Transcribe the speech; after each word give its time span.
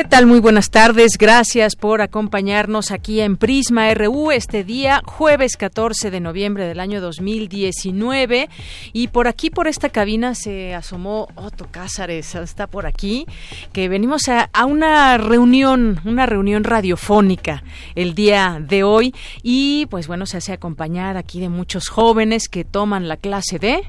¿Qué 0.00 0.08
tal? 0.08 0.24
Muy 0.24 0.40
buenas 0.40 0.70
tardes. 0.70 1.18
Gracias 1.18 1.76
por 1.76 2.00
acompañarnos 2.00 2.90
aquí 2.90 3.20
en 3.20 3.36
Prisma 3.36 3.92
RU 3.92 4.30
este 4.30 4.64
día, 4.64 5.02
jueves 5.04 5.58
14 5.58 6.10
de 6.10 6.20
noviembre 6.20 6.66
del 6.66 6.80
año 6.80 7.02
2019. 7.02 8.48
Y 8.94 9.08
por 9.08 9.28
aquí, 9.28 9.50
por 9.50 9.68
esta 9.68 9.90
cabina, 9.90 10.34
se 10.34 10.74
asomó 10.74 11.28
Otto 11.34 11.66
Cázares. 11.70 12.34
Está 12.34 12.66
por 12.66 12.86
aquí, 12.86 13.26
que 13.74 13.90
venimos 13.90 14.28
a, 14.28 14.48
a 14.54 14.64
una 14.64 15.18
reunión, 15.18 16.00
una 16.06 16.24
reunión 16.24 16.64
radiofónica 16.64 17.62
el 17.94 18.14
día 18.14 18.56
de 18.58 18.84
hoy. 18.84 19.14
Y 19.42 19.84
pues 19.90 20.06
bueno, 20.06 20.24
se 20.24 20.38
hace 20.38 20.54
acompañar 20.54 21.18
aquí 21.18 21.40
de 21.40 21.50
muchos 21.50 21.88
jóvenes 21.88 22.48
que 22.48 22.64
toman 22.64 23.06
la 23.06 23.18
clase 23.18 23.58
de 23.58 23.82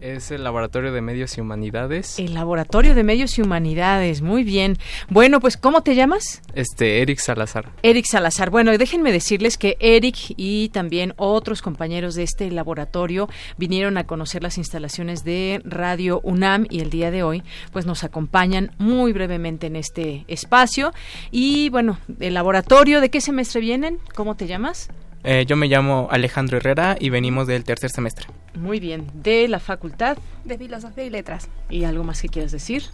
es 0.00 0.30
el 0.30 0.44
Laboratorio 0.44 0.92
de 0.92 1.00
Medios 1.00 1.36
y 1.36 1.40
Humanidades. 1.40 2.18
El 2.18 2.34
Laboratorio 2.34 2.94
de 2.94 3.04
Medios 3.04 3.38
y 3.38 3.42
Humanidades, 3.42 4.22
muy 4.22 4.44
bien. 4.44 4.78
Bueno, 5.08 5.40
pues 5.40 5.56
¿cómo 5.56 5.82
te 5.82 5.94
llamas? 5.94 6.42
Este, 6.54 7.02
Eric 7.02 7.18
Salazar. 7.18 7.70
Eric 7.82 8.06
Salazar. 8.06 8.50
Bueno, 8.50 8.76
déjenme 8.76 9.12
decirles 9.12 9.56
que 9.56 9.76
Eric 9.80 10.34
y 10.36 10.70
también 10.70 11.14
otros 11.16 11.62
compañeros 11.62 12.14
de 12.14 12.22
este 12.22 12.50
laboratorio 12.50 13.28
vinieron 13.58 13.98
a 13.98 14.04
conocer 14.04 14.42
las 14.42 14.58
instalaciones 14.58 15.24
de 15.24 15.60
Radio 15.64 16.20
UNAM 16.22 16.66
y 16.70 16.80
el 16.80 16.90
día 16.90 17.10
de 17.10 17.22
hoy 17.22 17.42
pues 17.72 17.86
nos 17.86 18.04
acompañan 18.04 18.72
muy 18.78 19.12
brevemente 19.12 19.66
en 19.66 19.76
este 19.76 20.24
espacio. 20.28 20.92
Y 21.30 21.68
bueno, 21.70 21.98
el 22.20 22.34
laboratorio, 22.34 23.00
¿de 23.00 23.10
qué 23.10 23.20
semestre 23.20 23.60
vienen? 23.60 23.98
¿Cómo 24.14 24.34
te 24.36 24.46
llamas? 24.46 24.88
Eh, 25.22 25.44
yo 25.46 25.56
me 25.56 25.68
llamo 25.68 26.08
Alejandro 26.10 26.56
Herrera 26.56 26.96
y 26.98 27.10
venimos 27.10 27.46
del 27.46 27.64
tercer 27.64 27.90
semestre. 27.90 28.26
Muy 28.54 28.80
bien, 28.80 29.06
de 29.14 29.48
la 29.48 29.60
Facultad 29.60 30.16
de 30.44 30.56
Filosofía 30.56 31.04
y 31.04 31.10
Letras. 31.10 31.48
¿Y 31.68 31.84
algo 31.84 32.04
más 32.04 32.22
que 32.22 32.28
quieras 32.28 32.52
decir? 32.52 32.84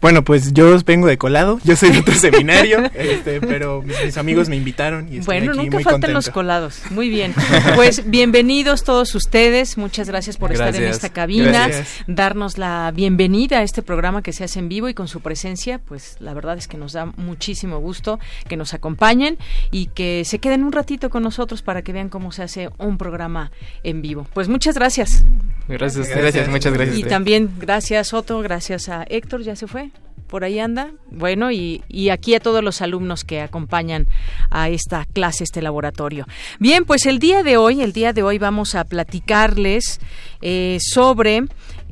Bueno, 0.00 0.24
pues 0.24 0.54
yo 0.54 0.78
vengo 0.84 1.06
de 1.06 1.18
colado, 1.18 1.60
yo 1.62 1.76
soy 1.76 1.90
de 1.90 1.98
otro 1.98 2.14
seminario, 2.16 2.90
este, 2.94 3.40
pero 3.40 3.82
mis, 3.82 4.16
amigos 4.16 4.48
me 4.48 4.56
invitaron 4.56 5.06
y 5.12 5.18
estoy 5.18 5.26
Bueno, 5.26 5.52
aquí 5.52 5.58
nunca 5.60 5.76
muy 5.76 5.84
faltan 5.84 6.00
contento. 6.00 6.14
los 6.14 6.30
colados. 6.30 6.80
Muy 6.90 7.10
bien. 7.10 7.34
Pues 7.74 8.02
bienvenidos 8.10 8.82
todos 8.84 9.14
ustedes. 9.14 9.76
Muchas 9.76 10.08
gracias 10.08 10.38
por 10.38 10.52
estar 10.52 10.74
en 10.74 10.84
esta 10.84 11.10
cabina, 11.10 11.68
Gracias. 11.68 12.04
darnos 12.06 12.56
la 12.56 12.92
bienvenida 12.94 13.58
a 13.58 13.62
este 13.62 13.82
programa 13.82 14.22
que 14.22 14.32
se 14.32 14.44
hace 14.44 14.58
en 14.58 14.70
vivo 14.70 14.88
y 14.88 14.94
con 14.94 15.06
su 15.06 15.20
presencia, 15.20 15.78
pues 15.78 16.16
la 16.20 16.32
verdad 16.32 16.56
es 16.56 16.66
que 16.66 16.78
nos 16.78 16.92
da 16.94 17.06
muchísimo 17.06 17.78
gusto 17.78 18.18
que 18.48 18.56
nos 18.56 18.72
acompañen 18.72 19.36
y 19.70 19.86
que 19.86 20.22
se 20.24 20.38
queden 20.38 20.64
un 20.64 20.72
ratito 20.72 21.10
con 21.10 21.22
nosotros 21.22 21.60
para 21.60 21.82
que 21.82 21.92
vean 21.92 22.08
cómo 22.08 22.32
se 22.32 22.42
hace 22.42 22.70
un 22.78 22.96
programa 22.96 23.50
en 23.82 24.00
vivo. 24.00 24.26
Pues 24.32 24.48
muchas 24.48 24.76
gracias. 24.76 25.24
Gracias, 25.68 26.08
Gracias. 26.08 26.18
gracias, 26.18 26.48
muchas 26.48 26.72
gracias. 26.72 26.98
Y 26.98 27.02
también 27.04 27.50
gracias 27.58 28.12
Otto, 28.14 28.40
gracias 28.40 28.88
a 28.88 29.04
Héctor, 29.08 29.42
ya 29.42 29.54
se 29.54 29.66
fue. 29.66 29.89
Por 30.30 30.44
ahí 30.44 30.60
anda. 30.60 30.92
Bueno, 31.10 31.50
y, 31.50 31.82
y 31.88 32.10
aquí 32.10 32.36
a 32.36 32.40
todos 32.40 32.62
los 32.62 32.80
alumnos 32.82 33.24
que 33.24 33.40
acompañan 33.40 34.06
a 34.48 34.68
esta 34.68 35.04
clase, 35.04 35.42
este 35.42 35.60
laboratorio. 35.60 36.24
Bien, 36.60 36.84
pues 36.84 37.06
el 37.06 37.18
día 37.18 37.42
de 37.42 37.56
hoy, 37.56 37.82
el 37.82 37.92
día 37.92 38.12
de 38.12 38.22
hoy 38.22 38.38
vamos 38.38 38.76
a 38.76 38.84
platicarles 38.84 40.00
eh, 40.40 40.78
sobre 40.80 41.42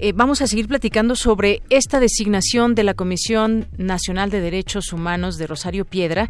eh, 0.01 0.13
vamos 0.15 0.43
a 0.43 0.47
seguir 0.47 0.69
platicando 0.69 1.17
sobre 1.17 1.63
esta 1.71 2.01
designación 2.01 2.75
de 2.75 2.85
la 2.85 2.95
Comisión 2.95 3.67
Nacional 3.77 4.31
de 4.31 4.41
Derechos 4.41 4.93
Humanos 4.93 5.39
de 5.39 5.47
Rosario 5.47 5.85
Piedra. 5.85 6.29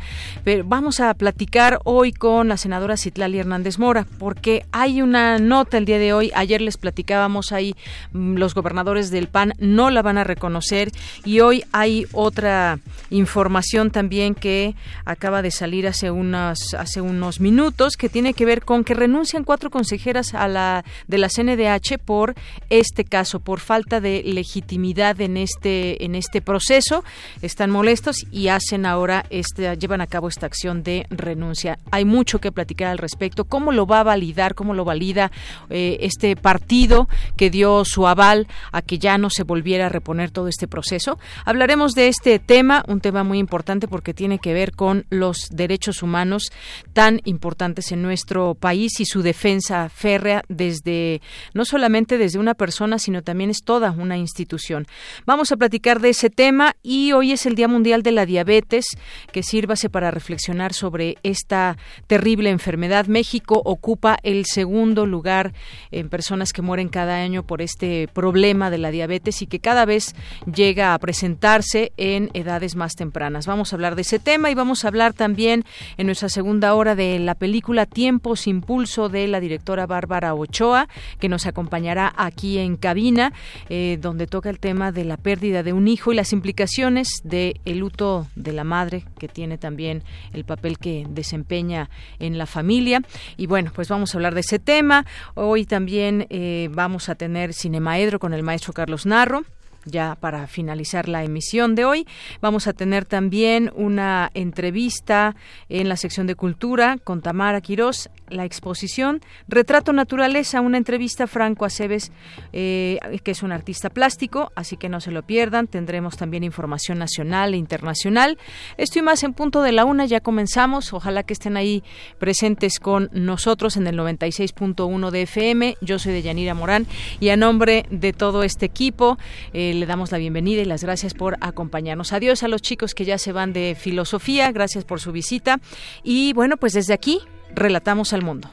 Vamos 0.64 1.00
a 1.00 1.12
platicar 1.14 1.78
hoy 1.84 2.12
con 2.12 2.48
la 2.48 2.56
senadora 2.56 2.96
Citlali 2.96 3.38
Hernández 3.38 3.78
Mora, 3.78 4.06
porque 4.18 4.64
hay 4.72 5.02
una 5.02 5.38
nota 5.38 5.76
el 5.76 5.84
día 5.84 5.98
de 5.98 6.12
hoy. 6.12 6.30
Ayer 6.34 6.60
les 6.60 6.78
platicábamos 6.78 7.52
ahí, 7.52 7.74
mm, 8.12 8.36
los 8.36 8.54
gobernadores 8.54 9.10
del 9.10 9.28
PAN 9.28 9.52
no 9.58 9.90
la 9.90 10.02
van 10.02 10.18
a 10.18 10.24
reconocer 10.24 10.90
y 11.24 11.40
hoy 11.40 11.64
hay 11.72 12.06
otra 12.12 12.78
información 13.10 13.90
también 13.90 14.34
que 14.34 14.74
acaba 15.04 15.42
de 15.42 15.50
salir 15.50 15.86
hace 15.86 16.10
unos, 16.10 16.74
hace 16.74 17.00
unos 17.00 17.40
minutos 17.40 17.96
que 17.96 18.08
tiene 18.08 18.34
que 18.34 18.44
ver 18.44 18.64
con 18.64 18.84
que 18.84 18.94
renuncian 18.94 19.44
cuatro 19.44 19.70
consejeras 19.70 20.34
a 20.34 20.48
la, 20.48 20.84
de 21.06 21.18
la 21.18 21.28
CNDH 21.28 21.98
por 22.04 22.34
este 22.70 23.04
caso, 23.04 23.40
por 23.40 23.57
falta 23.58 24.00
de 24.00 24.22
legitimidad 24.24 25.20
en 25.20 25.36
este 25.36 26.04
en 26.04 26.14
este 26.14 26.41
proceso, 26.41 27.04
están 27.42 27.70
molestos 27.70 28.16
y 28.30 28.48
hacen 28.48 28.86
ahora 28.86 29.24
este 29.30 29.76
llevan 29.76 30.00
a 30.00 30.06
cabo 30.06 30.28
esta 30.28 30.46
acción 30.46 30.82
de 30.82 31.06
renuncia. 31.10 31.78
Hay 31.91 32.04
mucho 32.04 32.41
que 32.41 32.52
platicar 32.52 32.88
al 32.88 32.98
respecto. 32.98 33.44
¿Cómo 33.44 33.72
lo 33.72 33.86
va 33.86 34.00
a 34.00 34.04
validar? 34.04 34.54
¿Cómo 34.54 34.74
lo 34.74 34.84
valida 34.84 35.30
eh, 35.70 35.98
este 36.00 36.36
partido 36.36 37.08
que 37.36 37.50
dio 37.50 37.84
su 37.84 38.06
aval 38.06 38.46
a 38.72 38.82
que 38.82 38.98
ya 38.98 39.19
no 39.19 39.30
se 39.30 39.42
volviera 39.42 39.86
a 39.86 39.88
reponer 39.88 40.30
todo 40.30 40.48
este 40.48 40.69
proceso? 40.69 41.19
Hablaremos 41.44 41.94
de 41.94 42.08
este 42.08 42.38
tema, 42.38 42.84
un 42.88 43.00
tema 43.00 43.25
muy 43.25 43.38
importante 43.38 43.88
porque 43.88 44.14
tiene 44.14 44.38
que 44.38 44.52
ver 44.52 44.72
con 44.72 45.06
los 45.10 45.48
derechos 45.50 46.02
humanos 46.02 46.50
tan 46.92 47.20
importantes 47.25 47.92
en 47.92 48.02
nuestro 48.02 48.54
país 48.54 49.00
y 49.00 49.04
su 49.04 49.22
defensa 49.22 49.88
férrea 49.88 50.42
desde 50.48 51.20
no 51.54 51.64
solamente 51.64 52.19
desde 52.19 52.38
una 52.38 52.54
persona, 52.54 52.98
sino 52.98 53.22
también 53.22 53.47
es 53.50 53.62
toda 53.64 53.91
una 53.91 54.16
institución. 54.16 54.86
Vamos 55.26 55.53
a 55.53 55.56
platicar 55.56 56.00
de 56.00 56.10
ese 56.10 56.31
tema 56.31 56.75
y 56.82 57.12
hoy 57.12 57.32
es 57.32 57.47
el 57.47 57.54
Día 57.54 57.69
Mundial 57.69 58.03
de 58.03 58.12
la 58.12 58.26
Diabetes, 58.26 58.86
que 59.32 59.42
sírvase 59.42 59.91
para 59.91 60.10
reflexionar 60.10 60.72
sobre 60.72 61.16
esta 61.22 61.76
terrible 62.06 62.50
enfermedad. 62.50 63.06
México 63.06 63.60
ocupa 63.64 64.19
el 64.22 64.47
segundo 64.47 65.06
lugar 65.06 65.53
en 65.91 66.08
personas 66.08 66.53
que 66.53 66.62
mueren 66.62 66.88
cada 66.88 67.16
año 67.16 67.42
por 67.42 67.62
este 67.62 68.08
problema 68.08 68.70
de 68.70 68.78
la 68.78 68.91
diabetes 68.91 69.42
y 69.42 69.47
que 69.47 69.60
cada 69.60 69.84
vez 69.84 70.14
llega 70.53 70.94
a 70.94 70.98
presentarse 70.98 71.92
en 71.97 72.31
edades 72.34 72.76
más 72.76 72.94
tempranas. 72.94 73.47
Vamos 73.47 73.72
a 73.72 73.76
hablar 73.76 73.94
de 73.94 74.03
ese 74.03 74.19
tema 74.19 74.50
y 74.50 74.54
vamos 74.54 74.84
a 74.84 74.88
hablar 74.88 75.12
también 75.12 75.64
en 75.97 76.06
nuestra 76.06 76.28
segunda 76.28 76.75
hora 76.75 76.94
de 76.94 77.19
la 77.19 77.34
película 77.34 77.87
Tiempos 77.87 78.47
Impulso 78.47 79.08
de 79.08 79.26
la 79.28 79.41
directora 79.41 79.87
Bárbara 79.87 80.34
Ochoa, 80.34 80.88
que 81.19 81.28
nos 81.28 81.47
acompañará 81.47 82.12
aquí 82.16 82.58
en 82.58 82.76
cabina, 82.76 83.32
eh, 83.69 83.99
donde 84.00 84.26
toca 84.26 84.50
el 84.50 84.59
tema 84.59 84.93
de 84.93 85.04
la 85.04 85.16
pérdida 85.16 85.62
de 85.62 85.72
un 85.72 85.88
hijo 85.88 86.12
y 86.12 86.16
las 86.16 86.32
implicaciones 86.32 87.09
del 87.25 87.60
el 87.65 87.78
luto 87.78 88.26
de 88.34 88.53
la 88.53 88.65
madre, 88.65 89.04
que 89.19 89.28
tiene 89.28 89.59
también 89.59 90.03
el 90.32 90.44
papel 90.44 90.78
que 90.78 91.06
desempeña 91.09 91.91
en 92.19 92.38
la 92.38 92.47
familia. 92.47 93.03
Y 93.37 93.47
bueno, 93.47 93.72
pues 93.75 93.88
vamos 93.88 94.15
a 94.15 94.19
hablar 94.19 94.34
de 94.34 94.41
ese 94.41 94.59
tema. 94.59 95.06
Hoy 95.34 95.65
también 95.65 96.26
eh, 96.31 96.69
vamos 96.72 97.09
a 97.09 97.15
tener 97.15 97.54
Cinemaedro 97.54 98.19
con 98.19 98.34
el 98.34 98.43
maestro 98.43 98.72
Carlos 98.72 99.06
Narro 99.06 99.44
ya 99.84 100.16
para 100.20 100.47
finalizar 100.47 101.09
la 101.09 101.25
emisión 101.25 101.75
de 101.75 101.84
hoy. 101.84 102.06
Vamos 102.41 102.66
a 102.66 102.72
tener 102.72 103.05
también 103.05 103.70
una 103.75 104.31
entrevista 104.34 105.34
en 105.69 105.88
la 105.88 105.96
sección 105.96 106.26
de 106.26 106.34
cultura 106.34 106.99
con 107.02 107.23
Tamara 107.23 107.61
Quirós, 107.61 108.11
la 108.30 108.44
exposición 108.44 109.20
Retrato 109.48 109.92
Naturaleza, 109.92 110.60
una 110.60 110.78
entrevista 110.78 111.25
a 111.25 111.26
Franco 111.26 111.64
Aceves, 111.64 112.12
eh, 112.52 112.98
que 113.22 113.30
es 113.30 113.42
un 113.42 113.52
artista 113.52 113.90
plástico, 113.90 114.52
así 114.54 114.76
que 114.76 114.88
no 114.88 115.00
se 115.00 115.10
lo 115.10 115.22
pierdan. 115.22 115.66
Tendremos 115.66 116.16
también 116.16 116.44
información 116.44 116.98
nacional 116.98 117.54
e 117.54 117.56
internacional. 117.56 118.38
Esto 118.76 118.98
y 118.98 119.02
más 119.02 119.22
en 119.22 119.32
punto 119.34 119.62
de 119.62 119.72
la 119.72 119.84
una, 119.84 120.06
ya 120.06 120.20
comenzamos. 120.20 120.92
Ojalá 120.92 121.22
que 121.22 121.32
estén 121.32 121.56
ahí 121.56 121.82
presentes 122.19 122.78
con 122.80 123.08
nosotros 123.12 123.76
en 123.76 123.86
el 123.86 123.98
96.1 123.98 125.10
de 125.10 125.22
FM. 125.22 125.76
Yo 125.81 125.98
soy 125.98 126.12
de 126.12 126.22
Yanira 126.22 126.54
Morán 126.54 126.86
y 127.20 127.31
a 127.31 127.36
nombre 127.36 127.86
de 127.90 128.12
todo 128.12 128.42
este 128.42 128.66
equipo, 128.66 129.19
eh, 129.52 129.74
le 129.74 129.86
damos 129.86 130.12
la 130.12 130.19
bienvenida 130.19 130.62
y 130.62 130.64
las 130.64 130.82
gracias 130.82 131.14
por 131.14 131.36
acompañarnos. 131.40 132.12
Adiós 132.12 132.42
a 132.42 132.48
los 132.48 132.62
chicos 132.62 132.94
que 132.94 133.04
ya 133.04 133.19
se 133.19 133.32
van 133.32 133.52
de 133.52 133.76
filosofía, 133.78 134.50
gracias 134.52 134.84
por 134.84 135.00
su 135.00 135.12
visita. 135.12 135.60
Y 136.02 136.32
bueno, 136.32 136.56
pues 136.56 136.72
desde 136.72 136.94
aquí 136.94 137.20
relatamos 137.58 138.12
al 138.12 138.22
mundo. 138.22 138.50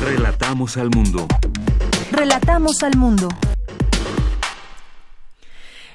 Relatamos 0.00 0.76
al 0.76 0.90
mundo. 0.90 1.26
Relatamos 2.12 2.82
al 2.82 2.96
mundo. 2.96 3.28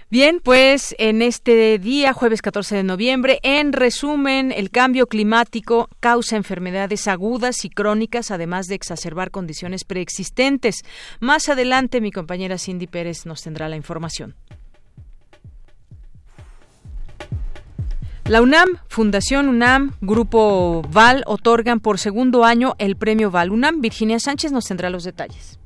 Bien, 0.10 0.42
pues 0.44 0.94
en 1.00 1.22
este 1.22 1.80
día, 1.80 2.12
jueves 2.12 2.42
14 2.42 2.76
de 2.76 2.84
noviembre, 2.84 3.40
en 3.44 3.72
resumen, 3.72 4.52
el 4.52 4.70
cambio 4.70 5.08
climático 5.08 5.88
causa 6.02 6.36
enfermedades 6.36 7.08
agudas 7.08 7.64
y 7.64 7.70
crónicas, 7.70 8.30
además 8.30 8.68
de 8.68 8.76
exacerbar 8.76 9.32
condiciones 9.32 9.86
preexistentes. 9.86 10.82
Más 11.22 11.48
adelante, 11.48 12.02
mi 12.02 12.12
compañera 12.12 12.58
Cindy 12.58 12.88
Pérez 12.88 13.26
nos 13.26 13.42
tendrá 13.42 13.70
la 13.70 13.78
información. 13.78 14.36
La 18.32 18.42
UNAM, 18.42 18.78
Fundación 18.88 19.50
UNAM, 19.50 19.92
Grupo 20.00 20.84
VAL 20.90 21.22
otorgan 21.26 21.82
por 21.82 22.00
segundo 22.00 22.46
año 22.46 22.76
el 22.78 22.96
premio 22.96 23.30
VAL 23.30 23.52
UNAM. 23.52 23.82
Virginia 23.82 24.22
Sánchez 24.22 24.54
nos 24.54 24.64
tendrá 24.64 24.90
los 24.90 25.04
detalles. 25.04 25.60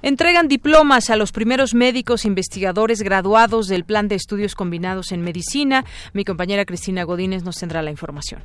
Entregan 0.00 0.46
diplomas 0.46 1.10
a 1.10 1.16
los 1.16 1.32
primeros 1.32 1.74
médicos 1.74 2.24
investigadores 2.24 3.02
graduados 3.02 3.66
del 3.66 3.82
Plan 3.82 4.06
de 4.06 4.14
Estudios 4.14 4.54
Combinados 4.54 5.10
en 5.10 5.22
Medicina. 5.22 5.84
Mi 6.12 6.24
compañera 6.24 6.64
Cristina 6.64 7.02
Godínez 7.02 7.42
nos 7.42 7.56
tendrá 7.56 7.82
la 7.82 7.90
información. 7.90 8.44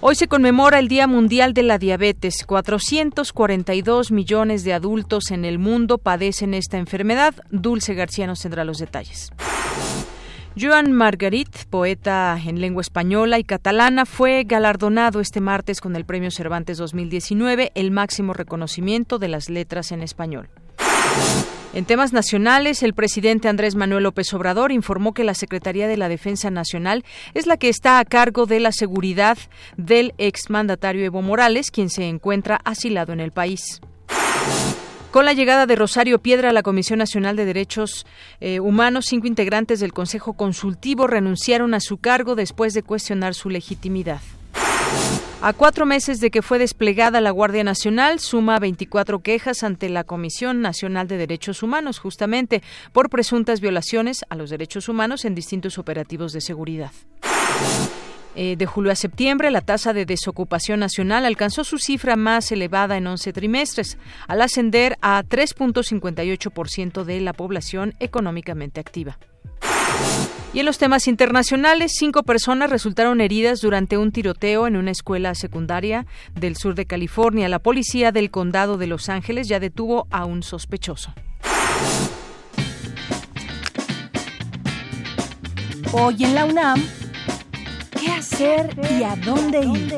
Hoy 0.00 0.14
se 0.14 0.26
conmemora 0.26 0.78
el 0.78 0.88
Día 0.88 1.06
Mundial 1.06 1.52
de 1.52 1.64
la 1.64 1.76
Diabetes. 1.76 2.46
442 2.46 4.10
millones 4.10 4.64
de 4.64 4.72
adultos 4.72 5.30
en 5.30 5.44
el 5.44 5.58
mundo 5.58 5.98
padecen 5.98 6.54
esta 6.54 6.78
enfermedad. 6.78 7.34
Dulce 7.50 7.92
García 7.92 8.26
nos 8.26 8.40
tendrá 8.40 8.64
los 8.64 8.78
detalles. 8.78 9.30
Joan 10.56 10.92
Margarit, 10.92 11.64
poeta 11.68 12.38
en 12.44 12.60
lengua 12.60 12.80
española 12.80 13.40
y 13.40 13.44
catalana, 13.44 14.06
fue 14.06 14.44
galardonado 14.44 15.20
este 15.20 15.40
martes 15.40 15.80
con 15.80 15.96
el 15.96 16.04
Premio 16.04 16.30
Cervantes 16.30 16.78
2019, 16.78 17.72
el 17.74 17.90
máximo 17.90 18.34
reconocimiento 18.34 19.18
de 19.18 19.26
las 19.26 19.50
letras 19.50 19.90
en 19.90 20.00
español. 20.00 20.48
En 21.72 21.84
temas 21.86 22.12
nacionales, 22.12 22.84
el 22.84 22.94
presidente 22.94 23.48
Andrés 23.48 23.74
Manuel 23.74 24.04
López 24.04 24.32
Obrador 24.32 24.70
informó 24.70 25.12
que 25.12 25.24
la 25.24 25.34
Secretaría 25.34 25.88
de 25.88 25.96
la 25.96 26.08
Defensa 26.08 26.52
Nacional 26.52 27.04
es 27.34 27.48
la 27.48 27.56
que 27.56 27.68
está 27.68 27.98
a 27.98 28.04
cargo 28.04 28.46
de 28.46 28.60
la 28.60 28.70
seguridad 28.70 29.36
del 29.76 30.14
exmandatario 30.18 31.04
Evo 31.04 31.20
Morales, 31.20 31.72
quien 31.72 31.90
se 31.90 32.04
encuentra 32.04 32.60
asilado 32.64 33.12
en 33.12 33.18
el 33.18 33.32
país. 33.32 33.80
Con 35.14 35.26
la 35.26 35.32
llegada 35.32 35.66
de 35.66 35.76
Rosario 35.76 36.18
Piedra 36.18 36.50
a 36.50 36.52
la 36.52 36.64
Comisión 36.64 36.98
Nacional 36.98 37.36
de 37.36 37.44
Derechos 37.44 38.04
eh, 38.40 38.58
Humanos, 38.58 39.04
cinco 39.08 39.28
integrantes 39.28 39.78
del 39.78 39.92
Consejo 39.92 40.32
Consultivo 40.32 41.06
renunciaron 41.06 41.72
a 41.74 41.78
su 41.78 41.98
cargo 41.98 42.34
después 42.34 42.74
de 42.74 42.82
cuestionar 42.82 43.34
su 43.34 43.48
legitimidad. 43.48 44.20
A 45.40 45.52
cuatro 45.52 45.86
meses 45.86 46.18
de 46.18 46.32
que 46.32 46.42
fue 46.42 46.58
desplegada 46.58 47.20
la 47.20 47.30
Guardia 47.30 47.62
Nacional, 47.62 48.18
suma 48.18 48.58
24 48.58 49.20
quejas 49.20 49.62
ante 49.62 49.88
la 49.88 50.02
Comisión 50.02 50.60
Nacional 50.62 51.06
de 51.06 51.16
Derechos 51.16 51.62
Humanos, 51.62 52.00
justamente 52.00 52.64
por 52.92 53.08
presuntas 53.08 53.60
violaciones 53.60 54.24
a 54.30 54.34
los 54.34 54.50
derechos 54.50 54.88
humanos 54.88 55.24
en 55.24 55.36
distintos 55.36 55.78
operativos 55.78 56.32
de 56.32 56.40
seguridad. 56.40 56.90
Eh, 58.36 58.56
de 58.56 58.66
julio 58.66 58.90
a 58.90 58.96
septiembre, 58.96 59.50
la 59.50 59.60
tasa 59.60 59.92
de 59.92 60.06
desocupación 60.06 60.80
nacional 60.80 61.24
alcanzó 61.24 61.62
su 61.64 61.78
cifra 61.78 62.16
más 62.16 62.50
elevada 62.50 62.96
en 62.96 63.06
11 63.06 63.32
trimestres, 63.32 63.98
al 64.26 64.42
ascender 64.42 64.96
a 65.00 65.22
3.58% 65.22 67.04
de 67.04 67.20
la 67.20 67.32
población 67.32 67.94
económicamente 68.00 68.80
activa. 68.80 69.18
Y 70.52 70.60
en 70.60 70.66
los 70.66 70.78
temas 70.78 71.08
internacionales, 71.08 71.94
cinco 71.96 72.22
personas 72.22 72.70
resultaron 72.70 73.20
heridas 73.20 73.60
durante 73.60 73.98
un 73.98 74.12
tiroteo 74.12 74.68
en 74.68 74.76
una 74.76 74.92
escuela 74.92 75.34
secundaria 75.34 76.06
del 76.32 76.56
sur 76.56 76.76
de 76.76 76.86
California. 76.86 77.48
La 77.48 77.58
policía 77.58 78.12
del 78.12 78.30
condado 78.30 78.78
de 78.78 78.86
Los 78.86 79.08
Ángeles 79.08 79.48
ya 79.48 79.58
detuvo 79.58 80.06
a 80.12 80.24
un 80.24 80.44
sospechoso. 80.44 81.12
Hoy 85.92 86.22
en 86.24 86.34
la 86.36 86.44
UNAM, 86.44 86.84
¿Qué 88.04 88.10
hacer 88.10 88.68
y 88.98 89.02
a 89.02 89.16
dónde 89.16 89.60
ir? 89.60 89.94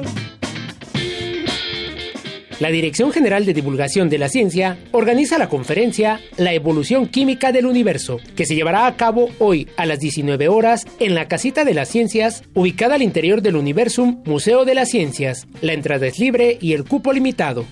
La 2.60 2.68
Dirección 2.68 3.10
General 3.10 3.44
de 3.44 3.52
Divulgación 3.52 4.08
de 4.08 4.18
la 4.18 4.28
Ciencia 4.28 4.78
organiza 4.92 5.38
la 5.38 5.48
conferencia 5.48 6.20
La 6.36 6.52
evolución 6.52 7.08
química 7.08 7.50
del 7.50 7.66
universo, 7.66 8.18
que 8.36 8.46
se 8.46 8.54
llevará 8.54 8.86
a 8.86 8.96
cabo 8.96 9.28
hoy 9.40 9.68
a 9.76 9.86
las 9.86 9.98
19 9.98 10.46
horas 10.46 10.86
en 11.00 11.16
la 11.16 11.26
Casita 11.26 11.64
de 11.64 11.74
las 11.74 11.88
Ciencias, 11.88 12.44
ubicada 12.54 12.94
al 12.94 13.02
interior 13.02 13.42
del 13.42 13.56
Universum 13.56 14.22
Museo 14.24 14.64
de 14.64 14.74
las 14.76 14.88
Ciencias. 14.88 15.48
La 15.60 15.72
entrada 15.72 16.06
es 16.06 16.20
libre 16.20 16.58
y 16.60 16.74
el 16.74 16.84
cupo 16.84 17.12
limitado. 17.12 17.66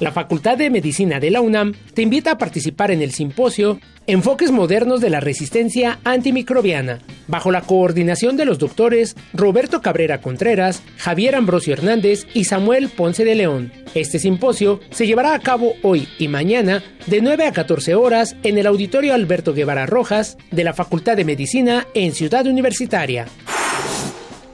La 0.00 0.12
Facultad 0.12 0.56
de 0.56 0.70
Medicina 0.70 1.20
de 1.20 1.30
la 1.30 1.42
UNAM 1.42 1.74
te 1.92 2.00
invita 2.00 2.32
a 2.32 2.38
participar 2.38 2.90
en 2.90 3.02
el 3.02 3.12
simposio 3.12 3.78
Enfoques 4.06 4.50
modernos 4.50 5.02
de 5.02 5.10
la 5.10 5.20
resistencia 5.20 6.00
antimicrobiana, 6.04 7.00
bajo 7.28 7.52
la 7.52 7.60
coordinación 7.60 8.38
de 8.38 8.46
los 8.46 8.58
doctores 8.58 9.14
Roberto 9.34 9.82
Cabrera 9.82 10.22
Contreras, 10.22 10.82
Javier 10.96 11.36
Ambrosio 11.36 11.74
Hernández 11.74 12.26
y 12.32 12.44
Samuel 12.44 12.88
Ponce 12.88 13.26
de 13.26 13.34
León. 13.34 13.72
Este 13.94 14.18
simposio 14.18 14.80
se 14.90 15.06
llevará 15.06 15.34
a 15.34 15.40
cabo 15.40 15.74
hoy 15.82 16.08
y 16.18 16.28
mañana 16.28 16.82
de 17.06 17.20
9 17.20 17.46
a 17.46 17.52
14 17.52 17.94
horas 17.94 18.36
en 18.42 18.56
el 18.56 18.66
Auditorio 18.66 19.12
Alberto 19.12 19.52
Guevara 19.52 19.84
Rojas 19.84 20.38
de 20.50 20.64
la 20.64 20.72
Facultad 20.72 21.16
de 21.16 21.26
Medicina 21.26 21.86
en 21.94 22.12
Ciudad 22.12 22.46
Universitaria. 22.46 23.26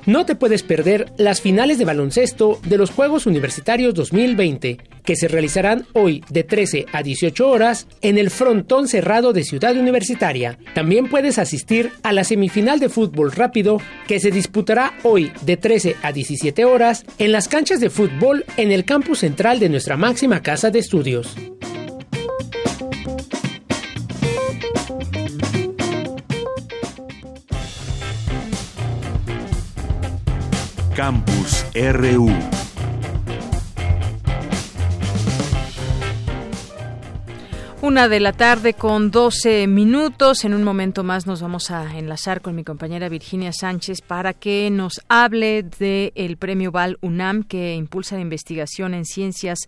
No 0.06 0.24
te 0.24 0.36
puedes 0.36 0.62
perder 0.62 1.12
las 1.16 1.40
finales 1.40 1.78
de 1.78 1.84
baloncesto 1.84 2.60
de 2.64 2.78
los 2.78 2.90
Juegos 2.90 3.26
Universitarios 3.26 3.92
2020, 3.92 4.78
que 5.04 5.16
se 5.16 5.26
realizarán 5.26 5.84
hoy 5.94 6.22
de 6.30 6.44
13 6.44 6.86
a 6.92 7.02
18 7.02 7.48
horas 7.48 7.88
en 8.02 8.16
el 8.16 8.30
frontón 8.30 8.86
cerrado 8.86 9.32
de 9.32 9.42
Ciudad 9.42 9.76
Universitaria. 9.76 10.58
También 10.76 11.08
puedes 11.08 11.40
asistir 11.40 11.90
a 12.04 12.12
la 12.12 12.22
semifinal 12.22 12.78
de 12.78 12.88
fútbol 12.88 13.32
rápido, 13.32 13.80
que 14.06 14.20
se 14.20 14.30
disputará 14.30 14.94
hoy 15.02 15.32
de 15.42 15.56
13 15.56 15.96
a 16.00 16.12
17 16.12 16.64
horas 16.64 17.04
en 17.18 17.32
las 17.32 17.48
canchas 17.48 17.80
de 17.80 17.90
fútbol 17.90 18.44
en 18.56 18.70
el 18.70 18.84
campus 18.84 19.18
central 19.18 19.58
de 19.58 19.70
nuestra 19.70 19.96
máxima 19.96 20.40
casa 20.40 20.70
de 20.70 20.78
estudios. 20.78 21.34
Campus 30.96 31.66
RU. 31.74 32.30
Una 37.82 38.08
de 38.08 38.18
la 38.18 38.32
tarde 38.32 38.72
con 38.72 39.10
12 39.10 39.66
minutos. 39.66 40.46
En 40.46 40.54
un 40.54 40.64
momento 40.64 41.04
más 41.04 41.26
nos 41.26 41.42
vamos 41.42 41.70
a 41.70 41.98
enlazar 41.98 42.40
con 42.40 42.54
mi 42.54 42.64
compañera 42.64 43.10
Virginia 43.10 43.52
Sánchez 43.52 44.00
para 44.00 44.32
que 44.32 44.70
nos 44.70 45.02
hable 45.08 45.62
del 45.62 46.12
el 46.14 46.38
premio 46.38 46.72
Val 46.72 46.96
UNAM 47.02 47.42
que 47.42 47.74
impulsa 47.74 48.16
la 48.16 48.22
investigación 48.22 48.94
en 48.94 49.04
ciencias 49.04 49.58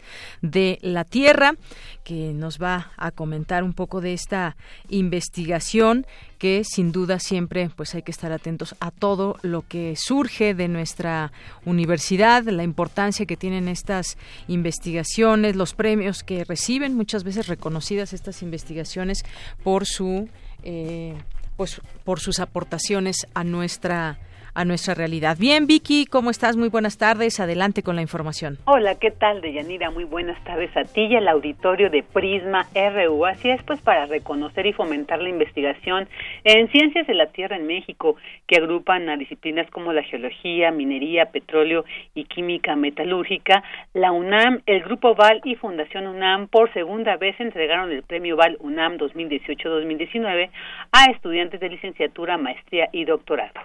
de 0.40 0.78
la 0.80 1.04
Tierra, 1.04 1.56
que 2.04 2.32
nos 2.32 2.58
va 2.58 2.90
a 2.96 3.10
comentar 3.10 3.62
un 3.62 3.74
poco 3.74 4.00
de 4.00 4.14
esta 4.14 4.56
investigación 4.88 6.06
que 6.38 6.62
sin 6.64 6.92
duda 6.92 7.18
siempre 7.18 7.70
pues 7.74 7.94
hay 7.94 8.02
que 8.02 8.12
estar 8.12 8.32
atentos 8.32 8.74
a 8.80 8.90
todo 8.90 9.36
lo 9.42 9.66
que 9.66 9.94
surge 9.96 10.54
de 10.54 10.68
nuestra 10.68 11.32
universidad, 11.64 12.44
la 12.44 12.62
importancia 12.62 13.26
que 13.26 13.36
tienen 13.36 13.68
estas 13.68 14.16
investigaciones, 14.46 15.56
los 15.56 15.74
premios 15.74 16.22
que 16.22 16.44
reciben, 16.44 16.94
muchas 16.94 17.24
veces 17.24 17.48
reconocidas 17.48 18.12
estas 18.12 18.42
investigaciones 18.42 19.24
por 19.62 19.86
su 19.86 20.28
eh, 20.62 21.14
pues 21.56 21.80
por 22.04 22.20
sus 22.20 22.38
aportaciones 22.38 23.26
a 23.34 23.42
nuestra 23.42 24.18
a 24.54 24.64
nuestra 24.64 24.94
realidad. 24.94 25.36
Bien, 25.38 25.66
Vicky, 25.66 26.06
¿cómo 26.06 26.30
estás? 26.30 26.56
Muy 26.56 26.68
buenas 26.68 26.98
tardes. 26.98 27.40
Adelante 27.40 27.82
con 27.82 27.96
la 27.96 28.02
información. 28.02 28.58
Hola, 28.64 28.96
¿qué 28.96 29.10
tal, 29.10 29.40
Deyanira? 29.40 29.90
Muy 29.90 30.04
buenas 30.04 30.42
tardes 30.44 30.76
a 30.76 30.84
ti 30.84 31.02
y 31.02 31.16
al 31.16 31.28
auditorio 31.28 31.90
de 31.90 32.02
Prisma 32.02 32.66
RU. 32.74 33.26
Así 33.26 33.50
es, 33.50 33.62
pues, 33.62 33.80
para 33.80 34.06
reconocer 34.06 34.66
y 34.66 34.72
fomentar 34.72 35.20
la 35.20 35.28
investigación 35.28 36.08
en 36.44 36.68
ciencias 36.70 37.06
de 37.06 37.14
la 37.14 37.26
Tierra 37.26 37.56
en 37.56 37.66
México, 37.66 38.16
que 38.46 38.56
agrupan 38.56 39.08
a 39.08 39.16
disciplinas 39.16 39.70
como 39.70 39.92
la 39.92 40.02
geología, 40.02 40.70
minería, 40.70 41.26
petróleo 41.26 41.84
y 42.14 42.24
química 42.24 42.76
metalúrgica, 42.76 43.62
la 43.94 44.12
UNAM, 44.12 44.62
el 44.66 44.82
Grupo 44.82 45.14
VAL 45.14 45.40
y 45.44 45.54
Fundación 45.56 46.06
UNAM 46.06 46.48
por 46.48 46.72
segunda 46.72 47.16
vez 47.16 47.38
entregaron 47.40 47.90
el 47.90 48.02
premio 48.02 48.36
VAL 48.36 48.56
UNAM 48.60 48.98
2018-2019 48.98 50.50
a 50.92 51.04
estudiantes 51.10 51.60
de 51.60 51.68
licenciatura, 51.68 52.36
maestría 52.36 52.88
y 52.92 53.04
doctorado. 53.04 53.60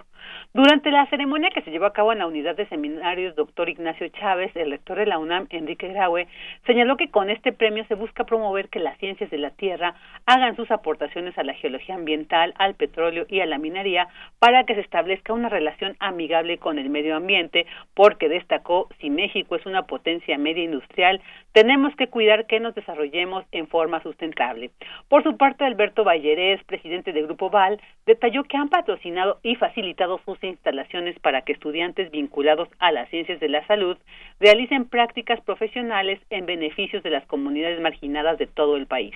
Durante 0.56 0.92
la 0.92 1.06
ceremonia 1.06 1.50
que 1.50 1.62
se 1.62 1.72
llevó 1.72 1.86
a 1.86 1.92
cabo 1.92 2.12
en 2.12 2.20
la 2.20 2.28
unidad 2.28 2.54
de 2.54 2.68
seminarios, 2.68 3.34
doctor 3.34 3.68
Ignacio 3.68 4.06
Chávez, 4.10 4.54
el 4.54 4.70
rector 4.70 4.98
de 4.98 5.06
la 5.06 5.18
UNAM, 5.18 5.48
Enrique 5.50 5.88
Graue, 5.88 6.28
señaló 6.64 6.96
que 6.96 7.10
con 7.10 7.28
este 7.28 7.52
premio 7.52 7.84
se 7.86 7.96
busca 7.96 8.22
promover 8.22 8.68
que 8.68 8.78
las 8.78 8.96
ciencias 8.98 9.30
de 9.30 9.38
la 9.38 9.50
Tierra 9.50 9.96
hagan 10.26 10.54
sus 10.54 10.70
aportaciones 10.70 11.36
a 11.36 11.42
la 11.42 11.54
geología 11.54 11.96
ambiental, 11.96 12.54
al 12.56 12.76
petróleo 12.76 13.26
y 13.28 13.40
a 13.40 13.46
la 13.46 13.58
minería 13.58 14.06
para 14.38 14.62
que 14.62 14.76
se 14.76 14.82
establezca 14.82 15.32
una 15.32 15.48
relación 15.48 15.96
amigable 15.98 16.58
con 16.58 16.78
el 16.78 16.88
medio 16.88 17.16
ambiente, 17.16 17.66
porque 17.92 18.28
destacó 18.28 18.88
si 19.00 19.10
México 19.10 19.56
es 19.56 19.66
una 19.66 19.88
potencia 19.88 20.38
media 20.38 20.62
industrial, 20.62 21.20
tenemos 21.50 21.96
que 21.96 22.06
cuidar 22.06 22.46
que 22.46 22.60
nos 22.60 22.76
desarrollemos 22.76 23.44
en 23.50 23.66
forma 23.66 24.00
sustentable. 24.04 24.70
Por 25.08 25.24
su 25.24 25.36
parte, 25.36 25.64
Alberto 25.64 26.04
Vallerés, 26.04 26.62
presidente 26.62 27.12
del 27.12 27.26
Grupo 27.26 27.50
Val, 27.50 27.80
detalló 28.06 28.44
que 28.44 28.56
han 28.56 28.68
patrocinado 28.68 29.40
y 29.42 29.56
facilitado 29.56 30.20
sus 30.24 30.43
instalaciones 30.46 31.18
para 31.20 31.42
que 31.42 31.52
estudiantes 31.52 32.10
vinculados 32.10 32.68
a 32.78 32.92
las 32.92 33.08
ciencias 33.10 33.40
de 33.40 33.48
la 33.48 33.66
salud 33.66 33.96
realicen 34.40 34.88
prácticas 34.88 35.40
profesionales 35.40 36.20
en 36.30 36.46
beneficios 36.46 37.02
de 37.02 37.10
las 37.10 37.26
comunidades 37.26 37.80
marginadas 37.80 38.38
de 38.38 38.46
todo 38.46 38.76
el 38.76 38.86
país. 38.86 39.14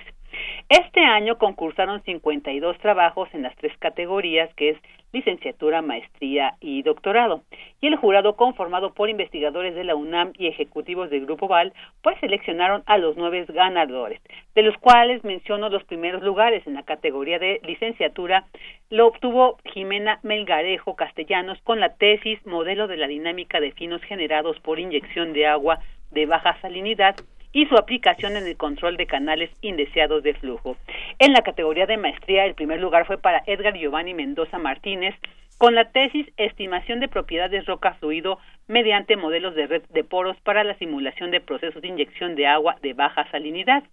Este 0.69 1.01
año 1.01 1.37
concursaron 1.37 2.03
52 2.03 2.77
trabajos 2.79 3.29
en 3.33 3.43
las 3.43 3.55
tres 3.55 3.75
categorías 3.79 4.53
que 4.55 4.69
es 4.69 4.77
licenciatura, 5.11 5.81
maestría 5.81 6.55
y 6.59 6.83
doctorado. 6.83 7.41
Y 7.81 7.87
el 7.87 7.95
jurado 7.95 8.35
conformado 8.35 8.93
por 8.93 9.09
investigadores 9.09 9.75
de 9.75 9.83
la 9.83 9.95
UNAM 9.95 10.33
y 10.37 10.47
ejecutivos 10.47 11.09
del 11.09 11.25
Grupo 11.25 11.47
Val, 11.47 11.73
pues 12.01 12.19
seleccionaron 12.19 12.83
a 12.85 12.97
los 12.97 13.17
nueve 13.17 13.45
ganadores, 13.47 14.21
de 14.55 14.63
los 14.63 14.77
cuales 14.77 15.23
menciono 15.23 15.69
los 15.69 15.83
primeros 15.83 16.21
lugares 16.21 16.65
en 16.67 16.73
la 16.73 16.83
categoría 16.83 17.39
de 17.39 17.61
licenciatura, 17.63 18.45
lo 18.89 19.07
obtuvo 19.07 19.57
Jimena 19.65 20.19
Melgarejo 20.23 20.95
Castellanos 20.95 21.59
con 21.63 21.79
la 21.79 21.95
tesis 21.95 22.45
Modelo 22.45 22.87
de 22.87 22.97
la 22.97 23.07
dinámica 23.07 23.59
de 23.59 23.71
finos 23.71 24.01
generados 24.03 24.59
por 24.59 24.79
inyección 24.79 25.33
de 25.33 25.47
agua 25.47 25.79
de 26.11 26.25
baja 26.25 26.59
salinidad 26.61 27.15
y 27.51 27.65
su 27.65 27.75
aplicación 27.75 28.35
en 28.35 28.45
el 28.45 28.57
control 28.57 28.97
de 28.97 29.07
canales 29.07 29.49
indeseados 29.61 30.23
de 30.23 30.33
flujo. 30.35 30.77
En 31.17 31.33
la 31.33 31.41
categoría 31.41 31.85
de 31.85 31.97
maestría, 31.97 32.45
el 32.45 32.55
primer 32.55 32.79
lugar 32.79 33.05
fue 33.05 33.17
para 33.17 33.43
Edgar 33.45 33.75
Giovanni 33.77 34.13
Mendoza 34.13 34.57
Martínez, 34.57 35.15
con 35.57 35.75
la 35.75 35.91
tesis 35.91 36.25
Estimación 36.37 37.01
de 37.01 37.09
propiedades 37.09 37.65
roca 37.65 37.93
fluido 37.95 38.39
mediante 38.67 39.17
modelos 39.17 39.55
de 39.55 39.67
red 39.67 39.83
de 39.89 40.05
poros 40.05 40.37
para 40.41 40.63
la 40.63 40.77
simulación 40.77 41.31
de 41.31 41.41
procesos 41.41 41.81
de 41.81 41.89
inyección 41.89 42.35
de 42.35 42.47
agua 42.47 42.77
de 42.81 42.93
baja 42.93 43.29
salinidad. 43.29 43.83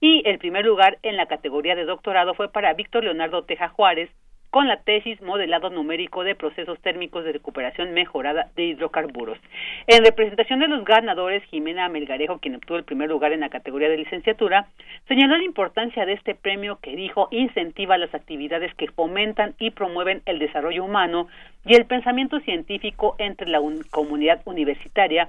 Y 0.00 0.22
el 0.24 0.38
primer 0.38 0.64
lugar 0.64 0.98
en 1.02 1.16
la 1.16 1.26
categoría 1.26 1.74
de 1.74 1.84
doctorado 1.84 2.34
fue 2.34 2.52
para 2.52 2.74
Víctor 2.74 3.02
Leonardo 3.02 3.42
Teja 3.42 3.68
Juárez, 3.68 4.08
con 4.56 4.68
la 4.68 4.78
tesis 4.78 5.20
Modelado 5.20 5.68
numérico 5.68 6.24
de 6.24 6.34
procesos 6.34 6.80
térmicos 6.80 7.22
de 7.24 7.32
recuperación 7.32 7.92
mejorada 7.92 8.48
de 8.56 8.64
hidrocarburos. 8.64 9.36
En 9.86 10.02
representación 10.02 10.60
de 10.60 10.66
los 10.66 10.82
ganadores, 10.82 11.44
Jimena 11.50 11.90
Melgarejo, 11.90 12.38
quien 12.38 12.54
obtuvo 12.54 12.78
el 12.78 12.84
primer 12.84 13.10
lugar 13.10 13.34
en 13.34 13.40
la 13.40 13.50
categoría 13.50 13.90
de 13.90 13.98
licenciatura, 13.98 14.68
señaló 15.08 15.36
la 15.36 15.44
importancia 15.44 16.06
de 16.06 16.14
este 16.14 16.34
premio 16.34 16.78
que 16.80 16.96
dijo 16.96 17.28
incentiva 17.32 17.98
las 17.98 18.14
actividades 18.14 18.74
que 18.76 18.90
fomentan 18.90 19.54
y 19.58 19.72
promueven 19.72 20.22
el 20.24 20.38
desarrollo 20.38 20.84
humano 20.84 21.28
y 21.66 21.74
el 21.74 21.84
pensamiento 21.84 22.40
científico 22.40 23.14
entre 23.18 23.50
la 23.50 23.60
comunidad 23.90 24.40
universitaria, 24.46 25.28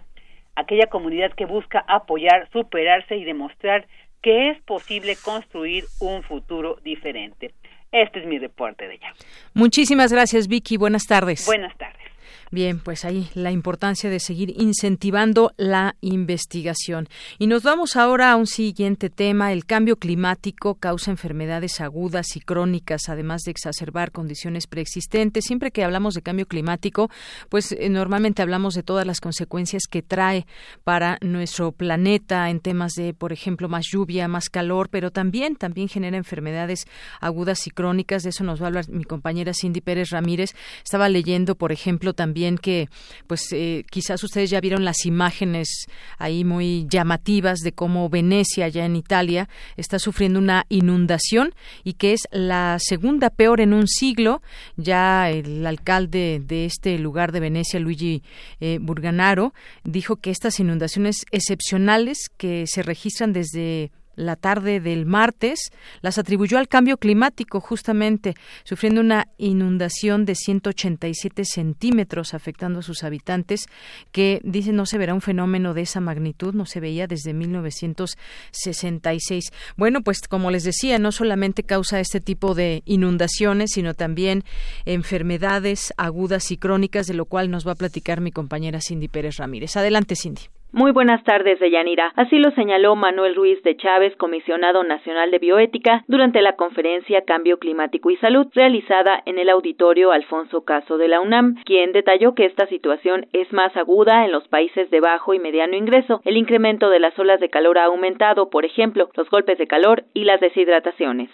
aquella 0.55 0.88
comunidad 0.88 1.34
que 1.34 1.46
busca 1.46 1.84
apoyar, 1.86 2.48
superarse 2.53 3.17
y 3.17 3.25
demostrar 3.25 3.88
que 4.22 4.51
es 4.51 4.62
posible 4.62 5.17
construir 5.22 5.84
un 6.00 6.24
futuro 6.24 6.77
diferente. 6.81 7.51
Este 7.91 8.20
es 8.20 8.25
mi 8.25 8.38
reporte 8.38 8.88
de 8.88 8.96
ella. 8.96 9.13
Muchísimas 9.53 10.12
gracias, 10.12 10.48
Vicky. 10.48 10.77
Buenas 10.77 11.08
tardes. 11.08 11.46
Buenas 11.46 11.75
tardes. 11.77 12.03
Bien, 12.49 12.79
pues 12.79 13.03
ahí 13.03 13.29
la 13.33 13.51
importancia 13.51 14.09
de 14.09 14.21
seguir 14.21 14.53
incentivando 14.57 15.51
la 15.57 15.97
investigación. 15.99 17.09
Y 17.39 17.47
nos 17.47 17.63
vamos 17.63 17.97
ahora 17.97 18.31
a 18.31 18.37
un 18.37 18.47
siguiente 18.47 19.09
tema. 19.09 19.51
El 19.51 19.65
cambio 19.65 19.97
climático 19.97 20.75
causa 20.75 21.11
enfermedades 21.11 21.81
agudas 21.81 22.37
y 22.37 22.39
crónicas, 22.39 23.09
además 23.09 23.41
de 23.41 23.51
exacerbar 23.51 24.13
condiciones 24.13 24.65
preexistentes. 24.65 25.43
Siempre 25.43 25.71
que 25.71 25.83
hablamos 25.83 26.13
de 26.13 26.21
cambio 26.21 26.45
climático, 26.45 27.09
pues 27.49 27.73
eh, 27.73 27.89
normalmente 27.89 28.41
hablamos 28.41 28.75
de 28.75 28.83
todas 28.83 29.05
las 29.05 29.19
consecuencias 29.19 29.83
que 29.89 30.01
trae 30.01 30.45
para 30.85 31.17
nuestro 31.19 31.73
planeta 31.73 32.49
en 32.49 32.61
temas 32.61 32.93
de, 32.93 33.13
por 33.13 33.33
ejemplo, 33.33 33.67
más 33.67 33.87
lluvia, 33.91 34.29
más 34.29 34.49
calor, 34.49 34.87
pero 34.89 35.11
también, 35.11 35.57
también 35.57 35.89
genera 35.89 36.15
enfermedades 36.15 36.85
agudas 37.19 37.67
y 37.67 37.71
crónicas. 37.71 38.23
De 38.23 38.29
eso 38.29 38.45
nos 38.45 38.61
va 38.61 38.65
a 38.65 38.67
hablar 38.67 38.87
mi 38.87 39.03
compañera 39.03 39.53
Cindy 39.53 39.81
Pérez 39.81 40.11
Ramírez. 40.11 40.55
Estaba 40.81 41.09
leyendo, 41.09 41.55
por 41.55 41.73
ejemplo, 41.73 42.13
también 42.13 42.37
que 42.58 42.89
pues 43.27 43.51
eh, 43.51 43.84
quizás 43.89 44.24
ustedes 44.24 44.50
ya 44.50 44.62
vieron 44.62 44.86
las 44.86 45.06
imágenes 45.06 45.88
ahí 46.17 46.44
muy 46.44 46.86
llamativas 46.89 47.60
de 47.60 47.72
cómo 47.72 48.10
Venecia 48.10 48.67
ya 48.67 48.86
en 48.86 48.96
Italia 48.96 49.50
está 49.75 50.00
sufriendo 50.00 50.39
una 50.39 50.65
inundación 50.70 51.53
y 51.84 51.94
que 51.94 52.13
es 52.13 52.22
la 52.32 52.77
segunda 52.79 53.29
peor 53.29 53.62
en 53.62 53.74
un 53.74 53.88
siglo. 53.88 54.41
Ya 54.75 55.29
el 55.29 55.65
alcalde 55.65 56.41
de 56.44 56.65
este 56.65 56.98
lugar 57.00 57.32
de 57.32 57.39
Venecia 57.39 57.79
Luigi 57.79 58.24
eh, 58.60 58.77
Burganaro 58.82 59.53
dijo 59.84 60.17
que 60.17 60.32
estas 60.32 60.60
inundaciones 60.60 61.25
excepcionales 61.32 62.17
que 62.38 62.65
se 62.67 62.84
registran 62.84 63.34
desde 63.34 63.91
la 64.17 64.36
tarde 64.36 64.81
del 64.81 65.05
martes, 65.05 65.71
las 66.01 66.17
atribuyó 66.17 66.57
al 66.57 66.67
cambio 66.67 66.97
climático, 66.97 67.62
justamente 67.62 68.36
sufriendo 68.65 69.00
una 69.00 69.29
inundación 69.38 70.25
de 70.25 70.36
187 70.36 71.45
centímetros, 71.45 72.33
afectando 72.33 72.79
a 72.79 72.83
sus 72.83 73.05
habitantes, 73.05 73.67
que 74.12 74.41
dice 74.43 74.74
no 74.74 74.86
se 74.86 74.97
verá 74.97 75.13
un 75.13 75.21
fenómeno 75.21 75.74
de 75.74 75.83
esa 75.83 76.01
magnitud, 76.01 76.53
no 76.53 76.65
se 76.65 76.81
veía 76.81 77.07
desde 77.07 77.33
1966. 77.33 79.53
Bueno, 79.77 80.01
pues 80.01 80.19
como 80.27 80.51
les 80.51 80.65
decía, 80.65 81.00
no 81.00 81.13
solamente 81.13 81.63
causa 81.63 82.00
este 82.00 82.19
tipo 82.19 82.55
de 82.55 82.81
inundaciones, 82.86 83.71
sino 83.74 83.93
también 83.93 84.43
enfermedades 84.86 85.93
agudas 85.97 86.50
y 86.51 86.57
crónicas, 86.57 87.05
de 87.07 87.13
lo 87.13 87.25
cual 87.25 87.51
nos 87.51 87.67
va 87.67 87.74
a 87.74 87.75
platicar 87.75 88.19
mi 88.19 88.31
compañera 88.31 88.81
Cindy 88.81 89.07
Pérez 89.07 89.38
Ramírez. 89.38 89.77
Adelante, 89.77 90.15
Cindy. 90.15 90.56
Muy 90.77 90.91
buenas 90.91 91.24
tardes, 91.24 91.60
Deyanira. 91.60 92.13
Así 92.15 92.38
lo 92.38 92.51
señaló 92.51 92.96
Manuel 92.96 93.34
Ruiz 93.34 93.57
de 93.63 93.75
Chávez, 93.77 94.15
comisionado 94.15 94.84
nacional 94.84 95.31
de 95.31 95.39
bioética, 95.39 96.05
durante 96.07 96.39
la 96.43 96.55
conferencia 96.55 97.24
Cambio 97.25 97.57
Climático 97.57 98.12
y 98.12 98.17
Salud 98.17 98.46
realizada 98.53 99.24
en 99.25 99.39
el 99.39 99.50
auditorio 99.50 100.12
Alfonso 100.12 100.65
Caso 100.65 101.00
de 101.00 101.07
la 101.07 101.19
UNAM, 101.19 101.55
quien 101.65 101.93
detalló 101.93 102.36
que 102.36 102.46
esta 102.46 102.67
situación 102.67 103.25
es 103.34 103.51
más 103.51 103.75
aguda 103.75 104.24
en 104.24 104.31
los 104.31 104.48
países 104.50 104.91
de 104.91 105.00
bajo 105.00 105.34
y 105.34 105.39
mediano 105.39 105.75
ingreso. 105.75 106.22
El 106.25 106.38
incremento 106.38 106.91
de 106.91 107.00
las 107.00 107.17
olas 107.17 107.39
de 107.39 107.50
calor 107.50 107.79
ha 107.79 107.86
aumentado, 107.86 108.51
por 108.51 108.63
ejemplo, 108.63 109.10
los 109.17 109.27
golpes 109.31 109.57
de 109.57 109.65
calor 109.65 110.03
y 110.13 110.25
las 110.25 110.39
deshidrataciones. 110.41 111.31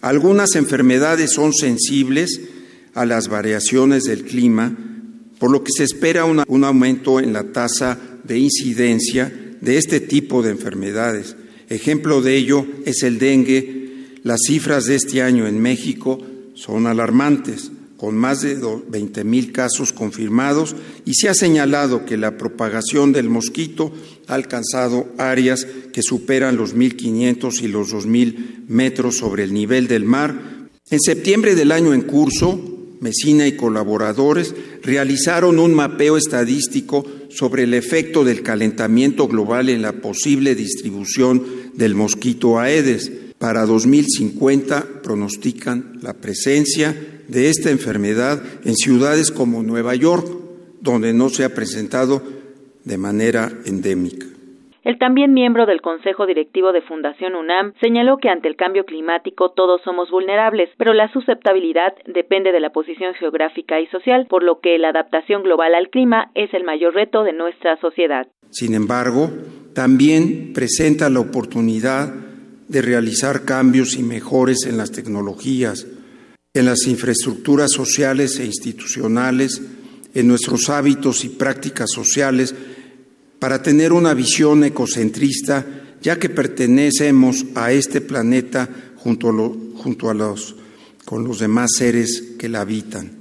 Algunas 0.00 0.56
enfermedades 0.56 1.34
son 1.34 1.52
sensibles 1.52 2.90
a 2.94 3.04
las 3.04 3.28
variaciones 3.28 4.04
del 4.04 4.24
clima, 4.24 4.72
por 5.38 5.52
lo 5.52 5.62
que 5.62 5.72
se 5.72 5.84
espera 5.84 6.24
un 6.24 6.64
aumento 6.64 7.20
en 7.20 7.34
la 7.34 7.52
tasa 7.52 8.15
de 8.26 8.38
incidencia 8.38 9.32
de 9.60 9.78
este 9.78 10.00
tipo 10.00 10.42
de 10.42 10.50
enfermedades. 10.50 11.36
Ejemplo 11.68 12.22
de 12.22 12.36
ello 12.36 12.66
es 12.84 13.02
el 13.02 13.18
dengue. 13.18 14.16
Las 14.22 14.40
cifras 14.46 14.86
de 14.86 14.96
este 14.96 15.22
año 15.22 15.46
en 15.46 15.60
México 15.60 16.20
son 16.54 16.86
alarmantes, 16.86 17.70
con 17.96 18.16
más 18.16 18.42
de 18.42 18.58
20 18.88 19.24
mil 19.24 19.52
casos 19.52 19.92
confirmados 19.92 20.76
y 21.04 21.14
se 21.14 21.28
ha 21.28 21.34
señalado 21.34 22.04
que 22.04 22.16
la 22.16 22.36
propagación 22.36 23.12
del 23.12 23.30
mosquito 23.30 23.92
ha 24.26 24.34
alcanzado 24.34 25.08
áreas 25.16 25.66
que 25.92 26.02
superan 26.02 26.56
los 26.56 26.74
1.500 26.74 27.62
y 27.62 27.68
los 27.68 27.92
2.000 27.92 28.66
metros 28.68 29.16
sobre 29.16 29.44
el 29.44 29.54
nivel 29.54 29.88
del 29.88 30.04
mar. 30.04 30.68
En 30.90 31.00
septiembre 31.00 31.54
del 31.54 31.72
año 31.72 31.94
en 31.94 32.02
curso, 32.02 32.76
Mesina 33.00 33.46
y 33.46 33.56
colaboradores 33.56 34.54
realizaron 34.82 35.58
un 35.58 35.74
mapeo 35.74 36.16
estadístico 36.16 37.04
sobre 37.36 37.64
el 37.64 37.74
efecto 37.74 38.24
del 38.24 38.42
calentamiento 38.42 39.28
global 39.28 39.68
en 39.68 39.82
la 39.82 39.92
posible 39.92 40.54
distribución 40.54 41.44
del 41.74 41.94
mosquito 41.94 42.58
Aedes. 42.58 43.12
Para 43.38 43.66
2050 43.66 45.02
pronostican 45.02 45.98
la 46.00 46.14
presencia 46.14 46.96
de 47.28 47.50
esta 47.50 47.70
enfermedad 47.70 48.42
en 48.64 48.74
ciudades 48.74 49.30
como 49.30 49.62
Nueva 49.62 49.94
York, 49.94 50.26
donde 50.80 51.12
no 51.12 51.28
se 51.28 51.44
ha 51.44 51.54
presentado 51.54 52.22
de 52.84 52.96
manera 52.96 53.52
endémica. 53.66 54.26
El 54.86 54.98
también 54.98 55.34
miembro 55.34 55.66
del 55.66 55.80
Consejo 55.80 56.26
Directivo 56.26 56.70
de 56.70 56.80
Fundación 56.80 57.34
UNAM 57.34 57.72
señaló 57.80 58.18
que 58.18 58.28
ante 58.28 58.46
el 58.46 58.54
cambio 58.54 58.84
climático 58.84 59.50
todos 59.50 59.80
somos 59.82 60.12
vulnerables, 60.12 60.70
pero 60.78 60.94
la 60.94 61.12
susceptibilidad 61.12 61.92
depende 62.06 62.52
de 62.52 62.60
la 62.60 62.70
posición 62.70 63.12
geográfica 63.14 63.80
y 63.80 63.88
social, 63.88 64.28
por 64.30 64.44
lo 64.44 64.60
que 64.60 64.78
la 64.78 64.90
adaptación 64.90 65.42
global 65.42 65.74
al 65.74 65.90
clima 65.90 66.30
es 66.36 66.54
el 66.54 66.62
mayor 66.62 66.94
reto 66.94 67.24
de 67.24 67.32
nuestra 67.32 67.76
sociedad. 67.80 68.28
Sin 68.50 68.74
embargo, 68.74 69.28
también 69.74 70.52
presenta 70.54 71.10
la 71.10 71.18
oportunidad 71.18 72.14
de 72.68 72.80
realizar 72.80 73.44
cambios 73.44 73.96
y 73.98 74.04
mejores 74.04 74.66
en 74.68 74.78
las 74.78 74.92
tecnologías. 74.92 75.84
en 76.54 76.64
las 76.64 76.86
infraestructuras 76.86 77.70
sociales 77.70 78.40
e 78.40 78.46
institucionales, 78.46 79.60
en 80.14 80.26
nuestros 80.26 80.70
hábitos 80.70 81.22
y 81.24 81.28
prácticas 81.28 81.90
sociales, 81.90 82.54
para 83.38 83.62
tener 83.62 83.92
una 83.92 84.14
visión 84.14 84.64
ecocentrista, 84.64 85.64
ya 86.02 86.18
que 86.18 86.28
pertenecemos 86.28 87.46
a 87.54 87.72
este 87.72 88.00
planeta 88.00 88.68
junto 88.96 89.28
a, 89.28 89.82
junto 89.82 90.10
a 90.10 90.14
los, 90.14 90.56
con 91.04 91.24
los 91.24 91.38
demás 91.38 91.70
seres 91.76 92.22
que 92.38 92.48
la 92.48 92.62
habitan. 92.62 93.12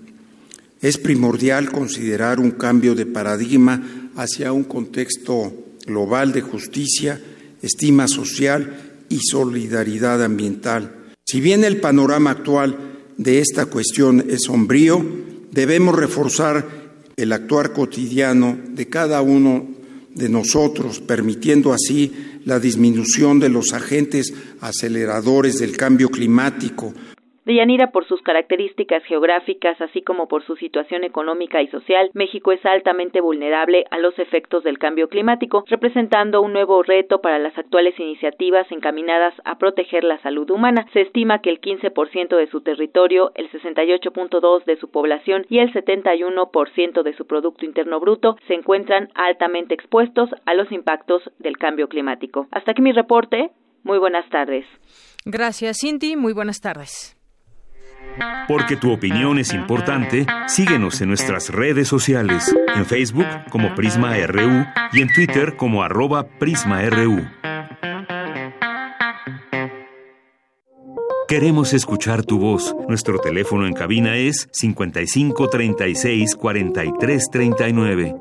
Es 0.82 0.98
primordial 0.98 1.72
considerar 1.72 2.40
un 2.40 2.52
cambio 2.52 2.96
de 2.96 3.06
paradigma 3.06 4.12
hacia 4.16 4.52
un 4.52 4.66
contexto 4.66 5.54
global 5.86 6.32
de 6.32 6.42
justicia, 6.42 7.22
estima 7.62 8.08
social 8.08 9.04
y 9.10 9.20
solidaridad 9.20 10.24
ambiental. 10.24 11.14
Si 11.24 11.42
bien 11.42 11.64
el 11.64 11.80
panorama 11.80 12.32
actual 12.32 12.78
de 13.18 13.40
esta 13.40 13.66
cuestión 13.66 14.26
es 14.30 14.44
sombrío, 14.44 15.04
debemos 15.52 15.96
reforzar 15.96 16.86
el 17.16 17.32
actuar 17.32 17.74
cotidiano 17.74 18.58
de 18.70 18.88
cada 18.88 19.22
uno 19.22 19.75
de 20.16 20.30
nosotros, 20.30 21.00
permitiendo 21.02 21.74
así 21.74 22.12
la 22.46 22.60
disminución 22.60 23.40
de 23.40 23.50
los 23.50 23.74
agentes 23.74 24.34
aceleradores 24.62 25.60
del 25.60 25.76
cambio 25.76 26.10
climático, 26.10 26.94
Deyanira, 27.46 27.92
por 27.92 28.08
sus 28.08 28.22
características 28.24 29.04
geográficas, 29.04 29.80
así 29.80 30.02
como 30.02 30.28
por 30.28 30.44
su 30.44 30.56
situación 30.56 31.04
económica 31.04 31.62
y 31.62 31.68
social, 31.68 32.10
México 32.14 32.52
es 32.52 32.66
altamente 32.66 33.22
vulnerable 33.22 33.86
a 33.92 34.00
los 34.00 34.18
efectos 34.18 34.64
del 34.64 34.80
cambio 34.80 35.10
climático, 35.10 35.64
representando 35.68 36.42
un 36.42 36.54
nuevo 36.54 36.82
reto 36.82 37.22
para 37.22 37.38
las 37.38 37.56
actuales 37.58 38.00
iniciativas 38.00 38.72
encaminadas 38.72 39.34
a 39.46 39.60
proteger 39.60 40.04
la 40.04 40.20
salud 40.24 40.50
humana. 40.50 40.88
Se 40.92 41.02
estima 41.02 41.40
que 41.40 41.52
el 41.52 41.62
15% 41.62 42.36
de 42.36 42.48
su 42.48 42.62
territorio, 42.62 43.32
el 43.36 43.52
68.2% 43.52 44.66
de 44.66 44.78
su 44.78 44.90
población 44.90 45.46
y 45.48 45.60
el 45.60 45.72
71% 45.72 47.04
de 47.04 47.14
su 47.14 47.28
Producto 47.28 47.64
Interno 47.64 48.00
Bruto 48.00 48.38
se 48.48 48.56
encuentran 48.56 49.10
altamente 49.14 49.76
expuestos 49.76 50.30
a 50.46 50.56
los 50.56 50.72
impactos 50.72 51.22
del 51.38 51.58
cambio 51.58 51.88
climático. 51.90 52.48
Hasta 52.52 52.72
aquí 52.72 52.82
mi 52.82 52.92
reporte. 52.92 53.52
Muy 53.84 54.00
buenas 54.00 54.28
tardes. 54.30 54.66
Gracias, 55.26 55.78
Cindy. 55.82 56.16
Muy 56.16 56.34
buenas 56.34 56.60
tardes. 56.60 57.15
Porque 58.48 58.76
tu 58.76 58.92
opinión 58.92 59.40
es 59.40 59.54
importante, 59.54 60.26
síguenos 60.48 61.02
en 61.02 61.10
nuestras 61.10 61.50
redes 61.50 61.88
sociales, 61.88 62.56
en 62.76 62.86
Facebook 62.86 63.28
como 63.50 63.74
Prisma 63.76 64.16
RU 64.28 64.66
y 64.94 65.02
en 65.02 65.12
Twitter 65.14 65.56
como 65.56 65.84
arroba 65.84 66.28
PrismaRU. 66.28 67.26
Queremos 71.28 71.74
escuchar 71.74 72.24
tu 72.24 72.38
voz. 72.38 72.76
Nuestro 72.88 73.18
teléfono 73.18 73.66
en 73.66 73.74
cabina 73.74 74.16
es 74.16 74.48
55 74.52 75.50
36 75.50 76.36
43 76.36 77.30
39. 77.32 78.16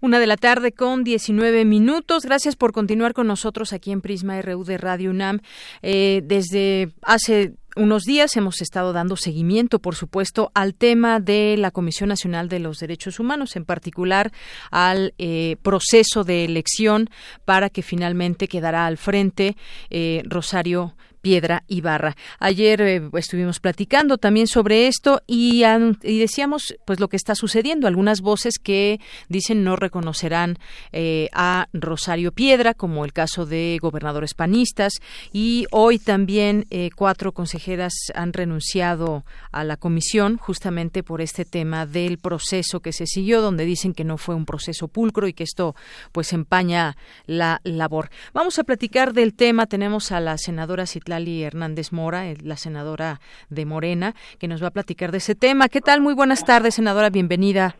Una 0.00 0.18
de 0.18 0.26
la 0.26 0.36
tarde 0.36 0.72
con 0.72 1.04
19 1.04 1.66
minutos. 1.66 2.24
Gracias 2.24 2.56
por 2.56 2.72
continuar 2.72 3.12
con 3.12 3.26
nosotros 3.26 3.74
aquí 3.74 3.92
en 3.92 4.00
Prisma 4.00 4.40
RU 4.40 4.64
de 4.64 4.78
Radio 4.78 5.10
UNAM. 5.10 5.40
Eh, 5.82 6.22
desde 6.24 6.92
hace 7.02 7.54
unos 7.78 8.02
días 8.02 8.36
hemos 8.36 8.60
estado 8.60 8.92
dando 8.92 9.16
seguimiento, 9.16 9.78
por 9.78 9.94
supuesto, 9.94 10.50
al 10.54 10.74
tema 10.74 11.20
de 11.20 11.56
la 11.56 11.70
Comisión 11.70 12.08
Nacional 12.08 12.48
de 12.48 12.58
los 12.58 12.80
Derechos 12.80 13.20
Humanos, 13.20 13.56
en 13.56 13.64
particular 13.64 14.32
al 14.70 15.14
eh, 15.18 15.56
proceso 15.62 16.24
de 16.24 16.44
elección 16.44 17.08
para 17.44 17.70
que 17.70 17.82
finalmente 17.82 18.48
quedará 18.48 18.86
al 18.86 18.98
frente 18.98 19.56
eh, 19.90 20.22
Rosario 20.26 20.94
Piedra 21.28 21.62
Ibarra. 21.68 22.16
Ayer 22.38 22.80
eh, 22.80 23.10
estuvimos 23.12 23.60
platicando 23.60 24.16
también 24.16 24.46
sobre 24.46 24.86
esto 24.86 25.20
y, 25.26 25.62
y, 26.02 26.18
decíamos 26.18 26.74
pues 26.86 27.00
lo 27.00 27.08
que 27.08 27.16
está 27.16 27.34
sucediendo. 27.34 27.86
Algunas 27.86 28.22
voces 28.22 28.58
que 28.58 28.98
dicen 29.28 29.62
no 29.62 29.76
reconocerán 29.76 30.58
eh, 30.90 31.28
a 31.34 31.68
Rosario 31.74 32.32
Piedra, 32.32 32.72
como 32.72 33.04
el 33.04 33.12
caso 33.12 33.44
de 33.44 33.78
gobernadores 33.78 34.32
panistas, 34.32 34.94
y 35.30 35.66
hoy 35.70 35.98
también 35.98 36.64
eh, 36.70 36.88
cuatro 36.96 37.32
consejeras 37.32 37.92
han 38.14 38.32
renunciado 38.32 39.26
a 39.52 39.64
la 39.64 39.76
comisión 39.76 40.38
justamente 40.38 41.02
por 41.02 41.20
este 41.20 41.44
tema 41.44 41.84
del 41.84 42.16
proceso 42.16 42.80
que 42.80 42.94
se 42.94 43.06
siguió, 43.06 43.42
donde 43.42 43.66
dicen 43.66 43.92
que 43.92 44.04
no 44.04 44.16
fue 44.16 44.34
un 44.34 44.46
proceso 44.46 44.88
pulcro 44.88 45.28
y 45.28 45.34
que 45.34 45.44
esto 45.44 45.76
pues 46.10 46.32
empaña 46.32 46.96
la 47.26 47.60
labor. 47.64 48.08
Vamos 48.32 48.58
a 48.58 48.64
platicar 48.64 49.12
del 49.12 49.34
tema. 49.34 49.66
Tenemos 49.66 50.10
a 50.10 50.20
la 50.20 50.38
senadora 50.38 50.86
Lali 51.18 51.42
Hernández 51.42 51.92
Mora, 51.92 52.32
la 52.42 52.56
senadora 52.56 53.20
de 53.50 53.66
Morena, 53.66 54.14
que 54.38 54.46
nos 54.46 54.62
va 54.62 54.68
a 54.68 54.70
platicar 54.70 55.10
de 55.10 55.18
ese 55.18 55.34
tema. 55.34 55.68
¿Qué 55.68 55.80
tal? 55.80 56.00
Muy 56.00 56.14
buenas 56.14 56.44
tardes, 56.44 56.76
senadora, 56.76 57.10
bienvenida. 57.10 57.74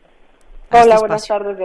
Hola, 0.73 0.83
este 0.83 0.99
buenas 0.99 1.27
tardes, 1.27 1.57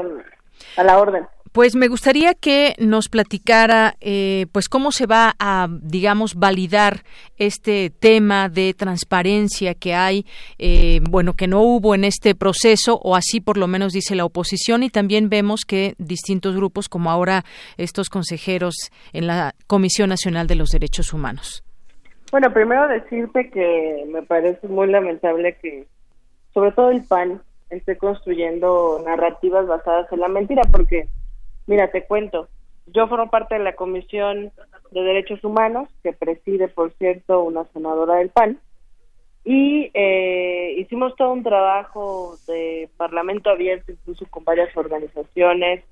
a 0.78 0.84
la 0.84 1.00
orden. 1.00 1.26
Pues 1.52 1.76
me 1.76 1.88
gustaría 1.88 2.34
que 2.34 2.74
nos 2.80 3.10
platicara, 3.10 3.96
eh, 4.02 4.48
pues 4.52 4.68
cómo 4.70 4.92
se 4.92 5.06
va 5.06 5.36
a, 5.38 5.68
digamos, 5.70 6.34
validar 6.34 7.04
este 7.38 7.92
tema 7.92 8.50
de 8.50 8.74
transparencia 8.74 9.76
que 9.76 9.94
hay, 9.94 10.26
eh, 10.58 11.00
bueno, 11.08 11.34
que 11.34 11.46
no 11.46 11.62
hubo 11.62 11.94
en 11.94 12.06
este 12.06 12.34
proceso, 12.34 13.00
o 13.04 13.16
así 13.16 13.40
por 13.40 13.58
lo 13.58 13.68
menos 13.68 13.94
dice 13.94 14.16
la 14.16 14.26
oposición, 14.26 14.82
y 14.82 14.90
también 14.90 15.30
vemos 15.30 15.62
que 15.64 15.94
distintos 16.00 16.56
grupos, 16.56 16.90
como 16.90 17.12
ahora 17.12 17.46
estos 17.78 18.10
consejeros 18.10 18.74
en 19.12 19.28
la 19.28 19.54
Comisión 19.68 20.10
Nacional 20.10 20.48
de 20.48 20.56
los 20.56 20.70
Derechos 20.70 21.14
Humanos. 21.14 21.64
Bueno, 22.34 22.52
primero 22.52 22.88
decirte 22.88 23.52
que 23.52 24.06
me 24.08 24.24
parece 24.24 24.68
muy 24.68 24.88
lamentable 24.88 25.56
que, 25.62 25.86
sobre 26.52 26.72
todo 26.72 26.90
el 26.90 27.04
PAN, 27.04 27.44
esté 27.70 27.96
construyendo 27.96 29.00
narrativas 29.06 29.68
basadas 29.68 30.12
en 30.12 30.20
la 30.20 30.30
mentira, 30.30 30.64
porque 30.72 31.08
Mira, 31.68 31.92
te 31.92 32.06
cuento. 32.06 32.48
Yo 32.88 33.08
formo 33.08 33.30
parte 33.30 33.54
de 33.54 33.64
la 33.64 33.76
Comisión 33.76 34.52
de 34.90 35.02
Derechos 35.04 35.44
Humanos, 35.44 35.90
que 36.02 36.12
preside, 36.12 36.70
por 36.70 36.92
cierto, 36.94 37.44
una 37.44 37.66
senadora 37.66 38.16
del 38.16 38.30
PAN, 38.30 38.60
y 39.46 39.92
eh, 39.94 40.74
hicimos 40.80 41.16
todo 41.16 41.34
un 41.34 41.44
trabajo 41.44 42.36
de 42.48 42.90
parlamento 42.98 43.52
abierto, 43.52 43.92
incluso 43.92 44.26
con 44.32 44.44
varias 44.44 44.76
organizaciones, 44.76 45.84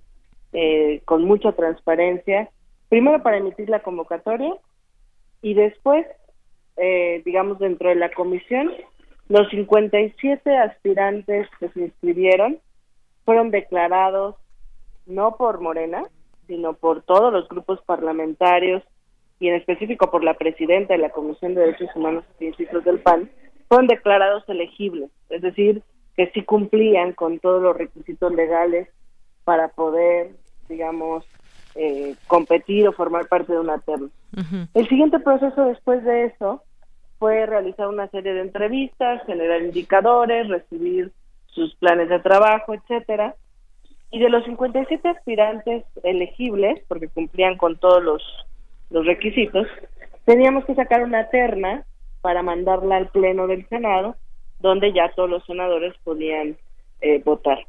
eh, 0.53 1.03
con 1.05 1.23
mucha 1.23 1.51
transparencia, 1.51 2.49
primero 2.89 3.21
para 3.21 3.37
emitir 3.37 3.69
la 3.69 3.83
convocatoria 3.83 4.55
y 5.43 5.53
después, 5.53 6.05
eh, 6.77 7.21
digamos, 7.25 7.59
dentro 7.59 7.89
de 7.89 7.95
la 7.95 8.11
comisión, 8.11 8.71
los 9.29 9.49
57 9.49 10.57
aspirantes 10.57 11.47
que 11.59 11.69
se 11.69 11.81
inscribieron 11.81 12.59
fueron 13.23 13.51
declarados 13.51 14.35
no 15.05 15.35
por 15.37 15.59
Morena, 15.61 16.03
sino 16.47 16.73
por 16.73 17.03
todos 17.03 17.31
los 17.31 17.47
grupos 17.47 17.81
parlamentarios 17.83 18.83
y 19.39 19.47
en 19.47 19.55
específico 19.55 20.11
por 20.11 20.23
la 20.23 20.35
presidenta 20.35 20.93
de 20.93 20.99
la 20.99 21.09
Comisión 21.09 21.55
de 21.55 21.61
Derechos 21.61 21.89
Humanos 21.95 22.23
y 22.31 22.37
Principios 22.37 22.83
del 22.83 22.99
PAN, 22.99 23.29
fueron 23.67 23.87
declarados 23.87 24.43
elegibles, 24.47 25.09
es 25.29 25.41
decir, 25.41 25.81
que 26.15 26.29
sí 26.33 26.43
cumplían 26.43 27.13
con 27.13 27.39
todos 27.39 27.61
los 27.61 27.75
requisitos 27.75 28.33
legales 28.33 28.89
para 29.45 29.69
poder, 29.69 30.31
digamos, 30.67 31.25
eh, 31.75 32.15
competir 32.27 32.87
o 32.87 32.93
formar 32.93 33.27
parte 33.27 33.53
de 33.53 33.59
una 33.59 33.77
terna. 33.79 34.09
El 34.73 34.87
siguiente 34.87 35.19
proceso 35.19 35.65
después 35.65 36.03
de 36.03 36.25
eso 36.25 36.63
fue 37.19 37.45
realizar 37.45 37.87
una 37.87 38.07
serie 38.07 38.33
de 38.33 38.41
entrevistas, 38.41 39.21
generar 39.25 39.61
indicadores, 39.61 40.47
recibir 40.47 41.11
sus 41.47 41.75
planes 41.75 42.09
de 42.09 42.19
trabajo, 42.19 42.73
etcétera, 42.73 43.35
y 44.09 44.19
de 44.19 44.29
los 44.29 44.43
57 44.45 45.07
aspirantes 45.07 45.85
elegibles, 46.03 46.83
porque 46.87 47.07
cumplían 47.07 47.57
con 47.57 47.77
todos 47.77 48.03
los, 48.03 48.23
los 48.89 49.05
requisitos, 49.05 49.67
teníamos 50.25 50.65
que 50.65 50.75
sacar 50.75 51.03
una 51.03 51.29
terna 51.29 51.85
para 52.21 52.43
mandarla 52.43 52.97
al 52.97 53.09
Pleno 53.09 53.47
del 53.47 53.67
Senado, 53.67 54.15
donde 54.59 54.93
ya 54.93 55.11
todos 55.15 55.29
los 55.29 55.45
senadores 55.45 55.93
podían 56.03 56.57
eh, 57.01 57.21
votar. 57.23 57.65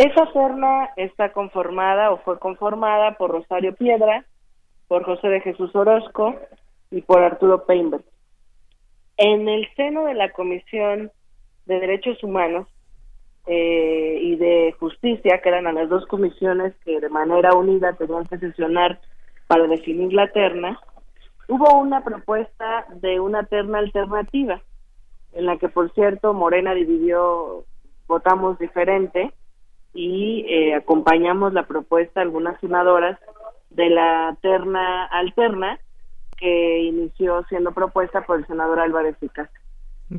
Esa 0.00 0.32
terna 0.32 0.88
está 0.96 1.30
conformada 1.30 2.10
o 2.10 2.16
fue 2.20 2.38
conformada 2.38 3.18
por 3.18 3.32
Rosario 3.32 3.74
Piedra, 3.74 4.24
por 4.88 5.04
José 5.04 5.28
de 5.28 5.42
Jesús 5.42 5.76
Orozco 5.76 6.36
y 6.90 7.02
por 7.02 7.22
Arturo 7.22 7.66
Peinberg. 7.66 8.02
En 9.18 9.46
el 9.46 9.68
seno 9.76 10.06
de 10.06 10.14
la 10.14 10.32
Comisión 10.32 11.10
de 11.66 11.80
Derechos 11.80 12.24
Humanos 12.24 12.66
eh, 13.46 14.20
y 14.22 14.36
de 14.36 14.74
Justicia, 14.80 15.42
que 15.42 15.50
eran 15.50 15.66
a 15.66 15.72
las 15.72 15.90
dos 15.90 16.06
comisiones 16.06 16.72
que 16.82 16.98
de 16.98 17.10
manera 17.10 17.52
unida 17.52 17.92
tenían 17.92 18.24
que 18.24 18.38
sesionar 18.38 18.98
para 19.48 19.66
definir 19.66 20.14
la 20.14 20.28
terna, 20.28 20.80
hubo 21.46 21.78
una 21.78 22.02
propuesta 22.02 22.86
de 23.02 23.20
una 23.20 23.42
terna 23.42 23.80
alternativa, 23.80 24.62
en 25.34 25.44
la 25.44 25.58
que, 25.58 25.68
por 25.68 25.92
cierto, 25.92 26.32
Morena 26.32 26.72
dividió, 26.72 27.66
votamos 28.08 28.58
diferente 28.58 29.30
y 29.92 30.44
eh, 30.48 30.74
acompañamos 30.74 31.52
la 31.52 31.66
propuesta 31.66 32.20
algunas 32.20 32.58
senadoras 32.60 33.18
de 33.70 33.90
la 33.90 34.36
terna 34.40 35.04
alterna 35.06 35.78
que 36.36 36.80
inició 36.80 37.44
siendo 37.48 37.72
propuesta 37.72 38.22
por 38.22 38.38
el 38.38 38.46
senador 38.46 38.80
Álvarez 38.80 39.16
Picasso. 39.18 39.50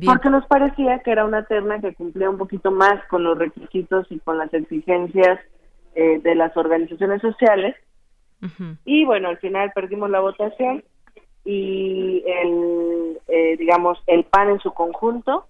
porque 0.06 0.30
nos 0.30 0.46
parecía 0.46 1.00
que 1.00 1.10
era 1.10 1.24
una 1.24 1.44
terna 1.44 1.80
que 1.80 1.94
cumplía 1.94 2.30
un 2.30 2.38
poquito 2.38 2.70
más 2.70 3.04
con 3.08 3.24
los 3.24 3.36
requisitos 3.38 4.06
y 4.10 4.18
con 4.20 4.38
las 4.38 4.52
exigencias 4.54 5.40
eh, 5.94 6.20
de 6.20 6.34
las 6.34 6.56
organizaciones 6.56 7.20
sociales. 7.20 7.76
Y 8.84 9.04
bueno, 9.04 9.28
al 9.28 9.38
final 9.38 9.70
perdimos 9.72 10.10
la 10.10 10.18
votación 10.18 10.82
y 11.44 12.24
el, 12.26 13.20
eh, 13.28 13.56
digamos, 13.56 14.02
el 14.08 14.24
PAN 14.24 14.50
en 14.50 14.58
su 14.58 14.72
conjunto 14.72 15.46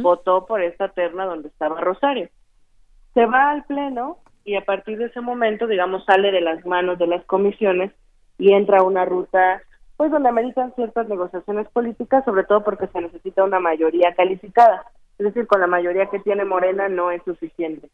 votó 0.00 0.46
por 0.46 0.62
esta 0.62 0.88
terna 0.88 1.26
donde 1.26 1.48
estaba 1.48 1.80
Rosario. 1.80 2.30
Se 3.20 3.26
va 3.26 3.50
al 3.50 3.64
Pleno 3.64 4.16
y 4.46 4.56
a 4.56 4.64
partir 4.64 4.96
de 4.96 5.04
ese 5.04 5.20
momento, 5.20 5.66
digamos, 5.66 6.06
sale 6.06 6.32
de 6.32 6.40
las 6.40 6.64
manos 6.64 6.98
de 6.98 7.06
las 7.06 7.22
comisiones 7.26 7.92
y 8.38 8.54
entra 8.54 8.82
una 8.82 9.04
ruta 9.04 9.60
pues 9.98 10.10
donde 10.10 10.30
ameritan 10.30 10.74
ciertas 10.74 11.06
negociaciones 11.06 11.68
políticas, 11.68 12.24
sobre 12.24 12.44
todo 12.44 12.64
porque 12.64 12.86
se 12.86 12.98
necesita 12.98 13.44
una 13.44 13.60
mayoría 13.60 14.14
calificada. 14.14 14.86
Es 15.18 15.26
decir, 15.26 15.46
con 15.46 15.60
la 15.60 15.66
mayoría 15.66 16.06
que 16.06 16.20
tiene 16.20 16.46
Morena 16.46 16.88
no 16.88 17.10
es 17.10 17.22
suficiente. 17.24 17.90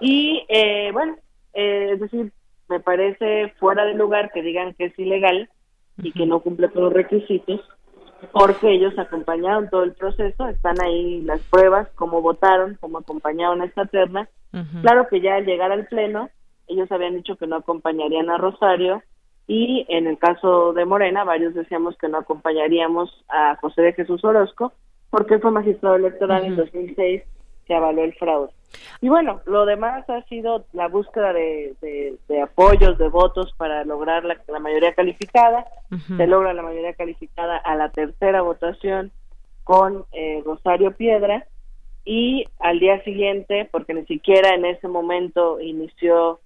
Y 0.00 0.46
eh, 0.48 0.90
bueno, 0.92 1.16
eh, 1.54 1.94
es 1.94 2.00
decir, 2.00 2.30
me 2.68 2.78
parece 2.78 3.52
fuera 3.58 3.84
de 3.86 3.94
lugar 3.94 4.30
que 4.30 4.42
digan 4.42 4.72
que 4.74 4.84
es 4.84 4.98
ilegal 5.00 5.50
y 5.98 6.12
que 6.12 6.26
no 6.26 6.38
cumple 6.38 6.70
con 6.70 6.84
los 6.84 6.92
requisitos, 6.92 7.60
porque 8.30 8.72
ellos 8.72 8.96
acompañaron 8.98 9.68
todo 9.68 9.82
el 9.82 9.92
proceso, 9.92 10.46
están 10.48 10.80
ahí 10.80 11.22
las 11.22 11.40
pruebas, 11.42 11.88
cómo 11.94 12.22
votaron, 12.22 12.76
cómo 12.80 12.98
acompañaron 12.98 13.62
a 13.62 13.64
esta 13.64 13.86
terna. 13.86 14.28
Claro 14.82 15.08
que 15.08 15.20
ya 15.20 15.36
al 15.36 15.46
llegar 15.46 15.72
al 15.72 15.86
Pleno, 15.86 16.28
ellos 16.68 16.92
habían 16.92 17.16
dicho 17.16 17.36
que 17.36 17.46
no 17.46 17.56
acompañarían 17.56 18.30
a 18.30 18.38
Rosario, 18.38 19.02
y 19.46 19.84
en 19.88 20.06
el 20.06 20.18
caso 20.18 20.72
de 20.72 20.84
Morena, 20.84 21.24
varios 21.24 21.54
decíamos 21.54 21.96
que 21.98 22.08
no 22.08 22.18
acompañaríamos 22.18 23.24
a 23.28 23.56
José 23.56 23.82
de 23.82 23.92
Jesús 23.92 24.22
Orozco 24.24 24.72
porque 25.10 25.38
fue 25.38 25.50
magistrado 25.50 25.96
electoral 25.96 26.44
en 26.44 26.56
2006 26.56 27.22
que 27.66 27.74
avaló 27.74 28.04
el 28.04 28.14
fraude. 28.14 28.52
Y 29.00 29.08
bueno, 29.08 29.40
lo 29.46 29.66
demás 29.66 30.08
ha 30.08 30.22
sido 30.22 30.64
la 30.72 30.88
búsqueda 30.88 31.32
de, 31.32 31.74
apoyos, 32.42 32.96
de 32.98 33.08
votos 33.08 33.52
para 33.56 33.84
lograr 33.84 34.24
la, 34.24 34.58
mayoría 34.60 34.94
calificada. 34.94 35.66
Se 36.16 36.26
logra 36.26 36.54
la 36.54 36.62
mayoría 36.62 36.94
calificada 36.94 37.56
a 37.58 37.74
la 37.76 37.90
tercera 37.90 38.42
votación 38.42 39.10
con 39.64 40.04
eh, 40.12 40.42
Rosario 40.44 40.92
Piedra 40.92 41.46
y 42.04 42.44
al 42.58 42.80
día 42.80 43.02
siguiente, 43.04 43.68
porque 43.70 43.94
ni 43.94 44.04
siquiera 44.06 44.54
en 44.54 44.64
ese 44.64 44.88
momento 44.88 45.60
inició, 45.60 46.40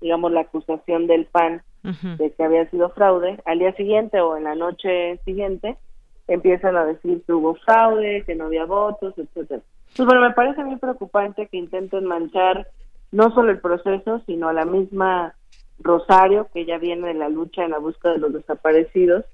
digamos, 0.00 0.32
la 0.32 0.42
acusación 0.42 1.06
del 1.06 1.26
PAN 1.26 1.62
de 1.82 2.30
que 2.30 2.44
había 2.44 2.70
sido 2.70 2.90
fraude, 2.90 3.40
al 3.44 3.58
día 3.58 3.74
siguiente 3.74 4.20
o 4.20 4.36
en 4.36 4.44
la 4.44 4.54
noche 4.54 5.18
siguiente 5.24 5.76
empiezan 6.28 6.76
a 6.76 6.84
decir 6.84 7.22
que 7.26 7.32
hubo 7.32 7.56
fraude, 7.56 8.22
que 8.24 8.36
no 8.36 8.44
había 8.44 8.64
votos, 8.66 9.14
etcétera. 9.18 9.62
Pues 9.96 10.06
bueno, 10.06 10.22
me 10.22 10.32
parece 10.32 10.64
muy 10.64 10.76
preocupante 10.76 11.48
que 11.48 11.58
intenten 11.58 12.04
manchar 12.06 12.68
no 13.10 13.32
solo 13.34 13.50
el 13.50 13.60
proceso, 13.60 14.22
sino 14.26 14.48
a 14.48 14.52
la 14.52 14.64
misma 14.64 15.34
Rosario, 15.78 16.48
que 16.52 16.64
ya 16.64 16.78
viene 16.78 17.08
de 17.08 17.14
la 17.14 17.28
lucha 17.28 17.64
en 17.64 17.72
la 17.72 17.78
búsqueda 17.78 18.12
de 18.12 18.18
los 18.20 18.32
desaparecidos, 18.32 19.24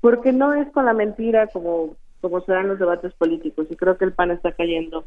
porque 0.00 0.32
no 0.32 0.54
es 0.54 0.68
con 0.72 0.86
la 0.86 0.94
mentira 0.94 1.46
como, 1.46 1.96
como 2.20 2.40
se 2.40 2.52
dan 2.52 2.68
los 2.68 2.78
debates 2.78 3.12
políticos, 3.14 3.66
y 3.70 3.76
creo 3.76 3.96
que 3.98 4.04
el 4.04 4.12
PAN 4.12 4.30
está 4.30 4.52
cayendo 4.52 5.04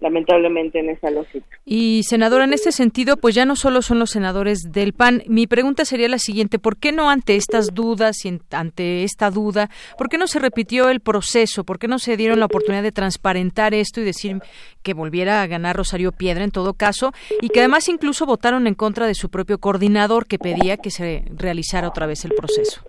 lamentablemente 0.00 0.80
en 0.80 0.90
esa 0.90 1.10
lógica. 1.10 1.46
Y 1.64 2.02
senadora, 2.04 2.44
en 2.44 2.52
este 2.52 2.72
sentido, 2.72 3.16
pues 3.16 3.34
ya 3.34 3.44
no 3.44 3.56
solo 3.56 3.82
son 3.82 3.98
los 3.98 4.10
senadores 4.10 4.60
del 4.70 4.92
PAN. 4.92 5.22
Mi 5.26 5.46
pregunta 5.46 5.84
sería 5.84 6.08
la 6.08 6.18
siguiente: 6.18 6.58
¿por 6.58 6.76
qué 6.76 6.92
no 6.92 7.10
ante 7.10 7.36
estas 7.36 7.74
dudas 7.74 8.24
y 8.24 8.38
ante 8.50 9.04
esta 9.04 9.30
duda, 9.30 9.70
por 9.96 10.08
qué 10.08 10.18
no 10.18 10.26
se 10.26 10.38
repitió 10.38 10.88
el 10.88 11.00
proceso? 11.00 11.64
¿Por 11.64 11.78
qué 11.78 11.88
no 11.88 11.98
se 11.98 12.16
dieron 12.16 12.40
la 12.40 12.46
oportunidad 12.46 12.82
de 12.82 12.92
transparentar 12.92 13.74
esto 13.74 14.00
y 14.00 14.04
decir 14.04 14.38
que 14.82 14.94
volviera 14.94 15.42
a 15.42 15.46
ganar 15.46 15.76
Rosario 15.76 16.12
Piedra 16.12 16.44
en 16.44 16.50
todo 16.50 16.74
caso 16.74 17.12
y 17.40 17.48
que 17.48 17.60
además 17.60 17.88
incluso 17.88 18.26
votaron 18.26 18.66
en 18.66 18.74
contra 18.74 19.06
de 19.06 19.14
su 19.14 19.30
propio 19.30 19.58
coordinador 19.58 20.26
que 20.26 20.38
pedía 20.38 20.76
que 20.76 20.90
se 20.90 21.24
realizara 21.34 21.88
otra 21.88 22.06
vez 22.06 22.24
el 22.24 22.32
proceso? 22.32 22.82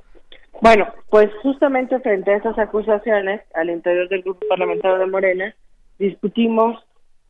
Bueno, 0.61 0.87
pues 1.09 1.29
justamente 1.41 1.99
frente 1.99 2.31
a 2.31 2.37
esas 2.37 2.57
acusaciones 2.57 3.41
al 3.53 3.69
interior 3.69 4.07
del 4.09 4.21
grupo 4.21 4.45
parlamentario 4.47 4.97
de 4.97 5.05
Morena 5.05 5.55
discutimos 5.99 6.84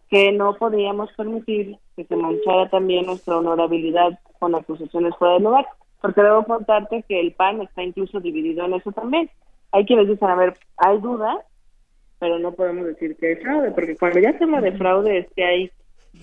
que 0.09 0.31
no 0.31 0.55
podíamos 0.55 1.11
permitir 1.13 1.77
que 1.95 2.05
se 2.05 2.15
manchara 2.15 2.69
también 2.69 3.05
nuestra 3.05 3.37
honorabilidad 3.37 4.19
con 4.39 4.55
acusaciones 4.55 5.15
fuera 5.17 5.35
de 5.35 5.39
lugar, 5.41 5.65
porque 6.01 6.21
debo 6.21 6.43
contarte 6.43 7.03
que 7.07 7.19
el 7.19 7.33
PAN 7.33 7.61
está 7.61 7.83
incluso 7.83 8.19
dividido 8.19 8.65
en 8.65 8.73
eso 8.75 8.91
también. 8.91 9.29
Hay 9.71 9.85
quienes 9.85 10.07
dicen, 10.07 10.29
a 10.29 10.35
ver, 10.35 10.53
hay 10.77 10.99
duda, 10.99 11.43
pero 12.19 12.39
no 12.39 12.51
podemos 12.51 12.85
decir 12.85 13.15
que 13.17 13.33
es 13.33 13.41
fraude, 13.41 13.71
porque 13.71 13.97
cuando 13.97 14.19
ya 14.19 14.37
se 14.37 14.43
habla 14.43 14.61
de 14.61 14.71
fraude 14.73 15.17
es 15.17 15.27
que 15.35 15.43
hay 15.43 15.71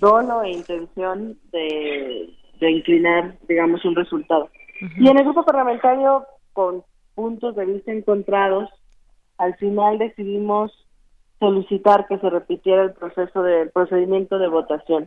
dono 0.01 0.43
e 0.43 0.51
intención 0.51 1.37
de, 1.51 2.31
de 2.61 2.71
inclinar, 2.71 3.37
digamos, 3.49 3.85
un 3.85 3.97
resultado. 3.97 4.49
Y 4.97 5.09
en 5.09 5.19
el 5.19 5.25
grupo 5.25 5.45
parlamentario, 5.45 6.25
con 6.53 6.83
puntos 7.15 7.57
de 7.57 7.67
vista 7.67 7.93
encontrados, 7.93 8.71
al 9.39 9.55
final 9.57 9.99
decidimos 9.99 10.73
solicitar 11.43 12.07
que 12.07 12.19
se 12.19 12.31
repitiera 12.31 12.85
el 12.85 12.93
proceso 12.93 13.43
del 13.43 13.71
procedimiento 13.71 14.39
de 14.39 14.47
votación. 14.47 15.05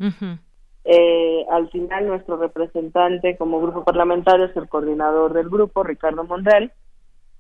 eh, 0.83 1.45
al 1.49 1.69
final 1.69 2.07
nuestro 2.07 2.35
representante 2.35 3.37
como 3.37 3.61
grupo 3.61 3.85
parlamentario 3.85 4.45
es 4.45 4.57
el 4.57 4.67
coordinador 4.67 5.31
del 5.31 5.47
grupo, 5.47 5.83
Ricardo 5.83 6.25
Monreal. 6.25 6.73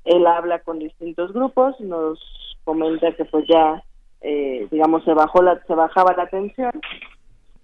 Él 0.05 0.25
habla 0.25 0.59
con 0.59 0.79
distintos 0.79 1.33
grupos, 1.33 1.77
nos 1.81 2.19
comenta 2.63 3.11
que 3.11 3.25
pues 3.25 3.45
ya, 3.49 3.83
eh, 4.21 4.65
digamos, 4.71 5.03
se 5.03 5.13
bajó 5.13 5.43
la, 5.43 5.59
se 5.67 5.75
bajaba 5.75 6.13
la 6.15 6.27
tensión 6.27 6.71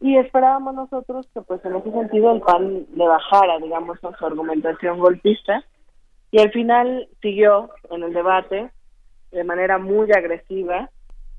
y 0.02 0.18
esperábamos 0.18 0.74
nosotros 0.74 1.30
que 1.34 1.42
pues 1.42 1.64
en 1.64 1.78
ese 1.78 1.92
sentido 1.92 2.34
el 2.34 2.42
PAN 2.42 2.88
le 2.94 3.08
bajara, 3.08 3.58
digamos, 3.60 4.00
su 4.02 4.26
argumentación 4.26 5.00
golpista 5.00 5.64
y 6.32 6.42
al 6.42 6.52
final 6.52 7.08
siguió 7.22 7.70
en 7.90 8.04
el 8.04 8.14
debate 8.14 8.70
de 9.32 9.44
manera 9.46 9.78
muy 9.78 10.12
agresiva 10.12 10.90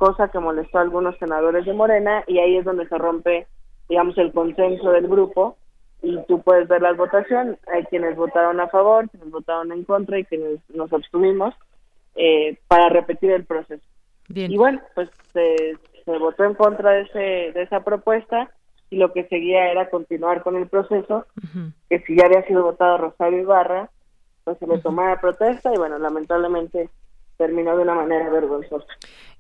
cosa 0.03 0.27
que 0.27 0.41
molestó 0.41 0.79
a 0.79 0.81
algunos 0.81 1.17
senadores 1.19 1.65
de 1.65 1.73
Morena 1.73 2.25
y 2.27 2.41
ahí 2.41 2.57
es 2.57 2.65
donde 2.65 2.89
se 2.89 2.99
rompe, 2.99 3.47
digamos, 3.89 4.19
el 4.19 4.33
consenso 4.33 4.91
del 4.91 5.07
grupo 5.07 5.57
y 6.03 6.19
tú 6.27 6.43
puedes 6.43 6.67
ver 6.67 6.83
las 6.83 6.97
votaciones, 6.97 7.57
hay 7.73 7.85
quienes 7.85 8.17
votaron 8.17 8.59
a 8.59 8.67
favor, 8.67 9.09
quienes 9.09 9.31
votaron 9.31 9.71
en 9.71 9.85
contra 9.85 10.19
y 10.19 10.25
quienes 10.25 10.59
nos 10.75 10.93
abstuvimos 10.93 11.55
eh, 12.17 12.59
para 12.67 12.89
repetir 12.89 13.31
el 13.31 13.45
proceso. 13.45 13.85
Y 14.35 14.57
bueno, 14.57 14.81
pues 14.97 15.09
se, 15.33 15.79
votó 16.19 16.43
en 16.43 16.55
contra 16.55 16.91
de, 16.91 17.03
ese, 17.03 17.53
de 17.53 17.63
esa 17.63 17.85
propuesta 17.85 18.51
y 18.91 18.97
lo 18.97 19.13
que 19.13 19.29
seguía 19.29 19.71
era 19.71 19.89
continuar 19.89 20.43
con 20.43 20.57
el 20.57 20.67
proceso, 20.67 21.27
que 21.89 22.01
si 22.01 22.17
ya 22.17 22.27
había 22.27 22.45
sido 22.49 22.65
votado 22.65 22.99
Rosario 22.99 23.39
Ibarra, 23.39 23.89
pues 24.43 24.59
se 24.59 24.67
le 24.67 24.79
tomaba 24.79 25.21
protesta 25.21 25.73
y 25.73 25.79
bueno, 25.79 25.97
lamentablemente 26.01 26.91
terminó 27.37 27.77
de 27.77 27.83
una 27.83 27.95
manera 27.95 28.31
vergonzosa. 28.31 28.87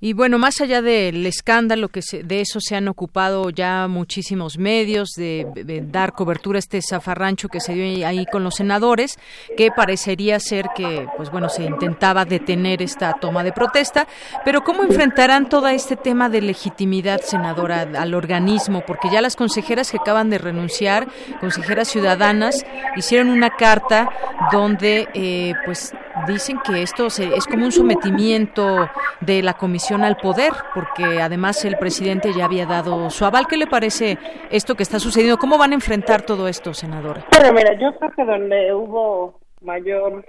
Y 0.04 0.14
bueno, 0.14 0.36
más 0.36 0.60
allá 0.60 0.82
del 0.82 1.24
escándalo 1.26 1.88
que 1.88 2.00
de 2.24 2.40
eso 2.40 2.58
se 2.60 2.74
han 2.74 2.88
ocupado 2.88 3.50
ya 3.50 3.86
muchísimos 3.86 4.58
medios 4.58 5.10
de, 5.16 5.46
dar 5.86 6.12
cobertura 6.12 6.56
a 6.56 6.58
este 6.58 6.80
zafarrancho 6.82 7.46
que 7.46 7.60
se 7.60 7.72
dio 7.72 8.04
ahí 8.04 8.26
con 8.26 8.42
los 8.42 8.56
senadores, 8.56 9.16
que 9.56 9.70
parecería 9.70 10.40
ser 10.40 10.66
que, 10.74 11.06
pues 11.16 11.30
bueno, 11.30 11.48
se 11.48 11.62
intentaba 11.62 12.24
detener 12.24 12.82
esta 12.82 13.12
toma 13.12 13.44
de 13.44 13.52
protesta, 13.52 14.08
pero 14.44 14.62
cómo 14.62 14.82
enfrentarán 14.82 15.48
todo 15.48 15.68
este 15.68 15.94
tema 15.94 16.28
de 16.28 16.40
legitimidad, 16.40 17.20
senadora, 17.20 17.82
al 17.82 18.14
organismo, 18.14 18.82
porque 18.84 19.08
ya 19.08 19.22
las 19.22 19.36
consejeras 19.36 19.92
que 19.92 19.98
acaban 19.98 20.30
de 20.30 20.38
renunciar, 20.38 21.06
consejeras 21.38 21.86
ciudadanas, 21.86 22.66
hicieron 22.96 23.28
una 23.28 23.50
carta 23.50 24.08
donde, 24.50 25.06
eh, 25.14 25.54
pues 25.64 25.94
dicen 26.26 26.58
que 26.64 26.82
esto 26.82 27.06
es 27.06 27.46
como 27.46 27.64
un 27.64 27.72
sometimiento 27.72 28.88
de 29.20 29.42
la 29.42 29.54
comisión 29.54 30.02
al 30.02 30.16
poder, 30.16 30.52
porque 30.74 31.20
además 31.20 31.64
el 31.64 31.76
presidente 31.78 32.32
ya 32.32 32.44
había 32.44 32.66
dado 32.66 33.10
su 33.10 33.24
aval. 33.24 33.46
¿Qué 33.46 33.56
le 33.56 33.66
parece 33.66 34.18
esto 34.50 34.74
que 34.74 34.82
está 34.82 34.98
sucediendo? 34.98 35.38
¿Cómo 35.38 35.58
van 35.58 35.72
a 35.72 35.74
enfrentar 35.74 36.22
todo 36.22 36.48
esto, 36.48 36.74
senadora? 36.74 37.24
Mira, 37.54 37.74
yo 37.74 37.96
creo 37.98 38.10
que 38.12 38.24
donde 38.24 38.72
hubo 38.74 39.40
mayor 39.60 40.24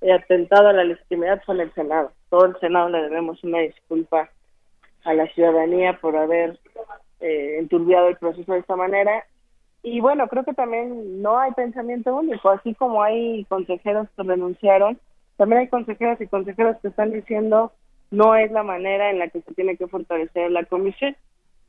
eh, 0.00 0.12
atentado 0.12 0.68
a 0.68 0.72
la 0.72 0.84
legitimidad 0.84 1.42
fue 1.44 1.56
en 1.56 1.60
el 1.62 1.74
Senado. 1.74 2.12
Todo 2.30 2.46
el 2.46 2.60
Senado 2.60 2.88
le 2.88 3.02
debemos 3.02 3.42
una 3.42 3.58
disculpa 3.60 4.30
a 5.04 5.14
la 5.14 5.26
ciudadanía 5.28 5.98
por 6.00 6.16
haber 6.16 6.58
eh, 7.20 7.56
enturbiado 7.58 8.08
el 8.08 8.16
proceso 8.16 8.52
de 8.52 8.60
esta 8.60 8.76
manera. 8.76 9.24
Y 9.82 10.00
bueno, 10.00 10.28
creo 10.28 10.44
que 10.44 10.54
también 10.54 11.22
no 11.22 11.38
hay 11.38 11.52
pensamiento 11.52 12.14
único, 12.14 12.50
así 12.50 12.74
como 12.74 13.02
hay 13.02 13.44
consejeros 13.44 14.08
que 14.16 14.22
renunciaron, 14.22 14.98
también 15.36 15.60
hay 15.62 15.68
consejeros 15.68 16.20
y 16.20 16.26
consejeros 16.26 16.76
que 16.82 16.88
están 16.88 17.12
diciendo 17.12 17.72
no 18.10 18.34
es 18.34 18.50
la 18.50 18.62
manera 18.62 19.10
en 19.10 19.18
la 19.18 19.28
que 19.28 19.40
se 19.42 19.54
tiene 19.54 19.76
que 19.76 19.86
fortalecer 19.86 20.50
la 20.50 20.64
comisión. 20.64 21.16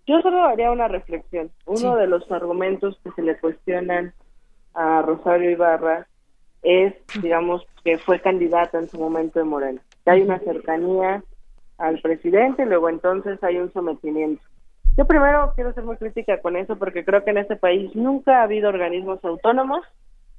Yo 0.08 0.22
solo 0.22 0.44
haría 0.44 0.72
una 0.72 0.88
reflexión. 0.88 1.52
Uno 1.66 1.96
de 1.96 2.08
los 2.08 2.32
argumentos 2.32 3.00
que 3.04 3.12
se 3.12 3.22
le 3.22 3.38
cuestionan 3.38 4.14
a 4.74 5.02
Rosario 5.02 5.52
Ibarra 5.52 6.08
es, 6.64 6.94
digamos, 7.22 7.66
que 7.84 7.98
fue 8.00 8.20
candidata 8.20 8.80
en 8.80 8.90
su 8.90 8.98
momento 8.98 9.40
de 9.40 9.46
Morena. 9.46 9.82
Que 10.04 10.12
hay 10.12 10.22
una 10.22 10.40
cercanía 10.40 11.24
al 11.78 12.02
presidente, 12.02 12.66
luego 12.66 12.90
entonces 12.90 13.42
hay 13.44 13.58
un 13.58 13.72
sometimiento. 13.72 14.42
Yo 15.00 15.06
primero 15.06 15.54
quiero 15.56 15.72
ser 15.72 15.86
muy 15.86 15.96
crítica 15.96 16.42
con 16.42 16.58
eso 16.58 16.76
porque 16.76 17.06
creo 17.06 17.24
que 17.24 17.32
en 17.32 17.38
este 17.38 17.56
país 17.56 17.96
nunca 17.96 18.42
ha 18.42 18.44
habido 18.44 18.68
organismos 18.68 19.24
autónomos, 19.24 19.80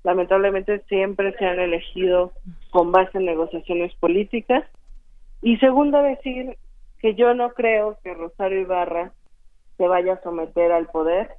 lamentablemente 0.04 0.80
siempre 0.80 1.32
se 1.38 1.46
han 1.46 1.58
elegido 1.58 2.32
con 2.68 2.92
base 2.92 3.16
en 3.16 3.24
negociaciones 3.24 3.94
políticas. 3.94 4.62
Y 5.40 5.56
segundo, 5.56 6.02
decir 6.02 6.58
que 6.98 7.14
yo 7.14 7.32
no 7.32 7.54
creo 7.54 7.96
que 8.04 8.12
Rosario 8.12 8.60
Ibarra 8.60 9.12
se 9.78 9.88
vaya 9.88 10.12
a 10.12 10.22
someter 10.22 10.72
al 10.72 10.88
poder. 10.88 11.30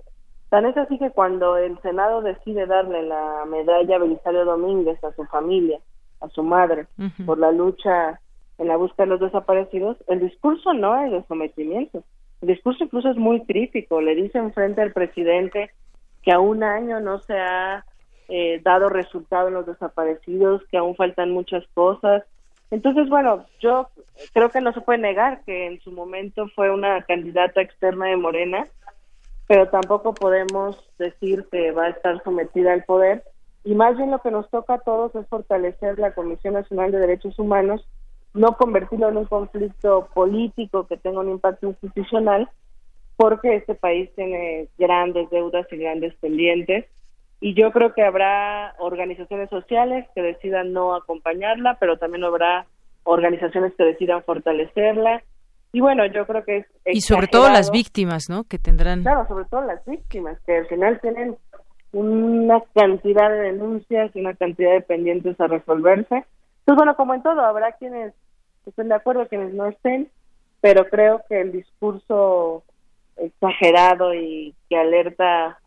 Tan 0.49 0.65
es 0.65 0.75
así 0.75 0.97
que 0.97 1.11
cuando 1.11 1.57
el 1.57 1.79
Senado 1.83 2.23
decide 2.23 2.65
darle 2.65 3.03
la 3.03 3.45
medalla 3.45 3.97
a 3.97 3.99
Belisario 3.99 4.45
Domínguez 4.45 4.97
a 5.03 5.13
su 5.13 5.25
familia, 5.25 5.79
a 6.21 6.29
su 6.29 6.41
madre, 6.41 6.87
por 7.27 7.37
la 7.37 7.51
lucha 7.51 8.19
en 8.57 8.67
la 8.67 8.77
búsqueda 8.77 9.05
de 9.05 9.11
los 9.11 9.19
desaparecidos, 9.19 9.97
el 10.07 10.21
discurso 10.21 10.73
no 10.73 10.99
es 11.03 11.11
de 11.11 11.23
sometimiento. 11.27 12.03
El 12.41 12.47
discurso 12.47 12.83
incluso 12.83 13.09
es 13.09 13.17
muy 13.17 13.45
crítico. 13.45 14.01
Le 14.01 14.15
dice 14.15 14.39
enfrente 14.39 14.81
al 14.81 14.91
presidente 14.91 15.71
que 16.23 16.31
a 16.31 16.39
un 16.39 16.63
año 16.63 16.99
no 16.99 17.19
se 17.19 17.33
ha 17.33 17.85
eh, 18.27 18.61
dado 18.63 18.89
resultado 18.89 19.47
en 19.47 19.55
los 19.55 19.65
desaparecidos, 19.65 20.63
que 20.69 20.77
aún 20.77 20.95
faltan 20.95 21.31
muchas 21.31 21.65
cosas. 21.73 22.23
Entonces, 22.71 23.09
bueno, 23.09 23.45
yo 23.59 23.89
creo 24.33 24.49
que 24.49 24.61
no 24.61 24.71
se 24.73 24.81
puede 24.81 24.99
negar 24.99 25.43
que 25.45 25.67
en 25.67 25.81
su 25.81 25.91
momento 25.91 26.47
fue 26.55 26.71
una 26.71 27.01
candidata 27.03 27.61
externa 27.61 28.07
de 28.07 28.17
Morena, 28.17 28.67
pero 29.47 29.67
tampoco 29.67 30.13
podemos 30.13 30.81
decir 30.97 31.45
que 31.51 31.71
va 31.71 31.85
a 31.85 31.89
estar 31.89 32.23
sometida 32.23 32.71
al 32.71 32.83
poder. 32.85 33.23
Y 33.63 33.75
más 33.75 33.97
bien 33.97 34.09
lo 34.09 34.19
que 34.19 34.31
nos 34.31 34.49
toca 34.49 34.75
a 34.75 34.79
todos 34.79 35.13
es 35.15 35.27
fortalecer 35.27 35.99
la 35.99 36.13
Comisión 36.13 36.53
Nacional 36.53 36.91
de 36.91 36.99
Derechos 36.99 37.37
Humanos 37.37 37.85
no 38.33 38.55
convertirlo 38.57 39.09
en 39.09 39.17
un 39.17 39.25
conflicto 39.25 40.07
político 40.13 40.87
que 40.87 40.97
tenga 40.97 41.19
un 41.19 41.29
impacto 41.29 41.67
institucional, 41.67 42.49
porque 43.17 43.55
este 43.55 43.75
país 43.75 44.09
tiene 44.15 44.67
grandes 44.77 45.29
deudas 45.29 45.67
y 45.71 45.77
grandes 45.77 46.15
pendientes. 46.15 46.85
Y 47.39 47.55
yo 47.55 47.71
creo 47.71 47.93
que 47.93 48.03
habrá 48.03 48.75
organizaciones 48.79 49.49
sociales 49.49 50.07
que 50.15 50.21
decidan 50.21 50.73
no 50.73 50.95
acompañarla, 50.95 51.77
pero 51.79 51.97
también 51.97 52.23
habrá 52.23 52.65
organizaciones 53.03 53.73
que 53.75 53.83
decidan 53.83 54.23
fortalecerla. 54.23 55.23
Y 55.73 55.81
bueno, 55.81 56.05
yo 56.05 56.25
creo 56.25 56.43
que 56.43 56.57
es. 56.57 56.65
Y 56.85 57.01
sobre 57.01 57.27
todo 57.27 57.49
las 57.49 57.71
víctimas, 57.71 58.29
¿no? 58.29 58.43
Que 58.43 58.59
tendrán. 58.59 59.01
Claro, 59.01 59.27
sobre 59.27 59.45
todo 59.45 59.61
las 59.61 59.83
víctimas, 59.85 60.39
que 60.45 60.57
al 60.57 60.67
final 60.67 60.99
tienen 61.01 61.35
una 61.93 62.61
cantidad 62.73 63.29
de 63.29 63.39
denuncias 63.51 64.15
y 64.15 64.19
una 64.19 64.33
cantidad 64.35 64.71
de 64.71 64.81
pendientes 64.81 65.39
a 65.39 65.47
resolverse 65.47 66.25
pues 66.65 66.75
bueno, 66.75 66.95
como 66.95 67.13
en 67.13 67.23
todo, 67.23 67.41
habrá 67.41 67.73
quienes 67.73 68.13
estén 68.65 68.89
de 68.89 68.95
acuerdo, 68.95 69.27
quienes 69.27 69.53
no 69.53 69.67
estén, 69.67 70.09
pero 70.61 70.87
creo 70.87 71.21
que 71.27 71.41
el 71.41 71.51
discurso 71.51 72.63
exagerado 73.17 74.13
y 74.13 74.55
que 74.69 74.77
alerta 74.77 75.59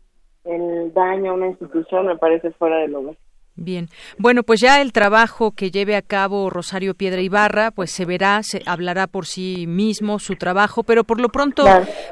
el 0.43 0.93
daño 0.93 1.31
a 1.31 1.35
una 1.35 1.47
institución 1.47 2.07
me 2.07 2.17
parece 2.17 2.51
fuera 2.51 2.77
de 2.77 2.87
lugar. 2.87 3.15
Bien, 3.57 3.89
bueno, 4.17 4.43
pues 4.43 4.59
ya 4.59 4.81
el 4.81 4.91
trabajo 4.91 5.51
que 5.51 5.71
lleve 5.71 5.95
a 5.95 6.01
cabo 6.01 6.49
Rosario 6.49 6.93
Piedra 6.93 7.21
Ibarra, 7.21 7.71
pues 7.71 7.89
se 7.89 8.03
verá, 8.03 8.43
se 8.43 8.61
hablará 8.65 9.07
por 9.07 9.25
sí 9.25 9.65
mismo 9.65 10.19
su 10.19 10.35
trabajo, 10.35 10.83
pero 10.83 11.05
por 11.05 11.21
lo 11.21 11.29
pronto, 11.29 11.63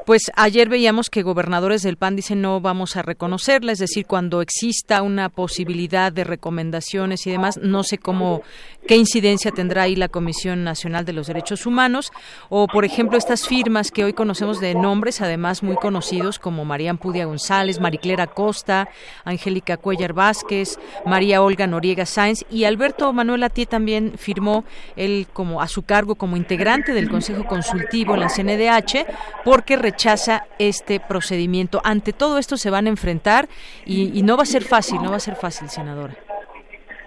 pues 0.05 0.31
ayer 0.37 0.69
veíamos 0.69 1.09
que 1.09 1.21
gobernadores 1.21 1.81
del 1.81 1.97
PAN 1.97 2.15
dicen 2.15 2.41
no 2.41 2.61
vamos 2.61 2.95
a 2.95 3.01
reconocerla, 3.01 3.73
es 3.73 3.79
decir, 3.79 4.05
cuando 4.05 4.41
exista 4.41 5.01
una 5.01 5.27
posibilidad 5.27 6.13
de 6.13 6.23
recomendaciones 6.23 7.27
y 7.27 7.31
demás, 7.31 7.57
no 7.57 7.83
sé 7.83 7.97
cómo, 7.97 8.41
qué 8.87 8.95
incidencia 8.95 9.51
tendrá 9.51 9.83
ahí 9.83 9.95
la 9.95 10.09
Comisión 10.09 10.63
Nacional 10.63 11.05
de 11.05 11.13
los 11.13 11.27
Derechos 11.27 11.65
Humanos, 11.65 12.11
o 12.49 12.67
por 12.67 12.85
ejemplo 12.85 13.17
estas 13.17 13.47
firmas 13.47 13.91
que 13.91 14.03
hoy 14.03 14.13
conocemos 14.13 14.59
de 14.59 14.75
nombres, 14.75 15.21
además 15.21 15.63
muy 15.63 15.75
conocidos 15.75 16.39
como 16.39 16.65
María 16.65 16.91
Ampudia 16.91 17.25
González, 17.25 17.79
Mariclera 17.79 18.27
Costa, 18.27 18.89
Angélica 19.25 19.77
Cuellar 19.77 20.13
Vázquez, 20.13 20.79
María 21.05 21.41
Olga 21.41 21.67
Noriega 21.67 22.05
Sáenz 22.05 22.45
y 22.49 22.65
Alberto 22.65 23.11
Manuel 23.13 23.43
Atié 23.43 23.65
también 23.65 24.13
firmó 24.17 24.65
él 24.95 25.27
como 25.33 25.61
a 25.61 25.67
su 25.67 25.83
cargo 25.83 26.15
como 26.15 26.37
integrante 26.37 26.93
del 26.93 27.09
Consejo 27.09 27.45
Consultivo 27.45 28.13
en 28.13 28.19
la 28.21 28.29
CNDH 28.29 29.05
porque 29.43 29.75
rechaza 29.75 30.45
este 30.59 30.99
procedimiento. 30.99 31.81
Ante 31.83 32.13
todo 32.13 32.37
esto 32.37 32.57
se 32.57 32.69
van 32.69 32.87
a 32.87 32.89
enfrentar 32.89 33.47
y, 33.85 34.21
no 34.23 34.37
va 34.37 34.43
a 34.43 34.45
ser 34.45 34.63
fácil, 34.63 35.01
no 35.01 35.11
va 35.11 35.17
a 35.17 35.19
ser 35.19 35.35
fácil, 35.35 35.69
senadora. 35.69 36.15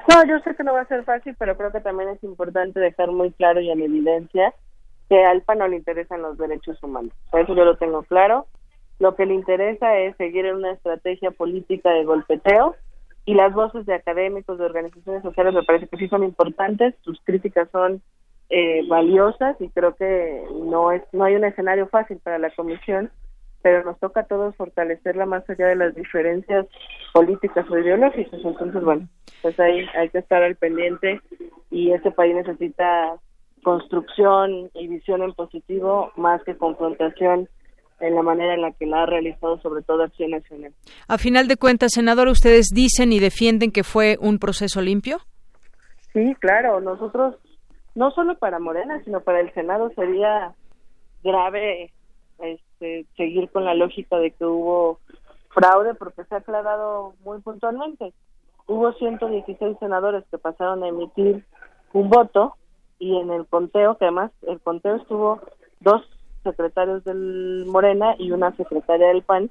No, 0.08 0.24
yo 0.26 0.38
sé 0.40 0.54
que 0.54 0.62
no 0.62 0.72
va 0.72 0.82
a 0.82 0.88
ser 0.88 1.04
fácil, 1.04 1.34
pero 1.38 1.56
creo 1.56 1.72
que 1.72 1.80
también 1.80 2.10
es 2.10 2.22
importante 2.22 2.78
dejar 2.78 3.10
muy 3.10 3.32
claro 3.32 3.60
y 3.60 3.70
en 3.70 3.82
evidencia 3.82 4.54
que 5.08 5.24
al 5.24 5.42
PAN 5.42 5.58
no 5.58 5.68
le 5.68 5.76
interesan 5.76 6.22
los 6.22 6.38
derechos 6.38 6.82
humanos. 6.82 7.12
Por 7.30 7.40
eso 7.40 7.54
yo 7.54 7.64
lo 7.64 7.76
tengo 7.76 8.02
claro. 8.04 8.46
Lo 8.98 9.14
que 9.14 9.26
le 9.26 9.34
interesa 9.34 9.98
es 9.98 10.16
seguir 10.16 10.46
en 10.46 10.56
una 10.56 10.72
estrategia 10.72 11.30
política 11.30 11.90
de 11.90 12.04
golpeteo 12.04 12.76
y 13.24 13.34
las 13.34 13.52
voces 13.52 13.84
de 13.86 13.94
académicos, 13.94 14.58
de 14.58 14.64
organizaciones 14.64 15.22
sociales 15.22 15.52
me 15.52 15.64
parece 15.64 15.88
que 15.88 15.96
sí 15.96 16.08
son 16.08 16.22
importantes, 16.22 16.94
sus 17.02 17.20
críticas 17.24 17.68
son 17.70 18.00
eh, 18.48 18.86
valiosas 18.88 19.60
y 19.60 19.68
creo 19.70 19.96
que 19.96 20.44
no 20.54 20.92
es 20.92 21.02
no 21.12 21.24
hay 21.24 21.34
un 21.34 21.44
escenario 21.44 21.88
fácil 21.88 22.18
para 22.22 22.38
la 22.38 22.50
comisión, 22.50 23.10
pero 23.66 23.82
nos 23.82 23.98
toca 23.98 24.20
a 24.20 24.26
todos 24.26 24.54
fortalecerla 24.54 25.26
más 25.26 25.42
allá 25.50 25.66
de 25.66 25.74
las 25.74 25.92
diferencias 25.92 26.66
políticas 27.12 27.68
o 27.68 27.76
ideológicas. 27.76 28.38
Entonces, 28.44 28.80
bueno, 28.80 29.08
pues 29.42 29.58
ahí 29.58 29.84
hay 29.98 30.08
que 30.10 30.18
estar 30.18 30.40
al 30.40 30.54
pendiente 30.54 31.20
y 31.72 31.90
este 31.90 32.12
país 32.12 32.36
necesita 32.36 33.16
construcción 33.64 34.70
y 34.72 34.86
visión 34.86 35.20
en 35.22 35.32
positivo 35.32 36.12
más 36.14 36.44
que 36.44 36.56
confrontación 36.56 37.48
en 37.98 38.14
la 38.14 38.22
manera 38.22 38.54
en 38.54 38.62
la 38.62 38.70
que 38.70 38.86
la 38.86 39.02
ha 39.02 39.06
realizado, 39.06 39.60
sobre 39.62 39.82
todo 39.82 40.04
Acción 40.04 40.30
Nacional. 40.30 40.72
A 41.08 41.18
final 41.18 41.48
de 41.48 41.56
cuentas, 41.56 41.90
senador, 41.92 42.28
¿ustedes 42.28 42.68
dicen 42.72 43.10
y 43.10 43.18
defienden 43.18 43.72
que 43.72 43.82
fue 43.82 44.16
un 44.20 44.38
proceso 44.38 44.80
limpio? 44.80 45.18
Sí, 46.12 46.36
claro. 46.38 46.80
Nosotros, 46.80 47.34
no 47.96 48.12
solo 48.12 48.38
para 48.38 48.60
Morena, 48.60 49.02
sino 49.02 49.22
para 49.22 49.40
el 49.40 49.52
Senado 49.54 49.90
sería 49.96 50.54
grave 51.24 51.90
este, 52.38 53.06
seguir 53.16 53.50
con 53.50 53.64
la 53.64 53.74
lógica 53.74 54.18
de 54.18 54.30
que 54.30 54.44
hubo 54.44 55.00
fraude, 55.50 55.94
porque 55.94 56.24
se 56.24 56.34
ha 56.34 56.38
aclarado 56.38 57.14
muy 57.24 57.40
puntualmente. 57.40 58.12
Hubo 58.66 58.92
116 58.92 59.78
senadores 59.78 60.24
que 60.30 60.38
pasaron 60.38 60.82
a 60.82 60.88
emitir 60.88 61.44
un 61.92 62.10
voto 62.10 62.56
y 62.98 63.16
en 63.16 63.30
el 63.30 63.46
conteo, 63.46 63.96
que 63.96 64.06
además 64.06 64.32
el 64.46 64.60
conteo 64.60 64.96
estuvo 64.96 65.40
dos 65.80 66.02
secretarios 66.42 67.04
del 67.04 67.64
Morena 67.66 68.14
y 68.18 68.30
una 68.30 68.54
secretaria 68.56 69.08
del 69.08 69.22
PAN. 69.22 69.50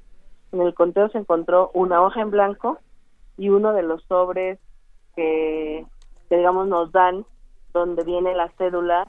En 0.52 0.62
el 0.62 0.74
conteo 0.74 1.10
se 1.10 1.18
encontró 1.18 1.72
una 1.74 2.02
hoja 2.02 2.22
en 2.22 2.32
blanco 2.32 2.80
y 3.38 3.50
uno 3.50 3.74
de 3.74 3.84
los 3.84 4.04
sobres 4.04 4.60
que, 5.16 5.86
digamos 6.30 6.68
nos 6.68 6.92
dan 6.92 7.26
donde 7.74 8.04
viene 8.04 8.34
la 8.34 8.50
cédula 8.58 9.08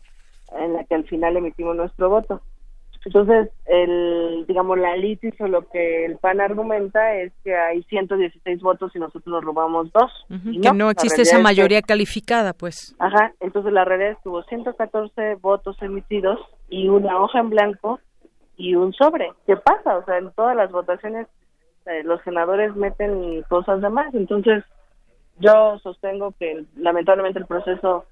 en 0.53 0.75
la 0.75 0.85
que 0.85 0.95
al 0.95 1.05
final 1.05 1.37
emitimos 1.37 1.77
nuestro 1.77 2.09
voto. 2.09 2.41
Entonces, 3.07 3.51
el, 3.66 4.45
digamos, 4.49 4.77
la 4.79 4.97
litis 4.97 5.40
o 5.40 5.47
lo 5.47 5.69
que 5.69 6.07
el 6.07 6.16
PAN 6.19 6.40
argumenta 6.40 7.14
es 7.14 7.33
que 7.45 7.55
hay 7.55 7.85
116 7.85 8.61
votos 8.61 8.90
y 8.97 8.99
nosotros 8.99 9.29
nos 9.29 9.45
robamos 9.45 9.92
dos. 9.92 10.11
que 10.29 10.73
no 10.73 10.90
existe 10.90 11.23
esa 11.23 11.38
mayoría 11.38 11.83
calificada, 11.83 12.53
pues. 12.53 12.97
Ajá, 12.99 13.33
entonces 13.38 13.73
la 13.73 13.85
realidad 13.85 14.19
es 14.25 14.47
114 14.49 15.37
votos 15.37 15.81
emitidos 15.83 16.40
y 16.69 16.88
una 16.88 17.21
hoja 17.21 17.38
en 17.38 17.51
blanco 17.51 18.01
y 18.57 18.75
un 18.75 18.92
sobre. 18.92 19.31
¿Qué 19.47 19.57
pasa? 19.57 19.99
O 19.99 20.05
sea, 20.05 20.19
en 20.19 20.33
todas 20.33 20.57
las 20.57 20.73
votaciones 20.73 21.29
eh, 21.87 22.03
los 22.03 22.21
senadores 22.23 22.75
meten 22.75 23.42
cosas 23.49 23.83
de 23.83 23.88
más. 23.88 24.12
Entonces, 24.14 24.64
yo 25.38 25.79
sostengo 25.79 26.35
que 26.40 26.64
lamentablemente 26.75 27.38
el 27.38 27.47
proceso 27.47 28.05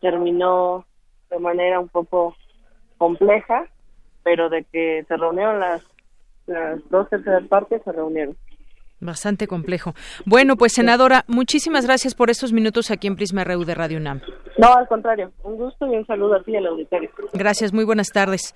terminó 0.00 0.84
de 1.30 1.38
manera 1.38 1.78
un 1.78 1.88
poco 1.88 2.34
compleja 2.98 3.68
pero 4.22 4.48
de 4.48 4.64
que 4.64 5.04
se 5.08 5.16
reunieron 5.16 5.60
las, 5.60 5.82
las 6.46 6.80
dos 6.90 7.08
terceras 7.08 7.46
partes, 7.48 7.82
se 7.84 7.92
reunieron. 7.92 8.36
Bastante 9.00 9.46
complejo. 9.46 9.94
Bueno, 10.26 10.56
pues 10.56 10.74
senadora, 10.74 11.24
muchísimas 11.26 11.86
gracias 11.86 12.14
por 12.14 12.28
estos 12.28 12.52
minutos 12.52 12.90
aquí 12.90 13.06
en 13.06 13.16
Prisma 13.16 13.44
RU 13.44 13.64
de 13.64 13.74
Radio 13.74 13.96
UNAM. 13.96 14.20
No, 14.60 14.74
al 14.74 14.86
contrario, 14.88 15.32
un 15.42 15.56
gusto 15.56 15.86
y 15.86 15.96
un 15.96 16.06
saludo 16.06 16.34
a 16.34 16.42
ti 16.42 16.54
al 16.54 16.66
auditorio. 16.66 17.10
Gracias, 17.32 17.72
muy 17.72 17.84
buenas 17.84 18.08
tardes. 18.08 18.54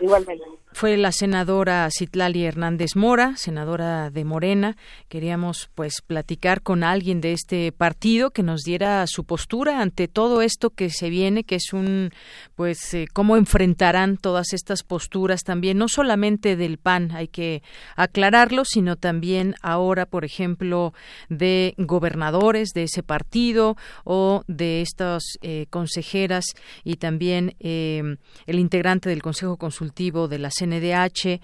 Igualmente 0.00 0.44
fue 0.76 0.98
la 0.98 1.10
senadora 1.10 1.88
Citlali 1.90 2.44
Hernández 2.44 2.96
Mora, 2.96 3.34
senadora 3.38 4.10
de 4.10 4.26
Morena. 4.26 4.76
Queríamos 5.08 5.70
pues 5.74 6.02
platicar 6.06 6.60
con 6.60 6.84
alguien 6.84 7.22
de 7.22 7.32
este 7.32 7.72
partido 7.72 8.30
que 8.30 8.42
nos 8.42 8.60
diera 8.60 9.06
su 9.06 9.24
postura 9.24 9.80
ante 9.80 10.06
todo 10.06 10.42
esto 10.42 10.68
que 10.68 10.90
se 10.90 11.08
viene, 11.08 11.44
que 11.44 11.54
es 11.54 11.72
un 11.72 12.10
pues 12.56 12.92
eh, 12.92 13.06
cómo 13.10 13.38
enfrentarán 13.38 14.18
todas 14.18 14.52
estas 14.52 14.82
posturas 14.82 15.44
también, 15.44 15.78
no 15.78 15.88
solamente 15.88 16.56
del 16.56 16.76
PAN, 16.76 17.10
hay 17.12 17.28
que 17.28 17.62
aclararlo, 17.96 18.66
sino 18.66 18.96
también 18.96 19.54
ahora, 19.62 20.04
por 20.04 20.26
ejemplo, 20.26 20.92
de 21.30 21.72
gobernadores 21.78 22.74
de 22.74 22.82
ese 22.82 23.02
partido 23.02 23.76
o 24.04 24.42
de 24.46 24.82
estos 24.82 25.38
eh, 25.48 25.66
consejeras 25.70 26.54
y 26.82 26.96
también 26.96 27.54
el 27.60 28.18
integrante 28.58 29.08
del 29.08 29.22
Consejo 29.22 29.56
Consultivo 29.56 30.26
de 30.26 30.38
la 30.38 30.50
CNDH, 30.50 31.40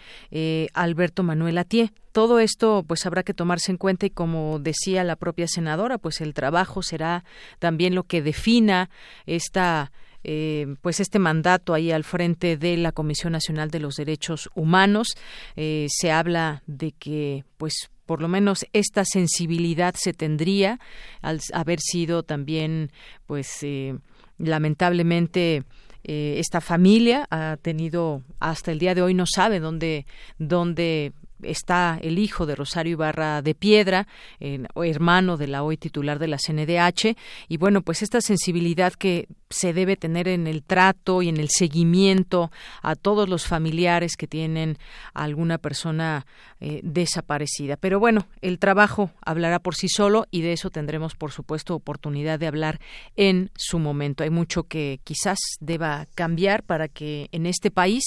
Alberto 0.74 1.22
Manuel 1.22 1.58
Atié 1.58 1.92
todo 2.12 2.40
esto 2.40 2.84
pues 2.86 3.06
habrá 3.06 3.22
que 3.22 3.32
tomarse 3.32 3.72
en 3.72 3.78
cuenta 3.78 4.06
y 4.06 4.10
como 4.10 4.58
decía 4.58 5.02
la 5.02 5.16
propia 5.16 5.48
senadora 5.48 5.96
pues 5.98 6.20
el 6.20 6.34
trabajo 6.34 6.82
será 6.82 7.24
también 7.58 7.94
lo 7.94 8.04
que 8.04 8.20
defina 8.20 8.90
esta 9.24 9.92
eh, 10.24 10.76
pues 10.82 11.00
este 11.00 11.18
mandato 11.18 11.74
ahí 11.74 11.90
al 11.90 12.04
frente 12.04 12.56
de 12.56 12.76
la 12.76 12.92
Comisión 12.92 13.32
Nacional 13.32 13.70
de 13.70 13.80
los 13.80 13.96
Derechos 13.96 14.50
Humanos. 14.54 15.16
Eh, 15.56 15.86
se 15.88 16.12
habla 16.12 16.62
de 16.66 16.92
que 16.92 17.44
pues 17.56 17.90
por 18.06 18.20
lo 18.20 18.28
menos 18.28 18.66
esta 18.72 19.04
sensibilidad 19.04 19.94
se 19.96 20.12
tendría 20.12 20.80
al 21.20 21.40
haber 21.52 21.80
sido 21.80 22.22
también 22.22 22.90
pues 23.26 23.62
eh, 23.62 23.96
lamentablemente 24.38 25.64
esta 26.04 26.60
familia 26.60 27.28
ha 27.30 27.56
tenido 27.62 28.22
hasta 28.40 28.72
el 28.72 28.80
día 28.80 28.92
de 28.96 29.02
hoy 29.02 29.14
no 29.14 29.24
sabe 29.24 29.60
dónde 29.60 30.04
dónde 30.36 31.12
está 31.42 31.98
el 32.00 32.18
hijo 32.18 32.46
de 32.46 32.54
Rosario 32.54 32.92
Ibarra 32.92 33.42
de 33.42 33.54
Piedra, 33.54 34.06
hermano 34.40 35.36
de 35.36 35.48
la 35.48 35.62
hoy 35.62 35.76
titular 35.76 36.18
de 36.18 36.28
la 36.28 36.38
CNDH, 36.38 37.16
y 37.48 37.56
bueno, 37.56 37.82
pues 37.82 38.02
esta 38.02 38.20
sensibilidad 38.20 38.92
que 38.92 39.28
se 39.52 39.72
debe 39.72 39.96
tener 39.96 40.28
en 40.28 40.46
el 40.46 40.62
trato 40.62 41.22
y 41.22 41.28
en 41.28 41.36
el 41.36 41.48
seguimiento 41.48 42.50
a 42.82 42.96
todos 42.96 43.28
los 43.28 43.46
familiares 43.46 44.16
que 44.16 44.26
tienen 44.26 44.78
alguna 45.14 45.58
persona 45.58 46.26
eh, 46.60 46.80
desaparecida. 46.82 47.76
Pero 47.76 48.00
bueno, 48.00 48.26
el 48.40 48.58
trabajo 48.58 49.10
hablará 49.24 49.58
por 49.58 49.74
sí 49.74 49.88
solo 49.88 50.26
y 50.30 50.42
de 50.42 50.52
eso 50.52 50.70
tendremos, 50.70 51.14
por 51.14 51.32
supuesto, 51.32 51.74
oportunidad 51.74 52.38
de 52.38 52.46
hablar 52.46 52.80
en 53.16 53.50
su 53.56 53.78
momento. 53.78 54.24
Hay 54.24 54.30
mucho 54.30 54.64
que 54.64 55.00
quizás 55.04 55.38
deba 55.60 56.06
cambiar 56.14 56.62
para 56.62 56.88
que 56.88 57.28
en 57.32 57.46
este 57.46 57.70
país 57.70 58.04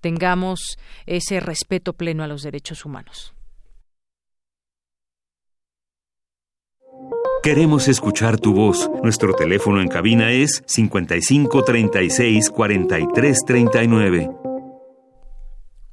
tengamos 0.00 0.78
ese 1.06 1.40
respeto 1.40 1.92
pleno 1.92 2.24
a 2.24 2.28
los 2.28 2.42
derechos 2.42 2.84
humanos. 2.84 3.33
Queremos 7.44 7.88
escuchar 7.88 8.40
tu 8.40 8.54
voz. 8.54 8.90
Nuestro 9.02 9.34
teléfono 9.34 9.82
en 9.82 9.88
cabina 9.88 10.32
es 10.32 10.62
55 10.64 11.62
36 11.62 12.48
43 12.48 13.38
39. 13.46 14.30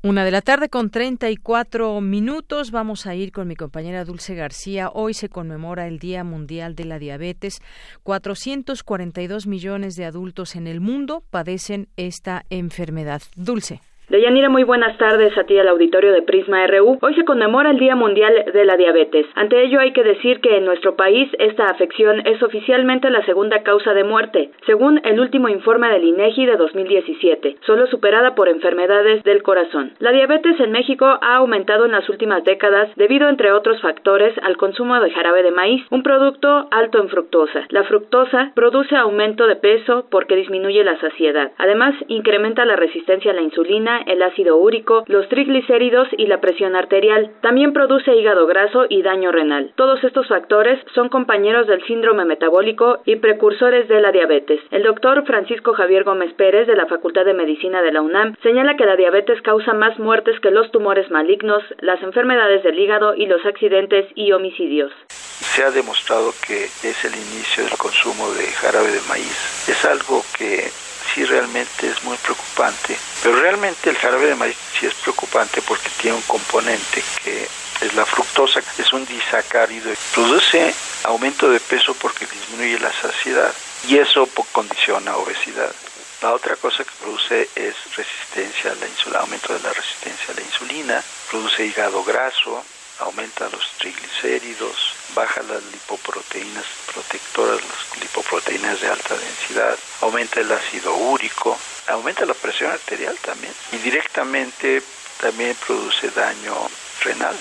Una 0.03 0.23
de 0.23 0.31
la 0.31 0.41
tarde 0.41 0.69
con 0.69 0.89
34 0.89 1.99
minutos. 1.99 2.71
Vamos 2.71 3.05
a 3.05 3.15
ir 3.15 3.33
con 3.33 3.49
mi 3.49 3.57
compañera 3.57 4.05
Dulce 4.05 4.33
García. 4.33 4.91
Hoy 4.93 5.13
se 5.13 5.27
conmemora 5.27 5.87
el 5.87 5.99
Día 5.99 6.23
Mundial 6.23 6.73
de 6.73 6.85
la 6.85 6.99
Diabetes. 6.99 7.59
442 8.03 9.45
millones 9.45 9.97
de 9.97 10.05
adultos 10.05 10.55
en 10.55 10.67
el 10.67 10.79
mundo 10.79 11.21
padecen 11.29 11.89
esta 11.97 12.45
enfermedad. 12.49 13.21
Dulce. 13.35 13.81
Deyanira, 14.11 14.49
muy 14.49 14.63
buenas 14.63 14.97
tardes 14.97 15.37
a 15.37 15.45
ti 15.45 15.57
al 15.57 15.69
auditorio 15.69 16.11
de 16.11 16.21
Prisma 16.21 16.67
RU. 16.67 16.97
Hoy 17.01 17.15
se 17.15 17.23
conmemora 17.23 17.69
el 17.69 17.79
Día 17.79 17.95
Mundial 17.95 18.43
de 18.53 18.65
la 18.65 18.75
Diabetes. 18.75 19.25
Ante 19.35 19.63
ello 19.63 19.79
hay 19.79 19.93
que 19.93 20.03
decir 20.03 20.41
que 20.41 20.57
en 20.57 20.65
nuestro 20.65 20.97
país 20.97 21.29
esta 21.39 21.67
afección 21.67 22.19
es 22.27 22.43
oficialmente 22.43 23.09
la 23.09 23.23
segunda 23.23 23.63
causa 23.63 23.93
de 23.93 24.03
muerte, 24.03 24.51
según 24.65 24.99
el 25.05 25.17
último 25.21 25.47
informe 25.47 25.87
del 25.87 26.03
INEGI 26.03 26.45
de 26.45 26.57
2017, 26.57 27.55
solo 27.65 27.87
superada 27.87 28.35
por 28.35 28.49
enfermedades 28.49 29.23
del 29.23 29.43
corazón. 29.43 29.93
La 29.99 30.11
diabetes 30.11 30.59
en 30.59 30.73
México 30.73 31.05
ha 31.05 31.37
aumentado 31.37 31.85
en 31.85 31.93
las 31.93 32.09
últimas 32.09 32.43
décadas 32.43 32.89
debido, 32.97 33.29
entre 33.29 33.53
otros 33.53 33.79
factores, 33.79 34.37
al 34.43 34.57
consumo 34.57 34.99
de 34.99 35.11
jarabe 35.11 35.41
de 35.41 35.51
maíz, 35.51 35.85
un 35.89 36.03
producto 36.03 36.67
alto 36.69 36.99
en 36.99 37.07
fructosa. 37.07 37.65
La 37.69 37.85
fructosa 37.85 38.51
produce 38.55 38.93
aumento 38.93 39.47
de 39.47 39.55
peso 39.55 40.05
porque 40.11 40.35
disminuye 40.35 40.83
la 40.83 40.99
saciedad. 40.99 41.53
Además, 41.57 41.95
incrementa 42.09 42.65
la 42.65 42.75
resistencia 42.75 43.31
a 43.31 43.35
la 43.35 43.41
insulina 43.41 44.00
el 44.07 44.21
ácido 44.21 44.57
úrico, 44.57 45.03
los 45.07 45.27
triglicéridos 45.29 46.07
y 46.17 46.27
la 46.27 46.41
presión 46.41 46.75
arterial. 46.75 47.31
También 47.41 47.73
produce 47.73 48.15
hígado 48.15 48.47
graso 48.47 48.85
y 48.89 49.01
daño 49.01 49.31
renal. 49.31 49.71
Todos 49.75 50.03
estos 50.03 50.27
factores 50.27 50.79
son 50.93 51.09
compañeros 51.09 51.67
del 51.67 51.83
síndrome 51.85 52.25
metabólico 52.25 52.99
y 53.05 53.17
precursores 53.17 53.87
de 53.87 54.01
la 54.01 54.11
diabetes. 54.11 54.61
El 54.71 54.83
doctor 54.83 55.25
Francisco 55.25 55.73
Javier 55.73 56.03
Gómez 56.03 56.33
Pérez 56.33 56.67
de 56.67 56.75
la 56.75 56.85
Facultad 56.85 57.25
de 57.25 57.33
Medicina 57.33 57.81
de 57.81 57.91
la 57.91 58.01
UNAM 58.01 58.35
señala 58.43 58.75
que 58.75 58.85
la 58.85 58.95
diabetes 58.95 59.41
causa 59.41 59.73
más 59.73 59.97
muertes 59.99 60.39
que 60.39 60.51
los 60.51 60.71
tumores 60.71 61.09
malignos, 61.11 61.63
las 61.79 62.01
enfermedades 62.01 62.63
del 62.63 62.79
hígado 62.79 63.15
y 63.15 63.25
los 63.25 63.45
accidentes 63.45 64.05
y 64.15 64.31
homicidios. 64.31 64.91
Se 65.07 65.63
ha 65.63 65.71
demostrado 65.71 66.31
que 66.45 66.63
es 66.63 67.05
el 67.05 67.13
inicio 67.13 67.63
del 67.63 67.77
consumo 67.77 68.29
de 68.33 68.45
jarabe 68.45 68.91
de 68.91 69.01
maíz. 69.09 69.67
Es 69.67 69.85
algo 69.85 70.21
que 70.37 70.69
sí 71.13 71.23
realmente 71.25 71.87
es 71.87 72.03
muy 72.03 72.17
preocupante. 72.17 72.97
Pero 73.23 73.39
realmente 73.39 73.89
el 73.89 73.97
jarabe 73.97 74.27
de 74.27 74.35
maíz 74.35 74.55
sí 74.79 74.85
es 74.85 74.93
preocupante 74.95 75.61
porque 75.61 75.89
tiene 76.01 76.17
un 76.17 76.23
componente 76.23 77.03
que 77.23 77.47
es 77.81 77.93
la 77.95 78.05
fructosa, 78.05 78.61
es 78.77 78.93
un 78.93 79.05
disacárido. 79.05 79.91
Produce 80.13 80.73
aumento 81.03 81.49
de 81.49 81.59
peso 81.59 81.93
porque 81.95 82.25
disminuye 82.25 82.79
la 82.79 82.93
saciedad 82.93 83.53
y 83.87 83.97
eso 83.97 84.27
condiciona 84.51 85.17
obesidad. 85.17 85.73
La 86.21 86.33
otra 86.33 86.55
cosa 86.55 86.83
que 86.83 86.91
produce 87.01 87.49
es 87.55 87.75
resistencia 87.95 88.71
a 88.71 88.75
la 88.75 88.87
insulina, 88.87 89.19
aumento 89.21 89.53
de 89.53 89.59
la 89.61 89.73
resistencia 89.73 90.31
a 90.31 90.35
la 90.35 90.41
insulina, 90.41 91.03
produce 91.29 91.65
hígado 91.65 92.03
graso, 92.03 92.63
aumenta 92.99 93.49
los 93.49 93.71
triglicéridos, 93.79 94.93
baja 95.15 95.41
las 95.43 95.63
lipoproteínas 95.71 96.65
protectoras, 96.93 97.59
las 97.61 98.01
lipoproteínas 98.01 98.81
de 98.81 98.87
alta 98.87 99.15
densidad, 99.15 99.77
aumenta 100.01 100.39
el 100.39 100.51
ácido 100.51 100.95
úrico, 100.95 101.57
aumenta 101.87 102.25
la 102.25 102.33
presión 102.33 102.71
arterial 102.71 103.17
también 103.23 103.53
y 103.71 103.77
directamente 103.77 104.81
también 105.19 105.55
produce 105.65 106.09
daño 106.09 106.55
renal. 107.03 107.35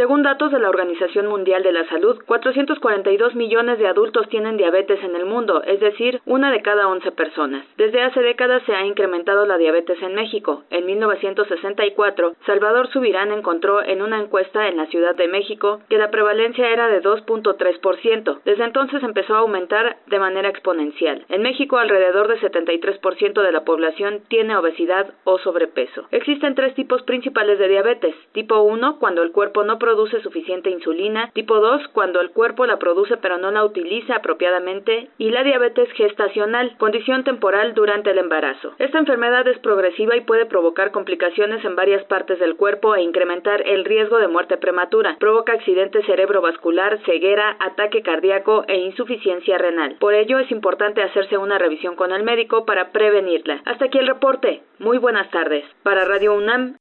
Según 0.00 0.22
datos 0.22 0.50
de 0.50 0.58
la 0.58 0.70
Organización 0.70 1.26
Mundial 1.26 1.62
de 1.62 1.72
la 1.72 1.86
Salud, 1.90 2.16
442 2.24 3.34
millones 3.34 3.78
de 3.78 3.86
adultos 3.86 4.26
tienen 4.30 4.56
diabetes 4.56 4.98
en 5.04 5.14
el 5.14 5.26
mundo, 5.26 5.62
es 5.62 5.78
decir, 5.78 6.22
una 6.24 6.50
de 6.50 6.62
cada 6.62 6.88
11 6.88 7.12
personas. 7.12 7.66
Desde 7.76 8.00
hace 8.00 8.22
décadas 8.22 8.62
se 8.64 8.74
ha 8.74 8.86
incrementado 8.86 9.44
la 9.44 9.58
diabetes 9.58 10.00
en 10.00 10.14
México. 10.14 10.64
En 10.70 10.86
1964, 10.86 12.32
Salvador 12.46 12.88
Subirán 12.88 13.30
encontró 13.30 13.84
en 13.84 14.00
una 14.00 14.18
encuesta 14.18 14.68
en 14.68 14.78
la 14.78 14.86
Ciudad 14.86 15.14
de 15.16 15.28
México 15.28 15.82
que 15.90 15.98
la 15.98 16.10
prevalencia 16.10 16.70
era 16.70 16.88
de 16.88 17.02
2.3%. 17.02 18.40
Desde 18.42 18.64
entonces 18.64 19.02
empezó 19.02 19.34
a 19.34 19.40
aumentar 19.40 19.98
de 20.06 20.18
manera 20.18 20.48
exponencial. 20.48 21.26
En 21.28 21.42
México, 21.42 21.76
alrededor 21.76 22.26
de 22.28 22.40
73% 22.40 23.42
de 23.42 23.52
la 23.52 23.64
población 23.64 24.22
tiene 24.28 24.56
obesidad 24.56 25.12
o 25.24 25.38
sobrepeso. 25.40 26.06
Existen 26.10 26.54
tres 26.54 26.74
tipos 26.74 27.02
principales 27.02 27.58
de 27.58 27.68
diabetes. 27.68 28.14
Tipo 28.32 28.62
1, 28.62 28.98
cuando 28.98 29.22
el 29.22 29.32
cuerpo 29.32 29.62
no 29.62 29.78
produce 29.78 29.89
suficiente 30.22 30.70
insulina, 30.70 31.30
tipo 31.32 31.60
2 31.60 31.88
cuando 31.92 32.20
el 32.20 32.30
cuerpo 32.30 32.66
la 32.66 32.78
produce 32.78 33.16
pero 33.16 33.38
no 33.38 33.50
la 33.50 33.64
utiliza 33.64 34.16
apropiadamente 34.16 35.08
y 35.18 35.30
la 35.30 35.42
diabetes 35.42 35.90
gestacional, 35.92 36.76
condición 36.78 37.24
temporal 37.24 37.74
durante 37.74 38.10
el 38.10 38.18
embarazo. 38.18 38.72
Esta 38.78 38.98
enfermedad 38.98 39.46
es 39.48 39.58
progresiva 39.58 40.16
y 40.16 40.22
puede 40.22 40.46
provocar 40.46 40.90
complicaciones 40.90 41.64
en 41.64 41.76
varias 41.76 42.04
partes 42.04 42.38
del 42.38 42.56
cuerpo 42.56 42.94
e 42.94 43.02
incrementar 43.02 43.62
el 43.66 43.84
riesgo 43.84 44.18
de 44.18 44.28
muerte 44.28 44.56
prematura. 44.56 45.16
Provoca 45.18 45.52
accidente 45.52 46.02
cerebrovascular, 46.04 47.00
ceguera, 47.04 47.56
ataque 47.60 48.02
cardíaco 48.02 48.64
e 48.68 48.76
insuficiencia 48.78 49.58
renal. 49.58 49.96
Por 49.98 50.14
ello 50.14 50.38
es 50.38 50.50
importante 50.50 51.02
hacerse 51.02 51.38
una 51.38 51.58
revisión 51.58 51.96
con 51.96 52.12
el 52.12 52.22
médico 52.22 52.64
para 52.64 52.92
prevenirla. 52.92 53.62
Hasta 53.64 53.86
aquí 53.86 53.98
el 53.98 54.06
reporte. 54.06 54.62
Muy 54.78 54.98
buenas 54.98 55.30
tardes. 55.30 55.64
Para 55.82 56.04
Radio 56.04 56.34
UNAM, 56.34 56.76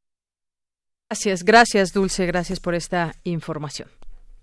Gracias, 1.11 1.43
gracias 1.43 1.91
Dulce, 1.91 2.27
gracias 2.27 2.59
por 2.59 2.75
esta 2.75 3.15
información. 3.23 3.89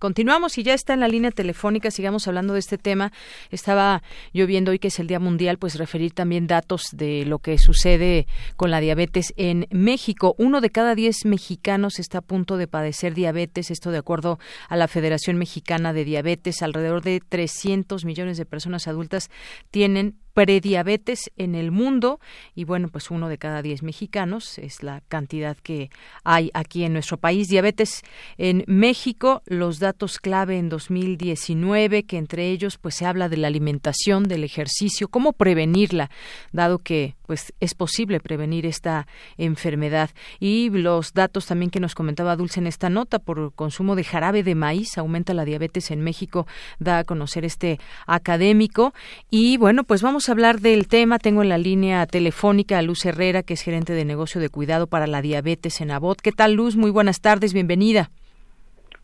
Continuamos 0.01 0.59
y 0.59 0.65
ya 0.65 0.75
está 0.75 0.95
en 0.95 1.01
la 1.01 1.07
línea 1.07 1.31
telefónica, 1.31 1.93
sigamos 1.93 2.27
hablando 2.27 2.55
de 2.55 2.59
este 2.59 2.77
tema. 2.77 3.13
Estaba 3.53 4.03
yo 4.35 4.49
viendo 4.49 4.73
hoy 4.73 4.81
que 4.81 4.89
es 4.89 4.99
el 4.99 5.07
Día 5.07 5.21
Mundial, 5.21 5.59
pues 5.59 5.77
referir 5.77 6.13
también 6.13 6.49
datos 6.49 6.89
de 6.93 7.25
lo 7.25 7.39
que 7.39 7.57
sucede 7.59 8.27
con 8.57 8.73
la 8.73 8.81
diabetes 8.81 9.33
en 9.37 9.69
México. 9.71 10.35
Uno 10.39 10.61
de 10.61 10.71
cada 10.71 10.97
diez 10.97 11.25
mexicanos 11.25 12.01
está 12.01 12.19
a 12.19 12.23
punto 12.23 12.57
de 12.57 12.67
padecer 12.67 13.15
diabetes, 13.15 13.71
esto 13.71 13.93
de 13.93 13.99
acuerdo 13.99 14.41
a 14.69 14.77
la 14.77 14.89
Federación 14.89 15.39
Mexicana 15.39 15.93
de 15.93 16.05
Diabetes. 16.05 16.63
Alrededor 16.63 17.01
de 17.01 17.21
300 17.21 18.05
millones 18.05 18.39
de 18.39 18.45
personas 18.45 18.89
adultas 18.89 19.31
tienen 19.71 20.17
prediabetes 20.37 21.31
en 21.39 21.55
el 21.55 21.71
mundo 21.71 22.21
y 22.55 22.65
bueno, 22.65 22.91
pues 22.91 23.11
uno 23.11 23.31
de 23.31 23.39
cada 23.39 23.63
diez 23.63 23.83
mexicanos 23.83 24.59
es 24.59 24.83
la 24.83 25.01
cantidad 25.09 25.57
que 25.57 25.89
hay 26.25 26.51
aquí 26.53 26.85
en 26.85 26.93
nuestro 26.93 27.17
país. 27.17 27.49
Diabetes 27.49 28.03
en 28.37 28.63
México, 28.67 29.43
los 29.47 29.79
datos 29.79 30.19
clave 30.19 30.59
en 30.59 30.69
2019, 30.69 32.03
que 32.03 32.19
entre 32.19 32.51
ellos 32.51 32.77
pues 32.77 32.97
se 32.97 33.07
habla 33.07 33.31
de 33.31 33.39
la 33.39 33.49
alimentación, 33.49 34.25
del 34.25 34.45
ejercicio, 34.45 35.09
cómo 35.09 35.33
prevenirla, 35.33 36.11
dado 36.53 36.81
que 36.81 37.16
pues 37.27 37.53
es 37.61 37.75
posible 37.75 38.21
prevenir 38.21 38.67
esta 38.67 39.07
enfermedad. 39.37 40.11
Y 40.41 40.71
los 40.71 41.13
datos 41.13 41.47
también 41.47 41.71
que 41.71 41.81
nos 41.81 41.95
comentaba 41.95 42.37
Dulce 42.37 42.61
en 42.61 42.67
esta 42.67 42.89
nota, 42.91 43.19
por 43.19 43.53
consumo 43.55 43.97
de 43.97 44.05
jarabe 44.05 44.43
de 44.43 44.55
maíz, 44.55 44.97
aumenta 44.99 45.35
la 45.35 45.45
diabetes 45.45 45.91
en 45.91 46.01
México, 46.03 46.47
da 46.79 46.99
a 46.99 47.05
conocer 47.05 47.45
este 47.45 47.79
académico. 48.07 48.95
Y 49.31 49.57
bueno, 49.57 49.85
pues 49.85 50.03
vamos 50.03 50.29
a 50.29 50.33
hablar 50.33 50.61
del 50.61 50.89
tema. 50.89 51.19
Tengo 51.19 51.43
en 51.43 51.49
la 51.49 51.59
línea 51.59 52.07
telefónica 52.07 52.79
a 52.79 52.83
Luz 52.83 53.05
Herrera, 53.05 53.43
que 53.43 53.55
es 53.55 53.63
gerente 53.63 53.93
de 53.93 54.05
negocio 54.05 54.41
de 54.41 54.49
cuidado 54.49 54.87
para 54.87 55.07
la 55.07 55.23
diabetes 55.23 55.81
en 55.81 55.91
Abot. 55.91 56.21
¿Qué 56.21 56.33
tal, 56.33 56.55
Luz? 56.55 56.77
Muy 56.77 56.91
buenas 56.91 57.21
tardes, 57.21 57.53
bienvenida. 57.53 58.11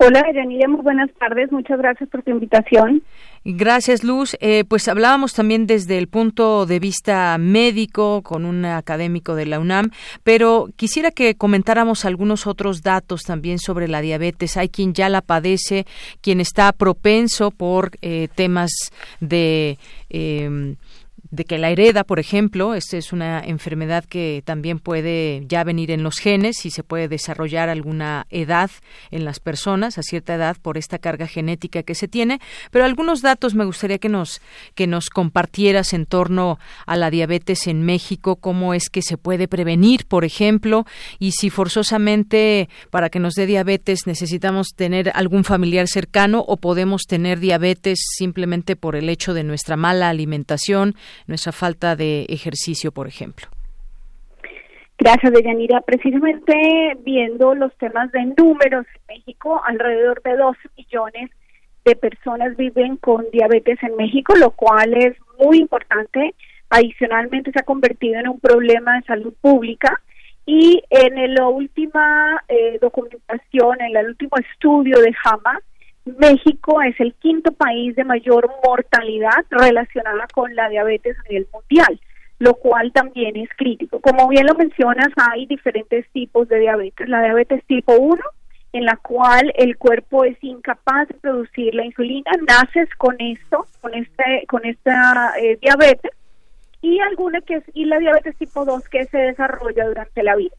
Hola, 0.04 0.24
Yanira, 0.34 0.66
muy 0.68 0.80
buenas 0.80 1.10
tardes. 1.12 1.52
Muchas 1.52 1.78
gracias 1.78 2.08
por 2.10 2.22
tu 2.22 2.32
invitación. 2.32 3.02
Gracias, 3.44 4.04
Luz. 4.04 4.36
Eh, 4.40 4.64
pues 4.68 4.86
hablábamos 4.86 5.32
también 5.32 5.66
desde 5.66 5.98
el 5.98 6.06
punto 6.06 6.64
de 6.64 6.78
vista 6.78 7.36
médico 7.38 8.22
con 8.22 8.44
un 8.44 8.64
académico 8.64 9.34
de 9.34 9.46
la 9.46 9.58
UNAM, 9.58 9.90
pero 10.22 10.68
quisiera 10.76 11.10
que 11.10 11.34
comentáramos 11.34 12.04
algunos 12.04 12.46
otros 12.46 12.82
datos 12.82 13.22
también 13.22 13.58
sobre 13.58 13.88
la 13.88 14.00
diabetes. 14.00 14.56
Hay 14.56 14.68
quien 14.68 14.94
ya 14.94 15.08
la 15.08 15.22
padece, 15.22 15.86
quien 16.20 16.40
está 16.40 16.72
propenso 16.72 17.50
por 17.50 17.90
eh, 18.00 18.28
temas 18.32 18.70
de 19.20 19.76
eh, 20.08 20.76
de 21.32 21.46
que 21.46 21.56
la 21.56 21.70
hereda, 21.70 22.04
por 22.04 22.20
ejemplo, 22.20 22.74
esta 22.74 22.98
es 22.98 23.10
una 23.10 23.40
enfermedad 23.40 24.04
que 24.04 24.42
también 24.44 24.78
puede 24.78 25.42
ya 25.48 25.64
venir 25.64 25.90
en 25.90 26.02
los 26.02 26.18
genes 26.18 26.66
y 26.66 26.70
se 26.70 26.84
puede 26.84 27.08
desarrollar 27.08 27.70
alguna 27.70 28.26
edad 28.28 28.70
en 29.10 29.24
las 29.24 29.40
personas 29.40 29.96
a 29.96 30.02
cierta 30.02 30.34
edad 30.34 30.58
por 30.60 30.76
esta 30.76 30.98
carga 30.98 31.26
genética 31.26 31.82
que 31.84 31.94
se 31.94 32.06
tiene, 32.06 32.38
pero 32.70 32.84
algunos 32.84 33.22
datos 33.22 33.54
me 33.54 33.64
gustaría 33.64 33.96
que 33.96 34.10
nos 34.10 34.42
que 34.74 34.86
nos 34.86 35.08
compartieras 35.08 35.94
en 35.94 36.04
torno 36.04 36.58
a 36.84 36.96
la 36.96 37.10
diabetes 37.10 37.66
en 37.66 37.82
México, 37.82 38.36
cómo 38.36 38.74
es 38.74 38.90
que 38.90 39.00
se 39.00 39.16
puede 39.16 39.48
prevenir, 39.48 40.04
por 40.04 40.26
ejemplo, 40.26 40.84
y 41.18 41.32
si 41.32 41.48
forzosamente 41.48 42.68
para 42.90 43.08
que 43.08 43.20
nos 43.20 43.32
dé 43.34 43.46
diabetes 43.46 44.06
necesitamos 44.06 44.74
tener 44.76 45.10
algún 45.14 45.44
familiar 45.44 45.88
cercano 45.88 46.44
o 46.46 46.58
podemos 46.58 47.04
tener 47.06 47.40
diabetes 47.40 48.00
simplemente 48.18 48.76
por 48.76 48.96
el 48.96 49.08
hecho 49.08 49.32
de 49.32 49.44
nuestra 49.44 49.78
mala 49.78 50.10
alimentación, 50.10 50.94
nuestra 51.26 51.52
falta 51.52 51.96
de 51.96 52.26
ejercicio, 52.28 52.92
por 52.92 53.06
ejemplo. 53.06 53.46
Gracias, 54.98 55.32
Deyanira. 55.32 55.80
Precisamente 55.80 56.96
viendo 57.04 57.54
los 57.54 57.76
temas 57.78 58.12
de 58.12 58.24
números 58.38 58.86
en 58.94 59.16
México, 59.16 59.60
alrededor 59.64 60.22
de 60.22 60.36
2 60.36 60.56
millones 60.76 61.30
de 61.84 61.96
personas 61.96 62.56
viven 62.56 62.96
con 62.98 63.24
diabetes 63.32 63.82
en 63.82 63.96
México, 63.96 64.34
lo 64.36 64.52
cual 64.52 64.94
es 64.94 65.16
muy 65.38 65.58
importante. 65.58 66.34
Adicionalmente 66.70 67.50
se 67.50 67.58
ha 67.58 67.64
convertido 67.64 68.20
en 68.20 68.28
un 68.28 68.38
problema 68.38 68.96
de 68.96 69.02
salud 69.02 69.34
pública 69.40 70.00
y 70.46 70.82
en 70.90 71.34
la 71.34 71.48
última 71.48 72.42
eh, 72.48 72.78
documentación, 72.80 73.80
en 73.80 73.96
el 73.96 74.06
último 74.06 74.36
estudio 74.38 75.00
de 75.00 75.12
JAMA, 75.12 75.60
México 76.04 76.82
es 76.82 76.98
el 77.00 77.14
quinto 77.14 77.52
país 77.52 77.94
de 77.94 78.04
mayor 78.04 78.50
mortalidad 78.64 79.44
relacionada 79.50 80.26
con 80.34 80.54
la 80.54 80.68
diabetes 80.68 81.16
a 81.18 81.28
nivel 81.28 81.46
mundial, 81.52 82.00
lo 82.38 82.54
cual 82.54 82.92
también 82.92 83.36
es 83.36 83.48
crítico. 83.56 84.00
Como 84.00 84.28
bien 84.28 84.46
lo 84.46 84.54
mencionas, 84.54 85.08
hay 85.16 85.46
diferentes 85.46 86.08
tipos 86.10 86.48
de 86.48 86.58
diabetes. 86.58 87.08
La 87.08 87.22
diabetes 87.22 87.64
tipo 87.66 87.94
1, 87.94 88.20
en 88.72 88.84
la 88.84 88.96
cual 88.96 89.52
el 89.56 89.76
cuerpo 89.76 90.24
es 90.24 90.36
incapaz 90.42 91.06
de 91.08 91.14
producir 91.14 91.74
la 91.74 91.84
insulina, 91.84 92.32
naces 92.48 92.88
con 92.96 93.14
esto, 93.20 93.66
con 93.80 93.94
este, 93.94 94.44
con 94.48 94.64
esta 94.64 95.34
eh, 95.38 95.58
diabetes, 95.60 96.10
y 96.80 96.98
alguna 96.98 97.40
que 97.42 97.56
es, 97.56 97.64
y 97.74 97.84
la 97.84 98.00
diabetes 98.00 98.36
tipo 98.36 98.64
2 98.64 98.88
que 98.88 99.04
se 99.06 99.18
desarrolla 99.18 99.86
durante 99.86 100.24
la 100.24 100.34
vida 100.34 100.56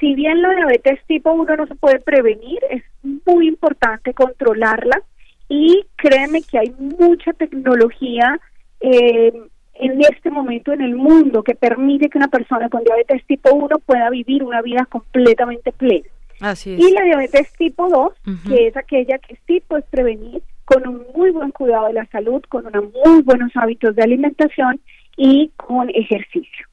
si 0.00 0.14
bien 0.14 0.42
la 0.42 0.50
diabetes 0.50 1.00
tipo 1.06 1.32
1 1.32 1.56
no 1.56 1.66
se 1.66 1.74
puede 1.74 2.00
prevenir, 2.00 2.58
es 2.70 2.82
muy 3.26 3.48
importante 3.48 4.14
controlarla 4.14 5.02
y 5.48 5.84
créeme 5.96 6.42
que 6.42 6.58
hay 6.58 6.74
mucha 6.78 7.32
tecnología 7.32 8.38
eh, 8.80 9.32
en 9.74 10.00
este 10.00 10.30
momento 10.30 10.72
en 10.72 10.82
el 10.82 10.96
mundo 10.96 11.42
que 11.42 11.54
permite 11.54 12.08
que 12.08 12.18
una 12.18 12.28
persona 12.28 12.68
con 12.68 12.84
diabetes 12.84 13.24
tipo 13.26 13.54
1 13.54 13.78
pueda 13.78 14.10
vivir 14.10 14.42
una 14.42 14.62
vida 14.62 14.86
completamente 14.86 15.72
plena. 15.72 16.06
Así 16.40 16.76
Y 16.78 16.92
la 16.92 17.02
diabetes 17.02 17.52
tipo 17.54 17.88
2, 17.88 18.12
que 18.48 18.68
es 18.68 18.76
aquella 18.76 19.18
que 19.18 19.36
sí 19.46 19.62
puedes 19.66 19.86
prevenir 19.86 20.42
con 20.64 20.86
un 20.86 21.02
muy 21.14 21.30
buen 21.30 21.50
cuidado 21.50 21.88
de 21.88 21.94
la 21.94 22.06
salud, 22.06 22.42
con 22.48 22.66
unos 22.66 22.92
muy 23.04 23.22
buenos 23.22 23.50
hábitos 23.56 23.96
de 23.96 24.02
alimentación 24.02 24.80
y 25.16 25.50
con 25.56 25.90
ejercicio. 25.90 26.67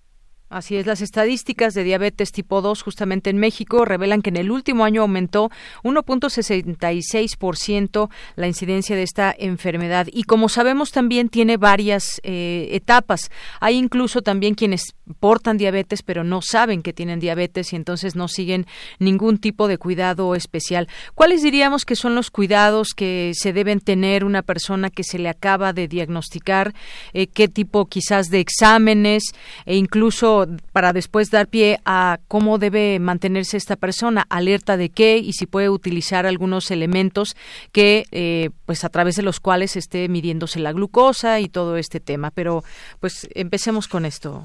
Así 0.56 0.78
es, 0.78 0.86
las 0.86 1.02
estadísticas 1.02 1.74
de 1.74 1.84
diabetes 1.84 2.32
tipo 2.32 2.62
2 2.62 2.82
justamente 2.82 3.30
en 3.30 3.38
México 3.38 3.84
revelan 3.84 4.22
que 4.22 4.30
en 4.30 4.38
el 4.38 4.52
último 4.52 4.86
año 4.86 5.02
aumentó 5.02 5.52
1.66% 5.84 8.10
la 8.38 8.48
incidencia 8.48 8.96
de 8.96 9.04
esta 9.04 9.36
enfermedad 9.38 10.08
y 10.10 10.24
como 10.24 10.48
sabemos 10.48 10.94
también 10.94 11.28
tiene 11.28 11.58
varias 11.58 12.22
eh, 12.24 12.70
etapas. 12.72 13.32
Hay 13.60 13.76
incluso 13.76 14.22
también 14.22 14.56
quienes 14.56 14.96
portan 15.20 15.58
diabetes 15.58 16.04
pero 16.04 16.24
no 16.24 16.42
saben 16.42 16.84
que 16.84 16.94
tienen 16.94 17.20
diabetes 17.20 17.74
y 17.74 17.76
entonces 17.76 18.16
no 18.16 18.30
siguen 18.30 18.66
ningún 18.98 19.40
tipo 19.40 19.68
de 19.68 19.78
cuidado 19.78 20.36
especial. 20.36 20.88
¿Cuáles 21.16 21.44
diríamos 21.44 21.84
que 21.84 21.98
son 21.98 22.16
los 22.16 22.32
cuidados 22.32 22.94
que 22.96 23.34
se 23.34 23.52
deben 23.52 23.82
tener 23.82 24.24
una 24.24 24.42
persona 24.42 24.90
que 24.90 25.04
se 25.04 25.20
le 25.20 25.28
acaba 25.28 25.74
de 25.74 25.90
diagnosticar? 25.90 26.74
Eh, 27.12 27.28
¿Qué 27.28 27.50
tipo 27.50 27.88
quizás 27.88 28.30
de 28.30 28.40
exámenes 28.40 29.34
e 29.66 29.76
incluso 29.76 30.45
para 30.72 30.94
después 30.94 31.32
dar 31.32 31.48
pie 31.48 31.80
a 31.86 32.20
cómo 32.28 32.58
debe 32.58 33.00
mantenerse 33.00 33.58
esta 33.58 33.76
persona, 33.76 34.26
alerta 34.30 34.78
de 34.78 34.90
qué 34.90 35.18
y 35.18 35.34
si 35.34 35.46
puede 35.46 35.70
utilizar 35.70 36.26
algunos 36.26 36.72
elementos 36.72 37.36
que, 37.72 38.06
eh, 38.12 38.50
pues 38.66 38.84
a 38.84 38.90
través 38.90 39.16
de 39.16 39.24
los 39.24 39.40
cuales 39.40 39.76
esté 39.76 40.08
midiéndose 40.10 40.60
la 40.60 40.74
glucosa 40.74 41.40
y 41.40 41.48
todo 41.48 41.78
este 41.78 42.00
tema. 42.00 42.32
Pero, 42.32 42.64
pues 43.00 43.28
empecemos 43.36 43.88
con 43.88 44.06
esto. 44.06 44.44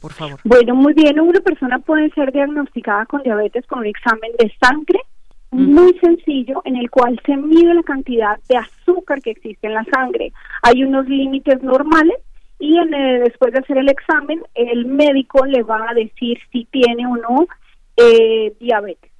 Por 0.00 0.12
favor. 0.12 0.38
Bueno, 0.44 0.74
muy 0.74 0.94
bien. 0.94 1.18
Una 1.18 1.40
persona 1.40 1.78
puede 1.80 2.10
ser 2.10 2.32
diagnosticada 2.32 3.04
con 3.06 3.22
diabetes 3.22 3.66
con 3.66 3.80
un 3.80 3.86
examen 3.86 4.30
de 4.38 4.52
sangre 4.60 5.00
muy 5.50 5.98
sencillo 5.98 6.60
en 6.64 6.76
el 6.76 6.90
cual 6.90 7.18
se 7.24 7.36
mide 7.36 7.74
la 7.74 7.82
cantidad 7.82 8.38
de 8.48 8.56
azúcar 8.56 9.20
que 9.22 9.30
existe 9.30 9.66
en 9.66 9.74
la 9.74 9.84
sangre. 9.84 10.32
Hay 10.62 10.84
unos 10.84 11.08
límites 11.08 11.62
normales 11.62 12.16
y 12.58 12.76
en, 12.76 12.90
después 12.90 13.52
de 13.52 13.60
hacer 13.60 13.78
el 13.78 13.88
examen 13.88 14.42
el 14.54 14.86
médico 14.86 15.44
le 15.46 15.62
va 15.62 15.90
a 15.90 15.94
decir 15.94 16.38
si 16.50 16.64
tiene 16.66 17.06
o 17.06 17.16
no 17.16 17.46
eh, 17.96 18.54
diabetes. 18.58 19.10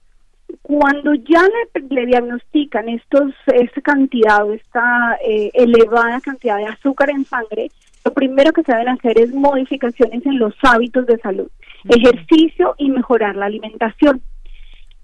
Cuando 0.63 1.15
ya 1.15 1.43
le, 1.91 2.07
diagnostican 2.07 2.89
estos, 2.89 3.33
esta 3.47 3.81
cantidad, 3.83 4.51
esta 4.53 5.19
eh, 5.25 5.51
elevada 5.53 6.21
cantidad 6.21 6.57
de 6.57 6.67
azúcar 6.67 7.11
en 7.11 7.25
sangre, 7.25 7.71
lo 8.05 8.13
primero 8.13 8.53
que 8.53 8.63
se 8.63 8.73
deben 8.73 8.89
hacer 8.89 9.21
es 9.21 9.35
modificaciones 9.35 10.25
en 10.25 10.39
los 10.39 10.55
hábitos 10.63 11.07
de 11.07 11.19
salud, 11.19 11.49
ejercicio 11.89 12.75
y 12.79 12.91
mejorar 12.91 13.37
la 13.37 13.47
alimentación. 13.47 14.23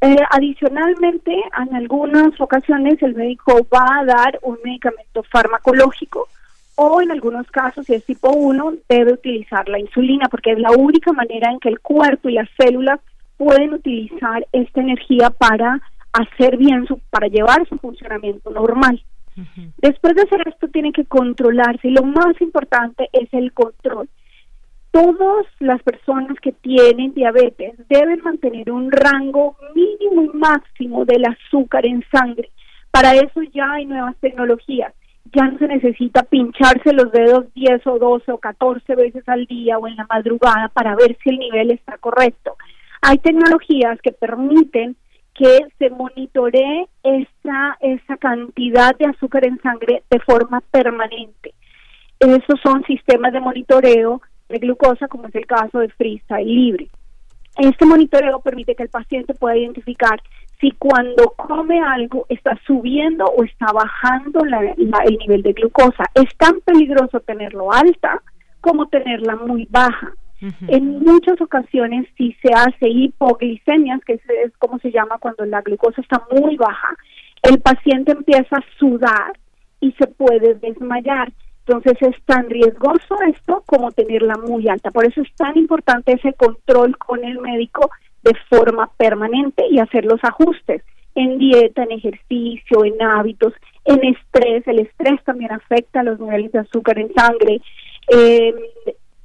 Eh, 0.01 0.17
adicionalmente, 0.31 1.33
en 1.33 1.75
algunas 1.75 2.41
ocasiones 2.41 3.03
el 3.03 3.15
médico 3.15 3.67
va 3.73 4.01
a 4.01 4.05
dar 4.05 4.39
un 4.43 4.59
medicamento 4.65 5.23
farmacológico 5.25 6.29
o 6.77 7.01
en 7.01 7.11
algunos 7.11 7.49
casos, 7.51 7.87
si 7.87 7.95
es 7.95 8.05
tipo 8.05 8.31
1, 8.31 8.75
debe 8.89 9.13
utilizar 9.13 9.69
la 9.69 9.79
insulina 9.79 10.29
porque 10.29 10.53
es 10.53 10.59
la 10.59 10.73
única 10.73 11.13
manera 11.13 11.51
en 11.51 11.61
que 11.61 11.69
el 11.69 11.81
cuerpo 11.81 12.29
y 12.29 12.35
las 12.35 12.49
células 12.59 13.01
pueden 13.37 13.75
utilizar 13.75 14.47
esta 14.53 14.81
energía 14.81 15.31
para 15.31 15.81
hacer 16.13 16.57
bien 16.57 16.87
su, 16.87 16.99
para 17.11 17.29
llevar 17.29 17.67
su 17.69 17.77
funcionamiento 17.79 18.51
normal. 18.51 19.03
Después 19.79 20.15
de 20.15 20.23
hacer 20.23 20.47
esto 20.47 20.69
tiene 20.69 20.93
que 20.93 21.07
controlarse 21.07 21.89
y 21.89 21.91
lo 21.91 22.05
más 22.05 22.41
importante 22.41 23.09
es 23.13 23.29
el 23.33 23.53
control. 23.53 24.09
Todas 24.93 25.47
las 25.59 25.83
personas 25.83 26.39
que 26.41 26.53
tienen 26.53 27.15
diabetes 27.15 27.75
deben 27.89 28.23
mantener 28.23 28.71
un 28.71 28.93
rango 28.93 29.57
mínimo 29.75 30.23
y 30.23 30.37
máximo 30.37 31.05
del 31.05 31.25
azúcar 31.25 31.85
en 31.85 32.05
sangre. 32.13 32.51
Para 32.93 33.17
eso 33.17 33.43
ya 33.53 33.73
hay 33.73 33.87
nuevas 33.87 34.15
tecnologías 34.21 34.95
ya 35.35 35.47
no 35.47 35.59
se 35.59 35.69
necesita 35.69 36.23
pincharse 36.23 36.93
los 36.93 37.11
dedos 37.13 37.53
10 37.55 37.87
o 37.87 37.99
12 37.99 38.33
o 38.33 38.39
14 38.39 38.95
veces 38.95 39.29
al 39.29 39.47
día 39.47 39.79
o 39.79 39.87
en 39.89 39.97
la 39.97 40.07
madrugada 40.09 40.69
para 40.69 40.95
ver 40.95 41.17
si 41.23 41.31
el 41.31 41.39
nivel 41.39 41.71
está 41.71 41.99
correcto. 41.99 42.57
Hay 43.03 43.19
tecnologías 43.19 44.01
que 44.01 44.13
permiten 44.13 44.97
que 45.35 45.67
se 45.79 45.91
monitoree 45.91 46.87
esa, 47.03 47.77
esa 47.81 48.17
cantidad 48.17 48.97
de 48.97 49.07
azúcar 49.07 49.47
en 49.47 49.61
sangre 49.61 50.03
de 50.09 50.21
forma 50.21 50.61
permanente. 50.71 51.55
Esos 52.21 52.61
son 52.63 52.85
sistemas 52.85 53.33
de 53.33 53.41
monitoreo 53.41 54.23
de 54.49 54.59
glucosa, 54.59 55.09
como 55.09 55.27
es 55.29 55.35
el 55.35 55.47
caso 55.47 55.81
de 55.81 55.89
Freestyle 55.89 56.47
Libre. 56.47 56.89
Este 57.57 57.85
monitoreo 57.85 58.41
permite 58.41 58.75
que 58.75 58.85
el 58.85 58.89
paciente 58.89 59.35
pueda 59.35 59.57
identificar 59.57 60.21
si 60.61 60.71
cuando 60.73 61.35
come 61.37 61.81
algo 61.81 62.27
está 62.29 62.59
subiendo 62.67 63.25
o 63.25 63.45
está 63.45 63.67
bajando 63.73 64.41
el 64.45 65.19
nivel 65.19 65.43
de 65.43 65.53
glucosa. 65.53 66.05
Es 66.15 66.35
tan 66.37 66.61
peligroso 66.61 67.21
tenerlo 67.21 67.73
alta 67.73 68.23
como 68.61 68.87
tenerla 68.87 69.37
muy 69.37 69.67
baja. 69.71 70.13
En 70.69 70.99
muchas 71.01 71.41
ocasiones, 71.41 72.07
si 72.19 72.37
se 72.43 72.53
hace 72.53 72.89
hipoglicemias, 72.89 74.05
que 74.05 74.15
es 74.15 74.53
como 74.59 74.79
se 74.79 74.91
llama 74.91 75.19
cuando 75.19 75.45
la 75.47 75.63
glucosa 75.63 76.03
está 76.03 76.23
muy 76.31 76.57
baja, 76.57 76.95
el 77.43 77.61
paciente 77.61 78.13
empieza 78.13 78.57
a 78.57 78.65
sudar 78.79 79.33
y 79.81 79.93
se 79.93 80.07
puede 80.07 80.55
desmayar. 80.55 81.33
Entonces 81.67 81.97
es 82.03 82.23
tan 82.27 82.51
riesgoso 82.51 83.17
esto 83.27 83.63
como 83.65 83.91
tenerla 83.93 84.35
muy 84.37 84.69
alta. 84.69 84.91
Por 84.91 85.07
eso 85.07 85.23
es 85.23 85.35
tan 85.35 85.57
importante 85.57 86.13
ese 86.13 86.35
control 86.35 86.99
con 86.99 87.25
el 87.25 87.39
médico 87.41 87.91
de 88.25 88.33
forma 88.49 88.91
permanente 88.97 89.65
y 89.71 89.79
hacer 89.79 90.05
los 90.05 90.19
ajustes 90.23 90.83
en 91.15 91.39
dieta, 91.39 91.85
en 91.85 91.93
ejercicio, 91.93 92.85
en 92.85 93.01
hábitos, 93.01 93.53
en 93.85 94.05
estrés. 94.05 94.67
El 94.67 94.81
estrés 94.81 95.23
también 95.25 95.53
afecta 95.53 96.03
los 96.03 96.19
niveles 96.19 96.51
de 96.53 96.61
azúcar 96.61 96.99
en 96.99 97.13
sangre, 97.15 97.61
eh, 98.09 98.55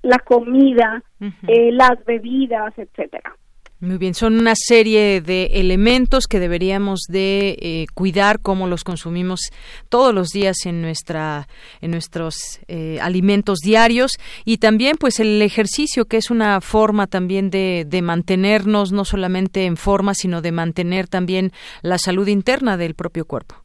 la 0.02 0.20
comida, 0.20 1.02
eh, 1.48 1.72
las 1.72 2.04
bebidas, 2.06 2.78
etcétera. 2.78 3.36
Muy 3.82 3.98
bien, 3.98 4.14
son 4.14 4.38
una 4.38 4.56
serie 4.56 5.22
de 5.22 5.46
elementos 5.54 6.28
que 6.28 6.42
deberíamos 6.42 7.04
de 7.08 7.56
eh, 7.62 7.86
cuidar 7.94 8.42
como 8.42 8.68
los 8.68 8.84
consumimos 8.84 9.40
todos 9.88 10.14
los 10.14 10.32
días 10.32 10.66
en 10.66 10.82
nuestra 10.82 11.48
en 11.80 11.92
nuestros 11.92 12.60
eh, 12.68 13.00
alimentos 13.02 13.60
diarios 13.60 14.20
y 14.44 14.58
también 14.58 14.98
pues 15.00 15.22
el 15.22 15.42
ejercicio 15.42 16.04
que 16.04 16.18
es 16.18 16.30
una 16.30 16.60
forma 16.60 17.08
también 17.08 17.50
de, 17.50 17.86
de 17.88 18.02
mantenernos 18.02 18.92
no 18.92 19.06
solamente 19.06 19.66
en 19.66 19.78
forma 19.78 20.14
sino 20.14 20.42
de 20.42 20.52
mantener 20.52 21.08
también 21.08 21.52
la 21.82 21.98
salud 22.00 22.28
interna 22.28 22.76
del 22.76 22.96
propio 22.96 23.24
cuerpo. 23.24 23.56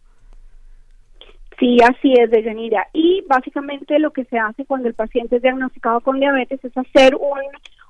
Sí, 1.59 1.79
así 1.83 2.13
es, 2.13 2.31
Deyanira. 2.31 2.87
Y 2.93 3.25
básicamente 3.29 3.99
lo 3.99 4.13
que 4.13 4.25
se 4.27 4.39
hace 4.39 4.65
cuando 4.65 4.87
el 4.87 4.95
paciente 4.95 5.37
es 5.37 5.43
diagnosticado 5.43 6.01
con 6.03 6.21
diabetes 6.21 6.65
es 6.65 6.77
hacer 6.77 7.17
un, 7.17 7.41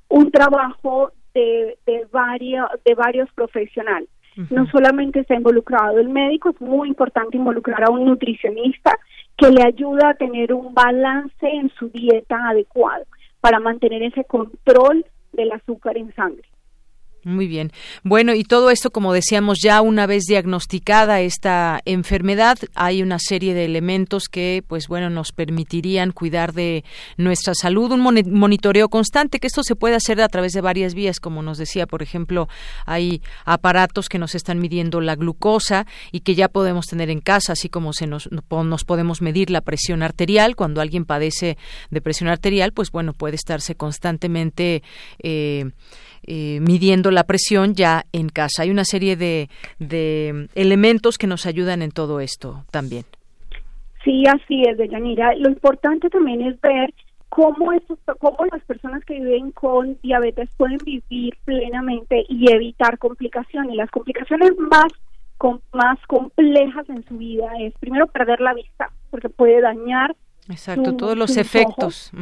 un 0.09 0.31
trabajo 0.31 1.13
de, 1.35 1.77
de, 1.87 2.07
varios, 2.13 2.69
de 2.85 2.95
varios 2.95 3.31
profesionales. 3.33 4.09
No 4.51 4.67
solamente 4.67 5.21
está 5.21 5.37
involucrado 5.37 6.01
el 6.01 6.09
médico, 6.09 6.51
es 6.51 6.61
muy 6.61 6.89
importante 6.89 7.37
involucrar 7.37 7.85
a 7.85 7.91
un 7.91 8.05
nutricionista 8.05 8.99
que 9.37 9.49
le 9.51 9.63
ayuda 9.63 10.11
a 10.11 10.15
tener 10.15 10.53
un 10.53 10.75
balance 10.75 11.47
en 11.47 11.71
su 11.79 11.89
dieta 11.89 12.49
adecuado 12.49 13.05
para 13.41 13.61
mantener 13.61 14.03
ese 14.03 14.25
control 14.25 15.05
del 15.33 15.53
azúcar 15.53 15.97
en 15.99 16.13
sangre. 16.15 16.49
Muy 17.25 17.47
bien. 17.47 17.73
Bueno, 18.03 18.35
y 18.35 18.45
todo 18.45 18.71
esto, 18.71 18.91
como 18.91 19.15
decíamos, 19.15 19.59
ya 19.63 19.81
una 19.81 20.07
vez 20.07 20.25
diagnosticada 20.25 21.23
esta 21.23 21.81
enfermedad, 21.87 22.59
hay 22.75 23.03
una 23.03 23.19
serie 23.19 23.55
de 23.55 23.65
elementos 23.65 24.29
que, 24.29 24.63
pues 24.69 24.89
bueno, 24.89 25.09
nos 25.09 25.33
permitirían 25.33 26.13
cuidar 26.13 26.53
de 26.53 26.85
nuestra 27.17 27.55
salud, 27.55 27.93
un 27.93 28.01
monitoreo 28.01 28.91
constante, 28.91 29.41
que 29.41 29.47
esto 29.47 29.63
se 29.63 29.75
puede 29.75 29.95
hacer 29.95 30.21
a 30.21 30.29
través 30.29 30.53
de 30.53 30.61
varias 30.61 30.93
vías, 30.93 31.19
como 31.19 31.43
nos 31.43 31.57
decía, 31.57 31.87
por 31.87 32.03
ejemplo, 32.03 32.47
hay 32.85 33.23
aparatos 33.47 34.11
que 34.11 34.19
nos 34.19 34.35
están 34.35 34.59
midiendo 34.59 35.01
la 35.01 35.17
glucosa 35.17 35.87
y 36.13 36.21
que 36.21 36.35
ya 36.35 36.49
podemos 36.49 36.87
tener 36.87 37.09
en 37.09 37.21
casa, 37.21 37.55
así 37.55 37.71
como 37.71 37.95
se 37.95 38.07
nos, 38.07 38.29
nos 38.31 38.85
podemos 38.85 39.23
medir 39.23 39.49
la 39.49 39.63
presión 39.63 40.03
arterial. 40.03 40.57
Cuando 40.57 40.83
alguien 40.83 41.07
padece 41.07 41.57
de 41.91 42.01
presión 42.03 42.29
arterial, 42.29 42.73
pues 42.73 42.91
bueno, 42.91 43.15
puede 43.15 43.37
estarse 43.37 43.77
constantemente 43.77 44.83
eh, 45.23 45.71
eh, 46.27 46.61
midiendo 46.61 47.11
la 47.11 47.25
presión 47.25 47.75
ya 47.75 48.05
en 48.13 48.29
casa. 48.29 48.63
Hay 48.63 48.71
una 48.71 48.85
serie 48.85 49.17
de, 49.17 49.49
de 49.79 50.49
elementos 50.55 51.19
que 51.19 51.27
nos 51.27 51.47
ayudan 51.47 51.83
en 51.83 51.91
todo 51.91 52.21
esto 52.21 52.65
también. 52.71 53.05
Sí, 54.05 54.25
así 54.27 54.63
es, 54.69 54.77
Deyanira. 54.77 55.35
Lo 55.37 55.49
importante 55.49 56.11
también 56.11 56.43
es 56.43 56.61
ver 56.61 56.93
cómo, 57.35 57.73
estos, 57.73 57.99
cómo 58.21 58.45
las 58.53 58.63
personas 58.65 59.05
que 59.05 59.15
viven 59.15 59.51
con 59.51 59.99
diabetes 60.03 60.49
pueden 60.57 60.79
vivir 60.85 61.37
plenamente 61.45 62.25
y 62.29 62.53
evitar 62.53 62.99
complicaciones. 62.99 63.75
Las 63.75 63.91
complicaciones 63.91 64.53
más, 64.59 64.93
más 65.73 65.99
complejas 66.07 66.89
en 66.91 67.05
su 67.07 67.17
vida 67.17 67.51
es 67.59 67.75
primero 67.81 68.07
perder 68.07 68.41
la 68.41 68.55
vista, 68.55 68.91
porque 69.11 69.31
puede 69.31 69.61
dañar. 69.61 70.15
Exacto, 70.49 70.95
todos 70.95 71.17
los 71.17 71.37
efectos. 71.37 72.13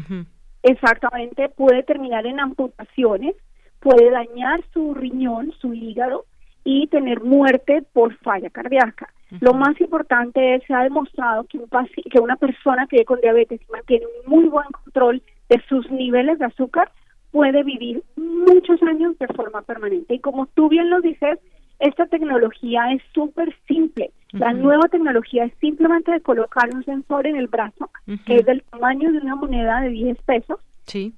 Exactamente, 0.62 1.48
puede 1.50 1.82
terminar 1.82 2.24
en 2.24 2.38
amputaciones 2.38 3.34
puede 3.82 4.10
dañar 4.10 4.62
su 4.72 4.94
riñón, 4.94 5.52
su 5.60 5.74
hígado 5.74 6.24
y 6.64 6.86
tener 6.86 7.20
muerte 7.22 7.82
por 7.92 8.16
falla 8.18 8.48
cardíaca. 8.48 9.08
Lo 9.40 9.54
más 9.54 9.80
importante 9.80 10.54
es, 10.54 10.62
se 10.66 10.74
ha 10.74 10.82
demostrado 10.82 11.44
que, 11.44 11.58
un 11.58 11.68
que 12.10 12.20
una 12.20 12.36
persona 12.36 12.86
que 12.86 12.96
vive 12.96 13.06
con 13.06 13.20
diabetes 13.20 13.60
y 13.60 13.72
mantiene 13.72 14.06
un 14.06 14.30
muy 14.30 14.48
buen 14.48 14.66
control 14.68 15.22
de 15.48 15.60
sus 15.68 15.90
niveles 15.90 16.38
de 16.38 16.44
azúcar 16.44 16.90
puede 17.30 17.62
vivir 17.64 18.02
muchos 18.16 18.80
años 18.82 19.18
de 19.18 19.26
forma 19.28 19.62
permanente. 19.62 20.14
Y 20.14 20.20
como 20.20 20.46
tú 20.46 20.68
bien 20.68 20.90
lo 20.90 21.00
dices, 21.00 21.38
esta 21.78 22.06
tecnología 22.06 22.92
es 22.92 23.02
súper 23.12 23.54
simple. 23.66 24.12
La 24.32 24.52
nueva 24.52 24.88
tecnología 24.88 25.44
es 25.44 25.52
simplemente 25.60 26.12
de 26.12 26.20
colocar 26.20 26.68
un 26.72 26.84
sensor 26.84 27.26
en 27.26 27.36
el 27.36 27.48
brazo, 27.48 27.90
que 28.26 28.36
es 28.36 28.46
del 28.46 28.62
tamaño 28.64 29.10
de 29.12 29.18
una 29.18 29.34
moneda 29.34 29.80
de 29.80 29.88
10 29.88 30.22
pesos, 30.22 30.60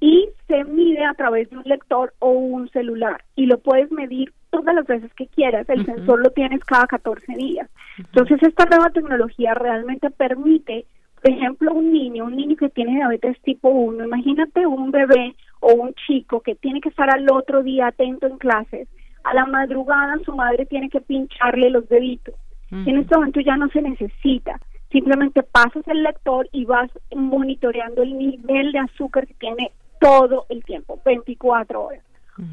y 0.01 0.29
se 0.47 0.65
mide 0.65 1.05
a 1.05 1.15
través 1.15 1.51
de 1.51 1.57
un 1.57 1.65
lector 1.65 2.15
o 2.19 2.31
un 2.31 2.69
celular 2.71 3.25
y 3.35 3.47
lo 3.47 3.59
puedes 3.59 3.91
medir 3.91 4.33
todas 4.51 4.75
las 4.75 4.87
veces 4.87 5.12
que 5.15 5.27
quieras. 5.27 5.69
El 5.69 5.85
sensor 5.85 6.21
lo 6.21 6.31
tienes 6.31 6.65
cada 6.65 6.87
14 6.87 7.33
días. 7.35 7.69
Entonces, 7.99 8.43
esta 8.43 8.65
nueva 8.67 8.91
tecnología 8.91 9.55
realmente 9.55 10.11
permite, 10.11 10.87
por 11.21 11.33
ejemplo, 11.33 11.73
un 11.73 11.93
niño, 11.93 12.25
un 12.27 12.37
niño 12.37 12.57
que 12.57 12.69
tiene 12.69 12.97
diabetes 12.97 13.41
tipo 13.43 13.69
1, 13.69 14.05
imagínate 14.05 14.67
un 14.67 14.91
bebé 14.91 15.35
o 15.61 15.73
un 15.73 15.95
chico 16.07 16.41
que 16.41 16.55
tiene 16.55 16.81
que 16.81 16.91
estar 16.91 17.11
al 17.11 17.29
otro 17.31 17.62
día 17.62 17.89
atento 17.89 18.27
en 18.27 18.39
clases. 18.39 18.89
A 19.25 19.35
la 19.35 19.47
madrugada 19.47 20.19
su 20.25 20.37
madre 20.37 20.67
tiene 20.67 20.91
que 20.91 21.01
pincharle 21.01 21.71
los 21.71 21.89
deditos. 21.89 22.35
En 22.71 22.99
este 22.99 23.15
momento 23.15 23.41
ya 23.41 23.57
no 23.57 23.69
se 23.69 23.81
necesita 23.81 24.59
simplemente 24.95 25.42
pasas 25.42 25.86
el 25.88 26.05
lector 26.05 26.49
y 26.53 26.64
vas 26.66 26.88
monitoreando 27.14 28.03
el 28.03 28.16
nivel 28.16 28.70
de 28.70 28.78
azúcar 28.78 29.26
que 29.26 29.34
tiene 29.34 29.72
todo 30.01 30.47
el 30.49 30.62
tiempo, 30.62 31.01
24 31.05 31.82
horas. 31.82 32.05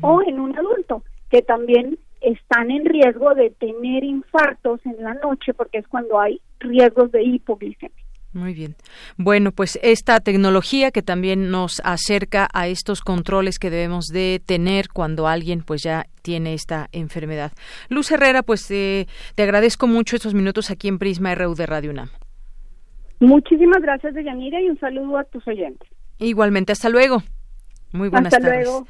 O 0.01 0.21
en 0.23 0.39
un 0.39 0.57
adulto 0.57 1.03
que 1.29 1.43
también 1.43 1.99
están 2.19 2.71
en 2.71 2.85
riesgo 2.85 3.33
de 3.35 3.51
tener 3.51 4.03
infartos 4.03 4.79
en 4.85 5.03
la 5.03 5.13
noche 5.15 5.53
porque 5.53 5.79
es 5.79 5.87
cuando 5.87 6.19
hay 6.19 6.41
riesgos 6.59 7.11
de 7.11 7.23
hipoglicemia. 7.23 7.95
Muy 8.33 8.53
bien. 8.53 8.75
Bueno, 9.17 9.51
pues 9.51 9.77
esta 9.83 10.19
tecnología 10.19 10.91
que 10.91 11.01
también 11.01 11.51
nos 11.51 11.81
acerca 11.83 12.47
a 12.53 12.67
estos 12.67 13.01
controles 13.01 13.59
que 13.59 13.69
debemos 13.69 14.05
de 14.05 14.41
tener 14.43 14.87
cuando 14.89 15.27
alguien 15.27 15.63
pues 15.63 15.83
ya 15.83 16.07
tiene 16.21 16.53
esta 16.53 16.87
enfermedad. 16.91 17.51
Luz 17.89 18.09
Herrera, 18.11 18.41
pues 18.41 18.69
eh, 18.71 19.07
te 19.35 19.43
agradezco 19.43 19.85
mucho 19.87 20.15
estos 20.15 20.33
minutos 20.33 20.71
aquí 20.71 20.87
en 20.87 20.97
Prisma 20.97 21.35
RU 21.35 21.55
de 21.55 21.65
Radio 21.65 21.91
UNAM. 21.91 22.09
Muchísimas 23.21 23.81
gracias, 23.81 24.15
Deyanira, 24.15 24.59
y 24.59 24.67
un 24.67 24.79
saludo 24.79 25.17
a 25.17 25.23
tus 25.23 25.47
oyentes. 25.47 25.87
Igualmente, 26.17 26.71
hasta 26.71 26.89
luego. 26.89 27.21
Muy 27.93 28.09
buenas 28.09 28.33
Hasta 28.33 28.47
Luego. 28.47 28.87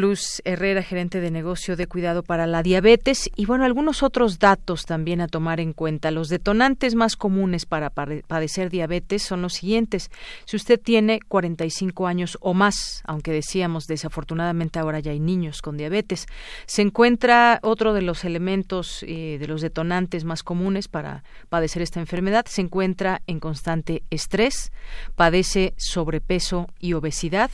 Luz 0.00 0.40
Herrera, 0.44 0.82
gerente 0.82 1.20
de 1.20 1.30
negocio 1.30 1.76
de 1.76 1.86
cuidado 1.86 2.22
para 2.22 2.46
la 2.46 2.62
diabetes. 2.62 3.28
Y 3.36 3.46
bueno, 3.46 3.64
algunos 3.64 4.02
otros 4.02 4.38
datos 4.38 4.86
también 4.86 5.20
a 5.20 5.28
tomar 5.28 5.60
en 5.60 5.72
cuenta. 5.72 6.10
Los 6.10 6.28
detonantes 6.28 6.94
más 6.94 7.16
comunes 7.16 7.66
para 7.66 7.90
padecer 7.90 8.70
diabetes 8.70 9.22
son 9.22 9.42
los 9.42 9.54
siguientes. 9.54 10.10
Si 10.44 10.56
usted 10.56 10.80
tiene 10.80 11.20
45 11.20 12.06
años 12.06 12.38
o 12.40 12.54
más, 12.54 13.02
aunque 13.04 13.32
decíamos 13.32 13.86
desafortunadamente 13.86 14.78
ahora 14.78 15.00
ya 15.00 15.12
hay 15.12 15.20
niños 15.20 15.62
con 15.62 15.76
diabetes, 15.76 16.26
se 16.66 16.82
encuentra 16.82 17.58
otro 17.62 17.92
de 17.92 18.02
los 18.02 18.24
elementos 18.24 19.02
eh, 19.02 19.36
de 19.38 19.46
los 19.46 19.60
detonantes 19.60 20.24
más 20.24 20.42
comunes 20.42 20.88
para 20.88 21.24
padecer 21.48 21.82
esta 21.82 22.00
enfermedad, 22.00 22.46
se 22.46 22.62
encuentra 22.62 23.22
en 23.26 23.40
constante 23.40 24.02
estrés, 24.10 24.72
padece 25.16 25.74
sobrepeso 25.76 26.68
y 26.78 26.92
obesidad, 26.92 27.50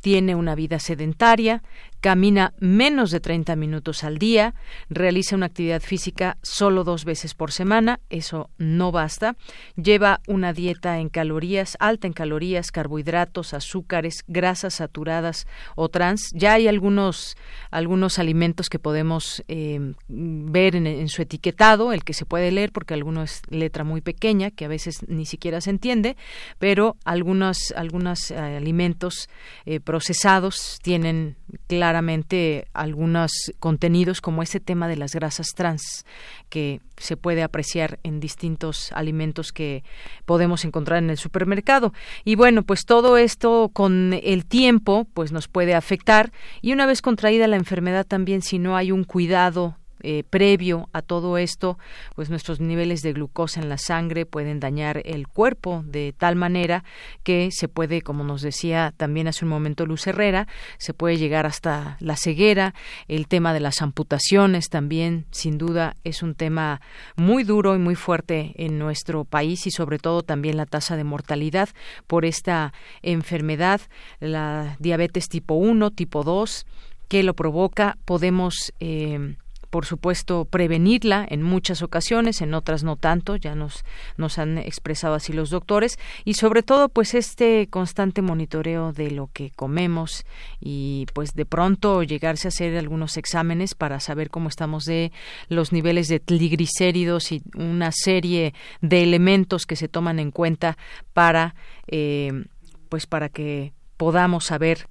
tiene 0.00 0.34
una 0.34 0.54
vida 0.54 0.80
sedentaria, 0.80 1.62
camina 2.02 2.52
menos 2.58 3.12
de 3.12 3.20
30 3.20 3.54
minutos 3.54 4.02
al 4.02 4.18
día, 4.18 4.56
realiza 4.90 5.36
una 5.36 5.46
actividad 5.46 5.80
física 5.80 6.36
solo 6.42 6.82
dos 6.82 7.04
veces 7.04 7.34
por 7.34 7.52
semana, 7.52 8.00
eso 8.10 8.50
no 8.58 8.90
basta, 8.90 9.36
lleva 9.76 10.20
una 10.26 10.52
dieta 10.52 10.98
en 10.98 11.08
calorías, 11.08 11.76
alta 11.78 12.08
en 12.08 12.12
calorías, 12.12 12.72
carbohidratos, 12.72 13.54
azúcares, 13.54 14.24
grasas 14.26 14.74
saturadas 14.74 15.46
o 15.76 15.88
trans. 15.88 16.32
Ya 16.34 16.54
hay 16.54 16.66
algunos, 16.66 17.36
algunos 17.70 18.18
alimentos 18.18 18.68
que 18.68 18.80
podemos 18.80 19.44
eh, 19.46 19.94
ver 20.08 20.74
en, 20.74 21.08
su 21.08 21.22
etiquetado, 21.22 21.92
el 21.92 22.02
que 22.02 22.14
se 22.14 22.26
puede 22.26 22.50
leer 22.50 22.72
porque 22.72 22.94
alguno 22.94 23.22
es 23.22 23.42
letra 23.48 23.84
muy 23.84 24.00
pequeña, 24.00 24.50
que 24.50 24.64
a 24.64 24.68
veces 24.68 25.06
ni 25.06 25.24
siquiera 25.24 25.60
se 25.60 25.70
entiende, 25.70 26.16
pero 26.58 26.96
algunos, 27.04 27.72
algunos 27.76 28.32
eh, 28.32 28.36
alimentos 28.36 29.28
eh, 29.66 29.78
procesados 29.78 30.80
tienen 30.82 31.36
claro 31.68 31.91
claramente 31.92 32.68
algunos 32.72 33.52
contenidos 33.60 34.22
como 34.22 34.42
ese 34.42 34.60
tema 34.60 34.88
de 34.88 34.96
las 34.96 35.14
grasas 35.14 35.48
trans 35.54 36.06
que 36.48 36.80
se 36.96 37.18
puede 37.18 37.42
apreciar 37.42 37.98
en 38.02 38.18
distintos 38.18 38.92
alimentos 38.92 39.52
que 39.52 39.84
podemos 40.24 40.64
encontrar 40.64 41.02
en 41.02 41.10
el 41.10 41.18
supermercado. 41.18 41.92
Y 42.24 42.34
bueno, 42.34 42.62
pues 42.62 42.86
todo 42.86 43.18
esto 43.18 43.70
con 43.74 44.18
el 44.22 44.46
tiempo 44.46 45.06
pues 45.12 45.32
nos 45.32 45.48
puede 45.48 45.74
afectar 45.74 46.32
y 46.62 46.72
una 46.72 46.86
vez 46.86 47.02
contraída 47.02 47.46
la 47.46 47.56
enfermedad 47.56 48.06
también 48.06 48.40
si 48.40 48.58
no 48.58 48.74
hay 48.74 48.90
un 48.90 49.04
cuidado 49.04 49.76
eh, 50.02 50.24
previo 50.28 50.88
a 50.92 51.02
todo 51.02 51.38
esto, 51.38 51.78
pues 52.14 52.30
nuestros 52.30 52.60
niveles 52.60 53.02
de 53.02 53.12
glucosa 53.12 53.60
en 53.60 53.68
la 53.68 53.78
sangre 53.78 54.26
pueden 54.26 54.60
dañar 54.60 55.00
el 55.04 55.28
cuerpo 55.28 55.84
de 55.86 56.14
tal 56.16 56.36
manera 56.36 56.84
que 57.22 57.50
se 57.52 57.68
puede, 57.68 58.02
como 58.02 58.24
nos 58.24 58.42
decía 58.42 58.92
también 58.96 59.28
hace 59.28 59.44
un 59.44 59.50
momento 59.50 59.86
Luz 59.86 60.06
Herrera, 60.06 60.48
se 60.78 60.94
puede 60.94 61.16
llegar 61.16 61.46
hasta 61.46 61.96
la 62.00 62.16
ceguera, 62.16 62.74
el 63.08 63.28
tema 63.28 63.52
de 63.52 63.60
las 63.60 63.82
amputaciones 63.82 64.68
también, 64.68 65.26
sin 65.30 65.58
duda, 65.58 65.94
es 66.04 66.22
un 66.22 66.34
tema 66.34 66.80
muy 67.16 67.44
duro 67.44 67.74
y 67.74 67.78
muy 67.78 67.94
fuerte 67.94 68.54
en 68.56 68.78
nuestro 68.78 69.24
país 69.24 69.66
y 69.66 69.70
sobre 69.70 69.98
todo 69.98 70.22
también 70.22 70.56
la 70.56 70.66
tasa 70.66 70.96
de 70.96 71.04
mortalidad 71.04 71.68
por 72.06 72.24
esta 72.24 72.72
enfermedad, 73.02 73.80
la 74.20 74.76
diabetes 74.78 75.28
tipo 75.28 75.54
1, 75.54 75.90
tipo 75.92 76.22
2, 76.24 76.66
que 77.08 77.22
lo 77.22 77.34
provoca, 77.34 77.98
podemos 78.04 78.72
eh, 78.80 79.36
por 79.72 79.86
supuesto, 79.86 80.44
prevenirla 80.44 81.26
en 81.26 81.42
muchas 81.42 81.80
ocasiones, 81.80 82.42
en 82.42 82.52
otras 82.52 82.84
no 82.84 82.96
tanto, 82.96 83.36
ya 83.36 83.54
nos, 83.54 83.86
nos 84.18 84.38
han 84.38 84.58
expresado 84.58 85.14
así 85.14 85.32
los 85.32 85.48
doctores, 85.48 85.98
y 86.26 86.34
sobre 86.34 86.62
todo, 86.62 86.90
pues 86.90 87.14
este 87.14 87.68
constante 87.70 88.20
monitoreo 88.20 88.92
de 88.92 89.10
lo 89.10 89.30
que 89.32 89.50
comemos 89.56 90.26
y 90.60 91.06
pues 91.14 91.32
de 91.32 91.46
pronto 91.46 92.02
llegarse 92.02 92.48
a 92.48 92.50
hacer 92.50 92.76
algunos 92.76 93.16
exámenes 93.16 93.74
para 93.74 93.98
saber 93.98 94.28
cómo 94.28 94.50
estamos 94.50 94.84
de 94.84 95.10
los 95.48 95.72
niveles 95.72 96.06
de 96.08 96.20
triglicéridos 96.20 97.32
y 97.32 97.40
una 97.56 97.92
serie 97.92 98.52
de 98.82 99.02
elementos 99.02 99.64
que 99.64 99.76
se 99.76 99.88
toman 99.88 100.18
en 100.18 100.32
cuenta 100.32 100.76
para, 101.14 101.54
eh, 101.86 102.44
pues 102.90 103.06
para 103.06 103.30
que 103.30 103.72
podamos 103.96 104.44
saber 104.44 104.86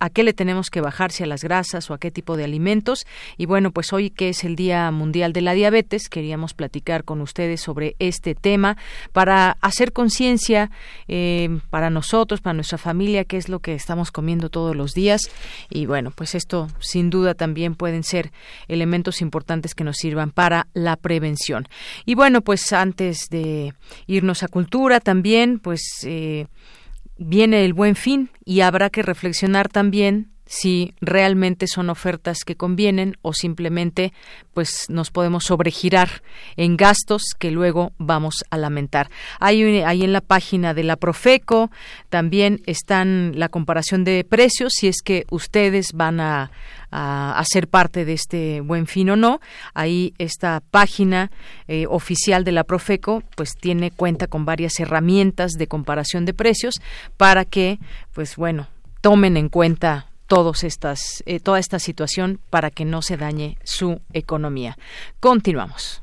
a 0.00 0.10
qué 0.10 0.24
le 0.24 0.32
tenemos 0.32 0.68
que 0.68 0.80
bajar, 0.80 1.12
si 1.12 1.22
a 1.22 1.26
las 1.26 1.44
grasas 1.44 1.90
o 1.90 1.94
a 1.94 1.98
qué 1.98 2.10
tipo 2.10 2.36
de 2.36 2.44
alimentos. 2.44 3.06
Y 3.36 3.46
bueno, 3.46 3.70
pues 3.70 3.92
hoy 3.92 4.10
que 4.10 4.30
es 4.30 4.44
el 4.44 4.56
Día 4.56 4.90
Mundial 4.90 5.32
de 5.32 5.42
la 5.42 5.52
Diabetes, 5.52 6.08
queríamos 6.08 6.54
platicar 6.54 7.04
con 7.04 7.20
ustedes 7.20 7.60
sobre 7.60 7.94
este 7.98 8.34
tema 8.34 8.76
para 9.12 9.56
hacer 9.60 9.92
conciencia 9.92 10.70
eh, 11.08 11.60
para 11.70 11.90
nosotros, 11.90 12.40
para 12.40 12.54
nuestra 12.54 12.78
familia, 12.78 13.24
qué 13.24 13.36
es 13.36 13.48
lo 13.48 13.60
que 13.60 13.74
estamos 13.74 14.10
comiendo 14.10 14.50
todos 14.50 14.74
los 14.74 14.92
días. 14.92 15.22
Y 15.68 15.86
bueno, 15.86 16.10
pues 16.10 16.34
esto 16.34 16.68
sin 16.80 17.10
duda 17.10 17.34
también 17.34 17.74
pueden 17.74 18.02
ser 18.02 18.32
elementos 18.68 19.20
importantes 19.20 19.74
que 19.74 19.84
nos 19.84 19.96
sirvan 19.96 20.30
para 20.30 20.66
la 20.74 20.96
prevención. 20.96 21.68
Y 22.04 22.14
bueno, 22.14 22.40
pues 22.40 22.72
antes 22.72 23.28
de 23.30 23.74
irnos 24.06 24.42
a 24.42 24.48
cultura 24.48 25.00
también, 25.00 25.58
pues 25.58 25.82
eh, 26.04 26.46
viene 27.20 27.64
el 27.64 27.74
buen 27.74 27.94
fin 27.94 28.30
y 28.44 28.62
habrá 28.62 28.90
que 28.90 29.02
reflexionar 29.02 29.68
también 29.68 30.30
si 30.46 30.94
realmente 31.00 31.68
son 31.68 31.90
ofertas 31.90 32.38
que 32.44 32.56
convienen 32.56 33.16
o 33.22 33.32
simplemente 33.32 34.12
pues 34.52 34.86
nos 34.88 35.12
podemos 35.12 35.44
sobregirar 35.44 36.24
en 36.56 36.76
gastos 36.76 37.22
que 37.38 37.52
luego 37.52 37.92
vamos 37.98 38.44
a 38.50 38.56
lamentar. 38.58 39.10
Hay 39.38 39.62
ahí 39.82 40.02
en 40.02 40.12
la 40.12 40.20
página 40.20 40.74
de 40.74 40.82
la 40.82 40.96
Profeco 40.96 41.70
también 42.08 42.62
están 42.66 43.38
la 43.38 43.48
comparación 43.48 44.02
de 44.02 44.24
precios 44.24 44.72
si 44.76 44.88
es 44.88 45.02
que 45.04 45.24
ustedes 45.30 45.92
van 45.94 46.18
a, 46.18 46.50
a, 46.90 47.42
ser 47.46 47.68
parte 47.68 48.04
de 48.04 48.12
este 48.12 48.60
buen 48.60 48.86
fin 48.86 49.10
o 49.10 49.16
no. 49.16 49.40
Ahí 49.74 50.14
esta 50.18 50.62
página 50.70 51.30
eh, 51.68 51.86
oficial 51.88 52.44
de 52.44 52.52
la 52.52 52.64
Profeco 52.64 53.22
pues 53.36 53.56
tiene 53.56 53.90
cuenta 53.90 54.26
con 54.26 54.44
varias 54.44 54.78
herramientas 54.80 55.52
de 55.52 55.66
comparación 55.66 56.24
de 56.24 56.34
precios 56.34 56.74
para 57.16 57.44
que 57.44 57.78
pues 58.12 58.36
bueno 58.36 58.68
tomen 59.00 59.36
en 59.36 59.48
cuenta 59.48 60.06
todos 60.26 60.62
estas, 60.62 61.24
eh, 61.26 61.40
toda 61.40 61.58
esta 61.58 61.80
situación 61.80 62.38
para 62.50 62.70
que 62.70 62.84
no 62.84 63.02
se 63.02 63.16
dañe 63.16 63.58
su 63.64 64.00
economía. 64.12 64.78
Continuamos. 65.18 66.02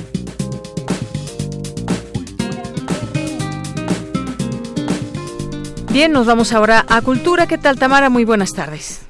Bien, 5.91 6.13
nos 6.13 6.25
vamos 6.25 6.53
ahora 6.53 6.85
a 6.87 7.01
Cultura. 7.01 7.47
¿Qué 7.47 7.57
tal, 7.57 7.77
Tamara? 7.77 8.09
Muy 8.09 8.23
buenas 8.23 8.53
tardes. 8.53 9.01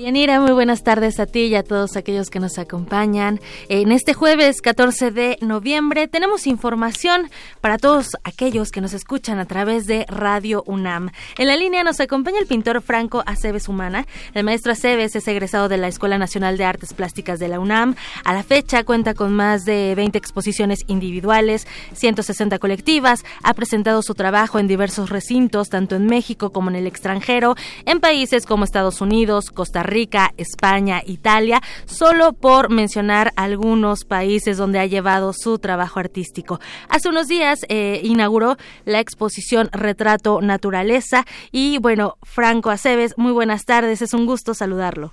Yanira, 0.00 0.40
muy 0.40 0.52
buenas 0.52 0.82
tardes 0.82 1.20
a 1.20 1.26
ti 1.26 1.40
y 1.46 1.54
a 1.54 1.62
todos 1.62 1.96
aquellos 1.96 2.30
que 2.30 2.40
nos 2.40 2.58
acompañan. 2.58 3.40
En 3.68 3.92
este 3.92 4.14
jueves 4.14 4.62
14 4.62 5.10
de 5.10 5.38
noviembre 5.42 6.08
tenemos 6.08 6.46
información 6.46 7.30
para 7.60 7.78
todos 7.78 8.16
aquellos 8.24 8.70
que 8.70 8.80
nos 8.80 8.94
escuchan 8.94 9.38
a 9.38 9.44
través 9.44 9.86
de 9.86 10.06
Radio 10.08 10.62
UNAM. 10.66 11.10
En 11.36 11.46
la 11.46 11.56
línea 11.56 11.84
nos 11.84 12.00
acompaña 12.00 12.38
el 12.40 12.46
pintor 12.46 12.80
Franco 12.80 13.22
Aceves 13.26 13.68
Humana. 13.68 14.06
El 14.34 14.44
maestro 14.44 14.72
Aceves 14.72 15.14
es 15.14 15.28
egresado 15.28 15.68
de 15.68 15.76
la 15.76 15.88
Escuela 15.88 16.16
Nacional 16.16 16.56
de 16.56 16.64
Artes 16.64 16.94
Plásticas 16.94 17.38
de 17.38 17.48
la 17.48 17.60
UNAM. 17.60 17.94
A 18.24 18.32
la 18.32 18.42
fecha 18.42 18.84
cuenta 18.84 19.14
con 19.14 19.34
más 19.34 19.64
de 19.64 19.94
20 19.94 20.16
exposiciones 20.16 20.80
individuales, 20.86 21.66
160 21.92 22.58
colectivas. 22.58 23.24
Ha 23.42 23.54
presentado 23.54 24.02
su 24.02 24.14
trabajo 24.14 24.58
en 24.58 24.68
diversos 24.68 25.10
recintos, 25.10 25.68
tanto 25.68 25.96
en 25.96 26.06
México 26.06 26.50
como 26.50 26.70
en 26.70 26.76
el 26.76 26.86
extranjero, 26.86 27.56
en 27.84 28.00
países 28.00 28.46
como 28.46 28.64
Estados 28.64 29.00
Unidos, 29.00 29.50
Costa 29.50 29.81
Rica, 29.82 30.32
España, 30.36 31.02
Italia, 31.06 31.60
solo 31.84 32.32
por 32.32 32.70
mencionar 32.70 33.32
algunos 33.36 34.04
países 34.04 34.56
donde 34.56 34.78
ha 34.78 34.86
llevado 34.86 35.32
su 35.32 35.58
trabajo 35.58 36.00
artístico. 36.00 36.60
Hace 36.88 37.08
unos 37.08 37.28
días 37.28 37.60
eh, 37.68 38.00
inauguró 38.02 38.56
la 38.84 39.00
exposición 39.00 39.68
Retrato 39.72 40.40
Naturaleza 40.40 41.24
y 41.50 41.78
bueno, 41.78 42.16
Franco 42.22 42.70
Aceves, 42.70 43.14
muy 43.16 43.32
buenas 43.32 43.64
tardes, 43.64 44.02
es 44.02 44.14
un 44.14 44.26
gusto 44.26 44.54
saludarlo. 44.54 45.12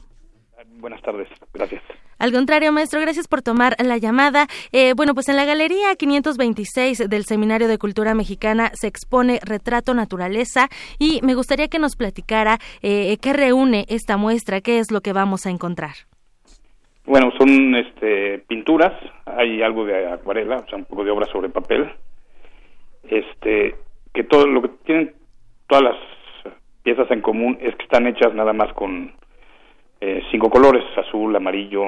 Buenas 0.79 1.01
tardes, 1.01 1.27
gracias. 1.53 1.83
Al 2.19 2.33
contrario, 2.33 2.73
maestro, 2.73 2.99
gracias 2.99 3.29
por 3.29 3.41
tomar 3.41 3.77
la 3.79 3.97
llamada. 3.97 4.47
Eh, 4.73 4.93
bueno, 4.93 5.13
pues 5.13 5.29
en 5.29 5.37
la 5.37 5.45
Galería 5.45 5.95
526 5.97 7.09
del 7.09 7.23
Seminario 7.23 7.69
de 7.69 7.77
Cultura 7.77 8.13
Mexicana 8.13 8.71
se 8.73 8.87
expone 8.87 9.39
Retrato 9.41 9.93
Naturaleza 9.93 10.67
y 10.99 11.21
me 11.23 11.33
gustaría 11.33 11.69
que 11.69 11.79
nos 11.79 11.95
platicara 11.95 12.57
eh, 12.81 13.15
qué 13.21 13.31
reúne 13.31 13.85
esta 13.87 14.17
muestra, 14.17 14.59
qué 14.59 14.79
es 14.79 14.91
lo 14.91 14.99
que 14.99 15.13
vamos 15.13 15.45
a 15.45 15.49
encontrar. 15.49 15.91
Bueno, 17.05 17.31
son 17.37 17.75
este, 17.75 18.39
pinturas, 18.47 18.93
hay 19.25 19.61
algo 19.61 19.85
de 19.85 20.11
acuarela, 20.11 20.57
o 20.57 20.67
sea, 20.67 20.77
un 20.77 20.85
poco 20.85 21.05
de 21.05 21.11
obra 21.11 21.25
sobre 21.27 21.47
papel, 21.47 21.89
este, 23.09 23.75
que 24.13 24.23
todo 24.25 24.45
lo 24.45 24.61
que 24.61 24.69
tienen 24.85 25.13
todas 25.67 25.85
las 25.85 25.95
piezas 26.83 27.09
en 27.11 27.21
común 27.21 27.57
es 27.61 27.75
que 27.77 27.83
están 27.83 28.07
hechas 28.07 28.33
nada 28.33 28.51
más 28.51 28.73
con 28.73 29.13
eh, 30.01 30.23
cinco 30.31 30.49
colores, 30.49 30.83
azul, 30.97 31.35
amarillo, 31.35 31.85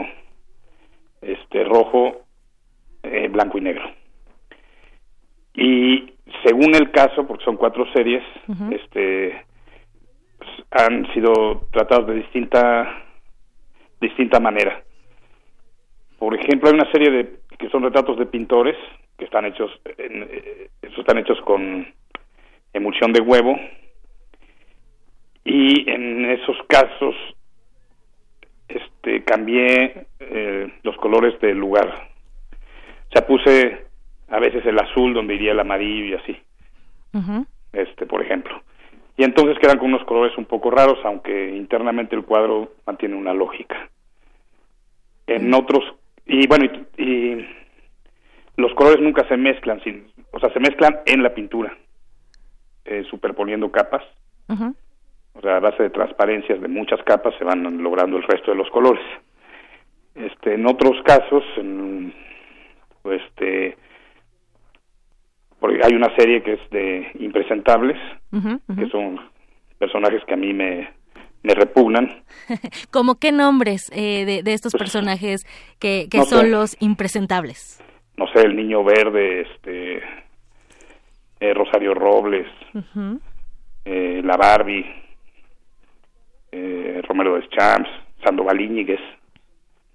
este 1.22 1.64
rojo, 1.64 2.24
eh, 3.04 3.28
blanco 3.30 3.58
y 3.58 3.62
negro. 3.62 3.84
Y 5.54 6.14
según 6.44 6.76
el 6.76 6.92
caso, 6.92 7.28
porque 7.28 7.46
son 7.46 7.58
cuatro 7.58 7.86
series, 7.94 8.24
este 8.72 9.46
pues, 10.38 10.50
han 10.72 11.12
sido 11.14 11.68
tratados 11.72 12.08
de 12.08 12.16
distinta 12.16 13.04
distinta 14.00 14.40
manera. 14.40 14.84
Por 16.18 16.36
ejemplo, 16.36 16.70
hay 16.70 16.76
una 16.76 16.92
serie 16.92 17.12
de 17.12 17.40
que 17.58 17.70
son 17.70 17.84
retratos 17.84 18.18
de 18.18 18.26
pintores 18.26 18.76
que 19.18 19.26
están 19.26 19.46
hechos 19.46 19.72
en, 19.98 20.24
eh, 20.24 20.70
están 20.98 21.18
hechos 21.20 21.40
con 21.42 21.88
emulsión 22.74 23.12
de 23.14 23.22
huevo 23.22 23.60
y 25.44 25.90
en 25.90 26.26
esos 26.26 26.58
casos 26.68 27.16
este 28.76 29.24
cambié 29.24 30.08
eh, 30.20 30.74
los 30.84 30.96
colores 30.98 31.40
del 31.42 31.58
lugar. 31.58 32.10
O 33.10 33.14
sea, 33.14 33.26
puse 33.26 33.86
a 34.30 34.40
veces 34.40 34.66
el 34.66 34.80
azul 34.80 35.14
donde 35.14 35.36
iría 35.36 35.52
el 35.52 35.60
amarillo 35.60 36.06
y 36.06 36.14
así. 36.14 36.38
Este, 37.74 38.06
por 38.06 38.22
ejemplo. 38.22 38.62
Y 39.18 39.24
entonces 39.24 39.60
quedan 39.60 39.78
con 39.78 39.94
unos 39.94 40.06
colores 40.06 40.38
un 40.38 40.46
poco 40.46 40.72
raros, 40.72 40.98
aunque 41.04 41.56
internamente 41.56 42.16
el 42.16 42.24
cuadro 42.24 42.74
mantiene 42.86 43.16
una 43.16 43.34
lógica. 43.34 43.90
En 45.28 45.54
otros, 45.54 45.84
y 46.26 46.48
bueno, 46.48 46.66
y, 46.98 47.46
los 48.58 48.74
colores 48.74 49.02
nunca 49.02 49.28
se 49.28 49.38
mezclan, 49.38 49.82
sin, 49.84 50.08
o 50.32 50.40
sea, 50.40 50.52
se 50.54 50.60
mezclan 50.60 51.00
en 51.06 51.24
la 51.24 51.34
pintura, 51.34 51.76
eh, 52.86 53.04
superponiendo 53.10 53.72
capas. 53.72 54.04
O 55.34 55.42
sea, 55.42 55.58
a 55.58 55.60
base 55.60 55.84
de 55.84 55.90
transparencias 55.90 56.62
de 56.62 56.68
muchas 56.68 57.02
capas 57.04 57.34
se 57.38 57.44
van 57.44 57.82
logrando 57.82 58.18
el 58.18 58.24
resto 58.24 58.52
de 58.52 58.58
los 58.58 58.70
colores. 58.70 59.04
Este, 60.14 60.56
en 60.56 60.68
otros 60.68 61.02
casos, 61.04 61.44
en, 61.58 62.14
este, 63.06 63.78
porque 65.60 65.80
hay 65.84 65.94
una 65.94 66.14
serie 66.16 66.44
que 66.44 66.54
es 66.54 66.70
de 66.70 67.12
impresentables, 67.20 67.98
que 68.32 68.88
son 68.90 69.20
personajes 69.78 70.24
que 70.26 70.34
a 70.34 70.38
mí 70.38 70.54
me, 70.54 70.90
me 71.44 71.54
repugnan. 71.54 72.24
¿Cómo 72.92 73.16
qué 73.16 73.32
nombres 73.32 73.90
eh, 73.94 74.42
de, 74.44 74.54
estos 74.54 74.74
pues, 74.74 74.82
personajes 74.82 75.46
que, 75.80 76.08
que 76.10 76.24
son 76.24 76.52
los 76.52 76.76
impresentables? 76.82 77.82
No 78.18 78.28
sé, 78.28 78.42
el 78.42 78.56
niño 78.56 78.84
verde, 78.84 79.42
este, 79.42 79.98
eh, 81.40 81.54
Rosario 81.54 81.94
Robles, 81.94 82.48
eh, 83.86 84.22
la 84.24 84.38
Barbie, 84.38 84.86
Romero 87.08 87.36
Deschamps, 87.36 87.90
Sandoval 88.24 88.60
Íñiguez, 88.62 89.00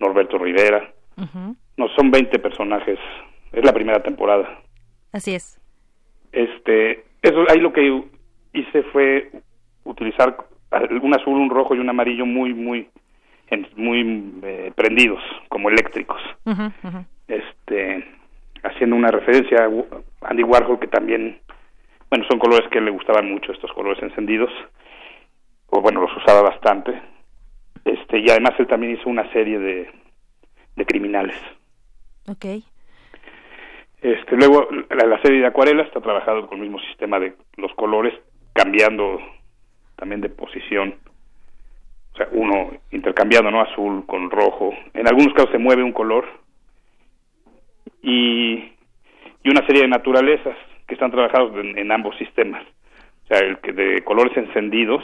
Norberto 0.01 0.39
Rivera. 0.39 0.93
No, 1.77 1.89
son 1.97 2.11
20 2.11 2.39
personajes. 2.39 2.99
Es 3.53 3.65
la 3.65 3.73
primera 3.73 4.03
temporada. 4.03 4.61
Así 5.13 5.35
es. 5.35 5.61
Este, 6.33 7.05
eso 7.23 7.45
ahí 7.49 7.59
lo 7.59 7.73
que 7.73 8.05
hice 8.53 8.83
fue 8.93 9.31
utilizar 9.85 10.37
un 11.03 11.15
azul, 11.15 11.35
un 11.35 11.51
rojo 11.51 11.75
y 11.75 11.79
un 11.79 11.89
amarillo 11.89 12.27
muy, 12.27 12.53
muy, 12.53 12.89
muy 13.77 14.35
eh, 14.43 14.73
prendidos, 14.75 15.23
como 15.49 15.71
eléctricos. 15.71 16.21
Este, 17.29 18.05
haciendo 18.63 18.97
una 18.97 19.11
referencia 19.11 19.65
a 19.65 20.29
Andy 20.29 20.43
Warhol 20.43 20.79
que 20.79 20.89
también, 20.89 21.39
bueno, 22.11 22.25
son 22.29 22.39
colores 22.39 22.69
que 22.71 22.81
le 22.81 22.91
gustaban 22.91 23.31
mucho, 23.31 23.53
estos 23.53 23.73
colores 23.73 24.03
encendidos, 24.03 24.51
o 25.69 25.81
bueno, 25.81 26.01
los 26.01 26.17
usaba 26.17 26.43
bastante. 26.43 27.01
Este, 27.85 28.19
y 28.19 28.31
además 28.31 28.55
él 28.59 28.67
también 28.67 28.95
hizo 28.95 29.09
una 29.09 29.31
serie 29.33 29.59
de, 29.59 29.91
de 30.77 30.87
criminales. 30.87 31.37
Okay. 32.29 32.65
Este, 34.03 34.37
luego, 34.37 34.69
la, 34.91 35.07
la, 35.07 35.23
serie 35.23 35.41
de 35.41 35.47
acuarelas 35.47 35.87
está 35.87 36.01
trabajado 36.01 36.47
con 36.47 36.59
el 36.59 36.65
mismo 36.65 36.81
sistema 36.81 37.19
de 37.19 37.35
los 37.57 37.73
colores, 37.75 38.15
cambiando 38.53 39.21
también 39.97 40.21
de 40.21 40.29
posición. 40.29 40.95
O 42.13 42.17
sea, 42.17 42.29
uno 42.33 42.71
intercambiando, 42.91 43.51
¿no? 43.51 43.61
Azul 43.61 44.05
con 44.07 44.31
rojo. 44.31 44.73
En 44.95 45.07
algunos 45.07 45.35
casos 45.35 45.51
se 45.51 45.59
mueve 45.59 45.83
un 45.83 45.93
color. 45.93 46.25
Y, 48.03 48.73
y 49.43 49.51
una 49.51 49.67
serie 49.67 49.83
de 49.83 49.89
naturalezas 49.89 50.57
que 50.87 50.95
están 50.95 51.11
trabajados 51.11 51.53
en, 51.57 51.91
ambos 51.93 52.17
sistemas. 52.17 52.65
O 53.25 53.27
sea, 53.29 53.39
el 53.39 53.59
que 53.59 53.73
de 53.73 54.03
colores 54.03 54.37
encendidos, 54.37 55.03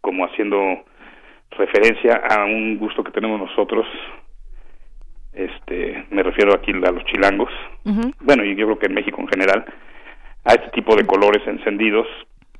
como 0.00 0.24
haciendo 0.24 0.84
referencia 1.50 2.14
a 2.16 2.44
un 2.44 2.78
gusto 2.78 3.02
que 3.04 3.12
tenemos 3.12 3.40
nosotros 3.40 3.86
este 5.32 6.04
me 6.10 6.22
refiero 6.22 6.54
aquí 6.54 6.72
a 6.72 6.90
los 6.90 7.04
chilangos. 7.04 7.50
Bueno 8.20 8.44
y 8.44 8.56
yo 8.56 8.66
creo 8.66 8.78
que 8.78 8.86
en 8.86 8.94
México 8.94 9.20
en 9.20 9.28
general 9.28 9.64
a 10.44 10.54
este 10.54 10.70
tipo 10.70 10.96
de 10.96 11.06
colores 11.06 11.46
encendidos 11.46 12.06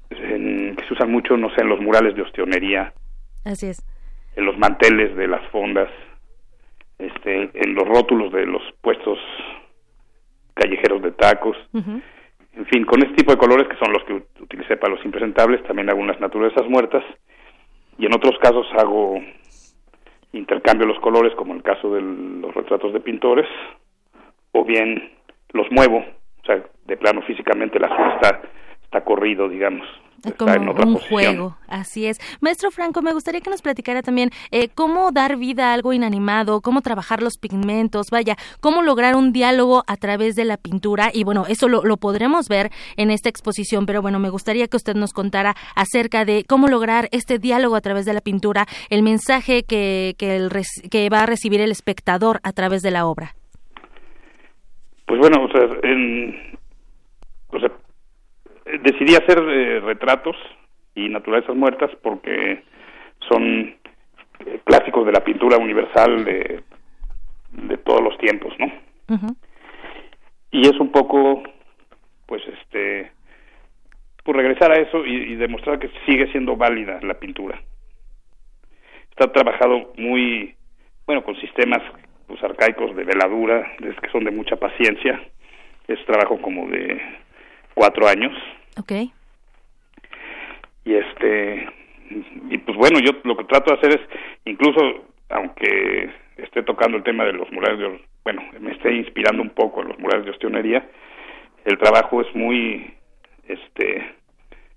que 0.09 0.85
se 0.87 0.95
usan 0.95 1.11
mucho 1.11 1.37
no 1.37 1.51
sé 1.55 1.63
en 1.63 1.69
los 1.69 1.81
murales 1.81 2.15
de 2.15 2.23
ostionería 2.23 2.93
así 3.45 3.69
es. 3.69 3.83
en 4.37 4.45
los 4.45 4.59
manteles 4.59 5.17
de 5.17 5.29
las 5.29 5.45
fondas 5.51 5.89
este 6.99 7.51
en 7.55 7.75
los 7.75 7.89
rótulos 7.89 8.33
de 8.33 8.47
los 8.47 8.63
puestos 8.83 9.19
callejeros 10.55 11.01
de 11.03 11.13
tacos. 11.13 11.57
En 11.75 12.67
fin 12.67 12.85
con 12.85 13.03
este 13.03 13.15
tipo 13.15 13.33
de 13.33 13.39
colores 13.39 13.67
que 13.69 13.77
son 13.85 13.93
los 13.93 14.05
que 14.05 14.43
utilicé 14.43 14.77
para 14.77 14.95
los 14.95 15.05
impresentables 15.05 15.63
también 15.65 15.91
hago 15.91 16.01
unas 16.01 16.21
naturalezas 16.21 16.69
muertas 16.69 17.03
y 18.01 18.07
en 18.07 18.15
otros 18.15 18.37
casos 18.39 18.67
hago 18.79 19.21
intercambio 20.33 20.87
los 20.87 20.99
colores, 21.01 21.35
como 21.35 21.53
en 21.53 21.59
el 21.59 21.63
caso 21.63 21.93
de 21.95 22.01
los 22.01 22.55
retratos 22.55 22.95
de 22.95 23.01
pintores, 23.01 23.47
o 24.53 24.65
bien 24.65 25.13
los 25.53 25.71
muevo, 25.71 25.99
o 25.99 26.47
sea, 26.47 26.65
de 26.87 26.97
plano 26.97 27.21
físicamente 27.23 27.77
el 27.77 27.85
azul 27.85 28.13
está, 28.15 28.41
está 28.91 29.05
corrido, 29.05 29.49
digamos. 29.49 29.87
Como 30.37 30.73
un 30.73 30.97
juego, 30.97 31.57
así 31.67 32.07
es. 32.07 32.21
Maestro 32.43 32.71
Franco, 32.71 33.01
me 33.01 33.15
gustaría 33.15 33.41
que 33.41 33.49
nos 33.49 33.63
platicara 33.63 34.03
también 34.03 34.31
eh, 34.51 34.69
cómo 34.69 35.13
dar 35.13 35.39
vida 35.39 35.71
a 35.71 35.75
algo 35.75 35.95
inanimado, 35.95 36.61
cómo 36.61 36.83
trabajar 36.83 37.23
los 37.23 37.39
pigmentos, 37.39 38.09
vaya, 38.11 38.37
cómo 38.61 38.83
lograr 38.83 39.17
un 39.17 39.33
diálogo 39.33 39.83
a 39.87 39.97
través 39.97 40.35
de 40.37 40.45
la 40.45 40.59
pintura. 40.59 41.11
Y 41.15 41.25
bueno, 41.25 41.47
eso 41.49 41.69
lo, 41.69 41.85
lo 41.85 41.97
podremos 41.97 42.49
ver 42.49 42.71
en 42.97 43.11
esta 43.11 43.31
exposición, 43.31 43.87
pero 43.87 44.03
bueno, 44.03 44.19
me 44.19 44.29
gustaría 44.29 44.67
que 44.67 44.77
usted 44.77 44.95
nos 44.95 45.15
contara 45.15 45.55
acerca 45.75 46.27
de 46.27 46.45
cómo 46.47 46.69
lograr 46.69 47.09
este 47.13 47.39
diálogo 47.39 47.77
a 47.77 47.81
través 47.81 48.05
de 48.05 48.13
la 48.13 48.21
pintura, 48.21 48.67
el 48.91 49.03
mensaje 49.03 49.63
que, 49.63 50.17
que, 50.19 50.37
el, 50.37 50.51
que 50.91 51.09
va 51.09 51.23
a 51.23 51.27
recibir 51.27 51.63
el 51.63 51.71
espectador 51.71 52.41
a 52.43 52.53
través 52.53 52.83
de 52.83 52.91
la 52.91 53.07
obra. 53.07 53.37
Pues 55.07 55.19
bueno, 55.19 55.45
o 55.45 55.49
sea, 55.49 55.63
en, 55.83 56.59
o 57.53 57.59
sea 57.59 57.71
decidí 58.83 59.15
hacer 59.15 59.39
eh, 59.39 59.81
retratos 59.81 60.37
y 60.95 61.09
naturalezas 61.09 61.57
muertas 61.57 61.91
porque 62.03 62.63
son 63.29 63.75
eh, 64.47 64.61
clásicos 64.65 65.07
de 65.07 65.13
la 65.13 65.25
pintura 65.25 65.57
universal 65.57 66.25
de, 66.25 66.63
de 67.53 67.77
todos 67.79 68.03
los 68.03 68.17
tiempos, 68.19 68.55
¿no? 68.59 68.71
Y 70.53 70.69
es 70.69 70.79
un 70.79 70.93
poco, 70.93 71.43
pues, 72.27 72.43
este, 72.47 73.11
por 74.25 74.37
regresar 74.37 74.71
a 74.71 74.81
eso 74.81 75.05
y, 75.05 75.35
demostrar 75.37 75.79
que 75.79 75.91
sigue 76.07 76.31
siendo 76.31 76.57
válida 76.57 77.01
la 77.03 77.15
pintura. 77.15 77.61
Está 79.11 79.33
trabajado 79.33 79.93
muy, 79.97 80.55
bueno, 81.07 81.25
con 81.25 81.37
sistemas 81.41 81.83
pues, 82.27 82.43
arcaicos 82.43 82.95
de 82.95 83.05
veladura, 83.05 83.73
que 83.79 84.11
son 84.11 84.25
de 84.25 84.31
mucha 84.31 84.57
paciencia. 84.57 85.21
Es 85.89 86.05
trabajo 86.05 86.41
como 86.41 86.69
de 86.69 87.01
cuatro 87.81 88.07
años 88.07 88.33
Okay. 88.81 89.13
Y 90.85 90.95
este, 90.95 91.69
y 92.51 92.59
pues 92.59 92.77
bueno, 92.77 92.99
yo 93.01 93.13
lo 93.25 93.37
que 93.37 93.45
trato 93.45 93.73
de 93.73 93.79
hacer 93.79 94.01
es, 94.01 94.09
incluso 94.45 95.05
aunque 95.29 96.11
esté 96.39 96.63
tocando 96.63 96.97
el 96.97 97.05
tema 97.05 97.25
de 97.25 97.33
los 97.33 97.51
murales 97.53 97.79
de, 97.79 98.01
bueno, 98.25 98.43
me 98.59 98.73
esté 98.73 98.93
inspirando 98.95 99.43
un 99.43 99.51
poco 99.51 99.83
en 99.83 99.89
los 99.89 99.99
murales 99.99 100.25
de 100.25 100.31
ostionería, 100.33 100.89
el 101.65 101.79
trabajo 101.79 102.23
es 102.23 102.35
muy, 102.35 102.95
este, 103.47 104.15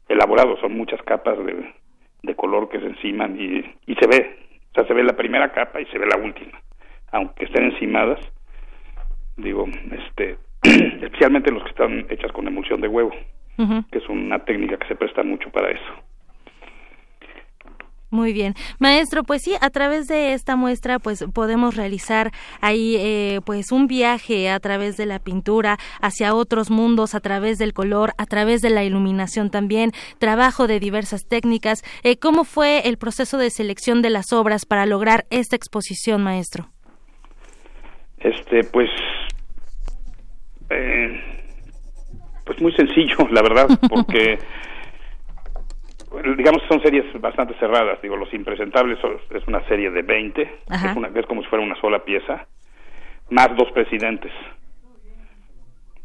elaborado, 0.10 0.58
son 0.58 0.76
muchas 0.76 1.02
capas 1.04 1.38
de, 1.46 1.74
de 2.24 2.36
color 2.36 2.70
que 2.70 2.80
se 2.80 2.86
enciman 2.88 3.40
y, 3.40 3.60
y 3.88 3.96
se 3.96 4.08
ve, 4.08 4.38
o 4.72 4.74
sea, 4.76 4.86
se 4.86 4.94
ve 4.94 5.04
la 5.04 5.16
primera 5.16 5.52
capa 5.54 5.80
y 5.80 5.86
se 5.86 5.98
ve 5.98 6.08
la 6.08 6.18
última, 6.18 6.60
aunque 7.12 7.46
estén 7.46 7.66
encimadas, 7.72 8.20
digo, 9.38 9.66
este, 9.92 10.38
especialmente 11.02 11.52
los 11.52 11.64
que 11.64 11.70
están 11.70 12.06
hechas 12.10 12.32
con 12.32 12.48
emulsión 12.48 12.82
de 12.82 12.88
huevo 12.88 13.12
que 13.58 14.00
es 14.00 14.10
una 14.10 14.40
técnica 14.40 14.78
que 14.78 14.88
se 14.88 14.96
presta 14.96 15.24
mucho 15.24 15.50
para 15.52 15.72
eso. 15.72 15.94
Muy 18.10 18.32
bien, 18.32 18.54
maestro, 18.78 19.24
pues 19.24 19.42
sí, 19.42 19.56
a 19.60 19.72
través 19.72 20.08
de 20.08 20.34
esta 20.34 20.56
muestra, 20.56 21.00
pues 21.00 21.26
podemos 21.34 21.76
realizar 21.76 22.30
ahí, 22.62 22.96
eh, 23.00 23.40
pues 23.44 23.72
un 23.72 23.88
viaje 23.88 24.52
a 24.52 24.60
través 24.60 24.98
de 24.98 25.08
la 25.08 25.18
pintura 25.18 25.78
hacia 26.00 26.36
otros 26.36 26.70
mundos, 26.70 27.16
a 27.16 27.22
través 27.22 27.58
del 27.58 27.74
color, 27.74 28.12
a 28.20 28.28
través 28.28 28.62
de 28.62 28.70
la 28.70 28.84
iluminación 28.84 29.50
también, 29.50 29.94
trabajo 30.20 30.68
de 30.68 30.80
diversas 30.80 31.28
técnicas. 31.28 31.82
Eh, 32.04 32.18
¿Cómo 32.18 32.44
fue 32.44 32.88
el 32.88 32.98
proceso 32.98 33.40
de 33.40 33.50
selección 33.50 34.04
de 34.04 34.12
las 34.12 34.32
obras 34.32 34.68
para 34.68 34.86
lograr 34.86 35.26
esta 35.32 35.56
exposición, 35.56 36.22
maestro? 36.22 36.68
Este, 38.20 38.64
pues, 38.64 38.92
eh, 40.74 41.22
pues 42.46 42.62
muy 42.62 42.74
sencillo, 42.74 43.28
la 43.32 43.42
verdad, 43.42 43.68
porque 43.90 44.40
digamos 46.38 46.62
son 46.68 46.82
series 46.82 47.06
bastante 47.20 47.54
cerradas, 47.56 48.02
digo, 48.02 48.16
Los 48.16 48.34
Impresentables 48.34 49.00
es 49.32 49.48
una 49.48 49.66
serie 49.68 49.90
de 49.90 50.02
20, 50.02 50.42
es, 50.42 50.96
una, 50.96 51.08
es 51.08 51.26
como 51.26 51.42
si 51.42 51.48
fuera 51.50 51.64
una 51.64 51.80
sola 51.80 52.04
pieza, 52.04 52.48
más 53.30 53.56
dos 53.58 53.72
presidentes, 53.72 54.32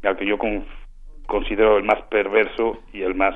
al 0.02 0.16
que 0.16 0.26
yo 0.26 0.38
considero 1.26 1.76
el 1.76 1.84
más 1.84 2.00
perverso 2.02 2.78
y 2.92 3.02
el 3.02 3.14
más 3.14 3.34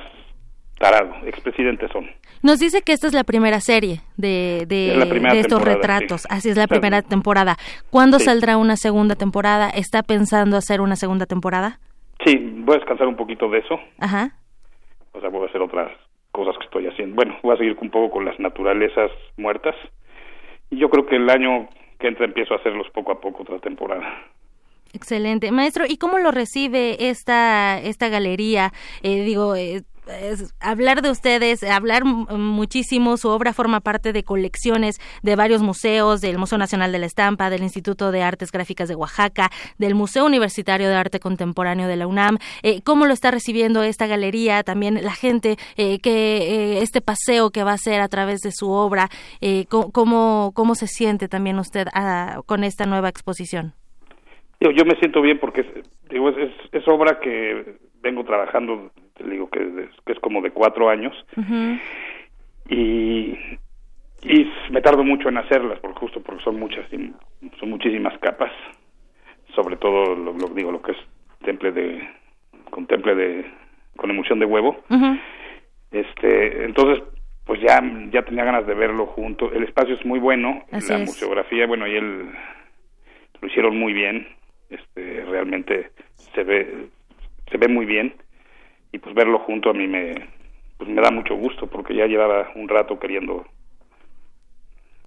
tarado, 0.79 1.13
expresidentes 1.25 1.91
son. 1.91 2.09
Nos 2.41 2.59
dice 2.59 2.81
que 2.81 2.91
esta 2.91 3.07
es 3.07 3.13
la 3.13 3.23
primera 3.23 3.61
serie 3.61 4.01
de, 4.17 4.65
de, 4.67 5.39
estos 5.39 5.61
retratos, 5.61 6.27
así 6.29 6.49
es 6.49 6.57
la 6.57 6.67
primera 6.67 7.01
temporada. 7.01 7.55
¿Cuándo 7.89 8.19
saldrá 8.19 8.57
una 8.57 8.75
segunda 8.75 9.15
temporada? 9.15 9.69
¿Está 9.69 10.03
pensando 10.03 10.57
hacer 10.57 10.81
una 10.81 10.95
segunda 10.95 11.25
temporada? 11.25 11.79
Sí, 12.25 12.37
voy 12.37 12.75
a 12.75 12.79
descansar 12.79 13.07
un 13.07 13.15
poquito 13.15 13.49
de 13.49 13.59
eso. 13.59 13.79
Ajá. 13.99 14.31
O 15.13 15.19
sea, 15.19 15.29
voy 15.29 15.43
a 15.43 15.49
hacer 15.49 15.61
otras 15.61 15.91
cosas 16.31 16.57
que 16.57 16.65
estoy 16.65 16.87
haciendo. 16.87 17.15
Bueno, 17.15 17.37
voy 17.43 17.53
a 17.53 17.57
seguir 17.57 17.77
un 17.79 17.89
poco 17.89 18.11
con 18.11 18.25
las 18.25 18.39
naturalezas 18.39 19.11
muertas. 19.37 19.75
Y 20.69 20.77
yo 20.77 20.89
creo 20.89 21.05
que 21.05 21.15
el 21.15 21.29
año 21.29 21.69
que 21.99 22.07
entra 22.07 22.25
empiezo 22.25 22.53
a 22.53 22.57
hacerlos 22.57 22.87
poco 22.93 23.11
a 23.11 23.21
poco 23.21 23.43
otra 23.43 23.59
temporada. 23.59 24.25
Excelente. 24.93 25.51
Maestro, 25.51 25.85
¿y 25.87 25.97
cómo 25.97 26.19
lo 26.19 26.31
recibe 26.31 27.09
esta, 27.09 27.79
esta 27.79 28.09
galería? 28.09 28.71
Eh, 29.01 29.23
digo, 29.23 29.55
eh, 29.55 29.83
hablar 30.59 31.01
de 31.01 31.11
ustedes, 31.11 31.63
hablar 31.63 32.05
muchísimo, 32.05 33.17
su 33.17 33.29
obra 33.29 33.53
forma 33.53 33.79
parte 33.79 34.13
de 34.13 34.23
colecciones 34.23 34.99
de 35.21 35.35
varios 35.35 35.61
museos, 35.61 36.21
del 36.21 36.37
Museo 36.37 36.57
Nacional 36.57 36.91
de 36.91 36.99
la 36.99 37.05
Estampa, 37.05 37.49
del 37.49 37.63
Instituto 37.63 38.11
de 38.11 38.21
Artes 38.21 38.51
Gráficas 38.51 38.89
de 38.89 38.95
Oaxaca, 38.95 39.49
del 39.77 39.95
Museo 39.95 40.25
Universitario 40.25 40.89
de 40.89 40.95
Arte 40.95 41.19
Contemporáneo 41.19 41.87
de 41.87 41.95
la 41.95 42.07
UNAM. 42.07 42.37
Eh, 42.63 42.81
¿Cómo 42.83 43.05
lo 43.05 43.13
está 43.13 43.31
recibiendo 43.31 43.83
esta 43.83 44.07
galería? 44.07 44.63
También 44.63 45.03
la 45.03 45.13
gente, 45.13 45.57
eh, 45.77 45.99
que 45.99 46.81
este 46.81 47.01
paseo 47.01 47.51
que 47.51 47.63
va 47.63 47.71
a 47.71 47.75
hacer 47.75 48.01
a 48.01 48.07
través 48.07 48.41
de 48.41 48.51
su 48.51 48.69
obra, 48.71 49.09
¿cómo, 49.69 50.51
¿cómo 50.53 50.75
se 50.75 50.87
siente 50.87 51.27
también 51.27 51.59
usted 51.59 51.87
ah, 51.93 52.41
con 52.45 52.63
esta 52.63 52.85
nueva 52.85 53.09
exposición? 53.09 53.73
Yo, 54.59 54.85
me 54.85 54.95
siento 54.95 55.21
bien 55.21 55.39
porque 55.39 55.61
es, 55.61 56.87
obra 56.87 57.19
que 57.19 57.75
vengo 58.01 58.23
trabajando, 58.23 58.91
te 59.15 59.23
digo 59.29 59.49
que 59.49 59.59
es, 59.59 59.89
que 60.05 60.13
es 60.13 60.19
como 60.19 60.41
de 60.41 60.51
cuatro 60.51 60.89
años. 60.89 61.13
Y, 62.69 63.37
y 64.21 64.51
me 64.71 64.81
tardo 64.81 65.03
mucho 65.03 65.29
en 65.29 65.37
hacerlas, 65.37 65.79
por 65.79 65.93
justo 65.93 66.21
porque 66.21 66.43
son 66.43 66.59
muchas, 66.59 66.85
son 67.59 67.69
muchísimas 67.69 68.17
capas, 68.19 68.51
sobre 69.53 69.75
todo 69.77 70.15
lo, 70.15 70.33
digo 70.49 70.71
lo 70.71 70.81
que 70.81 70.93
es 70.93 70.97
temple 71.43 71.71
de 71.71 72.09
con 72.69 72.87
temple 72.87 73.15
de 73.15 73.45
con 73.97 74.09
emulsión 74.09 74.39
de 74.39 74.45
huevo. 74.45 74.77
Este, 75.91 76.65
entonces 76.65 77.03
pues 77.45 77.59
ya 77.61 77.81
ya 78.11 78.23
tenía 78.23 78.45
ganas 78.45 78.65
de 78.65 78.73
verlo 78.73 79.05
junto. 79.07 79.51
El 79.51 79.63
espacio 79.63 79.95
es 79.95 80.05
muy 80.05 80.19
bueno, 80.19 80.63
la 80.71 80.97
museografía, 80.99 81.67
bueno, 81.67 81.85
y 81.85 81.95
él 81.95 82.31
lo 83.41 83.47
hicieron 83.47 83.77
muy 83.77 83.93
bien. 83.93 84.27
Este 84.69 85.25
realmente 85.25 85.91
se 86.33 86.43
ve 86.43 86.87
se 87.51 87.57
ve 87.57 87.67
muy 87.67 87.85
bien 87.85 88.15
y 88.93 88.99
pues 88.99 89.13
verlo 89.13 89.39
junto 89.39 89.69
a 89.69 89.73
mí 89.73 89.87
me 89.87 90.13
pues 90.77 90.89
me 90.89 91.01
da 91.01 91.11
mucho 91.11 91.35
gusto 91.35 91.67
porque 91.67 91.95
ya 91.95 92.05
llevaba 92.05 92.51
un 92.55 92.69
rato 92.69 92.97
queriendo 92.99 93.45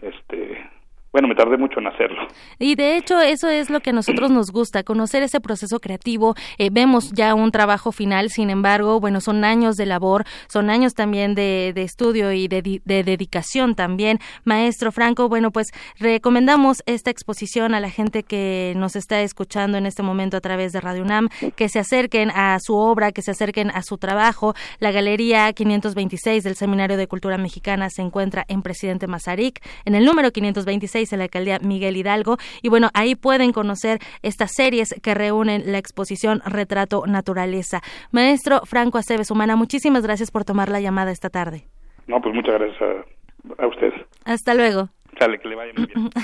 este 0.02 0.68
bueno, 1.16 1.28
me 1.28 1.34
tardé 1.34 1.56
mucho 1.56 1.80
en 1.80 1.86
hacerlo. 1.86 2.28
Y 2.58 2.74
de 2.74 2.98
hecho 2.98 3.22
eso 3.22 3.48
es 3.48 3.70
lo 3.70 3.80
que 3.80 3.88
a 3.88 3.92
nosotros 3.94 4.30
nos 4.30 4.50
gusta, 4.50 4.82
conocer 4.82 5.22
ese 5.22 5.40
proceso 5.40 5.80
creativo. 5.80 6.34
Eh, 6.58 6.68
vemos 6.70 7.10
ya 7.14 7.34
un 7.34 7.52
trabajo 7.52 7.90
final, 7.90 8.28
sin 8.28 8.50
embargo, 8.50 9.00
bueno, 9.00 9.22
son 9.22 9.42
años 9.42 9.76
de 9.76 9.86
labor, 9.86 10.24
son 10.46 10.68
años 10.68 10.92
también 10.92 11.34
de, 11.34 11.72
estudio 11.74 12.32
y 12.32 12.48
de, 12.48 12.82
dedicación 12.84 13.74
también. 13.74 14.18
Maestro 14.44 14.92
Franco, 14.92 15.30
bueno, 15.30 15.52
pues 15.52 15.68
recomendamos 15.98 16.82
esta 16.84 17.10
exposición 17.10 17.72
a 17.72 17.80
la 17.80 17.88
gente 17.88 18.22
que 18.22 18.74
nos 18.76 18.94
está 18.94 19.22
escuchando 19.22 19.78
en 19.78 19.86
este 19.86 20.02
momento 20.02 20.36
a 20.36 20.42
través 20.42 20.72
de 20.72 20.82
Radio 20.82 21.02
UNAM, 21.02 21.30
que 21.56 21.70
se 21.70 21.78
acerquen 21.78 22.30
a 22.30 22.58
su 22.60 22.76
obra, 22.76 23.12
que 23.12 23.22
se 23.22 23.30
acerquen 23.30 23.70
a 23.70 23.80
su 23.80 23.96
trabajo. 23.96 24.54
La 24.80 24.90
Galería 24.90 25.50
526 25.54 26.44
del 26.44 26.56
Seminario 26.56 26.98
de 26.98 27.06
Cultura 27.06 27.38
Mexicana 27.38 27.88
se 27.88 28.02
encuentra 28.02 28.44
en 28.48 28.60
Presidente 28.60 29.06
Mazarik, 29.06 29.62
en 29.86 29.94
el 29.94 30.04
número 30.04 30.30
526 30.30 31.05
en 31.12 31.18
la 31.18 31.24
alcaldía 31.24 31.58
Miguel 31.60 31.96
Hidalgo. 31.96 32.36
Y 32.62 32.68
bueno, 32.68 32.88
ahí 32.94 33.14
pueden 33.14 33.52
conocer 33.52 33.98
estas 34.22 34.52
series 34.54 34.94
que 35.02 35.14
reúnen 35.14 35.72
la 35.72 35.78
exposición 35.78 36.40
Retrato 36.44 37.06
Naturaleza. 37.06 37.80
Maestro 38.12 38.60
Franco 38.64 38.98
Aceves 38.98 39.30
Humana, 39.30 39.56
muchísimas 39.56 40.02
gracias 40.02 40.30
por 40.30 40.44
tomar 40.44 40.68
la 40.68 40.80
llamada 40.80 41.10
esta 41.10 41.30
tarde. 41.30 41.64
No, 42.06 42.20
pues 42.20 42.34
muchas 42.34 42.54
gracias 42.54 42.80
a, 42.80 43.62
a 43.62 43.66
usted. 43.66 43.92
Hasta 44.24 44.54
luego. 44.54 44.88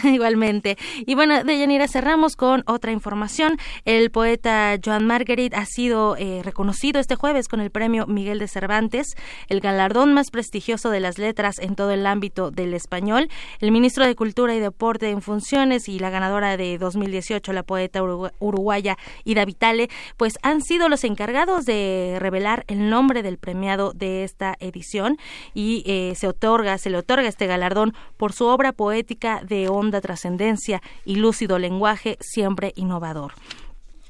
Igualmente. 0.04 0.76
Y 1.06 1.14
bueno, 1.14 1.42
de 1.44 1.58
Yanira 1.58 1.88
cerramos 1.88 2.36
con 2.36 2.62
otra 2.66 2.92
información. 2.92 3.56
El 3.84 4.10
poeta 4.10 4.76
Joan 4.82 5.06
Marguerite 5.06 5.56
ha 5.56 5.66
sido 5.66 6.16
eh, 6.16 6.42
reconocido 6.44 7.00
este 7.00 7.16
jueves 7.16 7.48
con 7.48 7.60
el 7.60 7.70
premio 7.70 8.06
Miguel 8.06 8.38
de 8.38 8.48
Cervantes, 8.48 9.06
el 9.48 9.60
galardón 9.60 10.12
más 10.12 10.30
prestigioso 10.30 10.90
de 10.90 11.00
las 11.00 11.18
letras 11.18 11.58
en 11.58 11.74
todo 11.74 11.90
el 11.90 12.06
ámbito 12.06 12.50
del 12.50 12.74
español. 12.74 13.28
El 13.60 13.72
ministro 13.72 14.06
de 14.06 14.14
Cultura 14.14 14.54
y 14.54 14.60
Deporte 14.60 15.10
en 15.10 15.22
funciones 15.22 15.88
y 15.88 15.98
la 15.98 16.10
ganadora 16.10 16.56
de 16.56 16.78
2018, 16.78 17.52
la 17.52 17.62
poeta 17.62 18.02
uruguaya 18.02 18.96
Ida 19.24 19.44
Vitale, 19.44 19.88
pues 20.16 20.38
han 20.42 20.62
sido 20.62 20.88
los 20.88 21.04
encargados 21.04 21.64
de 21.64 22.16
revelar 22.18 22.64
el 22.68 22.90
nombre 22.90 23.22
del 23.22 23.38
premiado 23.38 23.92
de 23.92 24.24
esta 24.24 24.56
edición 24.60 25.16
y 25.54 25.82
eh, 25.86 26.14
se 26.16 26.28
otorga, 26.28 26.78
se 26.78 26.90
le 26.90 26.98
otorga 26.98 27.28
este 27.28 27.46
galardón 27.46 27.94
por 28.16 28.32
su 28.32 28.46
obra 28.46 28.72
poética 28.82 29.40
de 29.44 29.68
honda 29.68 30.00
trascendencia 30.00 30.82
y 31.04 31.14
lúcido 31.14 31.60
lenguaje 31.60 32.18
siempre 32.18 32.72
innovador. 32.74 33.32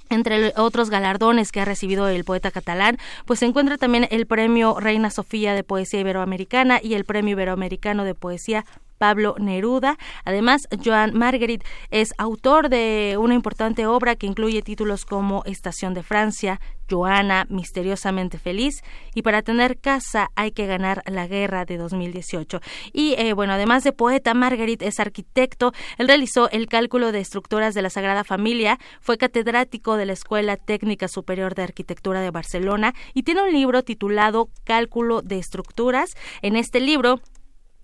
Entre 0.08 0.54
otros 0.56 0.88
galardones 0.88 1.52
que 1.52 1.60
ha 1.60 1.66
recibido 1.66 2.08
el 2.08 2.24
poeta 2.24 2.50
catalán, 2.50 2.96
pues 3.26 3.40
se 3.40 3.44
encuentra 3.44 3.76
también 3.76 4.08
el 4.10 4.24
Premio 4.24 4.80
Reina 4.80 5.10
Sofía 5.10 5.52
de 5.52 5.62
Poesía 5.62 6.00
Iberoamericana 6.00 6.80
y 6.82 6.94
el 6.94 7.04
Premio 7.04 7.32
Iberoamericano 7.32 8.04
de 8.04 8.14
Poesía 8.14 8.64
Pablo 9.03 9.34
Neruda. 9.40 9.98
Además, 10.24 10.68
Joan 10.84 11.18
Marguerite 11.18 11.66
es 11.90 12.14
autor 12.18 12.68
de 12.68 13.16
una 13.18 13.34
importante 13.34 13.84
obra 13.84 14.14
que 14.14 14.28
incluye 14.28 14.62
títulos 14.62 15.05
como 15.05 15.42
Estación 15.44 15.92
de 15.92 16.05
Francia, 16.05 16.61
Joana, 16.88 17.46
Misteriosamente 17.48 18.38
Feliz 18.38 18.82
y 19.14 19.22
Para 19.22 19.42
tener 19.42 19.78
casa 19.78 20.30
hay 20.36 20.53
que 20.53 20.66
ganar 20.66 21.03
la 21.07 21.26
guerra 21.26 21.64
de 21.64 21.78
2018. 21.78 22.61
Y 22.92 23.14
eh, 23.18 23.32
bueno, 23.32 23.55
además 23.55 23.82
de 23.82 23.92
poeta, 23.92 24.34
Marguerite 24.34 24.86
es 24.86 25.00
arquitecto. 25.00 25.72
Él 25.98 26.07
realizó 26.07 26.50
el 26.50 26.68
cálculo 26.68 27.12
de 27.12 27.20
estructuras 27.20 27.74
de 27.74 27.82
la 27.82 27.90
Sagrada 27.90 28.24
Familia, 28.24 28.78
fue 29.00 29.18
catedrático 29.18 29.96
de 29.96 30.07
la 30.07 30.12
Escuela 30.12 30.57
Técnica 30.57 31.09
Superior 31.09 31.55
de 31.55 31.62
Arquitectura 31.62 32.20
de 32.20 32.30
Barcelona 32.30 32.94
y 33.14 33.22
tiene 33.22 33.42
un 33.42 33.53
libro 33.53 33.82
titulado 33.82 34.48
Cálculo 34.64 35.22
de 35.22 35.38
Estructuras. 35.38 36.11
En 36.42 36.57
este 36.57 36.80
libro 36.80 37.20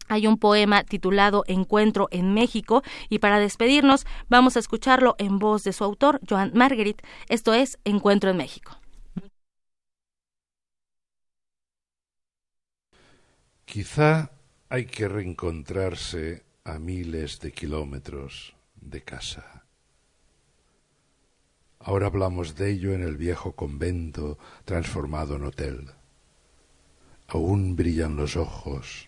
hay 0.09 0.27
un 0.27 0.39
poema 0.39 0.85
titulado 0.85 1.45
Encuentro 1.47 2.09
en 2.11 2.35
México 2.35 2.83
y 3.09 3.19
para 3.19 3.39
despedirnos 3.39 4.07
vamos 4.29 4.57
a 4.57 4.61
escucharlo 4.61 5.15
en 5.19 5.39
voz 5.39 5.65
de 5.65 5.73
su 5.73 5.85
autor, 5.85 6.21
Joan 6.29 6.53
Marguerite. 6.55 7.05
Esto 7.29 7.55
es 7.55 7.79
Encuentro 7.85 8.31
en 8.31 8.37
México. 8.37 8.79
Quizá 13.65 14.31
hay 14.71 14.87
que 14.87 15.09
reencontrarse 15.09 16.43
a 16.65 16.79
miles 16.79 17.41
de 17.41 17.53
kilómetros 17.53 18.55
de 18.81 19.03
casa. 19.03 19.65
Ahora 21.81 22.07
hablamos 22.07 22.57
de 22.57 22.71
ello 22.71 22.93
en 22.93 23.03
el 23.03 23.17
viejo 23.17 23.53
convento 23.53 24.39
transformado 24.65 25.37
en 25.37 25.45
hotel. 25.45 25.91
Aún 27.29 27.77
brillan 27.77 28.17
los 28.17 28.37
ojos 28.37 29.08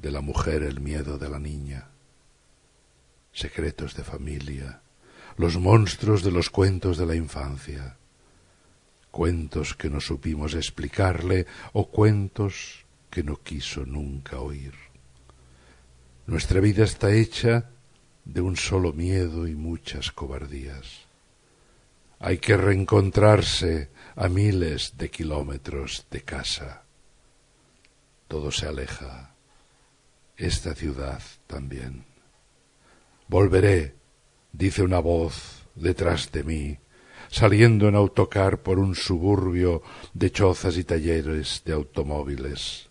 de 0.00 0.10
la 0.10 0.20
mujer 0.20 0.62
el 0.62 0.80
miedo 0.80 1.18
de 1.18 1.28
la 1.28 1.38
niña, 1.38 1.88
secretos 3.32 3.94
de 3.94 4.04
familia, 4.04 4.80
los 5.36 5.58
monstruos 5.58 6.22
de 6.22 6.30
los 6.30 6.48
cuentos 6.48 6.96
de 6.96 7.06
la 7.06 7.14
infancia, 7.14 7.96
cuentos 9.10 9.74
que 9.74 9.90
no 9.90 10.00
supimos 10.00 10.54
explicarle 10.54 11.46
o 11.72 11.88
cuentos 11.88 12.84
que 13.10 13.22
no 13.22 13.36
quiso 13.42 13.84
nunca 13.84 14.40
oír. 14.40 14.74
Nuestra 16.26 16.60
vida 16.60 16.84
está 16.84 17.12
hecha 17.12 17.70
de 18.24 18.40
un 18.40 18.56
solo 18.56 18.92
miedo 18.92 19.48
y 19.48 19.54
muchas 19.54 20.12
cobardías. 20.12 21.06
Hay 22.20 22.38
que 22.38 22.56
reencontrarse 22.56 23.90
a 24.14 24.28
miles 24.28 24.96
de 24.96 25.10
kilómetros 25.10 26.06
de 26.10 26.22
casa. 26.22 26.82
Todo 28.28 28.52
se 28.52 28.66
aleja 28.66 29.29
esta 30.40 30.74
ciudad 30.74 31.22
también. 31.46 32.06
Volveré, 33.28 33.94
dice 34.52 34.82
una 34.82 34.98
voz 34.98 35.66
detrás 35.74 36.32
de 36.32 36.42
mí, 36.42 36.78
saliendo 37.28 37.88
en 37.88 37.94
autocar 37.94 38.62
por 38.62 38.78
un 38.78 38.94
suburbio 38.94 39.82
de 40.14 40.32
chozas 40.32 40.76
y 40.78 40.84
talleres 40.84 41.62
de 41.64 41.74
automóviles. 41.74 42.88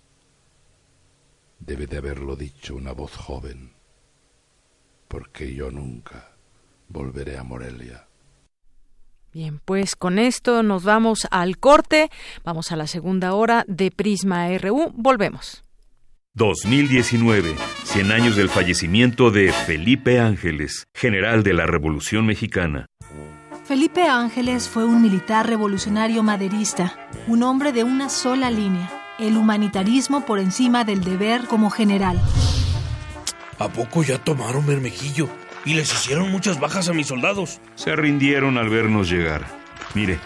Debe 1.59 1.87
de 1.87 1.97
haberlo 1.97 2.35
dicho 2.35 2.75
una 2.75 2.93
voz 2.93 3.15
joven, 3.15 3.73
porque 5.07 5.53
yo 5.53 5.71
nunca 5.71 6.35
volveré 6.87 7.37
a 7.37 7.43
Morelia. 7.43 8.07
Bien, 9.33 9.59
pues 9.65 9.95
con 9.95 10.19
esto 10.19 10.63
nos 10.63 10.83
vamos 10.83 11.27
al 11.31 11.57
corte, 11.57 12.09
vamos 12.43 12.71
a 12.71 12.75
la 12.75 12.87
segunda 12.87 13.33
hora 13.33 13.65
de 13.67 13.91
Prisma 13.91 14.47
RU, 14.57 14.91
volvemos. 14.95 15.63
2019, 16.39 17.53
100 17.83 18.11
años 18.13 18.37
del 18.37 18.47
fallecimiento 18.47 19.29
de 19.29 19.51
Felipe 19.51 20.21
Ángeles, 20.21 20.87
general 20.93 21.43
de 21.43 21.51
la 21.51 21.65
Revolución 21.65 22.25
Mexicana. 22.25 22.85
Felipe 23.65 24.03
Ángeles 24.03 24.69
fue 24.69 24.85
un 24.85 25.01
militar 25.01 25.47
revolucionario 25.49 26.23
maderista, 26.23 26.97
un 27.27 27.43
hombre 27.43 27.73
de 27.73 27.83
una 27.83 28.07
sola 28.07 28.49
línea, 28.49 28.89
el 29.19 29.35
humanitarismo 29.35 30.25
por 30.25 30.39
encima 30.39 30.85
del 30.85 31.03
deber 31.03 31.45
como 31.45 31.69
general. 31.69 32.17
¿A 33.59 33.67
poco 33.67 34.01
ya 34.03 34.17
tomaron 34.17 34.65
Bermejillo? 34.65 35.27
y 35.65 35.73
les 35.73 35.91
hicieron 35.91 36.31
muchas 36.31 36.57
bajas 36.57 36.87
a 36.87 36.93
mis 36.93 37.07
soldados. 37.07 37.59
Se 37.75 37.93
rindieron 37.97 38.57
al 38.57 38.69
vernos 38.69 39.09
llegar. 39.09 39.45
Mire, 39.93 40.19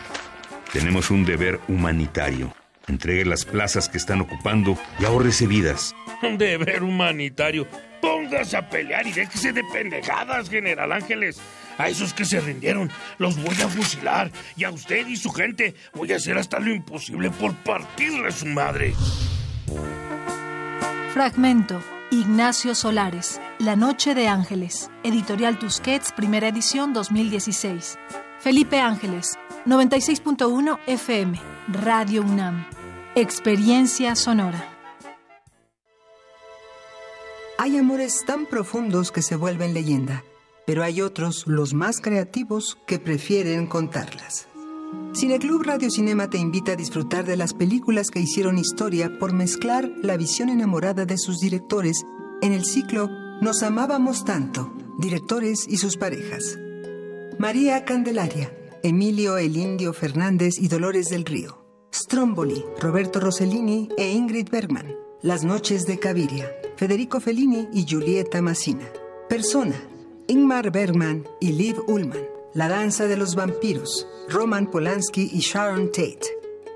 tenemos 0.71 1.09
un 1.09 1.25
deber 1.25 1.59
humanitario. 1.67 2.53
Entregue 2.87 3.25
las 3.25 3.45
plazas 3.45 3.89
que 3.89 3.97
están 3.97 4.21
ocupando 4.21 4.77
y 4.99 5.05
ahorrese 5.05 5.47
vidas. 5.47 5.95
Deber 6.37 6.83
humanitario. 6.83 7.67
Póngase 8.01 8.57
a 8.57 8.69
pelear 8.69 9.07
y 9.07 9.11
déjese 9.11 9.53
de 9.53 9.63
pendejadas, 9.63 10.49
General 10.49 10.91
Ángeles. 10.91 11.39
A 11.77 11.89
esos 11.89 12.13
que 12.13 12.25
se 12.25 12.39
rindieron 12.39 12.89
los 13.17 13.41
voy 13.41 13.55
a 13.61 13.67
fusilar. 13.67 14.31
Y 14.55 14.63
a 14.63 14.71
usted 14.71 15.07
y 15.07 15.15
su 15.15 15.31
gente 15.31 15.73
voy 15.93 16.11
a 16.11 16.17
hacer 16.17 16.37
hasta 16.37 16.59
lo 16.59 16.71
imposible 16.71 17.31
por 17.31 17.53
partirle 17.55 18.31
su 18.31 18.45
madre. 18.45 18.93
Fragmento. 21.13 21.81
Ignacio 22.11 22.75
Solares. 22.75 23.41
La 23.59 23.75
Noche 23.75 24.13
de 24.13 24.27
Ángeles. 24.27 24.91
Editorial 25.03 25.57
Tusquets, 25.57 26.11
primera 26.11 26.47
edición 26.47 26.93
2016. 26.93 27.97
Felipe 28.39 28.79
Ángeles. 28.79 29.37
96.1 29.65 30.79
FM. 30.85 31.39
Radio 31.69 32.21
UNAM. 32.21 32.65
Experiencia 33.15 34.15
sonora. 34.15 34.72
Hay 37.57 37.77
amores 37.77 38.23
tan 38.25 38.45
profundos 38.45 39.11
que 39.11 39.21
se 39.21 39.35
vuelven 39.35 39.73
leyenda 39.73 40.23
pero 40.65 40.83
hay 40.83 41.01
otros, 41.01 41.45
los 41.47 41.73
más 41.73 41.99
creativos, 41.99 42.77
que 42.87 42.99
prefieren 42.99 43.67
contarlas. 43.67 44.47
Cineclub 45.13 45.63
Radio 45.63 45.89
Cinema 45.89 46.29
te 46.29 46.37
invita 46.37 46.73
a 46.73 46.75
disfrutar 46.75 47.25
de 47.25 47.35
las 47.35 47.53
películas 47.53 48.09
que 48.09 48.19
hicieron 48.19 48.57
historia 48.57 49.17
por 49.19 49.33
mezclar 49.33 49.91
la 50.01 50.17
visión 50.17 50.49
enamorada 50.49 51.05
de 51.05 51.17
sus 51.17 51.39
directores 51.39 52.03
en 52.41 52.53
el 52.53 52.65
ciclo 52.65 53.09
Nos 53.41 53.63
amábamos 53.63 54.23
tanto, 54.23 54.73
directores 54.99 55.67
y 55.67 55.77
sus 55.77 55.97
parejas. 55.97 56.57
María 57.39 57.83
Candelaria, 57.85 58.55
Emilio 58.83 59.37
El 59.37 59.57
Indio 59.57 59.93
Fernández 59.93 60.59
y 60.59 60.67
Dolores 60.67 61.07
del 61.09 61.25
Río. 61.25 61.65
Stromboli, 61.93 62.63
Roberto 62.79 63.19
Rossellini 63.19 63.89
e 63.97 64.11
Ingrid 64.11 64.49
Bergman. 64.49 64.95
Las 65.21 65.43
noches 65.43 65.85
de 65.85 65.99
Caviria, 65.99 66.51
Federico 66.75 67.19
Fellini 67.19 67.67
y 67.73 67.85
Giulietta 67.85 68.41
Massina. 68.41 68.87
Persona, 69.29 69.75
Ingmar 70.27 70.71
Bergman 70.71 71.27
y 71.39 71.51
Liv 71.53 71.81
Ullmann. 71.87 72.25
La 72.53 72.67
danza 72.67 73.07
de 73.07 73.17
los 73.17 73.35
vampiros, 73.35 74.07
Roman 74.29 74.69
Polanski 74.69 75.29
y 75.33 75.39
Sharon 75.39 75.87
Tate. 75.87 76.21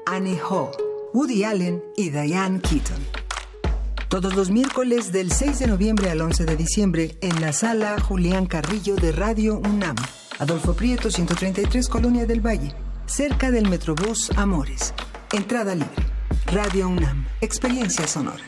Annie 0.05 0.39
Hall, 0.49 0.71
Woody 1.13 1.43
Allen 1.43 1.83
y 1.95 2.09
Diane 2.09 2.61
Keaton. 2.61 3.03
Todos 4.07 4.35
los 4.35 4.49
miércoles 4.49 5.11
del 5.11 5.31
6 5.31 5.59
de 5.59 5.67
noviembre 5.67 6.09
al 6.09 6.21
11 6.21 6.45
de 6.45 6.55
diciembre 6.55 7.17
en 7.21 7.41
la 7.41 7.51
sala 7.51 7.99
Julián 7.99 8.45
Carrillo 8.45 8.95
de 8.95 9.11
Radio 9.11 9.59
UNAM. 9.59 9.97
Adolfo 10.39 10.73
Prieto, 10.73 11.11
133, 11.11 11.89
Colonia 11.89 12.25
del 12.25 12.39
Valle. 12.39 12.73
Cerca 13.05 13.51
del 13.51 13.69
Metrobús 13.69 14.31
Amores. 14.37 14.93
Entrada 15.33 15.75
libre. 15.75 15.91
Radio 16.45 16.87
UNAM. 16.87 17.25
Experiencia 17.41 18.07
sonora. 18.07 18.43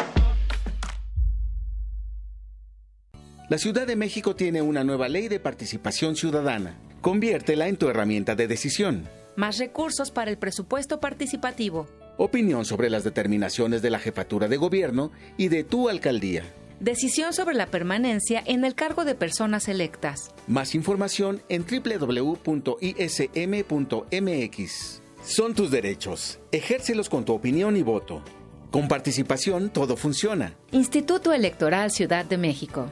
La 3.50 3.58
Ciudad 3.58 3.88
de 3.88 3.96
México 3.96 4.36
tiene 4.36 4.62
una 4.62 4.84
nueva 4.84 5.10
ley 5.10 5.28
de 5.28 5.40
participación 5.40 6.16
ciudadana. 6.16 6.78
Conviértela 7.02 7.68
en 7.68 7.78
tu 7.78 7.90
herramienta 7.90 8.36
de 8.36 8.48
decisión. 8.48 9.10
Más 9.36 9.58
recursos 9.58 10.12
para 10.12 10.30
el 10.30 10.38
presupuesto 10.38 11.00
participativo. 11.00 11.88
Opinión 12.18 12.64
sobre 12.64 12.92
las 12.92 13.04
determinaciones 13.04 13.82
de 13.82 13.90
la 13.90 13.98
jefatura 13.98 14.48
de 14.48 14.58
gobierno 14.58 15.12
y 15.36 15.48
de 15.48 15.64
tu 15.64 15.90
alcaldía. 15.90 16.44
Decisión 16.80 17.34
sobre 17.34 17.56
la 17.56 17.66
permanencia 17.66 18.44
en 18.46 18.64
el 18.66 18.76
cargo 18.76 19.04
de 19.04 19.16
personas 19.16 19.68
electas. 19.68 20.32
Más 20.46 20.76
información 20.76 21.42
en 21.50 21.66
www.ism.mx. 21.66 22.52
Son 25.24 25.56
tus 25.56 25.72
derechos. 25.72 26.40
Ejércelos 26.52 27.10
con 27.10 27.26
tu 27.26 27.34
opinión 27.34 27.78
y 27.78 27.82
voto. 27.82 28.22
Con 28.70 28.88
participación 28.88 29.72
todo 29.72 29.98
funciona. 29.98 30.54
Instituto 30.72 31.34
Electoral 31.34 31.90
Ciudad 31.90 32.26
de 32.26 32.38
México. 32.38 32.92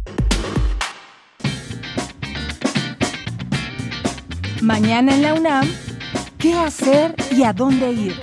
Mañana 4.61 5.15
en 5.15 5.23
la 5.23 5.33
UNAM, 5.33 5.67
¿qué 6.37 6.53
hacer 6.53 7.15
y 7.35 7.41
a 7.41 7.51
dónde 7.51 7.91
ir? 7.93 8.13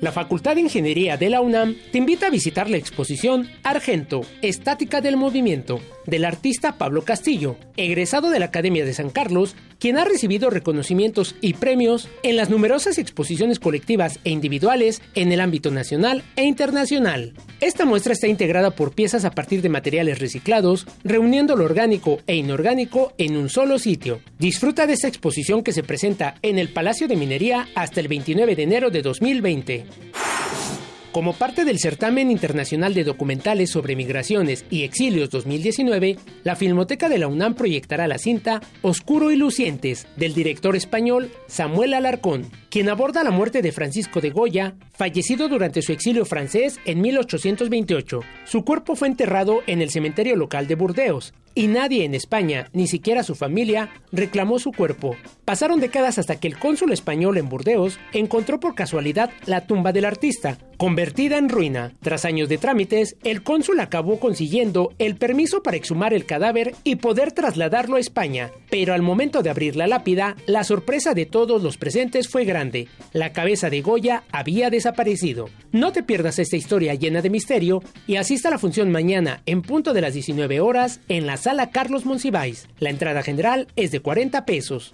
La 0.00 0.10
Facultad 0.10 0.56
de 0.56 0.62
Ingeniería 0.62 1.16
de 1.16 1.30
la 1.30 1.40
UNAM 1.40 1.76
te 1.92 1.98
invita 1.98 2.26
a 2.26 2.30
visitar 2.30 2.68
la 2.68 2.78
exposición 2.78 3.48
Argento, 3.62 4.22
Estática 4.42 5.00
del 5.00 5.16
Movimiento, 5.16 5.80
del 6.04 6.24
artista 6.24 6.78
Pablo 6.78 7.02
Castillo, 7.02 7.56
egresado 7.76 8.30
de 8.30 8.40
la 8.40 8.46
Academia 8.46 8.84
de 8.84 8.94
San 8.94 9.10
Carlos, 9.10 9.54
quien 9.86 9.98
ha 9.98 10.04
recibido 10.04 10.50
reconocimientos 10.50 11.36
y 11.40 11.54
premios 11.54 12.08
en 12.24 12.34
las 12.34 12.50
numerosas 12.50 12.98
exposiciones 12.98 13.60
colectivas 13.60 14.18
e 14.24 14.30
individuales 14.30 15.00
en 15.14 15.30
el 15.30 15.40
ámbito 15.40 15.70
nacional 15.70 16.24
e 16.34 16.42
internacional. 16.42 17.34
Esta 17.60 17.84
muestra 17.84 18.12
está 18.12 18.26
integrada 18.26 18.72
por 18.72 18.96
piezas 18.96 19.24
a 19.24 19.30
partir 19.30 19.62
de 19.62 19.68
materiales 19.68 20.18
reciclados, 20.18 20.88
reuniendo 21.04 21.54
lo 21.54 21.66
orgánico 21.66 22.18
e 22.26 22.34
inorgánico 22.34 23.12
en 23.16 23.36
un 23.36 23.48
solo 23.48 23.78
sitio. 23.78 24.22
Disfruta 24.40 24.88
de 24.88 24.94
esta 24.94 25.06
exposición 25.06 25.62
que 25.62 25.70
se 25.70 25.84
presenta 25.84 26.34
en 26.42 26.58
el 26.58 26.70
Palacio 26.70 27.06
de 27.06 27.14
Minería 27.14 27.68
hasta 27.76 28.00
el 28.00 28.08
29 28.08 28.56
de 28.56 28.62
enero 28.64 28.90
de 28.90 29.02
2020. 29.02 29.86
Como 31.16 31.32
parte 31.32 31.64
del 31.64 31.78
Certamen 31.78 32.30
Internacional 32.30 32.92
de 32.92 33.02
Documentales 33.02 33.70
sobre 33.70 33.96
Migraciones 33.96 34.66
y 34.68 34.82
Exilios 34.82 35.30
2019, 35.30 36.18
la 36.44 36.56
Filmoteca 36.56 37.08
de 37.08 37.16
la 37.16 37.26
UNAM 37.26 37.54
proyectará 37.54 38.06
la 38.06 38.18
cinta 38.18 38.60
Oscuro 38.82 39.30
y 39.30 39.36
Lucientes 39.36 40.06
del 40.16 40.34
director 40.34 40.76
español 40.76 41.30
Samuel 41.46 41.94
Alarcón, 41.94 42.50
quien 42.68 42.90
aborda 42.90 43.24
la 43.24 43.30
muerte 43.30 43.62
de 43.62 43.72
Francisco 43.72 44.20
de 44.20 44.28
Goya, 44.28 44.74
fallecido 44.92 45.48
durante 45.48 45.80
su 45.80 45.92
exilio 45.92 46.26
francés 46.26 46.78
en 46.84 47.00
1828. 47.00 48.20
Su 48.44 48.66
cuerpo 48.66 48.94
fue 48.94 49.08
enterrado 49.08 49.62
en 49.66 49.80
el 49.80 49.88
cementerio 49.88 50.36
local 50.36 50.66
de 50.66 50.74
Burdeos, 50.74 51.32
y 51.54 51.68
nadie 51.68 52.04
en 52.04 52.14
España, 52.14 52.68
ni 52.74 52.86
siquiera 52.86 53.22
su 53.22 53.34
familia, 53.34 53.88
reclamó 54.12 54.58
su 54.58 54.70
cuerpo. 54.70 55.16
Pasaron 55.46 55.78
décadas 55.78 56.18
hasta 56.18 56.40
que 56.40 56.48
el 56.48 56.58
cónsul 56.58 56.92
español 56.92 57.38
en 57.38 57.48
Burdeos 57.48 58.00
encontró 58.12 58.58
por 58.58 58.74
casualidad 58.74 59.30
la 59.46 59.60
tumba 59.60 59.92
del 59.92 60.04
artista, 60.04 60.58
convertida 60.76 61.38
en 61.38 61.48
ruina. 61.48 61.92
Tras 62.02 62.24
años 62.24 62.48
de 62.48 62.58
trámites, 62.58 63.14
el 63.22 63.44
cónsul 63.44 63.78
acabó 63.78 64.18
consiguiendo 64.18 64.92
el 64.98 65.14
permiso 65.14 65.62
para 65.62 65.76
exhumar 65.76 66.12
el 66.14 66.26
cadáver 66.26 66.74
y 66.82 66.96
poder 66.96 67.30
trasladarlo 67.30 67.94
a 67.94 68.00
España. 68.00 68.50
Pero 68.70 68.92
al 68.92 69.02
momento 69.02 69.44
de 69.44 69.50
abrir 69.50 69.76
la 69.76 69.86
lápida, 69.86 70.34
la 70.46 70.64
sorpresa 70.64 71.14
de 71.14 71.26
todos 71.26 71.62
los 71.62 71.76
presentes 71.76 72.26
fue 72.26 72.44
grande. 72.44 72.88
La 73.12 73.32
cabeza 73.32 73.70
de 73.70 73.82
Goya 73.82 74.24
había 74.32 74.68
desaparecido. 74.68 75.48
No 75.70 75.92
te 75.92 76.02
pierdas 76.02 76.40
esta 76.40 76.56
historia 76.56 76.94
llena 76.94 77.22
de 77.22 77.30
misterio 77.30 77.84
y 78.08 78.16
asista 78.16 78.48
a 78.48 78.50
la 78.50 78.58
función 78.58 78.90
mañana 78.90 79.42
en 79.46 79.62
punto 79.62 79.92
de 79.92 80.00
las 80.00 80.12
19 80.12 80.58
horas 80.58 80.98
en 81.08 81.24
la 81.24 81.36
Sala 81.36 81.70
Carlos 81.70 82.04
Monsiváis. 82.04 82.66
La 82.80 82.90
entrada 82.90 83.22
general 83.22 83.68
es 83.76 83.92
de 83.92 84.00
40 84.00 84.44
pesos. 84.44 84.92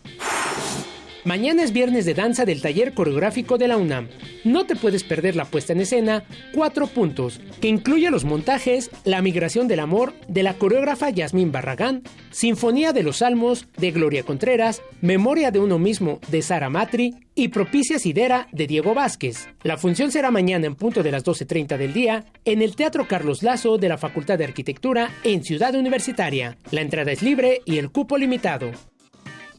Mañana 1.24 1.62
es 1.62 1.72
viernes 1.72 2.04
de 2.04 2.14
danza 2.14 2.44
del 2.44 2.60
taller 2.60 2.94
coreográfico 2.94 3.56
de 3.56 3.68
la 3.68 3.76
UNAM. 3.76 4.08
No 4.42 4.66
te 4.66 4.74
puedes 4.74 5.04
perder 5.04 5.36
la 5.36 5.44
puesta 5.44 5.72
en 5.72 5.80
escena 5.80 6.24
Cuatro 6.52 6.88
Puntos, 6.88 7.40
que 7.60 7.68
incluye 7.68 8.10
los 8.10 8.24
montajes 8.24 8.90
La 9.04 9.22
migración 9.22 9.68
del 9.68 9.78
amor 9.78 10.14
de 10.26 10.42
la 10.42 10.54
coreógrafa 10.54 11.10
Yasmín 11.10 11.52
Barragán, 11.52 12.02
Sinfonía 12.32 12.92
de 12.92 13.04
los 13.04 13.18
Salmos 13.18 13.68
de 13.76 13.92
Gloria 13.92 14.24
Contreras, 14.24 14.82
Memoria 15.00 15.52
de 15.52 15.60
uno 15.60 15.78
mismo 15.78 16.18
de 16.26 16.42
Sara 16.42 16.70
Matri 16.70 17.14
y 17.36 17.48
Propicia 17.48 18.00
Sidera 18.00 18.48
de 18.50 18.66
Diego 18.66 18.92
Vázquez. 18.92 19.48
La 19.62 19.78
función 19.78 20.10
será 20.10 20.32
mañana 20.32 20.66
en 20.66 20.74
punto 20.74 21.04
de 21.04 21.12
las 21.12 21.24
12.30 21.24 21.76
del 21.76 21.92
día 21.92 22.24
en 22.44 22.62
el 22.62 22.74
Teatro 22.74 23.06
Carlos 23.06 23.44
Lazo 23.44 23.78
de 23.78 23.88
la 23.88 23.96
Facultad 23.96 24.38
de 24.38 24.44
Arquitectura 24.44 25.12
en 25.22 25.44
Ciudad 25.44 25.72
Universitaria. 25.76 26.56
La 26.72 26.80
entrada 26.80 27.12
es 27.12 27.22
libre 27.22 27.62
y 27.64 27.78
el 27.78 27.92
cupo 27.92 28.18
limitado. 28.18 28.72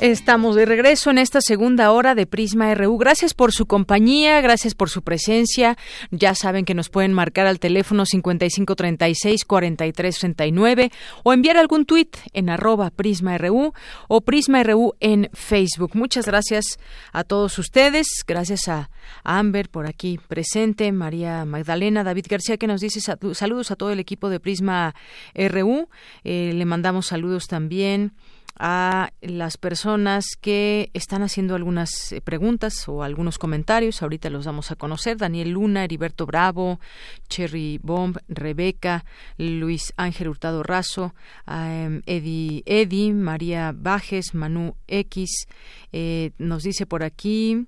Estamos 0.00 0.54
de 0.54 0.64
regreso 0.64 1.10
en 1.10 1.18
esta 1.18 1.40
segunda 1.40 1.90
hora 1.90 2.14
de 2.14 2.24
Prisma 2.24 2.72
RU. 2.72 2.98
Gracias 2.98 3.34
por 3.34 3.52
su 3.52 3.66
compañía, 3.66 4.40
gracias 4.40 4.76
por 4.76 4.90
su 4.90 5.02
presencia. 5.02 5.76
Ya 6.12 6.36
saben 6.36 6.64
que 6.64 6.74
nos 6.74 6.88
pueden 6.88 7.12
marcar 7.12 7.48
al 7.48 7.58
teléfono 7.58 8.04
5536-4339 8.04 10.92
o 11.24 11.32
enviar 11.32 11.56
algún 11.56 11.84
tuit 11.84 12.16
en 12.32 12.48
arroba 12.48 12.90
Prisma 12.90 13.38
RU 13.38 13.72
o 14.06 14.20
Prisma 14.20 14.62
RU 14.62 14.94
en 15.00 15.30
Facebook. 15.32 15.90
Muchas 15.94 16.26
gracias 16.26 16.78
a 17.12 17.24
todos 17.24 17.58
ustedes. 17.58 18.06
Gracias 18.24 18.68
a 18.68 18.90
Amber 19.24 19.68
por 19.68 19.88
aquí 19.88 20.20
presente, 20.28 20.92
María 20.92 21.44
Magdalena, 21.44 22.04
David 22.04 22.26
García 22.30 22.56
que 22.56 22.68
nos 22.68 22.80
dice 22.80 23.00
saludos 23.00 23.72
a 23.72 23.76
todo 23.76 23.90
el 23.90 23.98
equipo 23.98 24.30
de 24.30 24.38
Prisma 24.38 24.94
RU. 25.34 25.88
Eh, 26.22 26.52
le 26.54 26.64
mandamos 26.66 27.06
saludos 27.06 27.48
también 27.48 28.12
a 28.58 29.12
las 29.20 29.56
personas 29.56 30.36
que 30.40 30.90
están 30.94 31.22
haciendo 31.22 31.54
algunas 31.54 32.12
eh, 32.12 32.20
preguntas 32.20 32.88
o 32.88 33.02
algunos 33.02 33.38
comentarios. 33.38 34.02
Ahorita 34.02 34.30
los 34.30 34.46
vamos 34.46 34.70
a 34.70 34.76
conocer. 34.76 35.16
Daniel 35.16 35.50
Luna, 35.50 35.84
Heriberto 35.84 36.26
Bravo, 36.26 36.80
Cherry 37.28 37.78
Bomb, 37.82 38.18
Rebeca, 38.28 39.04
Luis 39.36 39.92
Ángel 39.96 40.28
Hurtado 40.28 40.62
Razo, 40.62 41.14
um, 41.46 42.00
Eddie, 42.06 43.12
María 43.14 43.72
Bajes, 43.74 44.34
Manu 44.34 44.76
X. 44.86 45.46
Eh, 45.92 46.32
nos 46.38 46.62
dice 46.62 46.86
por 46.86 47.02
aquí, 47.02 47.66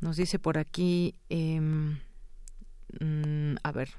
nos 0.00 0.16
dice 0.16 0.38
por 0.38 0.58
aquí, 0.58 1.14
em, 1.28 1.98
mm, 3.00 3.56
a 3.62 3.72
ver, 3.72 3.90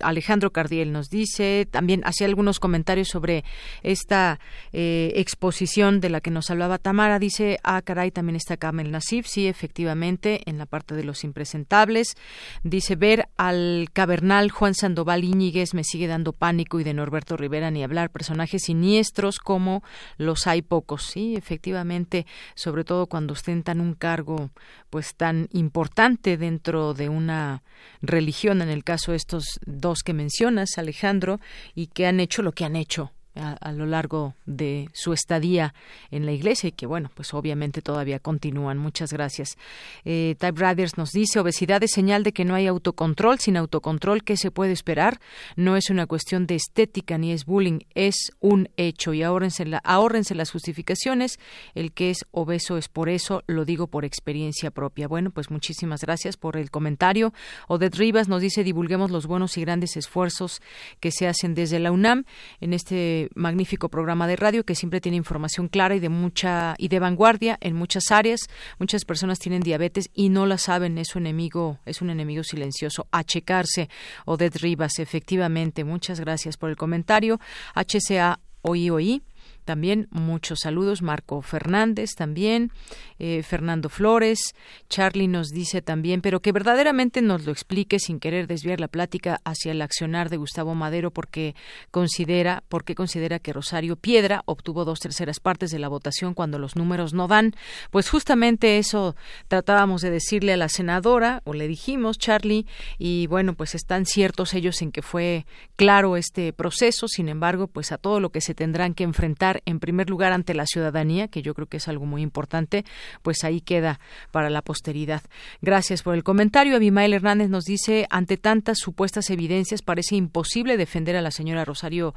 Alejandro 0.00 0.50
Cardiel 0.50 0.92
nos 0.92 1.08
dice, 1.08 1.66
también 1.70 2.02
hacía 2.04 2.26
algunos 2.26 2.60
comentarios 2.60 3.08
sobre 3.08 3.44
esta 3.82 4.40
eh, 4.72 5.12
exposición 5.16 6.00
de 6.00 6.10
la 6.10 6.20
que 6.20 6.30
nos 6.30 6.50
hablaba 6.50 6.78
Tamara. 6.78 7.18
Dice, 7.18 7.58
ah, 7.62 7.82
caray, 7.82 8.10
también 8.10 8.36
está 8.36 8.56
Kamel 8.56 8.90
Nasif. 8.90 9.26
Sí, 9.26 9.46
efectivamente, 9.46 10.42
en 10.46 10.58
la 10.58 10.66
parte 10.66 10.94
de 10.94 11.04
los 11.04 11.24
impresentables. 11.24 12.16
Dice, 12.62 12.96
ver 12.96 13.28
al 13.36 13.88
cavernal 13.92 14.50
Juan 14.50 14.74
Sandoval 14.74 15.24
Íñiguez 15.24 15.74
me 15.74 15.84
sigue 15.84 16.06
dando 16.06 16.32
pánico 16.32 16.80
y 16.80 16.84
de 16.84 16.94
Norberto 16.94 17.36
Rivera 17.36 17.70
ni 17.70 17.82
hablar. 17.82 18.10
Personajes 18.10 18.62
siniestros 18.64 19.38
como 19.38 19.82
los 20.16 20.46
hay 20.46 20.62
pocos. 20.62 21.04
Sí, 21.04 21.34
efectivamente, 21.36 22.26
sobre 22.54 22.84
todo 22.84 23.06
cuando 23.06 23.32
ostentan 23.32 23.80
un 23.80 23.94
cargo 23.94 24.50
pues 24.90 25.14
tan 25.14 25.48
importante 25.52 26.36
dentro 26.36 26.94
de 26.94 27.08
una 27.08 27.62
religión, 28.02 28.62
en 28.62 28.68
el 28.68 28.84
caso 28.84 29.12
de 29.12 29.16
estos 29.16 29.60
dos 29.66 29.87
que 30.04 30.14
mencionas, 30.14 30.78
Alejandro, 30.78 31.40
y 31.74 31.88
que 31.88 32.06
han 32.06 32.20
hecho 32.20 32.42
lo 32.42 32.52
que 32.52 32.64
han 32.64 32.76
hecho 32.76 33.12
a, 33.38 33.72
lo 33.72 33.86
largo 33.86 34.34
de 34.46 34.88
su 34.92 35.12
estadía 35.12 35.74
en 36.10 36.26
la 36.26 36.32
iglesia 36.32 36.68
y 36.68 36.72
que, 36.72 36.86
bueno, 36.86 37.10
pues 37.14 37.32
obviamente 37.34 37.82
todavía 37.82 38.18
continúan. 38.18 38.78
Muchas 38.78 39.12
gracias. 39.12 39.56
Eh, 40.04 40.34
Type 40.38 40.60
Riders 40.60 40.98
nos 40.98 41.12
dice, 41.12 41.40
obesidad 41.40 41.82
es 41.82 41.92
señal 41.92 42.22
de 42.22 42.32
que 42.32 42.44
no 42.44 42.54
hay 42.54 42.66
autocontrol. 42.66 43.38
Sin 43.38 43.56
autocontrol, 43.56 44.24
¿qué 44.24 44.36
se 44.36 44.50
puede 44.50 44.72
esperar? 44.72 45.20
No 45.56 45.76
es 45.76 45.90
una 45.90 46.06
cuestión 46.06 46.46
de 46.46 46.56
estética 46.56 47.18
ni 47.18 47.32
es 47.32 47.44
bullying, 47.44 47.80
es 47.94 48.32
un 48.40 48.68
hecho. 48.76 49.14
Y 49.14 49.22
ahórrense, 49.22 49.64
la, 49.64 49.78
ahórrense 49.78 50.34
las 50.34 50.50
justificaciones. 50.50 51.38
El 51.74 51.92
que 51.92 52.10
es 52.10 52.24
obeso 52.30 52.76
es 52.76 52.88
por 52.88 53.08
eso, 53.08 53.42
lo 53.46 53.64
digo 53.64 53.86
por 53.86 54.04
experiencia 54.04 54.70
propia. 54.70 55.08
Bueno, 55.08 55.30
pues 55.30 55.50
muchísimas 55.50 56.02
gracias 56.02 56.36
por 56.36 56.56
el 56.56 56.70
comentario. 56.70 57.32
Odette 57.68 57.96
Rivas 57.96 58.28
nos 58.28 58.42
dice, 58.42 58.64
divulguemos 58.64 59.10
los 59.10 59.26
buenos 59.26 59.56
y 59.56 59.60
grandes 59.60 59.96
esfuerzos 59.96 60.60
que 61.00 61.10
se 61.10 61.28
hacen 61.28 61.54
desde 61.54 61.78
la 61.78 61.92
UNAM 61.92 62.24
en 62.60 62.72
este 62.72 63.27
magnífico 63.34 63.88
programa 63.88 64.26
de 64.26 64.36
radio 64.36 64.64
que 64.64 64.74
siempre 64.74 65.00
tiene 65.00 65.16
información 65.16 65.68
clara 65.68 65.94
y 65.94 66.00
de 66.00 66.08
mucha 66.08 66.74
y 66.78 66.88
de 66.88 66.98
vanguardia 66.98 67.58
en 67.60 67.74
muchas 67.76 68.10
áreas. 68.10 68.40
Muchas 68.78 69.04
personas 69.04 69.38
tienen 69.38 69.62
diabetes 69.62 70.10
y 70.14 70.28
no 70.28 70.46
la 70.46 70.58
saben, 70.58 70.98
es 70.98 71.16
un 71.16 71.26
enemigo, 71.26 71.78
es 71.84 72.02
un 72.02 72.10
enemigo 72.10 72.42
silencioso. 72.42 73.06
A 73.10 73.24
checarse, 73.24 73.88
Odette 74.24 74.56
Rivas, 74.56 74.98
efectivamente. 74.98 75.84
Muchas 75.84 76.20
gracias 76.20 76.56
por 76.56 76.70
el 76.70 76.76
comentario. 76.76 77.40
HCA 77.74 78.40
OI 78.62 79.22
también 79.68 80.08
muchos 80.10 80.60
saludos. 80.62 81.02
Marco 81.02 81.42
Fernández 81.42 82.14
también, 82.14 82.72
eh, 83.18 83.42
Fernando 83.42 83.90
Flores, 83.90 84.54
Charlie 84.88 85.28
nos 85.28 85.50
dice 85.50 85.82
también, 85.82 86.22
pero 86.22 86.40
que 86.40 86.52
verdaderamente 86.52 87.20
nos 87.20 87.44
lo 87.44 87.52
explique 87.52 87.98
sin 87.98 88.18
querer 88.18 88.46
desviar 88.46 88.80
la 88.80 88.88
plática 88.88 89.42
hacia 89.44 89.72
el 89.72 89.82
accionar 89.82 90.30
de 90.30 90.38
Gustavo 90.38 90.74
Madero 90.74 91.10
porque 91.10 91.54
considera, 91.90 92.62
porque 92.70 92.94
considera 92.94 93.40
que 93.40 93.52
Rosario 93.52 93.96
Piedra 93.96 94.40
obtuvo 94.46 94.86
dos 94.86 95.00
terceras 95.00 95.38
partes 95.38 95.70
de 95.70 95.78
la 95.78 95.88
votación 95.88 96.32
cuando 96.32 96.58
los 96.58 96.74
números 96.74 97.12
no 97.12 97.28
dan. 97.28 97.52
Pues 97.90 98.08
justamente 98.08 98.78
eso 98.78 99.16
tratábamos 99.48 100.00
de 100.00 100.10
decirle 100.10 100.54
a 100.54 100.56
la 100.56 100.70
senadora, 100.70 101.42
o 101.44 101.52
le 101.52 101.68
dijimos, 101.68 102.16
Charlie, 102.16 102.64
y 102.96 103.26
bueno, 103.26 103.52
pues 103.52 103.74
están 103.74 104.06
ciertos 104.06 104.54
ellos 104.54 104.80
en 104.80 104.92
que 104.92 105.02
fue 105.02 105.44
claro 105.76 106.16
este 106.16 106.54
proceso, 106.54 107.06
sin 107.06 107.28
embargo, 107.28 107.66
pues 107.66 107.92
a 107.92 107.98
todo 107.98 108.18
lo 108.18 108.30
que 108.30 108.40
se 108.40 108.54
tendrán 108.54 108.94
que 108.94 109.04
enfrentar 109.04 109.57
en 109.66 109.80
primer 109.80 110.10
lugar 110.10 110.32
ante 110.32 110.54
la 110.54 110.66
ciudadanía, 110.66 111.28
que 111.28 111.42
yo 111.42 111.54
creo 111.54 111.66
que 111.66 111.78
es 111.78 111.88
algo 111.88 112.06
muy 112.06 112.22
importante, 112.22 112.84
pues 113.22 113.44
ahí 113.44 113.60
queda 113.60 114.00
para 114.30 114.50
la 114.50 114.62
posteridad. 114.62 115.22
Gracias 115.62 116.02
por 116.02 116.14
el 116.14 116.24
comentario. 116.24 116.76
Abimael 116.76 117.14
Hernández 117.14 117.48
nos 117.48 117.64
dice, 117.64 118.06
ante 118.10 118.36
tantas 118.36 118.78
supuestas 118.78 119.30
evidencias 119.30 119.82
parece 119.82 120.16
imposible 120.16 120.76
defender 120.76 121.16
a 121.16 121.22
la 121.22 121.30
señora 121.30 121.64
Rosario 121.64 122.14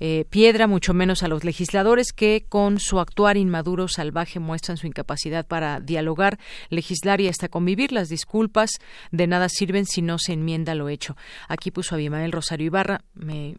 eh, 0.00 0.24
Piedra, 0.30 0.66
mucho 0.66 0.94
menos 0.94 1.22
a 1.22 1.28
los 1.28 1.44
legisladores 1.44 2.12
que 2.12 2.44
con 2.48 2.78
su 2.78 3.00
actuar 3.00 3.36
inmaduro 3.36 3.88
salvaje 3.88 4.40
muestran 4.40 4.76
su 4.76 4.86
incapacidad 4.86 5.46
para 5.46 5.80
dialogar, 5.80 6.38
legislar 6.68 7.20
y 7.20 7.28
hasta 7.28 7.48
convivir. 7.48 7.92
Las 7.92 8.08
disculpas 8.08 8.70
de 9.10 9.26
nada 9.26 9.48
sirven 9.48 9.86
si 9.86 10.02
no 10.02 10.18
se 10.18 10.32
enmienda 10.32 10.74
lo 10.74 10.88
hecho. 10.88 11.16
Aquí 11.48 11.70
puso 11.70 11.94
Abimael 11.94 12.32
Rosario 12.32 12.66
Ibarra. 12.66 13.04
Me 13.14 13.56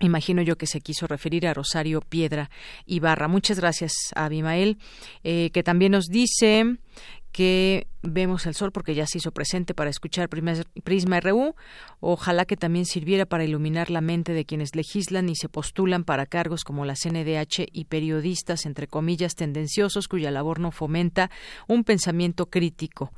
Imagino 0.00 0.40
yo 0.42 0.56
que 0.56 0.66
se 0.66 0.80
quiso 0.80 1.06
referir 1.06 1.46
a 1.46 1.54
Rosario 1.54 2.00
Piedra 2.00 2.50
Ibarra. 2.86 3.28
Muchas 3.28 3.60
gracias 3.60 3.92
a 4.14 4.24
Abimael, 4.24 4.78
eh, 5.24 5.50
que 5.52 5.62
también 5.62 5.92
nos 5.92 6.06
dice 6.06 6.78
que 7.32 7.86
vemos 8.02 8.46
el 8.46 8.54
sol 8.54 8.72
porque 8.72 8.94
ya 8.94 9.06
se 9.06 9.18
hizo 9.18 9.30
presente 9.30 9.74
para 9.74 9.90
escuchar 9.90 10.28
Prisma 10.28 11.20
RU. 11.20 11.54
Ojalá 12.00 12.44
que 12.44 12.56
también 12.56 12.86
sirviera 12.86 13.26
para 13.26 13.44
iluminar 13.44 13.90
la 13.90 14.00
mente 14.00 14.32
de 14.32 14.44
quienes 14.44 14.74
legislan 14.74 15.28
y 15.28 15.36
se 15.36 15.48
postulan 15.48 16.04
para 16.04 16.26
cargos 16.26 16.64
como 16.64 16.84
la 16.84 16.96
CNDH 16.96 17.66
y 17.72 17.84
periodistas, 17.84 18.66
entre 18.66 18.88
comillas, 18.88 19.34
tendenciosos, 19.34 20.08
cuya 20.08 20.30
labor 20.30 20.60
no 20.60 20.70
fomenta 20.70 21.30
un 21.68 21.84
pensamiento 21.84 22.46
crítico. 22.46 23.12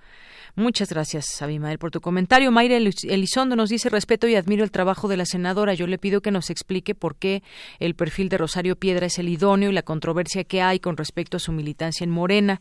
Muchas 0.55 0.91
gracias, 0.91 1.41
Abimael, 1.41 1.79
por 1.79 1.91
tu 1.91 2.03
comentario. 2.03 2.53
Mayra 2.53 2.77
Elizondo 2.77 3.57
nos 3.57 3.71
dice 3.71 3.89
respeto 3.89 4.29
y 4.29 4.35
admiro 4.35 4.65
el 4.65 4.71
trabajo 4.71 5.09
de 5.09 5.17
la 5.17 5.25
senadora. 5.25 5.73
Yo 5.73 5.87
le 5.87 5.97
pido 5.97 6.21
que 6.21 6.31
nos 6.31 6.51
explique 6.51 6.95
por 6.95 7.17
qué 7.17 7.43
el 7.79 7.95
perfil 7.95 8.29
de 8.29 8.37
Rosario 8.37 8.77
Piedra 8.77 9.07
es 9.07 9.19
el 9.19 9.31
idóneo 9.31 9.71
y 9.71 9.73
la 9.73 9.83
controversia 9.83 10.45
que 10.45 10.61
hay 10.61 10.79
con 10.79 10.99
respecto 10.99 11.39
a 11.39 11.41
su 11.41 11.53
militancia 11.53 12.05
en 12.05 12.11
Morena 12.11 12.61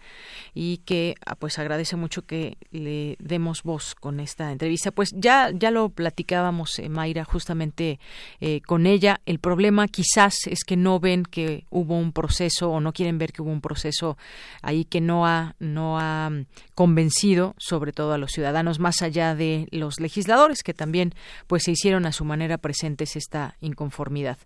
y 0.53 0.77
que 0.85 1.15
ah, 1.25 1.35
pues 1.35 1.59
agradece 1.59 1.97
mucho 1.97 2.21
que 2.21 2.57
le 2.71 3.17
demos 3.19 3.61
voz 3.63 3.93
con 3.93 4.21
esta 4.21 4.53
entrevista. 4.53 4.91
Pues 4.91 5.09
ya 5.13 5.51
ya 5.53 5.69
lo 5.69 5.89
platicábamos, 5.89 6.79
eh, 6.79 6.87
Mayra, 6.87 7.25
justamente 7.25 7.99
eh, 8.39 8.61
con 8.61 8.85
ella. 8.85 9.19
El 9.25 9.39
problema 9.39 9.89
quizás 9.89 10.47
es 10.47 10.63
que 10.63 10.77
no 10.77 11.01
ven 11.01 11.23
que 11.23 11.65
hubo 11.69 11.97
un 11.97 12.13
proceso 12.13 12.69
o 12.69 12.79
no 12.79 12.93
quieren 12.93 13.17
ver 13.17 13.33
que 13.33 13.41
hubo 13.41 13.51
un 13.51 13.59
proceso 13.59 14.17
ahí 14.61 14.85
que 14.85 15.01
no 15.01 15.25
ha 15.25 15.55
no 15.59 15.99
ha 15.99 16.29
mm, 16.29 16.45
convencido 16.73 17.53
sobre 17.57 17.80
sobre 17.81 17.93
todo 17.93 18.13
a 18.13 18.19
los 18.19 18.31
ciudadanos, 18.31 18.77
más 18.77 19.01
allá 19.01 19.33
de 19.33 19.67
los 19.71 19.99
legisladores 19.99 20.61
que 20.61 20.75
también 20.75 21.15
pues 21.47 21.63
se 21.63 21.71
hicieron 21.71 22.05
a 22.05 22.11
su 22.11 22.23
manera 22.23 22.59
presentes 22.59 23.15
esta 23.15 23.55
inconformidad. 23.59 24.37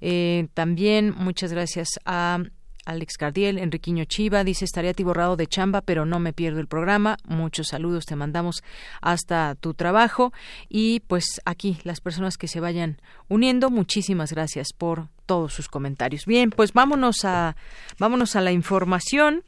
Eh, 0.00 0.46
también 0.54 1.12
muchas 1.18 1.50
gracias 1.50 1.88
a 2.04 2.38
Alex 2.84 3.16
Cardiel, 3.18 3.58
Enriquiño 3.58 4.04
Chiva, 4.04 4.44
dice 4.44 4.64
estaría 4.64 4.92
atiborrado 4.92 5.34
de 5.34 5.48
chamba, 5.48 5.80
pero 5.80 6.06
no 6.06 6.20
me 6.20 6.32
pierdo 6.32 6.60
el 6.60 6.68
programa. 6.68 7.16
Muchos 7.24 7.66
saludos 7.66 8.06
te 8.06 8.14
mandamos 8.14 8.62
hasta 9.00 9.56
tu 9.56 9.74
trabajo. 9.74 10.32
Y 10.68 11.00
pues 11.08 11.40
aquí, 11.44 11.78
las 11.82 12.00
personas 12.00 12.36
que 12.36 12.46
se 12.46 12.60
vayan 12.60 13.00
uniendo, 13.26 13.68
muchísimas 13.68 14.30
gracias 14.30 14.68
por 14.72 15.08
todos 15.26 15.52
sus 15.52 15.66
comentarios. 15.66 16.24
Bien, 16.24 16.50
pues 16.50 16.72
vámonos 16.72 17.24
a, 17.24 17.56
vámonos 17.98 18.36
a 18.36 18.40
la 18.42 18.52
información. 18.52 19.42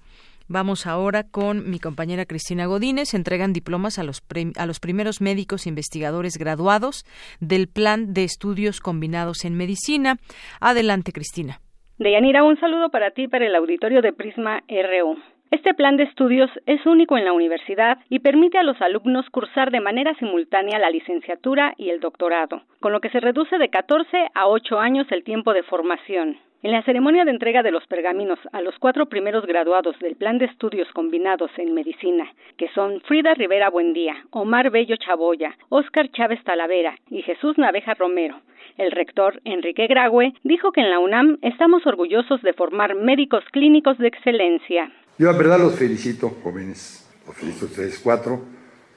Vamos 0.49 0.87
ahora 0.87 1.25
con 1.31 1.71
mi 1.71 1.79
compañera 1.79 2.25
Cristina 2.25 2.65
Godínez. 2.65 3.13
Entregan 3.13 3.53
diplomas 3.53 3.99
a 3.99 4.03
los, 4.03 4.23
a 4.57 4.67
los 4.67 4.81
primeros 4.81 5.21
médicos 5.21 5.67
investigadores 5.67 6.39
graduados 6.39 7.05
del 7.41 7.69
Plan 7.69 8.15
de 8.15 8.25
Estudios 8.25 8.81
Combinados 8.81 9.45
en 9.45 9.57
Medicina. 9.57 10.17
Adelante, 10.61 11.13
Cristina. 11.13 11.59
Deyanira, 11.99 12.45
un 12.45 12.59
saludo 12.59 12.91
para 12.91 13.11
ti 13.11 13.29
para 13.29 13.47
el 13.47 13.55
auditorio 13.55 14.01
de 14.01 14.13
Prisma 14.15 14.63
RU. 14.69 15.19
Este 15.51 15.73
plan 15.73 15.97
de 15.97 16.05
estudios 16.05 16.51
es 16.67 16.85
único 16.87 17.17
en 17.17 17.25
la 17.25 17.33
universidad 17.33 17.99
y 18.09 18.19
permite 18.19 18.59
a 18.59 18.63
los 18.63 18.81
alumnos 18.83 19.29
cursar 19.31 19.71
de 19.71 19.81
manera 19.81 20.15
simultánea 20.19 20.79
la 20.79 20.91
licenciatura 20.91 21.75
y 21.79 21.89
el 21.89 22.01
doctorado, 22.01 22.63
con 22.81 22.93
lo 22.93 23.01
que 23.01 23.09
se 23.11 23.21
reduce 23.21 23.57
de 23.57 23.71
14 23.71 24.29
a 24.35 24.47
8 24.47 24.79
años 24.79 25.07
el 25.11 25.25
tiempo 25.25 25.55
de 25.55 25.63
formación. 25.63 26.37
En 26.61 26.73
la 26.73 26.83
ceremonia 26.83 27.25
de 27.25 27.31
entrega 27.31 27.63
de 27.63 27.71
los 27.71 27.87
pergaminos 27.87 28.41
a 28.53 28.61
los 28.63 28.75
cuatro 28.81 29.07
primeros 29.07 29.47
graduados 29.47 29.97
del 30.01 30.17
Plan 30.17 30.39
de 30.39 30.47
Estudios 30.47 30.89
Combinados 30.93 31.53
en 31.57 31.73
Medicina, 31.73 32.25
que 32.57 32.69
son 32.75 33.01
Frida 33.03 33.33
Rivera 33.35 33.71
Buendía, 33.71 34.17
Omar 34.31 34.71
Bello 34.71 34.97
Chaboya, 34.97 35.57
Óscar 35.69 36.11
Chávez 36.11 36.43
Talavera 36.43 36.99
y 37.11 37.23
Jesús 37.23 37.57
Naveja 37.59 37.95
Romero, 37.95 38.41
el 38.77 38.91
rector 38.91 39.41
Enrique 39.45 39.87
Graue 39.87 40.35
dijo 40.43 40.73
que 40.73 40.81
en 40.81 40.91
la 40.91 40.99
UNAM 40.99 41.39
estamos 41.43 41.87
orgullosos 41.87 42.43
de 42.43 42.53
formar 42.55 42.97
médicos 42.97 43.45
clínicos 43.53 43.97
de 43.99 44.09
excelencia. 44.09 44.91
Yo 45.17 45.31
la 45.31 45.39
verdad 45.39 45.61
los 45.61 45.79
felicito, 45.79 46.29
jóvenes, 46.43 47.09
los 47.25 47.37
felicito 47.37 47.67
a 47.67 47.69
ustedes 47.69 48.01
cuatro, 48.01 48.41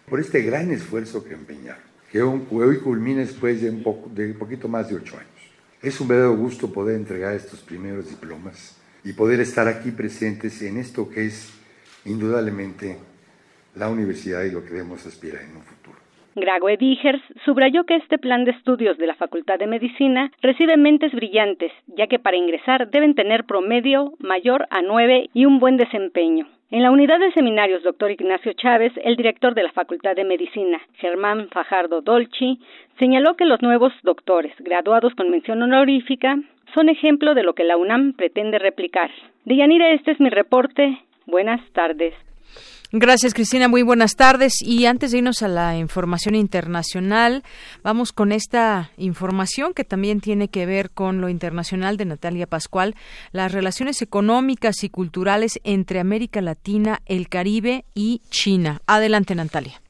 por 0.10 0.20
este 0.20 0.42
gran 0.42 0.72
esfuerzo 0.72 1.24
que 1.24 1.36
empeñaron, 1.36 1.84
que 2.12 2.24
hoy 2.24 2.80
culmina 2.84 3.20
después 3.20 3.62
de 3.62 3.70
un, 3.70 3.84
poco, 3.84 4.10
de 4.10 4.32
un 4.32 4.40
poquito 4.40 4.68
más 4.68 4.90
de 4.90 4.96
ocho 4.96 5.16
años. 5.16 5.41
Es 5.84 6.00
un 6.00 6.08
verdadero 6.08 6.36
gusto 6.36 6.72
poder 6.72 6.96
entregar 6.96 7.34
estos 7.34 7.60
primeros 7.62 8.08
diplomas 8.08 8.80
y 9.04 9.14
poder 9.14 9.40
estar 9.40 9.68
aquí 9.68 9.90
presentes 9.90 10.62
en 10.62 10.78
esto 10.78 11.10
que 11.10 11.26
es 11.26 11.60
indudablemente 12.06 12.98
la 13.76 13.90
universidad 13.90 14.44
y 14.44 14.52
lo 14.52 14.64
que 14.64 14.70
debemos 14.70 15.06
aspirar 15.08 15.42
en 15.42 15.56
un 15.58 15.64
futuro. 15.64 15.98
Grague 16.36 16.78
Vigers 16.78 17.22
subrayó 17.46 17.84
que 17.86 17.96
este 17.96 18.20
plan 18.20 18.46
de 18.46 18.52
estudios 18.52 18.98
de 19.00 19.08
la 19.08 19.16
Facultad 19.16 19.58
de 19.58 19.66
Medicina 19.66 20.32
recibe 20.42 20.78
mentes 20.78 21.14
brillantes, 21.14 21.72
ya 21.88 22.06
que 22.06 22.20
para 22.20 22.38
ingresar 22.38 22.90
deben 22.92 23.16
tener 23.16 23.46
promedio 23.46 24.14
mayor 24.20 24.68
a 24.70 24.84
nueve 24.84 25.30
y 25.34 25.46
un 25.46 25.60
buen 25.60 25.78
desempeño. 25.78 26.48
En 26.72 26.84
la 26.84 26.92
unidad 26.92 27.20
de 27.20 27.34
seminarios, 27.34 27.84
doctor 27.84 28.12
Ignacio 28.12 28.54
Chávez, 28.54 28.94
el 29.04 29.18
director 29.18 29.54
de 29.54 29.64
la 29.64 29.74
Facultad 29.74 30.16
de 30.16 30.24
Medicina, 30.24 30.80
Germán 30.94 31.50
Fajardo 31.50 32.00
Dolci, 32.00 32.60
señaló 32.98 33.36
que 33.36 33.44
los 33.44 33.62
nuevos 33.62 33.92
doctores, 34.04 34.54
graduados 34.60 35.14
con 35.16 35.30
mención 35.30 35.62
honorífica, 35.62 36.38
son 36.74 36.88
ejemplo 36.88 37.36
de 37.36 37.44
lo 37.44 37.56
que 37.56 37.66
la 37.66 37.76
UNAM 37.76 38.14
pretende 38.14 38.58
replicar. 38.58 39.12
Deyanira, 39.44 39.92
este 39.92 40.12
es 40.12 40.22
mi 40.22 40.30
reporte. 40.30 40.98
Buenas 41.26 41.60
tardes. 41.74 42.14
Gracias, 42.94 43.34
Cristina. 43.34 43.70
Muy 43.70 43.84
buenas 43.84 44.18
tardes. 44.18 44.62
Y 44.62 44.86
antes 44.86 45.12
de 45.12 45.20
irnos 45.20 45.42
a 45.44 45.48
la 45.48 45.78
información 45.78 46.36
internacional, 46.36 47.44
vamos 47.84 48.12
con 48.12 48.34
esta 48.34 48.92
información 48.98 49.74
que 49.74 49.86
también 49.86 50.20
tiene 50.20 50.50
que 50.50 50.66
ver 50.66 50.92
con 50.92 51.22
lo 51.22 51.30
internacional 51.30 51.96
de 51.96 52.04
Natalia 52.04 52.48
Pascual, 52.48 52.96
las 53.32 53.54
relaciones 53.54 54.02
económicas 54.02 54.84
y 54.84 54.90
culturales 54.90 55.60
entre 55.64 56.02
América 56.02 56.42
Latina, 56.42 57.02
el 57.06 57.30
Caribe 57.30 57.86
y 57.94 58.22
China. 58.30 58.82
Adelante, 58.88 59.36
Natalia. 59.36 59.82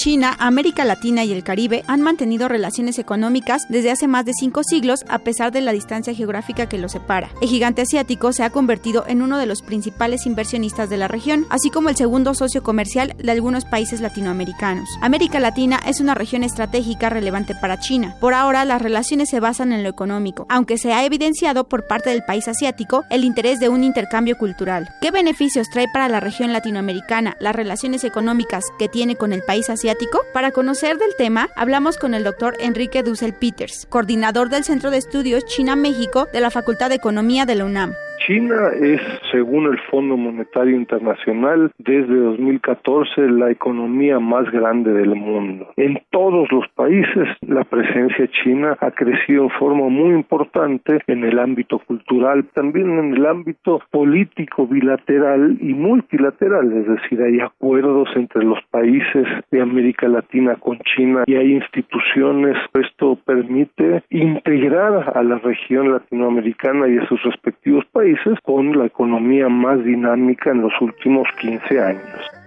China, 0.00 0.34
América 0.38 0.86
Latina 0.86 1.24
y 1.24 1.32
el 1.34 1.44
Caribe 1.44 1.84
han 1.86 2.00
mantenido 2.00 2.48
relaciones 2.48 2.98
económicas 2.98 3.66
desde 3.68 3.90
hace 3.90 4.08
más 4.08 4.24
de 4.24 4.32
cinco 4.32 4.62
siglos 4.64 5.04
a 5.08 5.18
pesar 5.18 5.52
de 5.52 5.60
la 5.60 5.72
distancia 5.72 6.14
geográfica 6.14 6.70
que 6.70 6.78
los 6.78 6.92
separa. 6.92 7.28
El 7.42 7.50
gigante 7.50 7.82
asiático 7.82 8.32
se 8.32 8.42
ha 8.42 8.48
convertido 8.48 9.04
en 9.06 9.20
uno 9.20 9.36
de 9.36 9.44
los 9.44 9.60
principales 9.60 10.24
inversionistas 10.24 10.88
de 10.88 10.96
la 10.96 11.06
región, 11.06 11.44
así 11.50 11.68
como 11.68 11.90
el 11.90 11.96
segundo 11.96 12.32
socio 12.32 12.62
comercial 12.62 13.14
de 13.22 13.30
algunos 13.30 13.66
países 13.66 14.00
latinoamericanos. 14.00 14.88
América 15.02 15.38
Latina 15.38 15.78
es 15.84 16.00
una 16.00 16.14
región 16.14 16.44
estratégica 16.44 17.10
relevante 17.10 17.54
para 17.54 17.78
China. 17.78 18.16
Por 18.20 18.32
ahora, 18.32 18.64
las 18.64 18.80
relaciones 18.80 19.28
se 19.28 19.38
basan 19.38 19.70
en 19.70 19.82
lo 19.82 19.90
económico, 19.90 20.46
aunque 20.48 20.78
se 20.78 20.94
ha 20.94 21.04
evidenciado 21.04 21.64
por 21.64 21.86
parte 21.86 22.08
del 22.08 22.24
país 22.24 22.48
asiático 22.48 23.04
el 23.10 23.22
interés 23.22 23.60
de 23.60 23.68
un 23.68 23.84
intercambio 23.84 24.38
cultural. 24.38 24.88
¿Qué 25.02 25.10
beneficios 25.10 25.68
trae 25.68 25.88
para 25.92 26.08
la 26.08 26.20
región 26.20 26.54
latinoamericana 26.54 27.36
las 27.38 27.54
relaciones 27.54 28.02
económicas 28.04 28.64
que 28.78 28.88
tiene 28.88 29.16
con 29.16 29.34
el 29.34 29.42
país 29.42 29.68
asiático? 29.68 29.89
Para 30.32 30.52
conocer 30.52 30.98
del 30.98 31.16
tema, 31.16 31.48
hablamos 31.56 31.98
con 31.98 32.14
el 32.14 32.22
doctor 32.22 32.54
Enrique 32.60 33.02
Dussel 33.02 33.34
Peters, 33.34 33.86
coordinador 33.90 34.48
del 34.48 34.62
Centro 34.62 34.90
de 34.90 34.98
Estudios 34.98 35.44
China-México 35.46 36.28
de 36.32 36.40
la 36.40 36.50
Facultad 36.50 36.90
de 36.90 36.94
Economía 36.94 37.44
de 37.44 37.56
la 37.56 37.64
UNAM. 37.64 37.92
China 38.26 38.70
es, 38.78 39.00
según 39.32 39.66
el 39.66 39.78
Fondo 39.90 40.16
Monetario 40.16 40.76
Internacional, 40.76 41.72
desde 41.78 42.14
2014 42.14 43.28
la 43.30 43.50
economía 43.50 44.20
más 44.20 44.50
grande 44.52 44.92
del 44.92 45.16
mundo. 45.16 45.68
En 45.76 46.00
todos 46.10 46.50
los 46.52 46.68
países 46.74 47.28
la 47.40 47.64
presencia 47.64 48.28
china 48.44 48.76
ha 48.80 48.90
crecido 48.90 49.44
en 49.44 49.50
forma 49.50 49.88
muy 49.88 50.14
importante 50.14 51.00
en 51.06 51.24
el 51.24 51.38
ámbito 51.38 51.78
cultural, 51.78 52.44
también 52.54 52.98
en 52.98 53.14
el 53.14 53.26
ámbito 53.26 53.80
político 53.90 54.66
bilateral 54.66 55.56
y 55.60 55.72
multilateral, 55.72 56.72
es 56.72 56.86
decir, 56.86 57.22
hay 57.22 57.40
acuerdos 57.40 58.08
entre 58.14 58.44
los 58.44 58.58
países 58.70 59.26
de 59.50 59.62
América 59.62 59.79
Latina 60.08 60.56
con 60.56 60.78
China 60.94 61.24
y 61.26 61.34
hay 61.34 61.52
instituciones. 61.54 62.56
Esto 62.74 63.16
permite 63.24 64.02
integrar 64.10 65.16
a 65.16 65.22
la 65.22 65.38
región 65.38 65.92
latinoamericana 65.92 66.88
y 66.88 66.98
a 66.98 67.08
sus 67.08 67.22
respectivos 67.22 67.84
países 67.92 68.38
con 68.42 68.76
la 68.78 68.86
economía 68.86 69.48
más 69.48 69.82
dinámica 69.84 70.50
en 70.50 70.62
los 70.62 70.72
últimos 70.80 71.26
15 71.40 71.80
años. 71.80 72.40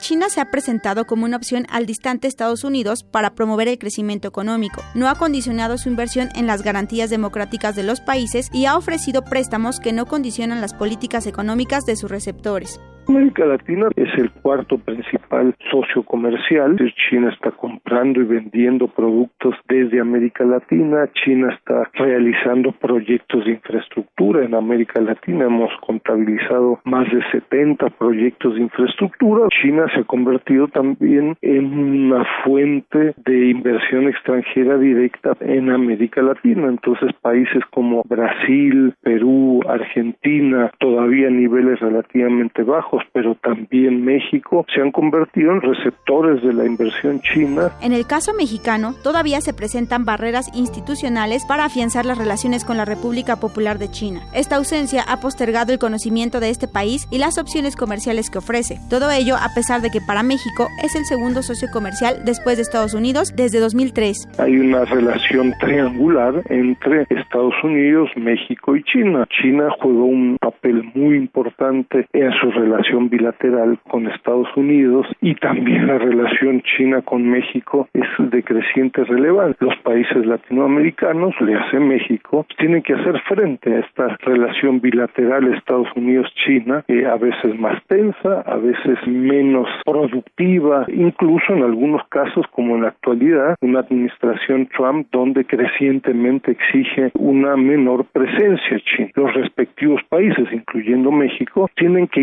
China 0.00 0.30
se 0.30 0.40
ha 0.40 0.50
presentado 0.50 1.04
como 1.04 1.26
una 1.26 1.36
opción 1.36 1.66
al 1.70 1.84
distante 1.84 2.26
Estados 2.26 2.64
Unidos 2.64 3.04
para 3.04 3.34
promover 3.34 3.68
el 3.68 3.78
crecimiento 3.78 4.28
económico. 4.28 4.82
No 4.94 5.08
ha 5.08 5.14
condicionado 5.14 5.76
su 5.76 5.90
inversión 5.90 6.30
en 6.34 6.46
las 6.46 6.62
garantías 6.62 7.10
democráticas 7.10 7.76
de 7.76 7.82
los 7.82 8.00
países 8.00 8.48
y 8.52 8.64
ha 8.64 8.76
ofrecido 8.76 9.22
préstamos 9.22 9.78
que 9.78 9.92
no 9.92 10.06
condicionan 10.06 10.62
las 10.62 10.72
políticas 10.72 11.26
económicas 11.26 11.84
de 11.84 11.96
sus 11.96 12.10
receptores. 12.10 12.80
América 13.08 13.44
Latina 13.44 13.88
es 13.96 14.08
el 14.18 14.30
cuarto 14.30 14.78
principal 14.78 15.54
socio 15.70 16.02
comercial. 16.04 16.76
China 17.08 17.30
está 17.32 17.50
comprando 17.50 18.20
y 18.20 18.24
vendiendo 18.24 18.88
productos 18.88 19.54
desde 19.68 20.00
América 20.00 20.44
Latina. 20.44 21.08
China 21.24 21.52
está 21.52 21.90
realizando 21.94 22.72
proyectos 22.72 23.44
de 23.44 23.52
infraestructura 23.52 24.44
en 24.44 24.54
América 24.54 25.00
Latina. 25.00 25.46
Hemos 25.46 25.70
contabilizado 25.80 26.80
más 26.84 27.10
de 27.10 27.22
70 27.32 27.90
proyectos 27.90 28.54
de 28.54 28.62
infraestructura. 28.62 29.48
China 29.60 29.86
se 29.94 30.00
ha 30.00 30.04
convertido 30.04 30.68
también 30.68 31.36
en 31.42 31.64
una 31.66 32.24
fuente 32.44 33.14
de 33.24 33.50
inversión 33.50 34.08
extranjera 34.08 34.78
directa 34.78 35.36
en 35.40 35.70
América 35.70 36.22
Latina. 36.22 36.68
Entonces, 36.68 37.12
países 37.20 37.62
como 37.70 38.02
Brasil, 38.04 38.94
Perú, 39.02 39.60
Argentina, 39.68 40.70
todavía 40.78 41.30
niveles 41.30 41.80
relativamente 41.80 42.62
bajos, 42.62 42.99
pero 43.12 43.34
también 43.34 44.04
México, 44.04 44.64
se 44.74 44.80
han 44.80 44.92
convertido 44.92 45.52
en 45.52 45.60
receptores 45.60 46.42
de 46.42 46.52
la 46.52 46.64
inversión 46.64 47.20
china. 47.20 47.72
En 47.82 47.92
el 47.92 48.06
caso 48.06 48.32
mexicano, 48.32 48.94
todavía 49.02 49.40
se 49.40 49.52
presentan 49.52 50.04
barreras 50.04 50.48
institucionales 50.54 51.44
para 51.46 51.64
afianzar 51.64 52.06
las 52.06 52.18
relaciones 52.18 52.64
con 52.64 52.76
la 52.76 52.84
República 52.84 53.36
Popular 53.36 53.78
de 53.78 53.90
China. 53.90 54.20
Esta 54.34 54.56
ausencia 54.56 55.02
ha 55.02 55.20
postergado 55.20 55.72
el 55.72 55.78
conocimiento 55.78 56.40
de 56.40 56.50
este 56.50 56.68
país 56.68 57.06
y 57.10 57.18
las 57.18 57.38
opciones 57.38 57.76
comerciales 57.76 58.30
que 58.30 58.38
ofrece. 58.38 58.78
Todo 58.88 59.10
ello 59.10 59.36
a 59.36 59.52
pesar 59.54 59.80
de 59.80 59.90
que 59.90 60.00
para 60.00 60.22
México 60.22 60.68
es 60.82 60.94
el 60.94 61.04
segundo 61.04 61.42
socio 61.42 61.68
comercial 61.72 62.22
después 62.24 62.56
de 62.56 62.62
Estados 62.62 62.94
Unidos 62.94 63.34
desde 63.36 63.60
2003. 63.60 64.28
Hay 64.38 64.56
una 64.56 64.84
relación 64.84 65.52
triangular 65.60 66.42
entre 66.48 67.06
Estados 67.10 67.54
Unidos, 67.62 68.08
México 68.16 68.76
y 68.76 68.82
China. 68.84 69.26
China 69.42 69.68
juega 69.80 70.02
un 70.02 70.36
papel 70.40 70.84
muy 70.94 71.00
muy 71.00 71.16
importante 71.16 72.06
en 72.12 72.30
su 72.40 72.50
relación 72.50 72.79
bilateral 73.10 73.78
con 73.88 74.06
Estados 74.08 74.48
Unidos 74.56 75.06
y 75.20 75.34
también 75.34 75.86
la 75.86 75.98
relación 75.98 76.62
China 76.62 77.02
con 77.02 77.28
México 77.28 77.88
es 77.92 78.08
de 78.18 78.42
creciente 78.42 79.04
relevancia. 79.04 79.56
Los 79.60 79.76
países 79.78 80.26
latinoamericanos, 80.26 81.34
le 81.40 81.54
hace 81.54 81.78
México, 81.78 82.46
tienen 82.58 82.82
que 82.82 82.94
hacer 82.94 83.20
frente 83.28 83.74
a 83.74 83.80
esta 83.80 84.16
relación 84.22 84.80
bilateral 84.80 85.52
Estados 85.54 85.88
Unidos-China, 85.94 86.84
que 86.86 87.06
a 87.06 87.16
veces 87.16 87.58
más 87.58 87.82
tensa, 87.86 88.40
a 88.42 88.56
veces 88.56 88.98
menos 89.06 89.68
productiva, 89.84 90.86
incluso 90.88 91.52
en 91.52 91.62
algunos 91.62 92.06
casos, 92.08 92.46
como 92.52 92.76
en 92.76 92.82
la 92.82 92.88
actualidad, 92.88 93.56
una 93.60 93.80
administración 93.80 94.68
Trump 94.76 95.08
donde 95.12 95.44
crecientemente 95.44 96.52
exige 96.52 97.10
una 97.14 97.56
menor 97.56 98.04
presencia 98.06 98.80
china. 98.84 99.10
Los 99.14 99.34
respectivos 99.34 100.00
países, 100.08 100.46
incluyendo 100.52 101.10
México, 101.10 101.68
tienen 101.76 102.06
que 102.08 102.20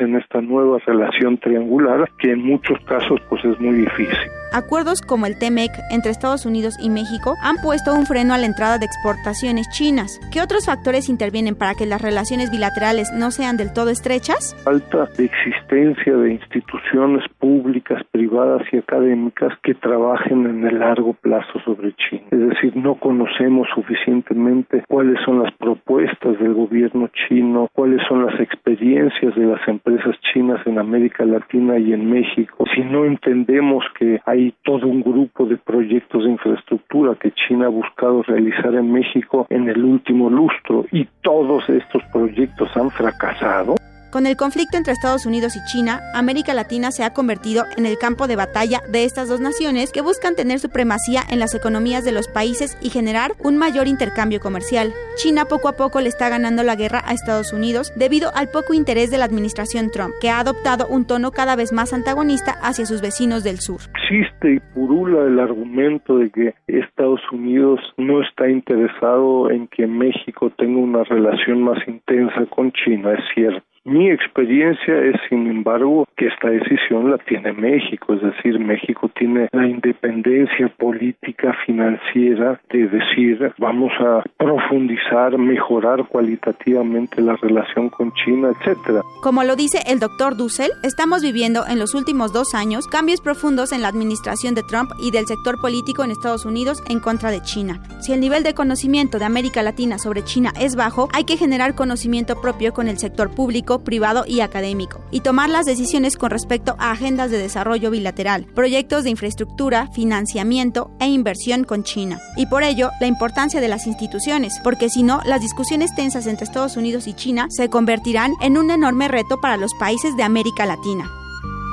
en 0.00 0.14
esta 0.16 0.40
nueva 0.40 0.78
relación 0.86 1.36
triangular 1.38 2.08
que 2.20 2.32
en 2.32 2.44
muchos 2.44 2.78
casos 2.84 3.20
pues 3.28 3.44
es 3.44 3.58
muy 3.60 3.78
difícil. 3.78 4.16
Acuerdos 4.52 5.02
como 5.02 5.26
el 5.26 5.38
TEMEC 5.38 5.72
entre 5.90 6.10
Estados 6.10 6.46
Unidos 6.46 6.74
y 6.82 6.88
México 6.88 7.34
han 7.42 7.56
puesto 7.56 7.92
un 7.94 8.06
freno 8.06 8.32
a 8.32 8.38
la 8.38 8.46
entrada 8.46 8.78
de 8.78 8.86
exportaciones 8.86 9.68
chinas. 9.68 10.18
¿Qué 10.32 10.40
otros 10.40 10.64
factores 10.64 11.10
intervienen 11.10 11.54
para 11.54 11.74
que 11.74 11.84
las 11.84 12.00
relaciones 12.00 12.50
bilaterales 12.50 13.12
no 13.12 13.30
sean 13.30 13.58
del 13.58 13.74
todo 13.74 13.90
estrechas? 13.90 14.56
Falta 14.64 15.06
de 15.18 15.26
existencia 15.26 16.16
de 16.16 16.32
instituciones 16.32 17.24
públicas, 17.38 18.02
privadas 18.10 18.62
y 18.72 18.78
académicas 18.78 19.52
que 19.62 19.74
trabajen 19.74 20.46
en 20.46 20.66
el 20.66 20.78
largo 20.78 21.12
plazo 21.12 21.60
sobre 21.66 21.92
China. 21.96 22.22
Es 22.30 22.48
decir, 22.48 22.74
no 22.74 22.94
conocemos 22.94 23.68
suficientemente 23.74 24.82
cuáles 24.88 25.18
son 25.26 25.42
las 25.42 25.52
propuestas 25.54 26.38
del 26.38 26.54
gobierno 26.54 27.10
chino, 27.28 27.68
cuáles 27.74 28.00
son 28.08 28.24
las 28.24 28.40
experiencias 28.40 29.34
de 29.34 29.47
las 29.48 29.66
empresas 29.68 30.16
chinas 30.32 30.64
en 30.66 30.78
América 30.78 31.24
Latina 31.24 31.78
y 31.78 31.92
en 31.92 32.10
México. 32.10 32.64
Si 32.74 32.82
no 32.82 33.04
entendemos 33.04 33.84
que 33.98 34.20
hay 34.26 34.54
todo 34.62 34.86
un 34.86 35.02
grupo 35.02 35.46
de 35.46 35.56
proyectos 35.56 36.24
de 36.24 36.30
infraestructura 36.30 37.14
que 37.14 37.32
China 37.32 37.66
ha 37.66 37.70
buscado 37.70 38.22
realizar 38.22 38.74
en 38.74 38.92
México 38.92 39.46
en 39.50 39.68
el 39.68 39.84
último 39.84 40.30
lustro 40.30 40.84
y 40.92 41.06
todos 41.22 41.68
estos 41.68 42.02
proyectos 42.12 42.76
han 42.76 42.90
fracasado, 42.90 43.74
con 44.10 44.26
el 44.26 44.36
conflicto 44.36 44.76
entre 44.76 44.92
Estados 44.92 45.26
Unidos 45.26 45.56
y 45.56 45.64
China, 45.64 46.00
América 46.14 46.54
Latina 46.54 46.90
se 46.90 47.04
ha 47.04 47.12
convertido 47.12 47.64
en 47.76 47.84
el 47.84 47.98
campo 47.98 48.26
de 48.26 48.36
batalla 48.36 48.80
de 48.90 49.04
estas 49.04 49.28
dos 49.28 49.40
naciones 49.40 49.92
que 49.92 50.00
buscan 50.00 50.34
tener 50.34 50.58
supremacía 50.58 51.20
en 51.30 51.38
las 51.38 51.54
economías 51.54 52.04
de 52.04 52.12
los 52.12 52.28
países 52.28 52.78
y 52.80 52.90
generar 52.90 53.32
un 53.42 53.58
mayor 53.58 53.86
intercambio 53.86 54.40
comercial. 54.40 54.92
China 55.16 55.44
poco 55.44 55.68
a 55.68 55.76
poco 55.76 56.00
le 56.00 56.08
está 56.08 56.28
ganando 56.28 56.62
la 56.62 56.76
guerra 56.76 57.02
a 57.04 57.12
Estados 57.12 57.52
Unidos 57.52 57.92
debido 57.96 58.30
al 58.34 58.48
poco 58.48 58.72
interés 58.72 59.10
de 59.10 59.18
la 59.18 59.24
administración 59.24 59.90
Trump, 59.90 60.14
que 60.20 60.30
ha 60.30 60.40
adoptado 60.40 60.86
un 60.88 61.06
tono 61.06 61.30
cada 61.30 61.56
vez 61.56 61.72
más 61.72 61.92
antagonista 61.92 62.52
hacia 62.62 62.86
sus 62.86 63.02
vecinos 63.02 63.44
del 63.44 63.58
sur. 63.58 63.80
Existe 63.94 64.54
y 64.54 64.60
purula 64.74 65.24
el 65.26 65.38
argumento 65.38 66.18
de 66.18 66.30
que 66.30 66.54
Estados 66.66 67.20
Unidos 67.32 67.80
no 67.96 68.22
está 68.22 68.48
interesado 68.48 69.50
en 69.50 69.68
que 69.68 69.86
México 69.86 70.50
tenga 70.56 70.78
una 70.78 71.04
relación 71.04 71.62
más 71.62 71.78
intensa 71.86 72.46
con 72.46 72.72
China, 72.72 73.12
es 73.12 73.24
cierto 73.34 73.62
mi 73.88 74.10
experiencia 74.10 74.94
es, 75.04 75.16
sin 75.28 75.46
embargo, 75.46 76.06
que 76.16 76.26
esta 76.26 76.50
decisión 76.50 77.10
la 77.10 77.18
tiene 77.18 77.52
México, 77.52 78.14
es 78.14 78.22
decir, 78.22 78.58
México 78.58 79.10
tiene 79.18 79.48
la 79.52 79.66
independencia 79.66 80.68
política 80.76 81.56
financiera 81.64 82.60
de 82.70 82.86
decir 82.88 83.52
vamos 83.58 83.92
a 84.00 84.22
profundizar, 84.36 85.36
mejorar 85.38 86.06
cualitativamente 86.08 87.20
la 87.22 87.36
relación 87.36 87.88
con 87.88 88.12
China, 88.12 88.50
etcétera. 88.58 89.00
Como 89.22 89.42
lo 89.44 89.56
dice 89.56 89.78
el 89.86 89.98
doctor 89.98 90.36
Dussel, 90.36 90.70
estamos 90.82 91.22
viviendo 91.22 91.64
en 91.66 91.78
los 91.78 91.94
últimos 91.94 92.32
dos 92.32 92.54
años 92.54 92.86
cambios 92.86 93.20
profundos 93.20 93.72
en 93.72 93.82
la 93.82 93.88
administración 93.88 94.54
de 94.54 94.62
Trump 94.62 94.90
y 95.02 95.10
del 95.10 95.26
sector 95.26 95.60
político 95.60 96.04
en 96.04 96.10
Estados 96.10 96.44
Unidos 96.44 96.82
en 96.88 97.00
contra 97.00 97.30
de 97.30 97.40
China. 97.42 97.80
Si 98.00 98.12
el 98.12 98.20
nivel 98.20 98.42
de 98.42 98.54
conocimiento 98.54 99.18
de 99.18 99.24
América 99.24 99.62
Latina 99.62 99.98
sobre 99.98 100.24
China 100.24 100.52
es 100.60 100.76
bajo, 100.76 101.08
hay 101.12 101.24
que 101.24 101.36
generar 101.36 101.74
conocimiento 101.74 102.40
propio 102.40 102.72
con 102.72 102.88
el 102.88 102.98
sector 102.98 103.34
público 103.34 103.77
privado 103.84 104.24
y 104.26 104.40
académico, 104.40 105.00
y 105.10 105.20
tomar 105.20 105.50
las 105.50 105.66
decisiones 105.66 106.16
con 106.16 106.30
respecto 106.30 106.76
a 106.78 106.90
agendas 106.90 107.30
de 107.30 107.38
desarrollo 107.38 107.90
bilateral, 107.90 108.46
proyectos 108.54 109.04
de 109.04 109.10
infraestructura, 109.10 109.88
financiamiento 109.92 110.90
e 111.00 111.06
inversión 111.06 111.64
con 111.64 111.82
China. 111.82 112.20
Y 112.36 112.46
por 112.46 112.62
ello, 112.62 112.90
la 113.00 113.06
importancia 113.06 113.60
de 113.60 113.68
las 113.68 113.86
instituciones, 113.86 114.60
porque 114.62 114.88
si 114.88 115.02
no, 115.02 115.20
las 115.24 115.40
discusiones 115.40 115.94
tensas 115.94 116.26
entre 116.26 116.44
Estados 116.44 116.76
Unidos 116.76 117.06
y 117.06 117.14
China 117.14 117.46
se 117.50 117.68
convertirán 117.68 118.34
en 118.40 118.58
un 118.58 118.70
enorme 118.70 119.08
reto 119.08 119.40
para 119.40 119.56
los 119.56 119.72
países 119.74 120.16
de 120.16 120.22
América 120.22 120.66
Latina. 120.66 121.10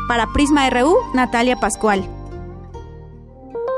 Para 0.08 0.28
Prisma 0.34 0.70
RU, 0.70 0.96
Natalia 1.14 1.56
Pascual. 1.56 2.08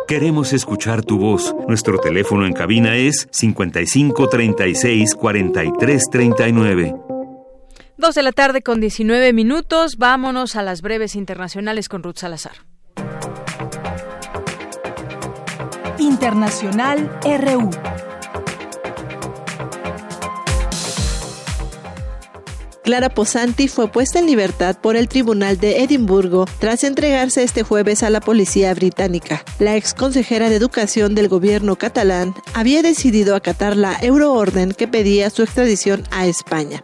Queremos 0.08 0.54
escuchar 0.54 1.04
tu 1.04 1.20
voz. 1.20 1.54
Nuestro 1.68 1.98
teléfono 2.00 2.46
en 2.46 2.54
cabina 2.54 2.96
es 2.96 3.28
55 3.30 4.30
36 4.30 5.16
43 5.16 6.04
39. 6.10 7.07
Dos 8.00 8.14
de 8.14 8.22
la 8.22 8.32
tarde 8.32 8.62
con 8.62 8.80
19 8.80 9.34
minutos. 9.34 9.98
Vámonos 9.98 10.56
a 10.56 10.62
las 10.62 10.84
breves 10.84 11.16
internacionales 11.16 11.90
con 11.90 12.04
Ruth 12.04 12.18
Salazar. 12.18 12.54
Internacional 15.98 17.10
RU. 17.24 17.72
Clara 22.84 23.10
Posanti 23.10 23.68
fue 23.68 23.88
puesta 23.88 24.20
en 24.20 24.28
libertad 24.28 24.78
por 24.80 24.96
el 24.96 25.10
Tribunal 25.10 25.58
de 25.58 25.82
Edimburgo 25.82 26.46
tras 26.60 26.84
entregarse 26.84 27.42
este 27.42 27.64
jueves 27.64 28.04
a 28.04 28.12
la 28.12 28.22
policía 28.22 28.74
británica. 28.76 29.44
La 29.58 29.76
ex 29.76 29.96
consejera 29.96 30.50
de 30.50 30.56
Educación 30.56 31.16
del 31.16 31.30
gobierno 31.30 31.76
catalán 31.78 32.36
había 32.54 32.84
decidido 32.84 33.36
acatar 33.36 33.76
la 33.76 33.98
euroorden 34.02 34.72
que 34.72 34.88
pedía 34.88 35.32
su 35.32 35.42
extradición 35.42 36.04
a 36.12 36.28
España. 36.28 36.84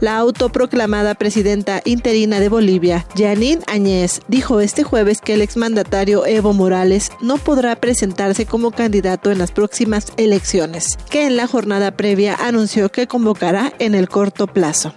La 0.00 0.16
autoproclamada 0.18 1.14
presidenta 1.14 1.82
interina 1.84 2.38
de 2.38 2.48
Bolivia, 2.48 3.04
Janine 3.16 3.62
Añez, 3.66 4.20
dijo 4.28 4.60
este 4.60 4.84
jueves 4.84 5.20
que 5.20 5.34
el 5.34 5.42
exmandatario 5.42 6.24
Evo 6.24 6.52
Morales 6.52 7.10
no 7.20 7.36
podrá 7.36 7.74
presentarse 7.74 8.46
como 8.46 8.70
candidato 8.70 9.32
en 9.32 9.38
las 9.38 9.50
próximas 9.50 10.12
elecciones, 10.16 10.96
que 11.10 11.26
en 11.26 11.36
la 11.36 11.48
jornada 11.48 11.90
previa 11.90 12.36
anunció 12.36 12.90
que 12.90 13.08
convocará 13.08 13.72
en 13.80 13.96
el 13.96 14.08
corto 14.08 14.46
plazo. 14.46 14.94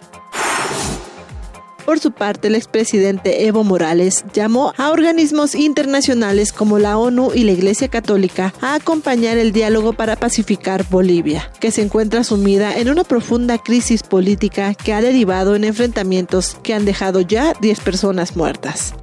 Por 1.86 2.00
su 2.00 2.12
parte, 2.12 2.48
el 2.48 2.56
expresidente 2.56 3.48
Evo 3.48 3.64
Morales 3.64 4.24
llamó 4.34 4.74
a 4.78 4.92
organismos 4.92 5.56
internacionales 5.56 6.54
como 6.54 6.80
la 6.80 6.98
ONU 6.98 7.32
y 7.34 7.44
la 7.44 7.52
Iglesia 7.52 7.88
Católica 7.88 8.54
a 8.62 8.76
acompañar 8.76 9.38
el 9.38 9.52
diálogo 9.52 9.94
para 9.94 10.16
pacificar 10.16 10.86
Bolivia, 10.90 11.52
que 11.60 11.72
se 11.72 11.82
encuentra 11.82 12.24
sumida 12.24 12.78
en 12.78 12.90
una 12.90 13.04
profunda 13.04 13.58
crisis 13.58 14.04
política 14.04 14.74
que 14.74 14.94
ha 14.94 15.02
derivado 15.02 15.56
en 15.56 15.64
enfrentamientos 15.64 16.58
que 16.64 16.74
han 16.74 16.86
dejado 16.86 17.22
ya 17.22 17.54
10 17.60 17.80
personas 17.80 18.36
muertas. 18.36 18.94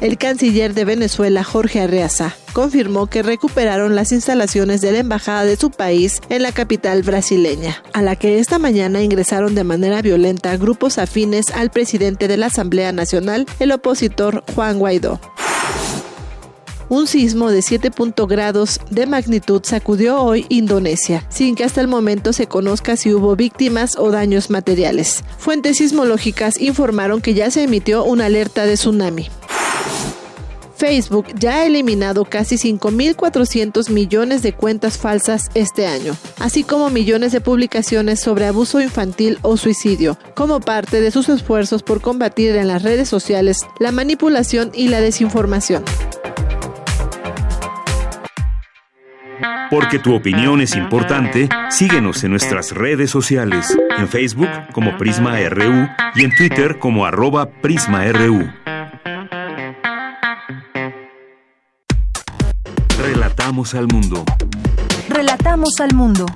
El 0.00 0.16
canciller 0.16 0.74
de 0.74 0.84
Venezuela, 0.84 1.42
Jorge 1.42 1.80
Arreaza, 1.80 2.36
confirmó 2.52 3.08
que 3.08 3.24
recuperaron 3.24 3.96
las 3.96 4.12
instalaciones 4.12 4.80
de 4.80 4.92
la 4.92 4.98
embajada 4.98 5.44
de 5.44 5.56
su 5.56 5.72
país 5.72 6.20
en 6.28 6.42
la 6.42 6.52
capital 6.52 7.02
brasileña, 7.02 7.82
a 7.92 8.02
la 8.02 8.14
que 8.14 8.38
esta 8.38 8.60
mañana 8.60 9.02
ingresaron 9.02 9.56
de 9.56 9.64
manera 9.64 10.00
violenta 10.00 10.56
grupos 10.56 10.98
afines 10.98 11.46
al 11.52 11.70
presidente 11.70 12.28
de 12.28 12.36
la 12.36 12.46
Asamblea 12.46 12.92
Nacional, 12.92 13.46
el 13.58 13.72
opositor 13.72 14.44
Juan 14.54 14.78
Guaidó. 14.78 15.20
Un 16.88 17.06
sismo 17.06 17.50
de 17.50 17.60
7 17.60 17.90
grados 18.28 18.80
de 18.90 19.06
magnitud 19.06 19.60
sacudió 19.64 20.22
hoy 20.22 20.46
Indonesia, 20.48 21.26
sin 21.28 21.54
que 21.54 21.64
hasta 21.64 21.80
el 21.80 21.88
momento 21.88 22.32
se 22.32 22.46
conozca 22.46 22.96
si 22.96 23.12
hubo 23.12 23.34
víctimas 23.36 23.96
o 23.98 24.10
daños 24.10 24.48
materiales. 24.48 25.22
Fuentes 25.38 25.78
sismológicas 25.78 26.58
informaron 26.60 27.20
que 27.20 27.34
ya 27.34 27.50
se 27.50 27.64
emitió 27.64 28.04
una 28.04 28.26
alerta 28.26 28.64
de 28.64 28.74
tsunami. 28.74 29.28
Facebook 30.78 31.26
ya 31.34 31.56
ha 31.56 31.66
eliminado 31.66 32.24
casi 32.24 32.54
5.400 32.54 33.90
millones 33.90 34.42
de 34.42 34.52
cuentas 34.52 34.96
falsas 34.96 35.50
este 35.54 35.88
año, 35.88 36.16
así 36.38 36.62
como 36.62 36.88
millones 36.88 37.32
de 37.32 37.40
publicaciones 37.40 38.20
sobre 38.20 38.46
abuso 38.46 38.80
infantil 38.80 39.38
o 39.42 39.56
suicidio, 39.56 40.16
como 40.34 40.60
parte 40.60 41.00
de 41.00 41.10
sus 41.10 41.28
esfuerzos 41.28 41.82
por 41.82 42.00
combatir 42.00 42.54
en 42.54 42.68
las 42.68 42.84
redes 42.84 43.08
sociales 43.08 43.58
la 43.80 43.90
manipulación 43.90 44.70
y 44.72 44.86
la 44.86 45.00
desinformación. 45.00 45.84
Porque 49.70 49.98
tu 49.98 50.14
opinión 50.14 50.60
es 50.60 50.76
importante, 50.76 51.48
síguenos 51.70 52.22
en 52.22 52.30
nuestras 52.30 52.70
redes 52.70 53.10
sociales, 53.10 53.76
en 53.98 54.08
Facebook 54.08 54.48
como 54.72 54.96
Prisma 54.96 55.38
RU 55.48 55.88
y 56.14 56.24
en 56.24 56.34
Twitter 56.36 56.78
como 56.78 57.04
arroba 57.04 57.50
PrismaRU. 57.50 58.48
Relatamos 63.38 63.74
al 63.76 63.86
mundo. 63.86 64.24
Relatamos 65.08 65.70
al 65.78 65.94
mundo. 65.94 66.26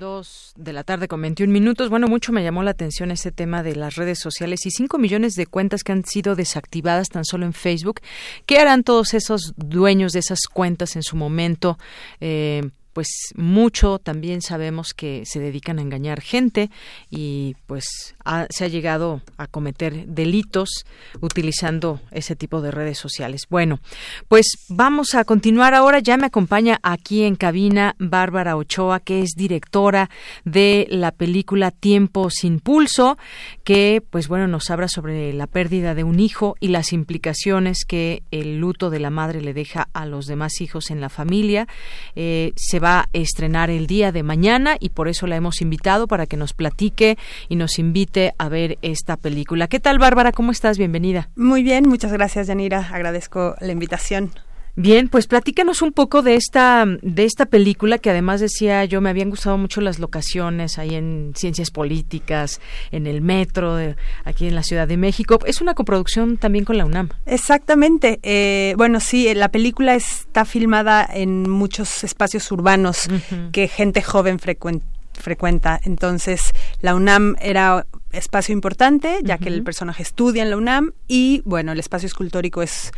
2 0.00 0.54
de 0.56 0.72
la 0.72 0.84
tarde 0.84 1.06
con 1.06 1.20
21 1.20 1.52
minutos. 1.52 1.90
Bueno, 1.90 2.08
mucho 2.08 2.32
me 2.32 2.42
llamó 2.42 2.62
la 2.62 2.70
atención 2.70 3.10
ese 3.10 3.30
tema 3.30 3.62
de 3.62 3.76
las 3.76 3.96
redes 3.96 4.18
sociales 4.20 4.64
y 4.64 4.70
5 4.70 4.96
millones 4.96 5.34
de 5.34 5.46
cuentas 5.46 5.84
que 5.84 5.92
han 5.92 6.06
sido 6.06 6.34
desactivadas 6.34 7.10
tan 7.10 7.26
solo 7.26 7.44
en 7.44 7.52
Facebook. 7.52 8.00
¿Qué 8.46 8.58
harán 8.58 8.84
todos 8.84 9.12
esos 9.12 9.52
dueños 9.56 10.12
de 10.12 10.20
esas 10.20 10.46
cuentas 10.50 10.96
en 10.96 11.02
su 11.02 11.14
momento? 11.14 11.76
Eh, 12.20 12.70
pues 12.94 13.32
mucho 13.36 13.98
también 13.98 14.40
sabemos 14.40 14.94
que 14.94 15.22
se 15.24 15.40
dedican 15.40 15.78
a 15.78 15.82
engañar 15.82 16.22
gente 16.22 16.70
y 17.10 17.54
pues 17.66 18.16
se 18.50 18.64
ha 18.64 18.68
llegado 18.68 19.22
a 19.36 19.46
cometer 19.46 20.06
delitos 20.06 20.84
utilizando 21.20 22.00
ese 22.10 22.36
tipo 22.36 22.60
de 22.60 22.70
redes 22.70 22.98
sociales. 22.98 23.46
Bueno, 23.48 23.80
pues 24.28 24.46
vamos 24.68 25.14
a 25.14 25.24
continuar 25.24 25.74
ahora. 25.74 26.00
Ya 26.00 26.16
me 26.16 26.26
acompaña 26.26 26.78
aquí 26.82 27.22
en 27.22 27.36
cabina 27.36 27.94
Bárbara 27.98 28.56
Ochoa, 28.56 29.00
que 29.00 29.22
es 29.22 29.30
directora 29.36 30.10
de 30.44 30.86
la 30.90 31.12
película 31.12 31.70
Tiempo 31.70 32.28
sin 32.30 32.60
Pulso, 32.60 33.16
que 33.64 34.02
pues 34.10 34.28
bueno 34.28 34.46
nos 34.46 34.70
habla 34.70 34.88
sobre 34.88 35.32
la 35.32 35.46
pérdida 35.46 35.94
de 35.94 36.04
un 36.04 36.20
hijo 36.20 36.56
y 36.60 36.68
las 36.68 36.92
implicaciones 36.92 37.84
que 37.86 38.22
el 38.30 38.58
luto 38.58 38.90
de 38.90 39.00
la 39.00 39.10
madre 39.10 39.40
le 39.40 39.54
deja 39.54 39.88
a 39.92 40.06
los 40.06 40.26
demás 40.26 40.60
hijos 40.60 40.90
en 40.90 41.00
la 41.00 41.08
familia. 41.08 41.66
Eh, 42.14 42.52
se 42.56 42.78
va 42.78 43.00
a 43.00 43.08
estrenar 43.12 43.70
el 43.70 43.86
día 43.86 44.12
de 44.12 44.22
mañana 44.22 44.76
y 44.78 44.90
por 44.90 45.08
eso 45.08 45.26
la 45.26 45.36
hemos 45.36 45.60
invitado 45.62 46.06
para 46.06 46.26
que 46.26 46.36
nos 46.36 46.52
platique 46.52 47.16
y 47.48 47.56
nos 47.56 47.78
invite 47.78 48.17
a 48.38 48.48
ver 48.48 48.78
esta 48.82 49.16
película. 49.16 49.68
¿Qué 49.68 49.80
tal, 49.80 49.98
Bárbara? 49.98 50.32
¿Cómo 50.32 50.52
estás? 50.52 50.78
Bienvenida. 50.78 51.28
Muy 51.36 51.62
bien, 51.62 51.88
muchas 51.88 52.12
gracias, 52.12 52.46
Yanira. 52.48 52.88
Agradezco 52.92 53.54
la 53.60 53.72
invitación. 53.72 54.32
Bien, 54.80 55.08
pues 55.08 55.26
platícanos 55.26 55.82
un 55.82 55.90
poco 55.90 56.22
de 56.22 56.36
esta 56.36 56.86
de 57.02 57.24
esta 57.24 57.46
película 57.46 57.98
que 57.98 58.10
además 58.10 58.40
decía 58.40 58.84
yo 58.84 59.00
me 59.00 59.10
habían 59.10 59.28
gustado 59.28 59.58
mucho 59.58 59.80
las 59.80 59.98
locaciones 59.98 60.78
ahí 60.78 60.94
en 60.94 61.32
ciencias 61.34 61.72
políticas, 61.72 62.60
en 62.92 63.08
el 63.08 63.20
metro, 63.20 63.76
aquí 64.24 64.46
en 64.46 64.54
la 64.54 64.62
Ciudad 64.62 64.86
de 64.86 64.96
México. 64.96 65.40
Es 65.46 65.60
una 65.60 65.74
coproducción 65.74 66.36
también 66.36 66.64
con 66.64 66.78
la 66.78 66.84
UNAM. 66.84 67.08
Exactamente. 67.26 68.20
Eh, 68.22 68.74
bueno, 68.76 69.00
sí, 69.00 69.34
la 69.34 69.48
película 69.48 69.96
está 69.96 70.44
filmada 70.44 71.04
en 71.12 71.50
muchos 71.50 72.04
espacios 72.04 72.48
urbanos 72.52 73.08
que 73.50 73.66
gente 73.66 74.00
joven 74.00 74.38
frecuenta. 74.38 74.86
Entonces, 75.84 76.52
la 76.80 76.94
UNAM 76.94 77.36
era 77.40 77.86
espacio 78.12 78.52
importante, 78.52 79.18
ya 79.22 79.38
que 79.38 79.48
el 79.48 79.62
personaje 79.62 80.02
estudia 80.02 80.42
en 80.42 80.50
la 80.50 80.56
UNAM 80.56 80.92
y, 81.06 81.42
bueno, 81.44 81.72
el 81.72 81.78
espacio 81.78 82.06
escultórico 82.06 82.62
es 82.62 82.92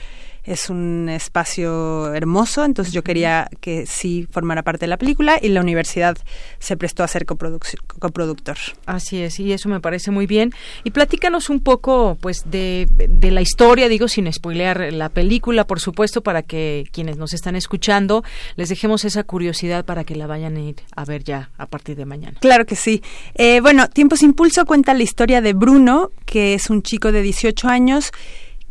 es 0.45 0.71
un 0.71 1.09
espacio 1.09 2.15
hermoso, 2.15 2.65
entonces 2.65 2.93
yo 2.93 3.03
quería 3.03 3.49
que 3.61 3.87
sí 3.87 4.27
formara 4.31 4.63
parte 4.63 4.87
de 4.87 4.89
la 4.89 4.97
película 4.97 5.39
y 5.41 5.49
la 5.49 5.61
universidad 5.61 6.17
se 6.59 6.77
prestó 6.77 7.03
a 7.03 7.09
ser 7.09 7.27
coproductor. 7.27 8.57
Así 8.87 9.23
es, 9.23 9.39
y 9.41 9.53
eso 9.53 9.69
me 9.69 9.81
parece 9.81 10.11
muy 10.11 10.27
bien. 10.27 10.53
Y 10.85 10.91
platícanos 10.91 11.51
un 11.51 11.61
poco 11.61 12.17
pues 12.21 12.51
de, 12.51 12.87
de 13.09 13.31
la 13.31 13.41
historia, 13.41 13.89
digo 13.89 14.09
sin 14.09 14.33
spoilear 14.33 14.93
la 14.93 15.09
película, 15.09 15.67
por 15.67 15.81
supuesto, 15.81 16.23
para 16.23 16.43
que 16.43 16.85
quienes 16.93 17.17
nos 17.17 17.33
están 17.33 17.57
escuchando 17.57 18.25
les 18.57 18.69
dejemos 18.69 19.05
esa 19.05 19.25
curiosidad 19.25 19.85
para 19.85 20.05
que 20.05 20.17
la 20.17 20.27
vayan 20.27 20.57
a 20.57 20.61
ir 20.61 20.77
a 20.95 21.05
ver 21.05 21.25
ya 21.25 21.51
a 21.59 21.67
partir 21.67 21.97
de 21.97 22.05
mañana. 22.05 22.39
Claro 22.41 22.67
que 22.67 22.77
sí. 22.77 23.03
Eh, 23.35 23.61
bueno, 23.61 23.89
Tiempos 23.89 24.23
Impulso 24.23 24.65
cuenta 24.65 24.95
la 24.95 25.03
historia 25.03 25.41
de 25.41 25.53
Bruno, 25.53 26.11
que 26.25 26.55
es 26.55 26.71
un 26.71 26.83
chico 26.83 27.13
de 27.13 27.23
18 27.23 27.69
años 27.69 28.13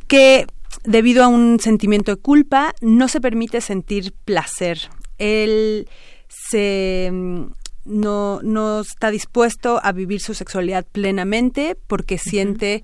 que 0.08 0.48
debido 0.84 1.24
a 1.24 1.28
un 1.28 1.60
sentimiento 1.60 2.16
de 2.16 2.22
culpa, 2.22 2.74
no 2.82 3.08
se 3.08 3.22
permite 3.22 3.62
sentir 3.62 4.14
placer. 4.26 4.90
Él 5.18 5.88
se 6.28 7.10
mm, 7.12 7.44
no, 7.86 8.40
no 8.44 8.82
está 8.82 9.12
dispuesto 9.12 9.80
a 9.84 9.92
vivir 9.92 10.22
su 10.22 10.34
sexualidad 10.34 10.86
plenamente 10.92 11.76
porque 11.88 12.18
siente 12.18 12.84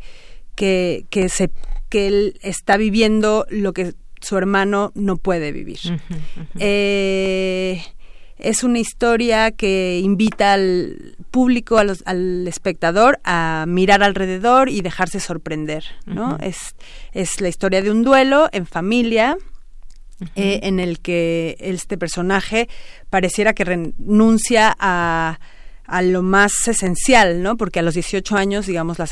que, 0.55 1.05
que, 1.09 1.30
se, 1.30 1.51
que 1.89 2.07
él 2.07 2.39
está 2.41 2.77
viviendo 2.77 3.45
lo 3.49 3.73
que 3.73 3.93
su 4.22 4.38
hermano 4.38 4.91
no 4.95 5.17
puede 5.17 5.51
vivir. 5.51 5.80
Eh, 6.59 7.84
es 8.38 8.64
una 8.64 8.80
historia 8.80 9.52
que 9.52 9.99
invita 10.03 10.53
al 10.53 11.16
público, 11.32 11.78
al 11.78 12.48
espectador, 12.48 13.20
a 13.24 13.66
mirar 13.68 14.03
alrededor 14.03 14.70
y 14.70 14.82
dejarse 14.82 15.20
sorprender, 15.20 15.86
¿no? 16.06 16.38
es, 16.41 16.76
es 17.14 17.40
la 17.41 17.48
historia 17.48 17.82
de 17.82 17.91
un 17.91 18.03
duelo 18.03 18.49
en 18.52 18.66
familia, 18.66 19.38
eh, 20.36 20.62
en 20.64 20.80
el 20.80 20.99
que 20.99 21.57
este 21.60 21.98
personaje 21.98 22.70
pareciera 23.10 23.53
que 23.53 23.66
renuncia 23.66 24.74
a, 24.80 25.40
a 25.88 26.02
lo 26.02 26.24
más 26.24 26.68
esencial, 26.68 27.44
¿no? 27.44 27.57
Porque 27.57 27.80
a 27.80 27.82
los 27.82 27.95
18 27.95 28.38
años, 28.38 28.66
digamos, 28.66 28.98
la, 28.98 29.07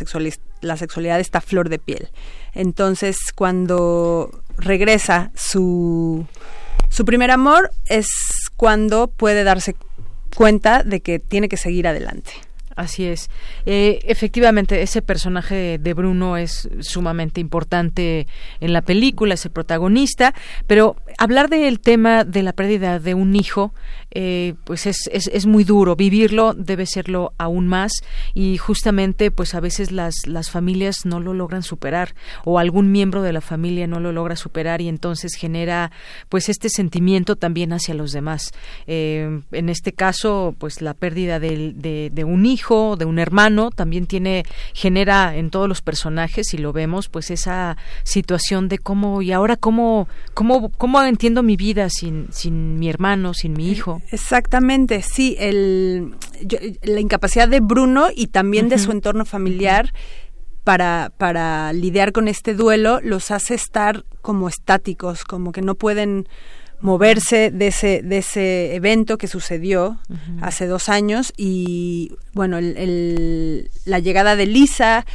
la 0.61 0.77
sexualidad 0.77 1.19
está 1.19 1.39
a 1.39 1.41
flor 1.41 1.67
de 1.67 1.77
piel. 1.77 2.09
Entonces, 2.53 3.17
cuando 3.35 4.43
regresa 4.57 5.31
su, 5.35 6.25
su 6.87 7.03
primer 7.03 7.31
amor 7.31 7.71
es 7.87 8.07
cuando 8.55 9.07
puede 9.07 9.43
darse 9.43 9.75
cuenta 10.35 10.83
de 10.83 11.01
que 11.01 11.19
tiene 11.19 11.49
que 11.49 11.57
seguir 11.57 11.87
adelante. 11.87 12.31
Así 12.75 13.05
es. 13.05 13.29
Eh, 13.65 13.99
efectivamente, 14.03 14.81
ese 14.81 15.01
personaje 15.01 15.77
de 15.77 15.93
Bruno 15.93 16.37
es 16.37 16.67
sumamente 16.79 17.39
importante 17.39 18.25
en 18.59 18.73
la 18.73 18.81
película, 18.81 19.35
es 19.35 19.45
el 19.45 19.51
protagonista, 19.51 20.33
pero 20.65 20.95
hablar 21.19 21.49
del 21.49 21.79
tema 21.79 22.23
de 22.23 22.41
la 22.41 22.53
pérdida 22.53 22.99
de 22.99 23.13
un 23.13 23.35
hijo, 23.35 23.73
eh, 24.15 24.53
pues 24.63 24.85
es, 24.85 25.09
es, 25.11 25.27
es, 25.27 25.45
muy 25.45 25.63
duro. 25.63 25.95
Vivirlo 25.95 26.53
debe 26.53 26.85
serlo 26.85 27.33
aún 27.37 27.67
más 27.67 27.91
y 28.33 28.57
justamente, 28.57 29.31
pues 29.31 29.55
a 29.55 29.59
veces 29.59 29.91
las, 29.91 30.27
las 30.27 30.49
familias 30.49 31.05
no 31.05 31.19
lo 31.19 31.33
logran 31.33 31.63
superar 31.63 32.15
o 32.45 32.59
algún 32.59 32.91
miembro 32.91 33.21
de 33.21 33.33
la 33.33 33.41
familia 33.41 33.87
no 33.87 33.99
lo 33.99 34.11
logra 34.11 34.35
superar 34.35 34.81
y 34.81 34.87
entonces 34.87 35.35
genera, 35.35 35.91
pues 36.29 36.49
este 36.49 36.69
sentimiento 36.69 37.35
también 37.35 37.73
hacia 37.73 37.93
los 37.93 38.11
demás. 38.11 38.51
Eh, 38.87 39.41
en 39.51 39.69
este 39.69 39.93
caso, 39.93 40.55
pues 40.57 40.81
la 40.81 40.93
pérdida 40.93 41.39
de, 41.39 41.73
de 42.11 42.23
un 42.23 42.45
hijo 42.45 42.95
de 42.97 43.05
un 43.05 43.19
hermano, 43.19 43.71
también 43.71 44.05
tiene, 44.05 44.45
genera 44.73 45.35
en 45.35 45.49
todos 45.49 45.67
los 45.67 45.81
personajes, 45.81 46.53
y 46.53 46.57
lo 46.57 46.73
vemos, 46.73 47.09
pues 47.09 47.31
esa 47.31 47.77
situación 48.03 48.69
de 48.69 48.79
cómo, 48.79 49.21
y 49.21 49.31
ahora 49.31 49.57
cómo, 49.57 50.07
cómo, 50.33 50.69
cómo 50.69 51.01
entiendo 51.01 51.43
mi 51.43 51.55
vida 51.55 51.89
sin, 51.89 52.27
sin 52.31 52.79
mi 52.79 52.89
hermano, 52.89 53.33
sin 53.33 53.53
mi 53.53 53.69
hijo. 53.69 54.01
Exactamente, 54.11 55.01
sí, 55.01 55.35
el, 55.39 56.15
la 56.81 56.99
incapacidad 56.99 57.47
de 57.47 57.59
Bruno 57.59 58.07
y 58.13 58.27
también 58.27 58.69
de 58.69 58.77
su 58.77 58.91
entorno 58.91 59.25
familiar 59.25 59.91
para, 60.63 61.11
para 61.17 61.73
lidiar 61.73 62.11
con 62.11 62.27
este 62.27 62.53
duelo 62.53 62.99
los 63.01 63.31
hace 63.31 63.55
estar 63.55 64.05
como 64.21 64.47
estáticos, 64.47 65.23
como 65.23 65.51
que 65.51 65.61
no 65.61 65.75
pueden 65.75 66.27
moverse 66.83 67.49
de 67.49 67.67
ese, 67.67 68.01
de 68.03 68.17
ese 68.17 68.75
evento 68.75 69.17
que 69.17 69.27
sucedió 69.27 69.99
hace 70.41 70.67
dos 70.67 70.89
años 70.89 71.31
y 71.37 72.11
bueno, 72.33 72.57
el, 72.57 73.69
la 73.85 73.99
llegada 73.99 74.35
de 74.35 74.45
Lisa 74.45 75.05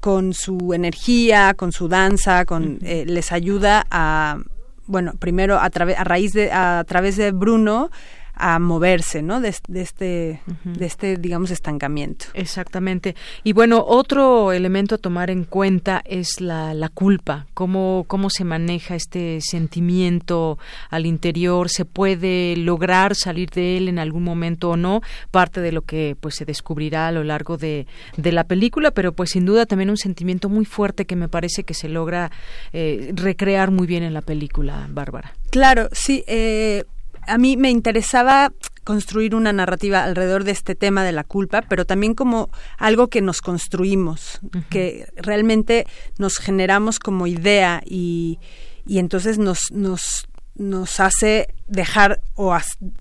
con 0.00 0.34
su 0.34 0.74
energía, 0.74 1.54
con 1.54 1.72
su 1.72 1.88
danza, 1.88 2.44
con, 2.44 2.78
eh, 2.82 3.04
les 3.06 3.32
ayuda 3.32 3.86
a, 3.90 4.38
bueno, 4.86 5.14
primero 5.18 5.56
a, 5.56 5.64
a 5.64 6.04
raíz 6.04 6.34
de, 6.34 6.52
a 6.52 6.84
través 6.86 7.16
de 7.16 7.32
Bruno, 7.32 7.90
a 8.36 8.58
moverse, 8.58 9.22
¿no? 9.22 9.40
De, 9.40 9.48
este, 9.48 10.40
de 10.64 10.86
este, 10.86 11.16
digamos, 11.16 11.50
estancamiento. 11.50 12.26
Exactamente. 12.34 13.14
Y 13.44 13.52
bueno, 13.52 13.84
otro 13.86 14.52
elemento 14.52 14.96
a 14.96 14.98
tomar 14.98 15.30
en 15.30 15.44
cuenta 15.44 16.02
es 16.04 16.40
la, 16.40 16.74
la 16.74 16.88
culpa, 16.88 17.46
cómo, 17.54 18.04
cómo 18.08 18.30
se 18.30 18.44
maneja 18.44 18.96
este 18.96 19.40
sentimiento 19.40 20.58
al 20.90 21.06
interior, 21.06 21.68
se 21.68 21.84
puede 21.84 22.56
lograr 22.56 23.14
salir 23.14 23.50
de 23.50 23.76
él 23.76 23.88
en 23.88 23.98
algún 23.98 24.24
momento 24.24 24.70
o 24.70 24.76
no, 24.76 25.00
parte 25.30 25.60
de 25.60 25.72
lo 25.72 25.82
que 25.82 26.16
pues 26.18 26.34
se 26.34 26.44
descubrirá 26.44 27.08
a 27.08 27.12
lo 27.12 27.22
largo 27.22 27.56
de, 27.56 27.86
de 28.16 28.32
la 28.32 28.44
película, 28.44 28.90
pero 28.90 29.12
pues 29.12 29.30
sin 29.30 29.44
duda 29.46 29.66
también 29.66 29.90
un 29.90 29.96
sentimiento 29.96 30.48
muy 30.48 30.64
fuerte 30.64 31.04
que 31.04 31.16
me 31.16 31.28
parece 31.28 31.64
que 31.64 31.74
se 31.74 31.88
logra 31.88 32.30
eh, 32.72 33.12
recrear 33.14 33.70
muy 33.70 33.86
bien 33.86 34.02
en 34.02 34.14
la 34.14 34.22
película, 34.22 34.88
Bárbara. 34.90 35.34
Claro, 35.50 35.88
sí. 35.92 36.24
Eh, 36.26 36.84
a 37.26 37.38
mí 37.38 37.56
me 37.56 37.70
interesaba 37.70 38.52
construir 38.84 39.34
una 39.34 39.52
narrativa 39.52 40.04
alrededor 40.04 40.44
de 40.44 40.52
este 40.52 40.74
tema 40.74 41.04
de 41.04 41.12
la 41.12 41.24
culpa, 41.24 41.62
pero 41.62 41.86
también 41.86 42.14
como 42.14 42.50
algo 42.78 43.08
que 43.08 43.22
nos 43.22 43.40
construimos, 43.40 44.40
que 44.68 45.06
realmente 45.16 45.86
nos 46.18 46.36
generamos 46.36 46.98
como 46.98 47.26
idea 47.26 47.82
y, 47.84 48.38
y 48.86 48.98
entonces 48.98 49.38
nos, 49.38 49.72
nos, 49.72 50.28
nos 50.54 51.00
hace 51.00 51.48
dejar 51.66 52.20
o 52.34 52.56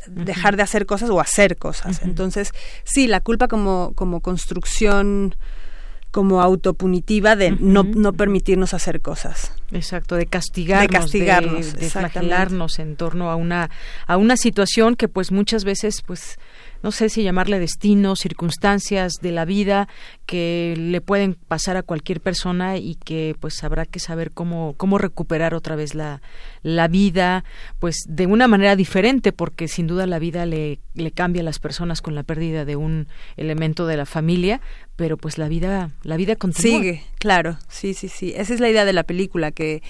dejar 0.07 0.55
de 0.55 0.63
hacer 0.63 0.85
cosas 0.85 1.09
o 1.09 1.19
hacer 1.19 1.57
cosas. 1.57 2.01
Entonces, 2.03 2.51
sí, 2.85 3.07
la 3.07 3.19
culpa 3.19 3.47
como, 3.47 3.91
como 3.95 4.21
construcción 4.21 5.35
como 6.13 6.43
autopunitiva 6.43 7.35
de 7.35 7.57
no, 7.59 7.81
no 7.81 8.13
permitirnos 8.13 8.75
hacer 8.75 9.01
cosas. 9.01 9.51
Exacto, 9.71 10.15
de 10.15 10.27
castigarnos, 10.27 10.87
de, 10.87 10.97
castigarnos, 10.99 11.73
de, 11.73 11.89
flagelarnos 11.89 12.77
en 12.77 12.95
torno 12.95 13.31
a 13.31 13.35
una, 13.35 13.71
a 14.05 14.17
una 14.17 14.37
situación 14.37 14.95
que 14.95 15.07
pues 15.07 15.31
muchas 15.31 15.63
veces 15.63 16.03
pues 16.05 16.37
no 16.83 16.91
sé 16.91 17.07
si 17.07 17.23
llamarle 17.23 17.59
destino, 17.59 18.17
circunstancias 18.17 19.13
de 19.21 19.31
la 19.31 19.45
vida 19.45 19.87
que 20.25 20.75
le 20.77 20.99
pueden 20.99 21.33
pasar 21.33 21.77
a 21.77 21.81
cualquier 21.81 22.19
persona 22.19 22.77
y 22.77 22.95
que 22.95 23.35
pues 23.39 23.63
habrá 23.63 23.85
que 23.85 23.99
saber 23.99 24.31
cómo, 24.31 24.75
cómo 24.75 24.97
recuperar 24.97 25.55
otra 25.55 25.77
vez 25.77 25.95
la, 25.95 26.21
la 26.61 26.89
vida, 26.89 27.45
pues 27.79 28.03
de 28.07 28.27
una 28.27 28.49
manera 28.49 28.75
diferente, 28.75 29.31
porque 29.31 29.69
sin 29.69 29.87
duda 29.87 30.05
la 30.05 30.19
vida 30.19 30.45
le, 30.45 30.79
le 30.93 31.11
cambia 31.11 31.41
a 31.41 31.45
las 31.45 31.59
personas 31.59 32.01
con 32.01 32.15
la 32.15 32.23
pérdida 32.23 32.65
de 32.65 32.75
un 32.75 33.07
elemento 33.37 33.87
de 33.87 33.95
la 33.95 34.05
familia, 34.05 34.59
pero 34.97 35.15
pues 35.15 35.37
la 35.37 35.47
vida, 35.47 35.91
la 36.03 36.17
vida 36.17 36.35
continúa. 36.35 36.79
Sigue, 36.79 37.03
claro, 37.17 37.57
sí, 37.69 37.93
sí, 37.93 38.09
sí. 38.09 38.33
Esa 38.35 38.53
es 38.53 38.59
la 38.59 38.69
idea 38.69 38.83
de 38.83 38.93
la 38.93 39.03
película, 39.03 39.51
que, 39.51 39.81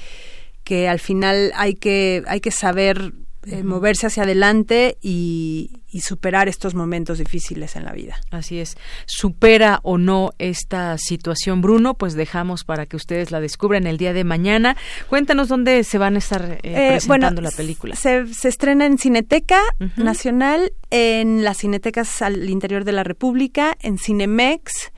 que 0.64 0.88
al 0.88 1.00
final 1.00 1.52
hay 1.56 1.74
que, 1.74 2.24
hay 2.28 2.40
que 2.40 2.52
saber 2.52 3.14
eh, 3.46 3.64
moverse 3.64 4.08
hacia 4.08 4.24
adelante 4.24 4.98
y, 5.02 5.80
superar 6.02 6.50
estos 6.50 6.74
momentos 6.74 7.20
difíciles 7.20 7.76
en 7.76 7.86
la 7.86 7.92
vida. 7.92 8.20
Así 8.32 8.60
es. 8.60 8.78
¿Supera 9.06 9.80
o 9.84 10.00
no 10.00 10.32
esta 10.40 10.98
situación, 10.98 11.62
Bruno? 11.62 11.94
Pues 11.94 12.16
dejamos 12.16 12.64
para 12.64 12.88
que 12.88 12.96
ustedes 12.96 13.30
la 13.30 13.40
descubran 13.40 13.86
el 13.86 13.98
día 13.98 14.12
de 14.12 14.24
mañana. 14.24 14.76
Cuéntanos 15.08 15.50
dónde 15.50 15.84
se 15.84 16.00
van 16.00 16.16
a 16.16 16.18
estar 16.18 16.44
eh, 16.44 16.60
eh, 16.64 16.88
presentando 16.94 17.44
la 17.44 17.52
película. 17.52 17.96
Se, 17.96 18.26
se, 18.34 18.50
estrena 18.50 18.88
en 18.88 18.98
Cineteca 18.98 19.62
Nacional, 19.96 20.74
en 20.90 21.44
las 21.44 21.58
cinetecas 21.60 22.24
al 22.24 22.50
interior 22.50 22.86
de 22.86 22.92
la 22.92 23.04
República, 23.04 23.78
en 23.80 24.00
Cinemex, 24.00 24.93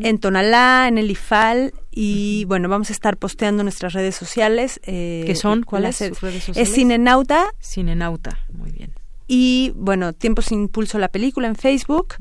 en 0.00 0.18
Tonalá, 0.18 0.86
en 0.88 0.98
el 0.98 1.10
IFAL, 1.10 1.72
y 1.90 2.44
bueno, 2.46 2.68
vamos 2.68 2.90
a 2.90 2.92
estar 2.92 3.16
posteando 3.16 3.62
nuestras 3.62 3.92
redes 3.92 4.14
sociales. 4.14 4.80
Eh, 4.84 5.24
¿Qué 5.26 5.34
son? 5.34 5.62
¿Cuáles 5.62 5.96
son 5.96 6.14
redes 6.20 6.44
sociales? 6.44 6.68
Es 6.68 6.74
Cinenauta. 6.74 7.46
Cinenauta, 7.60 8.38
muy 8.52 8.70
bien. 8.70 8.92
Y 9.26 9.72
bueno, 9.76 10.12
Tiempo 10.12 10.40
sin 10.42 10.60
Impulso 10.62 10.98
la 10.98 11.08
película 11.08 11.48
en 11.48 11.56
Facebook. 11.56 12.14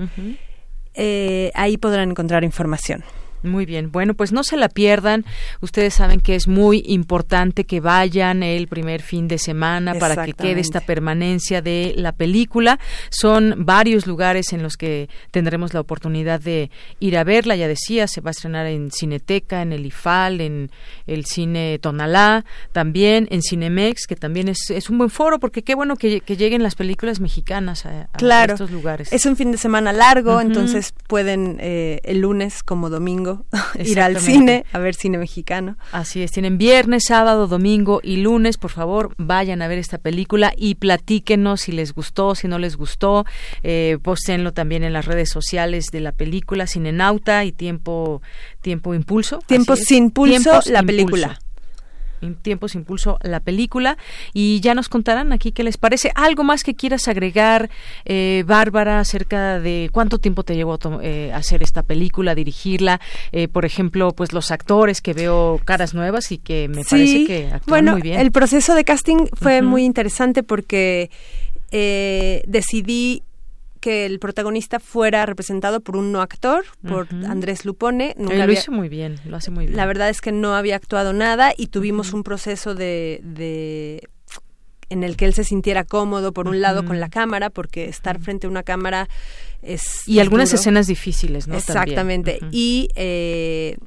eh, 0.94 1.52
ahí 1.56 1.78
podrán 1.78 2.12
encontrar 2.12 2.44
información. 2.44 3.04
Muy 3.44 3.66
bien, 3.66 3.92
bueno, 3.92 4.14
pues 4.14 4.32
no 4.32 4.44
se 4.44 4.58
la 4.58 4.70
pierdan. 4.70 5.26
Ustedes 5.62 5.94
saben 5.94 6.20
que 6.20 6.36
es 6.36 6.48
muy 6.48 6.84
importante 6.88 7.66
que 7.66 7.80
vayan 7.80 8.44
el 8.44 8.68
primer 8.68 9.02
fin 9.02 9.28
de 9.28 9.38
semana 9.38 9.96
para 9.96 10.26
que 10.26 10.34
quede 10.34 10.62
esta 10.62 10.82
permanencia 10.82 11.62
de 11.62 11.94
la 11.96 12.12
película. 12.12 12.80
Son 13.10 13.56
varios 13.60 14.08
lugares 14.08 14.54
en 14.54 14.64
los 14.64 14.78
que 14.78 15.10
tendremos 15.32 15.74
la 15.74 15.82
oportunidad 15.82 16.42
de 16.42 16.72
ir 17.00 17.18
a 17.18 17.24
verla. 17.24 17.56
Ya 17.56 17.68
decía, 17.68 18.08
se 18.08 18.22
va 18.22 18.30
a 18.30 18.32
estrenar 18.32 18.66
en 18.66 18.92
Cineteca, 18.92 19.62
en 19.62 19.72
el 19.72 19.86
IFAL, 19.86 20.42
en 20.42 20.72
el 21.06 21.26
Cine 21.26 21.80
Tonalá, 21.80 22.46
también 22.72 23.28
en 23.32 23.42
Cinemex, 23.42 24.08
que 24.08 24.16
también 24.16 24.48
es, 24.48 24.70
es 24.70 24.90
un 24.90 24.98
buen 24.98 25.10
foro 25.10 25.40
porque 25.40 25.64
qué 25.64 25.76
bueno 25.76 25.96
que, 25.96 26.22
lleguen 26.38 26.62
las 26.62 26.76
películas 26.76 27.20
mexicanas 27.20 27.86
a, 27.86 28.10
estos 28.46 28.72
lugares. 28.72 29.12
Es 29.12 29.26
un 29.26 29.36
fin 29.36 29.52
de 29.52 29.58
semana 29.58 29.92
largo, 29.92 30.40
entonces 30.40 30.94
pueden 31.08 31.58
eh, 31.60 32.00
el 32.04 32.20
lunes 32.20 32.64
como 32.64 32.90
domingo 33.28 33.46
ir 33.84 34.00
al 34.00 34.20
cine 34.20 34.66
a 34.72 34.80
ver 34.80 34.96
cine 34.96 35.18
mexicano. 35.18 35.78
Así 35.92 36.22
es, 36.22 36.32
tienen 36.32 36.58
viernes, 36.58 37.06
sábado, 37.08 37.48
domingo 37.48 38.00
y 38.04 38.18
lunes, 38.18 38.58
por 38.58 38.72
favor, 38.72 39.14
vayan 39.18 39.62
a 39.62 39.68
ver 39.68 39.78
esta 39.78 39.98
película 39.98 40.54
y 40.56 40.76
platíquenos 40.76 41.62
si 41.62 41.72
les 41.72 41.94
gustó, 41.94 42.36
si 42.36 42.48
no 42.48 42.60
les 42.60 42.76
gustó, 42.78 43.26
eh, 43.64 43.98
postenlo 44.02 44.54
también 44.54 44.84
en 44.84 44.94
las 44.94 45.06
redes 45.06 45.30
sociales 45.30 45.86
de 45.92 46.02
la 46.02 46.12
película 46.12 46.68
Cinenauta 46.68 47.46
y 47.46 47.52
Tiempo 47.52 48.22
Tiempo 48.62 48.94
Impulso. 48.94 49.40
Tiempo 49.46 49.76
sin 49.76 50.12
pulso, 50.12 50.60
la 50.68 50.84
película 50.84 51.40
tiempos 52.42 52.76
impulso 52.76 53.18
la 53.22 53.40
película 53.40 53.98
y 54.34 54.60
ya 54.62 54.74
nos 54.74 54.90
contarán 54.90 55.34
aquí 55.34 55.52
qué 55.52 55.64
les 55.64 55.78
parece. 55.78 56.12
¿Algo 56.16 56.44
más 56.44 56.64
que 56.64 56.76
quieras 56.76 57.08
agregar, 57.08 57.70
eh, 58.06 58.44
Bárbara, 58.46 59.00
acerca 59.00 59.60
de 59.60 59.90
cuánto 59.92 60.18
tiempo 60.20 60.44
te 60.44 60.56
llevó 60.56 60.74
a 60.74 60.80
eh, 61.02 61.32
hacer 61.34 61.64
esta 61.64 61.84
película, 61.84 62.36
dirigirla? 62.36 63.00
Eh, 63.32 63.48
por 63.48 63.66
ejemplo, 63.66 64.12
pues 64.14 64.34
los 64.34 64.52
actores 64.52 65.02
que 65.02 65.14
veo 65.14 65.60
caras 65.66 65.94
nuevas 65.94 66.32
y 66.32 66.38
que 66.38 66.68
me 66.68 66.84
parece 66.84 67.26
que 67.26 67.46
actúan 67.48 67.62
bueno, 67.68 67.92
muy 67.94 68.02
bien. 68.02 68.20
El 68.20 68.32
proceso 68.32 68.76
de 68.76 68.84
casting 68.84 69.28
fue 69.34 69.62
muy 69.62 69.84
interesante 69.84 70.44
porque 70.44 71.10
decidí 71.72 73.24
que 73.88 74.06
el 74.06 74.20
protagonista 74.20 74.82
fuera 74.82 75.26
representado 75.26 75.80
por 75.80 75.96
un 75.96 76.12
no 76.12 76.22
actor, 76.22 76.66
por 76.86 77.08
Andrés 77.26 77.64
Lupone. 77.64 78.16
Nunca 78.18 78.46
lo 78.46 78.52
hizo 78.52 78.70
muy 78.70 78.90
bien, 78.90 79.18
lo 79.24 79.38
hace 79.38 79.50
muy 79.50 79.66
bien. 79.66 79.78
La 79.78 79.86
verdad 79.86 80.10
es 80.10 80.20
que 80.20 80.34
no 80.34 80.56
había 80.56 80.76
actuado 80.76 81.14
nada 81.14 81.54
y 81.56 81.68
tuvimos 81.68 82.12
un 82.12 82.24
proceso 82.24 82.76
de, 82.76 83.22
de 83.24 84.10
en 84.90 85.06
el 85.06 85.16
que 85.16 85.24
él 85.24 85.34
se 85.34 85.46
sintiera 85.46 85.86
cómodo, 85.86 86.34
por 86.34 86.50
un 86.50 86.60
lado, 86.60 86.84
con 86.84 87.00
la 87.00 87.08
cámara, 87.08 87.50
porque 87.50 87.86
estar 87.86 88.20
frente 88.20 88.48
a 88.48 88.50
una 88.50 88.64
cámara 88.64 89.08
es... 89.62 90.06
Y 90.06 90.20
algunas 90.20 90.52
escenas 90.52 90.88
difíciles, 90.88 91.48
¿no? 91.48 91.56
Exactamente. 91.56 92.40
Y 92.52 92.90
eh, 92.96 93.78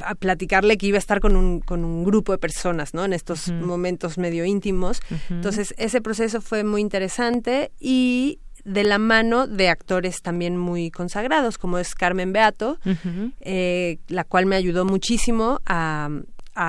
a 0.00 0.16
platicarle 0.16 0.76
que 0.76 0.86
iba 0.86 0.96
a 0.96 0.98
estar 0.98 1.20
con 1.20 1.36
un, 1.36 1.60
con 1.60 1.84
un 1.84 2.02
grupo 2.02 2.32
de 2.32 2.38
personas, 2.38 2.94
¿no? 2.94 3.04
En 3.04 3.12
estos 3.12 3.46
momentos 3.48 4.18
medio 4.18 4.44
íntimos. 4.44 5.00
Entonces, 5.30 5.72
ese 5.78 6.00
proceso 6.00 6.40
fue 6.40 6.64
muy 6.64 6.80
interesante 6.80 7.70
y 7.78 8.40
de 8.64 8.84
la 8.84 8.98
mano 8.98 9.46
de 9.46 9.68
actores 9.68 10.22
también 10.22 10.56
muy 10.56 10.90
consagrados, 10.90 11.58
como 11.58 11.78
es 11.78 11.94
Carmen 11.94 12.32
Beato, 12.32 12.78
eh, 13.40 13.98
la 14.08 14.24
cual 14.24 14.46
me 14.46 14.56
ayudó 14.56 14.84
muchísimo 14.84 15.60
a, 15.66 16.10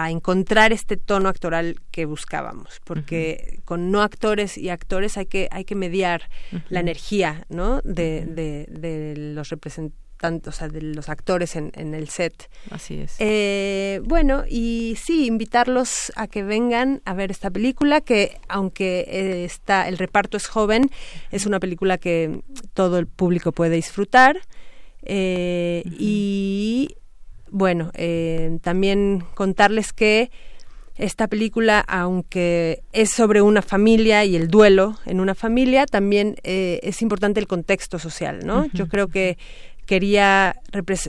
encontrar 0.10 0.72
este 0.72 0.96
tono 0.96 1.28
actoral 1.28 1.76
que 1.92 2.06
buscábamos, 2.06 2.80
porque 2.86 3.60
con 3.66 3.92
no 3.92 4.02
actores 4.02 4.58
y 4.58 4.70
actores 4.70 5.18
hay 5.18 5.26
que, 5.26 5.50
hay 5.52 5.66
que 5.66 5.76
mediar 5.76 6.30
la 6.70 6.80
energía 6.80 7.46
¿no? 7.50 7.82
de, 7.84 8.26
de, 8.26 8.66
de 8.70 9.14
los 9.18 9.50
representantes 9.50 10.03
tanto, 10.24 10.52
o 10.52 10.54
sea, 10.54 10.70
de 10.70 10.82
los 10.82 11.10
actores 11.10 11.58
en, 11.58 11.74
en 11.76 11.94
el 11.94 12.08
set. 12.08 12.50
Así 12.72 13.02
es. 13.02 13.18
Eh, 13.20 14.00
bueno, 14.06 14.46
y 14.50 14.98
sí, 14.98 15.26
invitarlos 15.26 16.14
a 16.16 16.28
que 16.28 16.44
vengan 16.44 17.02
a 17.04 17.14
ver 17.14 17.30
esta 17.30 17.52
película, 17.52 18.00
que 18.00 18.38
aunque 18.48 19.04
eh, 19.06 19.44
está, 19.44 19.90
el 19.90 19.98
reparto 19.98 20.38
es 20.38 20.48
joven, 20.48 20.90
es 21.30 21.46
una 21.46 21.60
película 21.60 21.98
que 21.98 22.40
todo 22.74 23.00
el 23.00 23.08
público 23.08 23.52
puede 23.52 23.76
disfrutar. 23.76 24.40
Eh, 25.02 25.84
y 26.00 26.96
bueno, 27.50 27.92
también 28.62 29.26
contarles 29.36 29.92
que 29.92 30.32
esta 30.96 31.28
película, 31.28 31.82
aunque 31.82 32.82
es 32.94 33.10
sobre 33.12 33.42
una 33.42 33.62
familia 33.62 34.24
y 34.24 34.38
el 34.38 34.48
duelo 34.48 34.98
en 35.06 35.20
una 35.20 35.36
familia, 35.36 35.86
también 35.86 36.38
es 36.44 37.02
importante 37.02 37.42
el 37.42 37.48
contexto 37.48 38.00
social, 38.00 38.40
¿no? 38.46 38.68
Yo 38.74 38.88
creo 38.88 39.10
que 39.10 39.38
quería, 39.86 40.56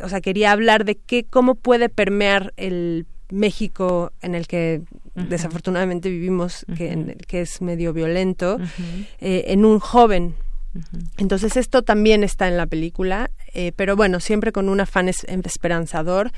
o 0.02 0.08
sea, 0.08 0.20
quería 0.20 0.52
hablar 0.52 0.84
de 0.84 0.96
qué, 0.96 1.24
cómo 1.24 1.54
puede 1.54 1.88
permear 1.88 2.52
el 2.56 3.06
México 3.30 4.12
en 4.22 4.34
el 4.34 4.46
que 4.46 4.82
desafortunadamente 5.14 6.10
vivimos, 6.10 6.64
que, 6.76 7.16
que, 7.26 7.40
es 7.42 7.60
medio 7.60 7.92
violento, 7.92 8.58
eh, 9.20 9.44
en 9.48 9.64
un 9.64 9.78
joven. 9.78 10.34
Entonces 11.18 11.56
esto 11.56 11.82
también 11.82 12.24
está 12.24 12.48
en 12.48 12.56
la 12.56 12.66
película, 12.66 13.30
eh, 13.54 13.72
pero 13.76 13.96
bueno, 13.96 14.18
siempre 14.18 14.50
con 14.50 14.68
un 14.68 14.80
afán 14.80 15.08
esperanzador 15.08 16.32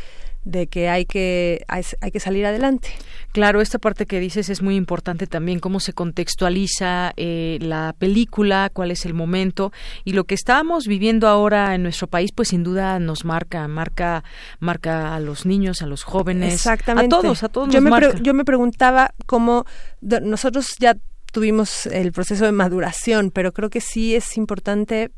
de 0.46 0.68
que 0.68 0.88
hay 0.88 1.04
que 1.04 1.64
hay, 1.66 1.82
que 2.12 2.20
salir 2.20 2.46
adelante. 2.46 2.88
Claro, 3.32 3.60
esta 3.60 3.80
parte 3.80 4.06
que 4.06 4.20
dices 4.20 4.48
es 4.48 4.62
muy 4.62 4.76
importante 4.76 5.26
también, 5.26 5.58
cómo 5.58 5.80
se 5.80 5.92
contextualiza 5.92 7.12
eh, 7.16 7.58
la 7.60 7.94
película, 7.98 8.70
cuál 8.72 8.92
es 8.92 9.04
el 9.04 9.12
momento 9.12 9.72
y 10.04 10.12
lo 10.12 10.24
que 10.24 10.36
estamos 10.36 10.86
viviendo 10.86 11.26
ahora 11.26 11.74
en 11.74 11.82
nuestro 11.82 12.06
país, 12.06 12.30
pues 12.32 12.48
sin 12.48 12.62
duda 12.62 13.00
nos 13.00 13.24
marca, 13.24 13.66
marca, 13.66 14.22
marca 14.60 15.16
a 15.16 15.20
los 15.20 15.46
niños, 15.46 15.82
a 15.82 15.86
los 15.86 16.04
jóvenes, 16.04 16.54
Exactamente. 16.54 17.14
a 17.14 17.20
todos, 17.20 17.42
a 17.42 17.48
todos. 17.48 17.74
Yo, 17.74 17.82
me, 17.82 17.90
yo 18.22 18.32
me 18.32 18.44
preguntaba 18.44 19.14
cómo 19.26 19.66
nosotros 20.00 20.76
ya 20.78 20.96
tuvimos 21.32 21.86
el 21.86 22.12
proceso 22.12 22.44
de 22.44 22.52
maduración, 22.52 23.32
pero 23.32 23.52
creo 23.52 23.68
que 23.68 23.80
sí 23.80 24.14
es 24.14 24.36
importante 24.36 25.10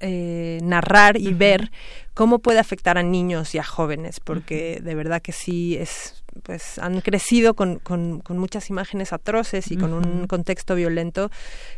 eh, 0.00 0.60
narrar 0.62 1.16
y 1.16 1.32
ver 1.32 1.72
cómo 2.18 2.40
puede 2.40 2.58
afectar 2.58 2.98
a 2.98 3.04
niños 3.04 3.54
y 3.54 3.58
a 3.58 3.62
jóvenes, 3.62 4.18
porque 4.18 4.80
de 4.82 4.96
verdad 4.96 5.22
que 5.22 5.30
sí 5.30 5.76
es 5.76 6.24
pues 6.42 6.78
han 6.78 7.00
crecido 7.00 7.54
con, 7.54 7.78
con, 7.78 8.22
muchas 8.30 8.70
imágenes 8.70 9.12
atroces 9.12 9.70
y 9.70 9.76
con 9.76 9.92
un 9.92 10.26
contexto 10.26 10.74
violento 10.74 11.30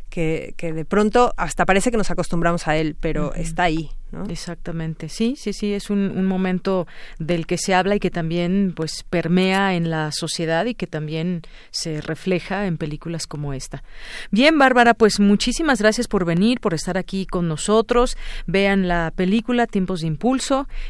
que, 0.08 0.54
que, 0.56 0.72
de 0.72 0.84
pronto 0.84 1.32
hasta 1.36 1.64
parece 1.66 1.90
que 1.90 1.96
nos 1.96 2.10
acostumbramos 2.10 2.68
a 2.68 2.76
él, 2.76 2.96
pero 3.00 3.34
está 3.34 3.64
ahí. 3.64 3.90
¿no? 4.12 4.24
Exactamente, 4.24 5.08
sí, 5.08 5.36
sí, 5.38 5.52
sí, 5.52 5.72
es 5.72 5.88
un, 5.88 6.10
un, 6.16 6.26
momento 6.26 6.88
del 7.20 7.46
que 7.46 7.56
se 7.58 7.74
habla 7.74 7.94
y 7.94 8.00
que 8.00 8.10
también 8.10 8.72
pues 8.74 9.04
permea 9.08 9.74
en 9.74 9.88
la 9.88 10.10
sociedad 10.10 10.66
y 10.66 10.74
que 10.74 10.88
también 10.88 11.42
se 11.70 12.00
refleja 12.00 12.66
en 12.66 12.76
películas 12.76 13.28
como 13.28 13.52
esta. 13.52 13.84
Bien, 14.32 14.58
Bárbara, 14.58 14.94
pues 14.94 15.20
muchísimas 15.20 15.80
gracias 15.80 16.08
por 16.08 16.24
venir, 16.24 16.58
por 16.58 16.74
estar 16.74 16.98
aquí 16.98 17.24
con 17.24 17.46
nosotros. 17.46 18.16
Vean 18.46 18.88
la 18.88 19.12
película 19.14 19.68
Tiempos 19.68 20.00
de 20.00 20.08
Impulso, 20.08 20.30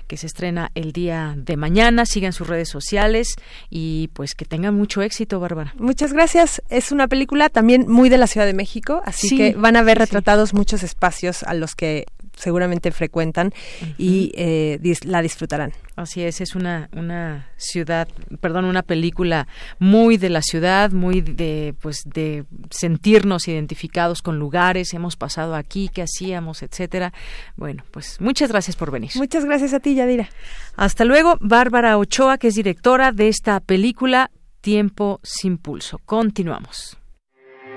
que 0.07 0.17
se 0.17 0.27
estrena 0.27 0.71
el 0.75 0.93
día 0.93 1.35
de 1.37 1.57
mañana, 1.57 2.07
sigan 2.07 2.33
sus 2.33 2.47
redes 2.47 2.69
sociales 2.69 3.37
y 3.71 4.09
pues 4.13 4.35
que 4.35 4.45
tengan 4.45 4.75
mucho 4.75 5.03
éxito, 5.03 5.41
Bárbara. 5.41 5.75
Muchas 5.79 6.13
gracias. 6.13 6.63
Es 6.69 6.93
una 6.93 7.09
película 7.09 7.49
también 7.49 7.87
muy 7.89 8.09
de 8.09 8.19
la 8.19 8.27
Ciudad 8.27 8.47
de 8.47 8.55
México, 8.55 9.03
así 9.05 9.37
que 9.37 9.55
van 9.55 9.77
a 9.77 9.83
ver 9.83 9.99
retratados 9.99 10.55
muchos 10.55 10.83
espacios 10.83 11.43
a 11.43 11.55
los 11.55 11.75
que 11.75 12.07
seguramente 12.41 12.91
frecuentan 12.91 13.53
y 13.99 14.33
eh, 14.35 14.79
la 15.05 15.23
disfrutarán. 15.23 15.73
Así 15.97 16.23
es, 16.23 16.41
es 16.41 16.55
una, 16.55 16.89
una 16.93 17.49
ciudad, 17.57 18.09
perdón, 18.41 18.65
una 18.65 18.83
película 18.83 19.47
muy 19.79 20.17
de 20.17 20.31
la 20.31 20.41
ciudad, 20.43 20.93
muy 20.93 21.21
de, 21.21 21.75
pues, 21.81 22.03
de 22.05 22.45
sentirnos 22.71 23.49
identificados 23.49 24.23
con 24.23 24.39
lugares, 24.39 24.95
hemos 24.95 25.17
pasado 25.17 25.55
aquí, 25.55 25.91
qué 25.93 26.03
hacíamos, 26.03 26.63
etcétera. 26.63 27.13
Bueno, 27.57 27.85
pues 27.91 28.21
muchas 28.21 28.51
gracias 28.51 28.77
por 28.77 28.91
venir. 28.91 29.11
Muchas 29.17 29.45
gracias 29.45 29.75
a 29.75 29.81
ti, 29.81 29.95
Yadira. 29.95 30.29
Hasta 30.77 31.05
luego, 31.05 31.37
Bárbara 31.41 31.99
Ochoa, 31.99 32.39
que 32.39 32.49
es 32.49 32.55
directora 32.55 33.13
de 33.13 33.29
esta 33.29 33.61
película 33.61 34.31
Tiempo 34.61 35.21
sin 35.23 35.57
pulso. 35.57 35.99
Continuamos. 36.05 37.00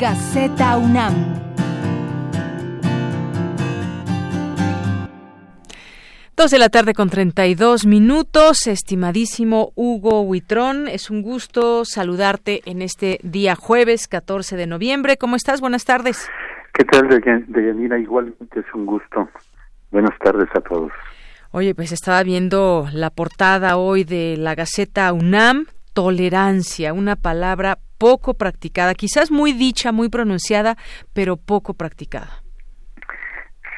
Gaceta 0.00 0.78
UNAM. 0.78 1.12
Dos 6.34 6.50
de 6.50 6.58
la 6.58 6.70
tarde 6.70 6.94
con 6.94 7.10
32 7.10 7.84
minutos, 7.84 8.66
estimadísimo 8.66 9.72
Hugo 9.74 10.22
Huitrón, 10.22 10.88
es 10.88 11.10
un 11.10 11.20
gusto 11.20 11.84
saludarte 11.84 12.62
en 12.64 12.80
este 12.80 13.18
día 13.22 13.54
jueves 13.56 14.08
14 14.08 14.56
de 14.56 14.66
noviembre. 14.66 15.18
¿Cómo 15.18 15.36
estás? 15.36 15.60
Buenas 15.60 15.84
tardes. 15.84 16.30
¿Qué 16.72 16.84
tal, 16.84 17.06
Deyanira? 17.48 17.98
Igualmente 17.98 18.60
es 18.60 18.66
un 18.72 18.86
gusto. 18.86 19.28
Buenas 19.90 20.18
tardes 20.18 20.48
a 20.54 20.62
todos. 20.62 20.92
Oye, 21.50 21.74
pues 21.74 21.92
estaba 21.92 22.22
viendo 22.22 22.86
la 22.94 23.10
portada 23.10 23.76
hoy 23.76 24.04
de 24.04 24.38
la 24.38 24.54
Gaceta 24.54 25.12
UNAM, 25.12 25.66
tolerancia, 25.92 26.92
una 26.92 27.16
palabra 27.16 27.78
poco 27.98 28.34
practicada, 28.34 28.94
quizás 28.94 29.30
muy 29.30 29.52
dicha, 29.52 29.92
muy 29.92 30.08
pronunciada, 30.08 30.76
pero 31.12 31.36
poco 31.36 31.74
practicada. 31.74 32.42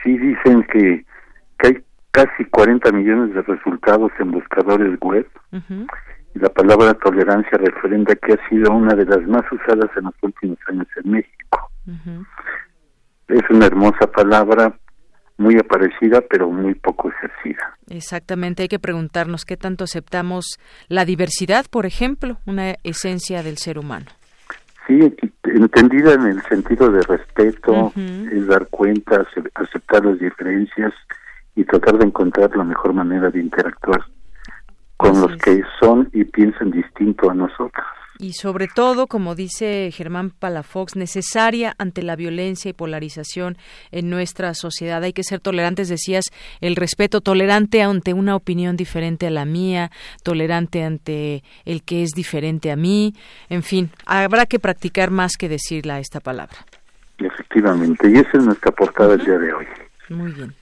Sí, 0.03 0.17
dicen 0.17 0.65
que, 0.73 1.05
hay 1.59 1.83
casi 2.11 2.45
40 2.45 2.93
millones 2.93 3.35
de 3.35 3.43
resultados 3.43 4.13
en 4.19 4.31
buscadores 4.31 4.99
web. 5.01 5.29
Y 6.35 6.39
la 6.39 6.49
palabra 6.49 6.95
tolerancia 6.95 7.59
referenda 7.59 8.15
que 8.15 8.33
ha 8.35 8.49
sido 8.49 8.73
una 8.73 8.95
de 8.95 9.05
las 9.05 9.23
más 9.29 9.43
usadas 9.53 9.91
en 9.97 10.05
los 10.05 10.15
últimos 10.23 10.59
años 10.69 10.87
en 11.05 11.11
México. 11.11 11.71
Es 13.29 13.43
una 13.51 13.67
hermosa 13.67 14.07
palabra, 14.07 14.75
muy 15.43 15.59
aparecida, 15.59 16.23
pero 16.23 16.49
muy 16.49 16.75
poco 16.75 17.11
ejercida. 17.11 17.77
Exactamente, 17.91 18.63
hay 18.63 18.69
que 18.69 18.79
preguntarnos 18.79 19.45
qué 19.45 19.57
tanto 19.57 19.85
aceptamos 19.85 20.59
la 20.89 21.05
diversidad, 21.05 21.67
por 21.69 21.85
ejemplo, 21.85 22.39
una 22.47 22.77
esencia 22.85 23.43
del 23.43 23.59
ser 23.59 23.79
humano. 23.79 24.07
Sí, 24.87 24.99
entendida 25.45 26.15
en 26.15 26.27
el 26.27 26.43
sentido 26.45 26.91
de 26.91 27.03
respeto, 27.03 27.93
es 27.97 28.47
dar 28.47 28.67
cuenta, 28.69 29.27
aceptar 29.55 30.05
las 30.05 30.19
diferencias 30.19 30.93
y 31.55 31.65
tratar 31.65 31.99
de 31.99 32.07
encontrar 32.07 32.57
la 32.57 32.65
mejor 32.65 32.93
manera 32.93 33.31
de 33.31 33.41
interactuar 33.41 34.05
con 34.97 35.21
los 35.21 35.37
que 35.37 35.63
son 35.81 36.09
y 36.13 36.25
piensan 36.25 36.71
distinto 36.71 37.31
a 37.31 37.35
nosotros 37.35 37.87
y 38.19 38.35
sobre 38.35 38.69
todo, 38.69 39.07
como 39.07 39.35
dice 39.35 39.91
Germán 39.93 40.31
Palafox, 40.31 40.97
necesaria 40.97 41.75
ante 41.79 42.03
la 42.03 42.17
violencia 42.17 42.71
y 42.71 42.73
polarización 42.73 43.57
en 43.91 44.11
nuestra 44.11 44.55
sociedad. 44.55 45.03
Hay 45.03 45.13
que 45.13 45.25
ser 45.25 45.41
tolerantes, 45.41 45.89
decías, 45.89 46.25
el 46.61 46.77
respeto 46.77 47.21
tolerante 47.21 47.83
ante 47.83 48.13
una 48.13 48.37
opinión 48.37 48.77
diferente 48.77 49.27
a 49.27 49.31
la 49.31 49.45
mía, 49.45 49.91
tolerante 50.23 50.85
ante 50.85 51.43
el 51.65 51.83
que 51.83 52.03
es 52.03 52.11
diferente 52.11 52.71
a 52.71 52.77
mí, 52.77 53.15
en 53.49 53.63
fin, 53.63 53.91
habrá 54.07 54.47
que 54.47 54.59
practicar 54.59 55.11
más 55.11 55.37
que 55.37 55.49
decirla 55.49 55.99
esta 55.99 56.21
palabra. 56.21 56.57
Efectivamente, 57.19 58.11
y 58.11 58.15
esa 58.19 58.31
es 58.35 58.45
nuestra 58.45 58.73
portada 58.73 59.15
el 59.15 59.25
día 59.25 59.39
de 59.39 59.53
hoy. 59.53 59.67
Muy 60.09 60.33
bien. 60.33 60.55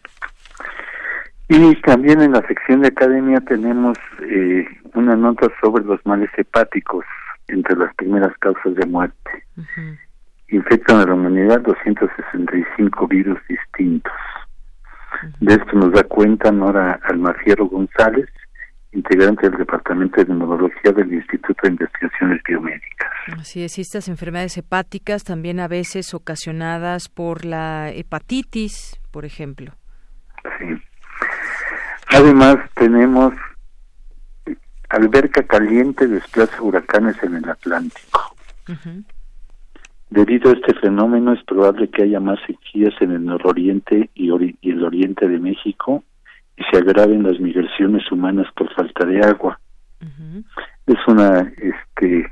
Y 1.49 1.75
también 1.83 2.23
en 2.23 2.33
la 2.33 2.47
sección 2.47 2.83
de 2.83 2.89
academia 2.89 3.41
tenemos 3.41 3.99
eh, 4.23 4.65
una 4.95 5.17
nota 5.17 5.49
sobre 5.61 5.85
los 5.85 5.99
males 6.07 6.31
hepáticos 6.37 7.05
entre 7.51 7.77
las 7.77 7.95
primeras 7.95 8.37
causas 8.39 8.75
de 8.75 8.87
muerte. 8.87 9.45
Infectan 10.49 11.01
a 11.01 11.07
la 11.07 11.15
humanidad 11.15 11.61
265 11.61 13.07
virus 13.09 13.39
distintos. 13.49 14.13
De 15.41 15.55
esto 15.55 15.73
nos 15.75 15.93
da 15.93 16.05
cuenta 16.05 16.51
Nora 16.51 16.99
Almafiero 17.05 17.67
González, 17.67 18.29
integrante 18.93 19.49
del 19.49 19.59
Departamento 19.59 20.17
de 20.17 20.33
Inmunología 20.33 20.93
del 20.93 21.13
Instituto 21.13 21.61
de 21.63 21.69
Investigaciones 21.71 22.43
Biomédicas. 22.43 23.11
Así 23.39 23.63
es, 23.63 23.79
estas 23.79 24.09
enfermedades 24.09 24.57
hepáticas 24.57 25.25
también 25.25 25.61
a 25.61 25.69
veces 25.69 26.15
ocasionadas 26.15 27.09
por 27.09 27.45
la 27.45 27.91
hepatitis, 27.91 29.01
por 29.11 29.25
ejemplo. 29.25 29.73
Sí. 30.59 30.83
Además 32.09 32.57
tenemos 32.75 33.33
alberca 34.91 35.43
caliente 35.45 36.07
desplaza 36.07 36.61
huracanes 36.61 37.17
en 37.23 37.37
el 37.37 37.49
Atlántico. 37.49 38.35
Debido 40.11 40.51
a 40.51 40.55
este 40.55 40.75
fenómeno 40.75 41.33
es 41.33 41.43
probable 41.45 41.89
que 41.89 42.03
haya 42.03 42.21
más 42.21 42.39
sequías 42.47 42.93
en 43.01 43.13
el 43.13 43.25
nororiente 43.25 44.11
y, 44.15 44.29
el 44.29 44.85
oriente 44.85 45.29
de 45.29 45.39
México 45.39 46.03
y 46.57 46.63
se 46.65 46.79
agraven 46.79 47.23
las 47.23 47.39
migraciones 47.41 48.11
humanas 48.11 48.47
por 48.57 48.73
falta 48.75 49.07
de 49.07 49.21
agua. 49.21 49.59
Es 50.87 50.99
una 51.07 51.53
este 51.57 52.29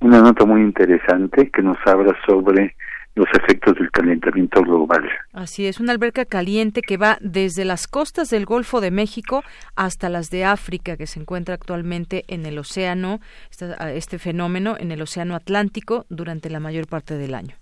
una 0.00 0.20
nota 0.20 0.44
muy 0.44 0.60
interesante 0.60 1.50
que 1.50 1.62
nos 1.62 1.78
habla 1.86 2.14
sobre 2.26 2.76
los 3.14 3.28
efectos 3.32 3.74
del 3.76 3.90
calentamiento 3.90 4.60
global. 4.62 5.08
Así 5.32 5.66
es, 5.66 5.78
una 5.78 5.92
alberca 5.92 6.24
caliente 6.24 6.82
que 6.82 6.96
va 6.96 7.16
desde 7.20 7.64
las 7.64 7.86
costas 7.86 8.28
del 8.28 8.44
Golfo 8.44 8.80
de 8.80 8.90
México 8.90 9.42
hasta 9.76 10.08
las 10.08 10.30
de 10.30 10.44
África, 10.44 10.96
que 10.96 11.06
se 11.06 11.20
encuentra 11.20 11.54
actualmente 11.54 12.24
en 12.28 12.44
el 12.44 12.58
océano, 12.58 13.20
este, 13.50 14.18
fenómeno 14.18 14.76
en 14.78 14.90
el 14.90 15.00
océano 15.00 15.36
Atlántico 15.36 16.06
durante 16.08 16.50
la 16.50 16.60
mayor 16.60 16.88
parte 16.88 17.16
del 17.16 17.34
año. 17.34 17.54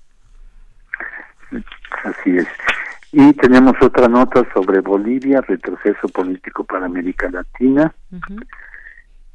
Así 2.05 2.37
es. 2.37 2.49
Y 3.13 3.35
tenemos 3.35 3.75
otra 3.83 4.09
nota 4.09 4.43
sobre 4.55 4.81
Bolivia, 4.81 5.43
retroceso 5.43 6.09
político 6.09 6.65
para 6.65 6.87
América 6.87 7.29
Latina. 7.31 7.95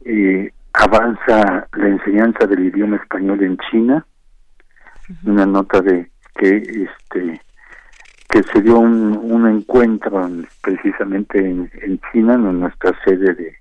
Eh, 0.03 0.51
avanza 0.73 1.67
la 1.73 1.87
enseñanza 1.87 2.47
del 2.47 2.65
idioma 2.65 2.97
español 2.97 3.43
en 3.43 3.57
China 3.69 4.03
una 5.23 5.45
nota 5.45 5.81
de 5.81 6.09
que 6.35 6.57
este 6.57 7.41
que 8.29 8.43
se 8.43 8.61
dio 8.61 8.77
un, 8.79 9.17
un 9.17 9.47
encuentro 9.47 10.29
precisamente 10.61 11.39
en, 11.39 11.99
China, 12.11 12.33
en 12.33 12.59
nuestra 12.59 12.91
sede 13.05 13.33
de, 13.33 13.55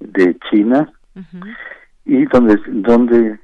de 0.00 0.36
China, 0.50 0.92
y 2.04 2.24
donde, 2.26 2.60
donde 2.66 3.38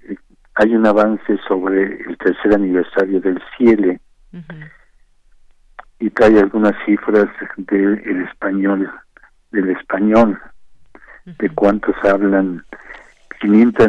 hay 0.57 0.75
un 0.75 0.87
avance 0.87 1.39
sobre 1.47 2.03
el 2.03 2.19
tercer 2.19 2.55
aniversario 2.55 3.21
del 3.21 3.41
CIELE, 3.57 4.01
y 6.01 6.11
trae 6.11 6.39
algunas 6.41 6.75
cifras 6.85 7.29
del 7.57 8.25
español, 8.29 8.91
del 9.53 9.71
español, 9.71 10.41
de 11.25 11.49
cuántos 11.51 11.95
hablan, 12.05 12.65
500, 13.41 13.89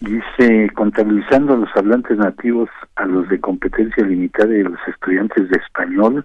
Dice, 0.00 0.70
contabilizando 0.74 1.54
a 1.54 1.56
los 1.56 1.70
hablantes 1.74 2.16
nativos, 2.18 2.70
a 2.94 3.04
los 3.04 3.28
de 3.28 3.40
competencia 3.40 4.04
limitada 4.04 4.56
y 4.56 4.60
a 4.60 4.68
los 4.68 4.78
estudiantes 4.86 5.48
de 5.48 5.58
español, 5.58 6.24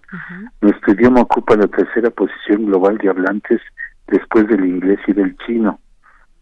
nuestro 0.62 0.94
idioma 0.94 1.22
ocupa 1.22 1.56
la 1.56 1.68
tercera 1.68 2.12
posición 2.12 2.68
global 2.68 3.00
de 3.00 3.10
hablantes 3.10 3.62
después 4.08 4.48
del 4.48 4.64
inglés 4.66 5.00
y 5.08 5.14
del 5.14 5.36
chino, 5.38 5.80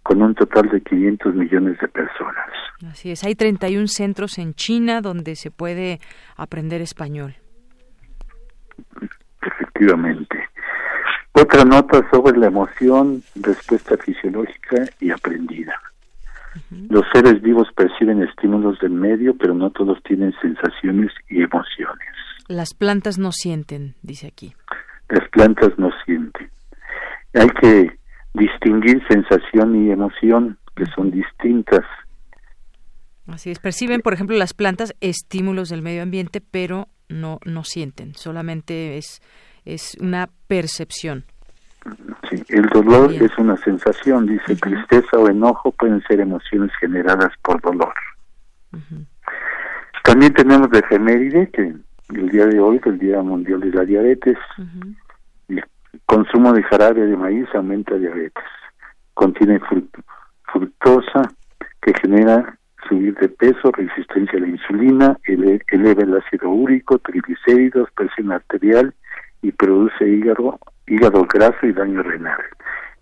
con 0.04 0.22
un 0.22 0.36
total 0.36 0.70
de 0.70 0.82
500 0.82 1.34
millones 1.36 1.80
de 1.80 1.88
personas. 1.88 2.50
Así 2.90 3.12
es, 3.12 3.24
hay 3.24 3.36
31 3.36 3.88
centros 3.88 4.38
en 4.38 4.54
China 4.54 5.00
donde 5.00 5.38
se 5.38 5.52
puede 5.52 6.02
aprender 6.36 6.82
español. 6.82 7.36
Efectivamente. 9.42 10.50
Otra 11.32 11.64
nota 11.64 12.06
sobre 12.12 12.38
la 12.38 12.48
emoción, 12.48 13.24
respuesta 13.36 13.96
fisiológica 13.96 14.84
y 15.00 15.12
aprendida. 15.12 15.80
Los 16.90 17.06
seres 17.14 17.42
vivos 17.42 17.68
perciben 17.76 18.22
estímulos 18.22 18.80
del 18.80 18.92
medio, 18.92 19.36
pero 19.38 19.54
no 19.54 19.70
todos 19.72 20.02
tienen 20.04 20.34
sensaciones 20.42 21.12
y 21.30 21.42
emociones. 21.42 22.08
Las 22.48 22.74
plantas 22.74 23.18
no 23.18 23.32
sienten, 23.32 23.96
dice 24.02 24.28
aquí. 24.28 24.54
Las 25.10 25.28
plantas 25.30 25.72
no 25.78 25.90
sienten. 26.06 26.50
Hay 27.34 27.48
que 27.62 27.98
distinguir 28.34 29.02
sensación 29.08 29.86
y 29.86 29.92
emoción, 29.92 30.58
que 30.76 30.86
son 30.96 31.12
distintas. 31.12 31.86
Así 33.28 33.52
es, 33.52 33.60
perciben, 33.60 34.02
por 34.02 34.14
ejemplo, 34.14 34.36
las 34.36 34.54
plantas 34.54 34.94
estímulos 35.00 35.70
del 35.70 35.82
medio 35.82 36.04
ambiente, 36.04 36.42
pero 36.42 36.88
no, 37.08 37.40
no 37.46 37.64
sienten, 37.64 38.16
solamente 38.16 38.98
es, 38.98 39.22
es 39.64 39.96
una 40.02 40.30
percepción. 40.48 41.26
Sí, 42.30 42.44
el 42.50 42.68
dolor 42.68 43.12
es 43.12 43.36
una 43.38 43.58
sensación, 43.58 44.28
dice, 44.28 44.56
tristeza 44.56 45.18
o 45.18 45.28
enojo 45.28 45.72
pueden 45.72 46.02
ser 46.04 46.20
emociones 46.20 46.72
generadas 46.80 47.32
por 47.42 47.60
dolor. 47.62 47.94
También 50.04 50.34
tenemos 50.34 50.70
de 50.70 50.80
efeméride, 50.80 51.50
que 51.50 51.74
el 52.10 52.30
día 52.30 52.46
de 52.46 52.60
hoy, 52.60 52.80
el 52.86 53.00
Día 53.00 53.22
Mundial 53.22 53.62
de 53.62 53.72
la 53.72 53.84
Diabetes, 53.84 54.38
el 55.48 55.64
consumo 56.06 56.54
de 56.54 56.64
jarabe 56.64 57.06
de 57.06 57.18
maíz 57.18 57.48
aumenta 57.54 57.96
diabetes. 57.96 58.44
Contiene 59.14 59.60
fructosa, 60.52 61.32
que 61.82 61.94
genera 62.00 62.58
subir 62.88 63.16
de 63.16 63.30
peso, 63.30 63.72
resistencia 63.72 64.38
a 64.38 64.42
la 64.42 64.48
insulina, 64.48 65.18
eleva 65.24 66.04
el 66.04 66.18
ácido 66.18 66.50
úrico, 66.50 67.00
triglicéridos, 67.00 67.90
presión 67.92 68.32
arterial 68.32 68.94
y 69.42 69.52
produce 69.52 70.08
hígado, 70.08 70.60
hígado 70.92 71.26
graso 71.26 71.66
y 71.66 71.72
daño 71.72 72.04
renal. 72.04 72.42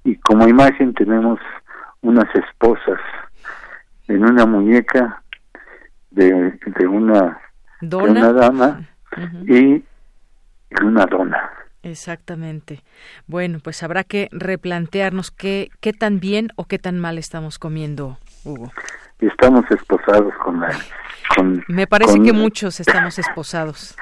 Y 0.03 0.15
como 0.17 0.47
imagen 0.47 0.93
tenemos 0.93 1.39
unas 2.01 2.27
esposas 2.35 2.99
en 4.07 4.23
una 4.23 4.45
muñeca 4.45 5.23
de, 6.11 6.59
de 6.65 6.87
una 6.87 7.39
de 7.81 7.95
una 7.95 8.33
dama 8.33 8.81
y 9.47 9.83
una 10.83 11.05
dona. 11.05 11.49
Exactamente. 11.81 12.83
Bueno, 13.25 13.59
pues 13.63 13.81
habrá 13.83 14.03
que 14.03 14.27
replantearnos 14.31 15.31
qué, 15.31 15.69
qué 15.79 15.93
tan 15.93 16.19
bien 16.19 16.49
o 16.57 16.65
qué 16.65 16.77
tan 16.77 16.99
mal 16.99 17.17
estamos 17.17 17.57
comiendo, 17.57 18.17
Hugo. 18.43 18.71
Estamos 19.19 19.63
esposados 19.71 20.33
con 20.43 20.59
la... 20.59 20.69
Con, 21.35 21.63
Me 21.67 21.87
parece 21.87 22.21
que 22.21 22.33
muchos 22.33 22.79
estamos 22.79 23.17
esposados 23.17 23.95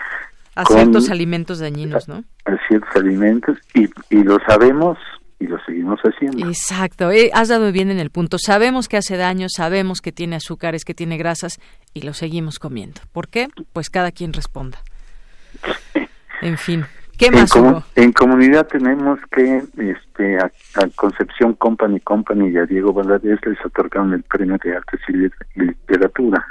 a 0.58 0.66
ciertos 0.66 1.10
alimentos 1.10 1.60
dañinos, 1.60 2.08
¿no? 2.08 2.24
A 2.46 2.58
ciertos 2.68 2.96
alimentos 2.96 3.58
y, 3.74 3.88
y 4.10 4.24
lo 4.24 4.40
sabemos 4.48 4.98
y 5.40 5.48
lo 5.48 5.60
seguimos 5.66 6.00
haciendo. 6.02 6.48
Exacto, 6.48 7.12
eh, 7.12 7.30
has 7.34 7.50
dado 7.50 7.72
bien 7.72 7.92
en 7.92 8.00
el 8.00 8.10
punto. 8.10 8.38
Sabemos 8.40 8.88
que 8.88 8.98
hace 8.98 9.18
daño, 9.18 9.48
sabemos 9.50 10.02
que 10.02 10.12
tiene 10.12 10.36
azúcares, 10.36 10.84
que 10.84 10.96
tiene 10.96 11.18
grasas 11.18 11.60
y 11.94 12.02
lo 12.02 12.14
seguimos 12.14 12.58
comiendo. 12.58 13.02
¿Por 13.12 13.28
qué? 13.28 13.48
Pues 13.74 13.90
cada 13.90 14.12
quien 14.12 14.34
responda. 14.34 14.80
En 16.40 16.56
fin, 16.60 16.86
¿qué 17.18 17.32
más 17.32 17.56
en, 17.56 17.82
en 17.96 18.12
comunidad 18.12 18.68
tenemos 18.68 19.20
que 19.32 19.64
este, 19.76 20.38
a, 20.38 20.52
Concepción 20.96 21.56
Company 21.56 22.00
Company 22.02 22.50
y 22.50 22.58
a 22.58 22.68
Diego 22.68 22.94
Valadez 22.94 23.40
les 23.44 23.58
otorgaron 23.66 24.14
el 24.14 24.22
premio 24.22 24.56
de 24.64 24.76
artes 24.76 25.00
y 25.10 25.60
literatura. 25.60 26.46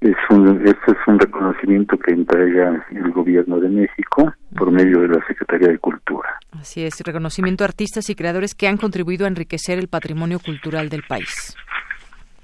Es 0.00 0.16
un, 0.30 0.66
este 0.66 0.92
es 0.92 0.98
un 1.06 1.18
reconocimiento 1.18 1.96
que 1.98 2.12
entrega 2.12 2.84
el 2.90 3.10
gobierno 3.12 3.58
de 3.58 3.68
México 3.68 4.32
por 4.56 4.70
medio 4.70 5.00
de 5.00 5.08
la 5.08 5.26
Secretaría 5.26 5.68
de 5.68 5.78
Cultura. 5.78 6.38
Así 6.52 6.84
es, 6.84 7.00
reconocimiento 7.04 7.64
a 7.64 7.68
artistas 7.68 8.08
y 8.10 8.14
creadores 8.14 8.54
que 8.54 8.68
han 8.68 8.76
contribuido 8.76 9.24
a 9.24 9.28
enriquecer 9.28 9.78
el 9.78 9.88
patrimonio 9.88 10.38
cultural 10.38 10.88
del 10.88 11.02
país. 11.02 11.56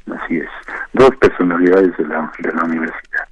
Así 0.07 0.39
es, 0.39 0.49
dos 0.95 1.11
personalidades 1.21 1.97
de 1.97 2.07
la, 2.07 2.33
de 2.39 2.53
la 2.53 2.65
universidad. 2.65 3.29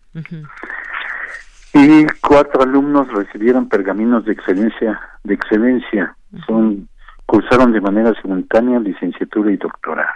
Y 1.72 2.06
cuatro 2.20 2.62
alumnos 2.62 3.08
recibieron 3.08 3.68
pergaminos 3.68 4.24
de 4.24 4.32
excelencia, 4.32 5.00
de 5.24 5.34
excelencia. 5.34 6.14
Son 6.46 6.88
cursaron 7.26 7.72
de 7.72 7.80
manera 7.80 8.12
simultánea 8.20 8.80
licenciatura 8.80 9.52
y 9.52 9.56
doctorado. 9.56 10.08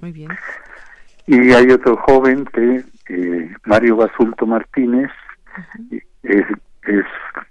Muy 0.00 0.12
bien. 0.12 0.28
Y 1.30 1.52
hay 1.52 1.70
otro 1.70 1.96
joven 1.96 2.44
que 2.46 2.84
eh, 3.08 3.54
Mario 3.64 3.94
Basulto 3.94 4.46
Martínez 4.46 5.10
es, 6.24 6.44
es, 6.82 7.04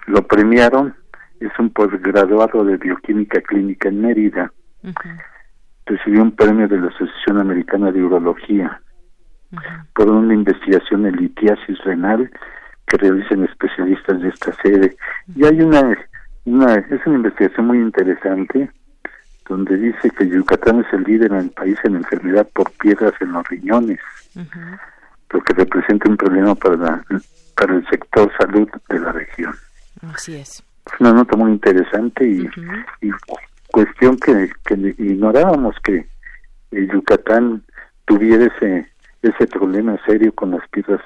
lo 0.07 0.21
premiaron 0.27 0.93
es 1.39 1.51
un 1.57 1.69
posgraduado 1.69 2.65
de 2.65 2.75
bioquímica 2.75 3.39
clínica 3.39 3.87
en 3.87 4.01
Mérida. 4.01 4.51
Recibió 5.85 6.23
un 6.23 6.33
premio 6.33 6.67
de 6.67 6.77
la 6.77 6.87
Asociación 6.87 7.37
Americana 7.39 7.89
de 7.93 8.03
Urología 8.03 8.81
por 9.95 10.09
una 10.09 10.33
investigación 10.33 11.05
en 11.05 11.15
litiasis 11.15 11.81
renal 11.85 12.29
que 12.85 12.97
realizan 12.97 13.45
especialistas 13.45 14.21
de 14.21 14.27
esta 14.27 14.51
sede. 14.61 14.97
Y 15.33 15.45
hay 15.45 15.61
una, 15.61 15.97
una, 16.43 16.73
es 16.73 17.05
una 17.05 17.15
investigación 17.15 17.67
muy 17.67 17.77
interesante 17.77 18.69
donde 19.49 19.75
dice 19.77 20.09
que 20.11 20.29
Yucatán 20.29 20.81
es 20.81 20.93
el 20.93 21.03
líder 21.03 21.31
en 21.33 21.39
el 21.39 21.49
país 21.49 21.77
en 21.83 21.95
enfermedad 21.95 22.47
por 22.53 22.71
piedras 22.73 23.13
en 23.19 23.33
los 23.33 23.45
riñones, 23.49 23.99
lo 25.31 25.41
que 25.41 25.53
representa 25.53 26.09
un 26.09 26.15
problema 26.15 26.55
para, 26.55 26.75
la, 26.77 27.05
para 27.55 27.75
el 27.75 27.85
sector 27.89 28.31
salud 28.37 28.69
de 28.87 28.99
la 28.99 29.11
región. 29.11 29.53
Así 30.13 30.35
es. 30.35 30.63
Es 30.85 30.99
una 30.99 31.13
nota 31.13 31.35
muy 31.35 31.51
interesante 31.51 32.25
y, 32.25 32.49
y 33.01 33.11
cuestión 33.67 34.17
que, 34.17 34.49
que 34.65 34.75
ignorábamos 34.97 35.75
que 35.83 36.07
el 36.71 36.91
Yucatán 36.91 37.63
tuviera 38.05 38.45
ese, 38.45 38.87
ese 39.23 39.47
problema 39.47 39.97
serio 40.05 40.33
con 40.33 40.51
las 40.51 40.67
piedras 40.69 41.01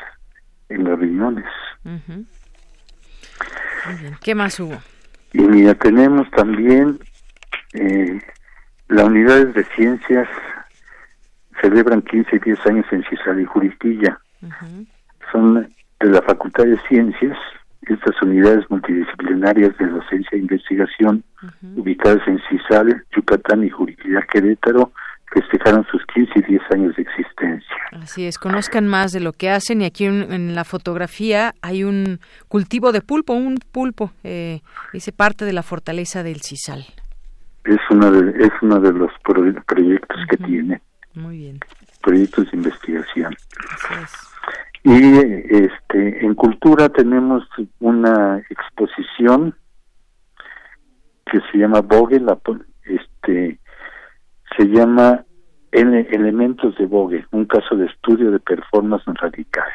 en 0.70 0.84
los 0.84 1.00
riñones. 1.00 1.46
¿Qué 4.22 4.36
más 4.36 4.60
hubo? 4.60 4.78
Y 5.34 5.42
mira, 5.42 5.74
tenemos 5.76 6.30
también 6.32 7.00
eh, 7.74 8.20
las 8.90 9.06
unidades 9.06 9.54
de 9.54 9.64
ciencias 9.76 10.28
celebran 11.62 12.02
15 12.02 12.36
y 12.36 12.40
10 12.40 12.66
años 12.68 12.86
en 12.92 13.04
Cisal 13.06 13.40
y 13.40 13.46
Juriquilla. 13.46 14.20
Son 15.32 15.68
de 16.00 16.10
la 16.10 16.22
Facultad 16.22 16.66
de 16.66 16.78
Ciencias, 16.88 17.38
estas 17.84 18.22
unidades 18.22 18.70
multidisciplinarias 18.70 19.78
de 19.78 19.88
docencia 19.88 20.30
e 20.34 20.40
investigación, 20.40 21.24
ubicadas 21.76 22.28
en 22.28 22.40
Cisal, 22.50 23.04
Yucatán 23.16 23.64
y 23.64 23.70
Juriquilla 23.70 24.22
Querétaro, 24.32 24.92
festejaron 25.34 25.86
sus 25.90 26.06
15 26.14 26.32
y 26.36 26.42
10 26.44 26.62
años 26.72 26.96
de 26.96 27.02
existencia. 27.02 27.76
Así 27.92 28.26
es, 28.26 28.38
conozcan 28.38 28.88
más 28.88 29.12
de 29.12 29.20
lo 29.20 29.34
que 29.34 29.50
hacen 29.50 29.82
y 29.82 29.86
aquí 29.86 30.06
en, 30.06 30.56
la 30.56 30.64
fotografía 30.64 31.56
hay 31.62 31.84
un 31.84 32.20
cultivo 32.48 32.92
de 32.92 33.02
pulpo, 33.02 33.34
un 33.34 33.58
pulpo, 33.72 34.12
eh, 34.24 34.62
dice 34.92 35.12
parte 35.12 35.46
de 35.46 35.54
la 35.54 35.64
fortaleza 35.64 36.24
del 36.24 36.42
Cisal. 36.42 36.86
Es 37.66 37.80
uno 37.90 38.12
de, 38.12 38.46
es 38.46 38.52
uno 38.62 38.80
de 38.80 38.92
los 38.92 39.12
proyectos 39.24 40.18
que 40.30 40.38
tiene. 40.38 40.82
Muy 41.16 41.38
bien. 41.38 41.60
Proyectos 42.02 42.52
de 42.52 42.58
investigación. 42.58 43.36
Y 44.84 44.92
este, 44.92 46.26
en 46.26 46.36
cultura 46.36 46.90
tenemos 46.90 47.48
una 47.80 48.40
exposición 48.50 49.56
que 51.32 51.40
se 51.52 51.58
llama 51.58 51.80
Vogue, 51.82 52.20
la, 52.20 52.38
este, 52.84 53.60
se 54.58 54.66
llama 54.66 55.24
Elementos 55.72 56.78
de 56.78 56.86
Vogue, 56.86 57.26
un 57.32 57.46
caso 57.46 57.76
de 57.76 57.86
estudio 57.86 58.32
de 58.32 58.40
performance 58.40 59.06
radical. 59.22 59.70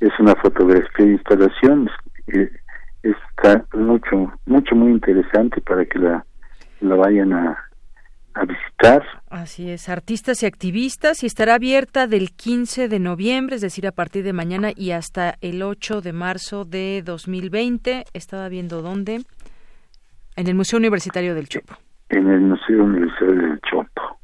Es 0.00 0.12
una 0.18 0.34
fotografía 0.36 1.04
de 1.04 1.12
instalación, 1.12 1.90
eh, 2.28 2.50
está 3.02 3.64
mucho, 3.74 4.32
mucho, 4.46 4.74
muy 4.74 4.92
interesante 4.92 5.60
para 5.60 5.84
que 5.84 5.98
la, 5.98 6.24
la 6.80 6.94
vayan 6.94 7.32
a, 7.32 7.58
a 8.34 8.44
visitar. 8.44 9.04
Así 9.28 9.70
es, 9.70 9.88
artistas 9.88 10.42
y 10.42 10.46
activistas 10.46 11.22
y 11.22 11.26
estará 11.26 11.54
abierta 11.54 12.06
del 12.06 12.30
15 12.30 12.88
de 12.88 12.98
noviembre, 12.98 13.56
es 13.56 13.62
decir, 13.62 13.86
a 13.86 13.92
partir 13.92 14.24
de 14.24 14.32
mañana 14.32 14.70
y 14.74 14.92
hasta 14.92 15.34
el 15.40 15.62
8 15.62 16.00
de 16.00 16.12
marzo 16.12 16.64
de 16.64 17.02
2020. 17.04 18.04
Estaba 18.12 18.48
viendo 18.48 18.82
dónde. 18.82 19.22
En 20.36 20.46
el 20.46 20.54
Museo 20.54 20.78
Universitario 20.78 21.34
del 21.34 21.48
Chopo 21.48 21.74
en 22.12 22.28
el 22.28 22.40
Museo 22.40 22.84
Universitario 22.84 23.36
del 23.36 23.60
Chopo. 23.62 24.18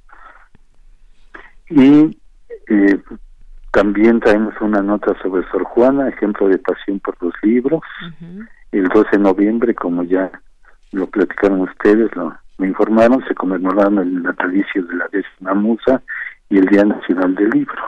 Y 1.70 2.18
eh, 2.68 3.00
también 3.72 4.20
traemos 4.20 4.55
una 4.60 4.82
nota 4.82 5.16
sobre 5.22 5.42
Sor 5.50 5.64
Juana, 5.64 6.09
ejemplo 6.09 6.48
de 6.48 6.59
pasión 6.59 7.00
por 7.00 7.16
los 7.22 7.32
libros. 7.42 7.80
El 8.73 8.89
12 8.89 9.11
de 9.12 9.19
noviembre, 9.19 9.74
como 9.74 10.03
ya 10.03 10.31
lo 10.93 11.07
platicaron 11.07 11.62
ustedes, 11.62 12.15
lo 12.16 12.36
me 12.59 12.66
informaron, 12.66 13.24
se 13.27 13.35
conmemoraron 13.35 13.99
el 13.99 14.23
natalicio 14.23 14.85
de 14.85 14.97
la 14.97 15.09
décima 15.12 15.55
musa 15.55 16.03
y 16.51 16.59
el 16.59 16.66
Día 16.66 16.85
Nacional 16.85 17.35
del 17.36 17.51
Libro. 17.51 17.81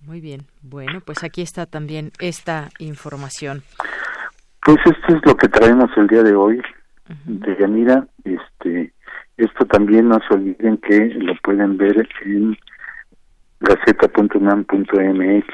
Muy 0.00 0.20
bien, 0.20 0.42
bueno, 0.62 1.00
pues 1.04 1.24
aquí 1.24 1.42
está 1.42 1.66
también 1.66 2.12
esta 2.20 2.68
información. 2.78 3.62
Pues 4.64 4.78
esto 4.84 5.16
es 5.16 5.24
lo 5.24 5.34
que 5.36 5.48
traemos 5.48 5.90
el 5.96 6.06
día 6.08 6.22
de 6.22 6.34
hoy, 6.34 6.60
de 7.24 7.56
Yanira. 7.58 8.06
Este, 8.24 8.92
esto 9.36 9.64
también 9.66 10.08
no 10.08 10.18
se 10.28 10.34
olviden 10.34 10.76
que 10.78 10.98
lo 11.14 11.34
pueden 11.42 11.78
ver 11.78 12.06
en 12.24 12.56
gaceta.unam.mx 13.60 15.46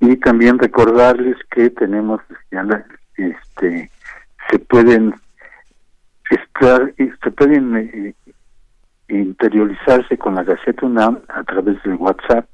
y 0.00 0.16
también 0.16 0.58
recordarles 0.58 1.36
que 1.50 1.70
tenemos 1.70 2.20
este 3.16 3.90
se 4.50 4.58
pueden 4.58 5.14
estar 6.30 6.92
se 6.96 7.30
pueden 7.30 7.76
eh, 7.76 8.14
interiorizarse 9.08 10.16
con 10.16 10.34
la 10.34 10.42
Gaceta 10.44 10.86
UNAM 10.86 11.18
a 11.28 11.44
través 11.44 11.82
del 11.82 11.96
WhatsApp. 11.96 12.46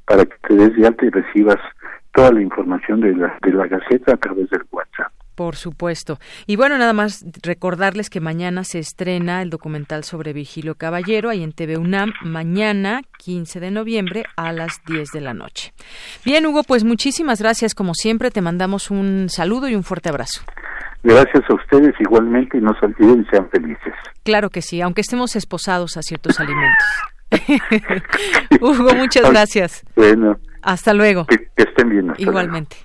para 0.04 0.26
que 0.26 0.36
te 0.46 0.54
des 0.54 0.76
de 0.76 0.86
alta 0.86 1.06
y 1.06 1.10
recibas 1.10 1.58
toda 2.12 2.30
la 2.32 2.42
información 2.42 3.00
de 3.00 3.14
la, 3.14 3.38
de 3.42 3.52
la 3.52 3.66
Gaceta 3.66 4.14
a 4.14 4.16
través 4.16 4.48
del 4.50 4.62
WhatsApp. 4.70 5.12
Por 5.36 5.54
supuesto. 5.54 6.18
Y 6.46 6.56
bueno, 6.56 6.78
nada 6.78 6.94
más 6.94 7.24
recordarles 7.42 8.08
que 8.08 8.20
mañana 8.20 8.64
se 8.64 8.78
estrena 8.78 9.42
el 9.42 9.50
documental 9.50 10.02
sobre 10.02 10.32
Vigilio 10.32 10.74
Caballero 10.74 11.28
ahí 11.28 11.42
en 11.42 11.52
TV 11.52 11.76
UNAM, 11.76 12.12
mañana 12.22 13.02
15 13.18 13.60
de 13.60 13.70
noviembre 13.70 14.24
a 14.36 14.52
las 14.52 14.80
10 14.86 15.10
de 15.12 15.20
la 15.20 15.34
noche. 15.34 15.74
Bien, 16.24 16.46
Hugo, 16.46 16.62
pues 16.64 16.84
muchísimas 16.84 17.40
gracias. 17.40 17.74
Como 17.74 17.92
siempre, 17.94 18.30
te 18.30 18.40
mandamos 18.40 18.90
un 18.90 19.28
saludo 19.28 19.68
y 19.68 19.74
un 19.74 19.84
fuerte 19.84 20.08
abrazo. 20.08 20.40
Gracias 21.02 21.44
a 21.48 21.54
ustedes 21.54 21.94
igualmente 22.00 22.56
y 22.56 22.62
no 22.62 22.74
se 22.80 22.86
olviden 22.86 23.20
y 23.20 23.30
sean 23.30 23.48
felices. 23.50 23.92
Claro 24.24 24.48
que 24.48 24.62
sí, 24.62 24.80
aunque 24.80 25.02
estemos 25.02 25.36
esposados 25.36 25.98
a 25.98 26.02
ciertos 26.02 26.40
alimentos. 26.40 26.86
Hugo, 28.60 28.94
muchas 28.94 29.30
gracias. 29.30 29.84
Bueno. 29.94 30.38
Hasta 30.62 30.94
luego. 30.94 31.26
Que, 31.26 31.48
estén 31.56 31.90
bien. 31.90 32.12
Igualmente. 32.18 32.76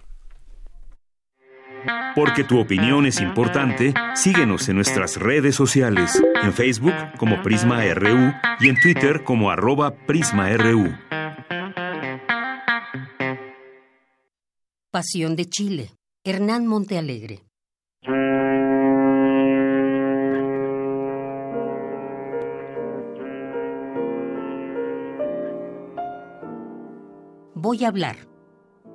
Porque 2.15 2.43
tu 2.43 2.59
opinión 2.59 3.05
es 3.05 3.21
importante, 3.21 3.93
síguenos 4.15 4.67
en 4.69 4.75
nuestras 4.75 5.17
redes 5.17 5.55
sociales, 5.55 6.21
en 6.43 6.53
Facebook 6.53 6.93
como 7.17 7.41
Prisma 7.41 7.83
RU 7.93 8.33
y 8.59 8.69
en 8.69 8.79
Twitter 8.81 9.23
como 9.23 9.49
arroba 9.49 9.95
PrismaRU. 10.05 10.91
Pasión 14.91 15.35
de 15.35 15.45
Chile. 15.45 15.91
Hernán 16.23 16.67
Montealegre. 16.67 17.43
Voy 27.55 27.85
a 27.85 27.87
hablar 27.87 28.17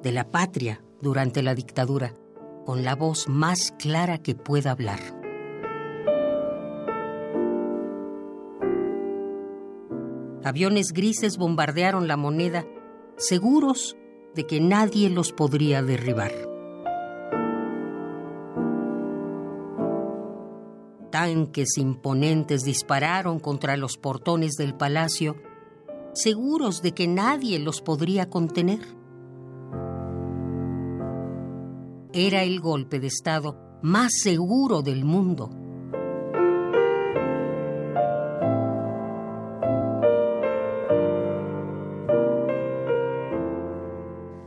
de 0.02 0.12
la 0.12 0.30
patria 0.30 0.82
durante 1.00 1.42
la 1.42 1.54
dictadura 1.54 2.12
con 2.66 2.84
la 2.84 2.96
voz 2.96 3.28
más 3.28 3.72
clara 3.78 4.18
que 4.18 4.34
pueda 4.34 4.72
hablar. 4.72 5.00
Aviones 10.44 10.92
grises 10.92 11.38
bombardearon 11.38 12.08
la 12.08 12.16
moneda, 12.16 12.66
seguros 13.16 13.96
de 14.34 14.46
que 14.46 14.60
nadie 14.60 15.10
los 15.10 15.32
podría 15.32 15.82
derribar. 15.82 16.32
Tanques 21.10 21.78
imponentes 21.78 22.64
dispararon 22.64 23.38
contra 23.38 23.76
los 23.76 23.96
portones 23.96 24.52
del 24.56 24.74
palacio, 24.74 25.36
seguros 26.14 26.82
de 26.82 26.92
que 26.92 27.06
nadie 27.06 27.58
los 27.58 27.80
podría 27.80 28.28
contener. 28.28 28.95
Era 32.18 32.42
el 32.44 32.60
golpe 32.60 32.98
de 32.98 33.08
Estado 33.08 33.58
más 33.82 34.10
seguro 34.22 34.80
del 34.80 35.04
mundo. 35.04 35.50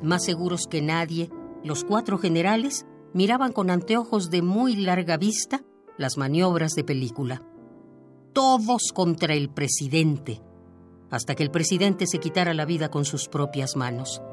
Más 0.02 0.26
seguros 0.26 0.66
que 0.68 0.82
nadie, 0.82 1.30
los 1.64 1.84
cuatro 1.84 2.18
generales 2.18 2.88
miraban 3.14 3.52
con 3.52 3.70
anteojos 3.70 4.32
de 4.32 4.42
muy 4.42 4.76
larga 4.76 5.18
vista 5.18 5.62
las 5.96 6.18
maniobras 6.18 6.72
de 6.72 6.84
película. 6.84 7.44
Todos 8.34 8.92
contra 8.96 9.36
el 9.36 9.48
presidente, 9.50 10.42
hasta 11.12 11.36
que 11.36 11.44
el 11.44 11.52
presidente 11.52 12.08
se 12.08 12.18
quitara 12.18 12.56
la 12.56 12.66
vida 12.66 12.90
con 12.90 13.06
sus 13.06 13.28
propias 13.28 13.76
manos. 13.76 14.24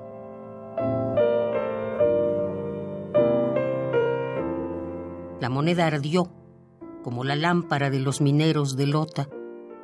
La 5.40 5.50
moneda 5.50 5.86
ardió, 5.86 6.32
como 7.02 7.22
la 7.22 7.36
lámpara 7.36 7.90
de 7.90 8.00
los 8.00 8.20
mineros 8.20 8.76
de 8.76 8.86
Lota, 8.86 9.28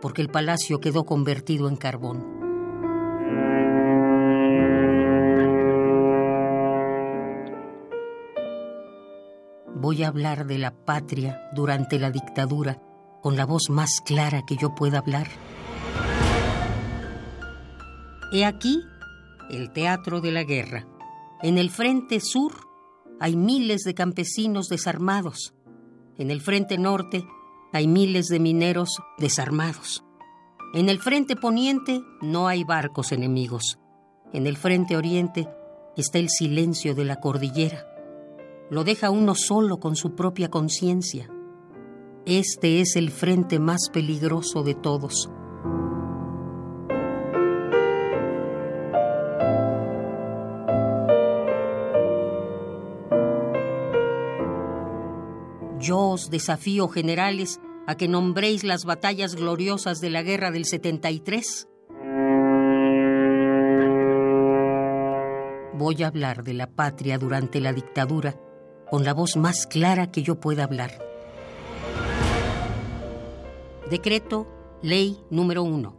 porque 0.01 0.23
el 0.23 0.29
palacio 0.29 0.81
quedó 0.81 1.05
convertido 1.05 1.69
en 1.69 1.77
carbón. 1.77 2.43
Voy 9.75 10.03
a 10.05 10.09
hablar 10.09 10.47
de 10.47 10.59
la 10.59 10.71
patria 10.71 11.51
durante 11.55 11.99
la 11.99 12.11
dictadura 12.11 12.81
con 13.21 13.37
la 13.37 13.45
voz 13.45 13.69
más 13.69 14.01
clara 14.01 14.43
que 14.47 14.57
yo 14.57 14.75
pueda 14.75 14.99
hablar. 14.99 15.29
He 18.33 18.45
aquí 18.45 18.83
el 19.51 19.71
teatro 19.73 20.21
de 20.21 20.33
la 20.33 20.45
guerra. 20.45 20.87
En 21.43 21.59
el 21.59 21.71
frente 21.71 22.21
sur 22.21 22.53
hay 23.23 23.37
miles 23.37 23.85
de 23.85 23.95
campesinos 23.95 24.69
desarmados. 24.69 25.55
En 26.19 26.33
el 26.33 26.41
frente 26.41 26.77
norte 26.77 27.25
hay 27.73 27.87
miles 27.87 28.27
de 28.27 28.41
mineros 28.41 28.99
desarmados. 29.17 30.03
En 30.75 30.89
el 30.89 30.99
frente 30.99 31.37
poniente 31.37 32.03
no 32.21 32.49
hay 32.49 32.65
barcos 32.65 33.13
enemigos. 33.13 33.79
En 34.33 34.49
el 34.49 34.57
frente 34.57 34.97
oriente 34.97 35.49
está 35.97 36.19
el 36.19 36.31
silencio 36.31 36.97
de 36.97 37.05
la 37.05 37.21
cordillera. 37.21 37.87
Lo 38.71 38.83
deja 38.83 39.11
uno 39.11 39.37
solo 39.37 39.79
con 39.79 39.95
su 39.95 40.17
propia 40.17 40.51
conciencia. 40.51 41.31
Este 42.27 42.81
es 42.81 42.97
el 42.97 43.13
frente 43.13 43.61
más 43.61 43.89
peligroso 43.93 44.65
de 44.65 44.75
todos. 44.75 45.31
Yo 55.83 55.99
os 55.99 56.31
desafío, 56.31 56.87
generales, 56.87 57.61
a 57.89 57.97
que 57.97 58.07
nombréis 58.07 58.63
las 58.63 58.85
batallas 58.85 59.35
gloriosas 59.35 60.01
de 60.01 60.11
la 60.11 60.23
guerra 60.23 60.53
del 60.53 60.65
73. 60.65 61.67
Voy 65.75 66.03
a 66.05 66.07
hablar 66.07 66.45
de 66.45 66.55
la 66.55 66.69
patria 66.69 67.19
durante 67.19 67.61
la 67.61 67.73
dictadura 67.73 68.39
con 68.89 69.03
la 69.03 69.13
voz 69.13 69.37
más 69.37 69.67
clara 69.67 70.13
que 70.13 70.23
yo 70.23 70.39
pueda 70.39 70.63
hablar. 70.63 70.93
Decreto, 73.91 74.47
ley 74.83 75.19
número 75.31 75.65
uno. 75.65 75.97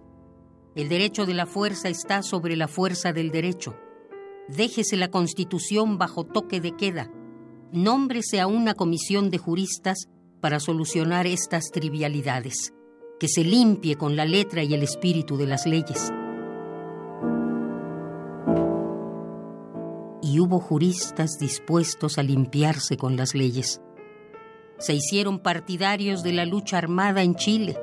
El 0.76 0.88
derecho 0.88 1.26
de 1.26 1.34
la 1.34 1.45
fuerza 1.45 1.89
está 1.89 2.23
sobre 2.23 2.55
la 2.55 2.69
fuerza 2.69 3.11
del 3.11 3.31
derecho. 3.31 3.76
Déjese 4.47 4.95
la 4.95 5.11
Constitución 5.11 5.97
bajo 5.97 6.23
toque 6.23 6.61
de 6.61 6.72
queda 6.77 7.11
nómbrese 7.73 8.39
a 8.39 8.47
una 8.47 8.75
comisión 8.75 9.31
de 9.31 9.39
juristas 9.39 10.07
para 10.39 10.59
solucionar 10.59 11.25
estas 11.25 11.71
trivialidades, 11.71 12.71
que 13.19 13.27
se 13.27 13.43
limpie 13.43 13.95
con 13.95 14.15
la 14.15 14.25
letra 14.25 14.63
y 14.63 14.73
el 14.73 14.83
espíritu 14.83 15.37
de 15.37 15.47
las 15.47 15.65
leyes. 15.65 16.11
Y 20.21 20.39
hubo 20.39 20.59
juristas 20.59 21.39
dispuestos 21.39 22.17
a 22.17 22.23
limpiarse 22.23 22.95
con 22.95 23.17
las 23.17 23.33
leyes. 23.33 23.81
Se 24.77 24.93
hicieron 24.93 25.39
partidarios 25.39 26.23
de 26.23 26.33
la 26.33 26.45
lucha 26.45 26.77
armada 26.77 27.23
en 27.23 27.35
Chile. 27.35 27.77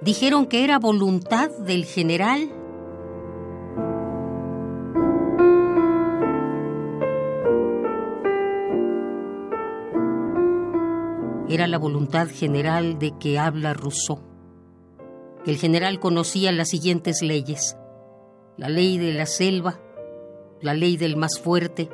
Dijeron 0.00 0.46
que 0.46 0.62
era 0.62 0.78
voluntad 0.78 1.50
del 1.58 1.84
general 1.84 2.52
era 11.48 11.66
la 11.66 11.78
voluntad 11.78 12.28
general 12.28 12.98
de 12.98 13.12
que 13.18 13.38
habla 13.38 13.74
Rousseau. 13.74 14.20
El 15.46 15.56
general 15.56 15.98
conocía 16.00 16.52
las 16.52 16.68
siguientes 16.68 17.22
leyes, 17.22 17.76
la 18.56 18.68
ley 18.68 18.98
de 18.98 19.12
la 19.12 19.26
selva, 19.26 19.80
la 20.60 20.74
ley 20.74 20.96
del 20.96 21.16
más 21.16 21.38
fuerte 21.38 21.88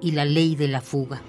y 0.00 0.12
la 0.12 0.24
ley 0.24 0.54
de 0.56 0.68
la 0.68 0.80
fuga. 0.80 1.22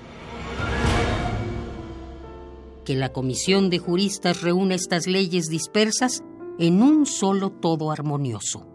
que 2.86 2.96
la 2.96 3.12
comisión 3.12 3.70
de 3.70 3.80
juristas 3.80 4.42
reúna 4.42 4.76
estas 4.76 5.08
leyes 5.08 5.48
dispersas 5.48 6.24
en 6.60 6.82
un 6.82 7.06
solo 7.06 7.50
todo 7.50 7.92
armonioso. 7.92 8.75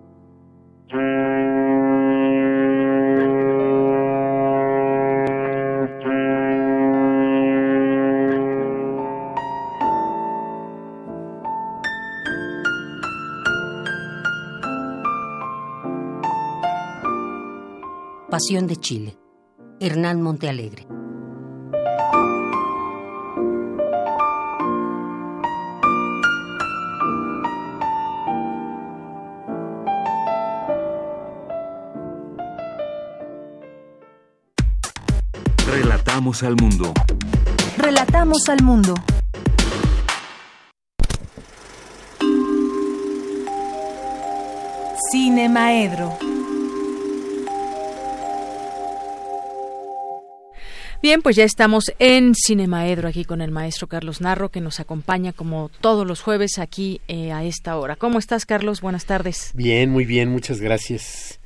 Pasión 18.30 18.68
de 18.68 18.76
Chile. 18.76 19.18
Hernán 19.80 20.22
Montealegre. 20.22 20.86
Relatamos 35.66 36.44
al 36.44 36.54
mundo. 36.54 36.92
Relatamos 37.78 38.48
al 38.48 38.62
mundo. 38.62 38.94
Cine 45.10 45.48
Bien, 51.02 51.22
pues 51.22 51.34
ya 51.34 51.44
estamos 51.44 51.92
en 51.98 52.34
Cinemaedro 52.34 53.08
aquí 53.08 53.24
con 53.24 53.40
el 53.40 53.50
maestro 53.50 53.86
Carlos 53.86 54.20
Narro 54.20 54.50
que 54.50 54.60
nos 54.60 54.80
acompaña 54.80 55.32
como 55.32 55.70
todos 55.80 56.06
los 56.06 56.20
jueves 56.20 56.58
aquí 56.58 57.00
eh, 57.08 57.32
a 57.32 57.42
esta 57.42 57.78
hora. 57.78 57.96
¿Cómo 57.96 58.18
estás, 58.18 58.44
Carlos? 58.44 58.82
Buenas 58.82 59.06
tardes. 59.06 59.52
Bien, 59.54 59.88
muy 59.88 60.04
bien, 60.04 60.28
muchas 60.28 60.60
gracias. 60.60 61.40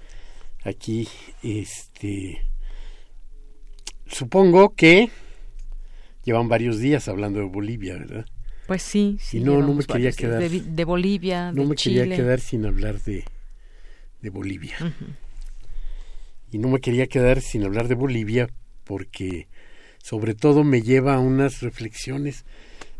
Aquí, 0.64 1.06
este, 1.44 2.42
supongo 4.06 4.74
que 4.74 5.10
llevan 6.24 6.48
varios 6.48 6.80
días 6.80 7.06
hablando 7.06 7.38
de 7.38 7.46
Bolivia, 7.46 7.94
¿verdad? 7.94 8.26
Pues 8.66 8.82
sí, 8.82 9.18
sí. 9.20 9.38
Y 9.38 9.40
no, 9.40 9.60
no 9.60 9.72
me 9.74 9.84
quería 9.84 10.10
quedar. 10.10 10.40
De, 10.40 10.62
de 10.62 10.84
Bolivia, 10.84 11.52
no 11.52 11.62
de 11.62 11.68
me 11.68 11.74
Chile. 11.76 12.00
quería 12.00 12.16
quedar 12.16 12.40
sin 12.40 12.66
hablar 12.66 13.00
de, 13.02 13.24
de 14.20 14.30
Bolivia. 14.30 14.74
Y 16.50 16.58
no 16.58 16.68
me 16.68 16.80
quería 16.80 17.06
quedar 17.06 17.40
sin 17.40 17.62
hablar 17.62 17.86
de 17.86 17.94
Bolivia 17.94 18.48
porque 18.84 19.48
sobre 20.02 20.34
todo 20.34 20.64
me 20.64 20.82
lleva 20.82 21.14
a 21.14 21.20
unas 21.20 21.60
reflexiones. 21.60 22.44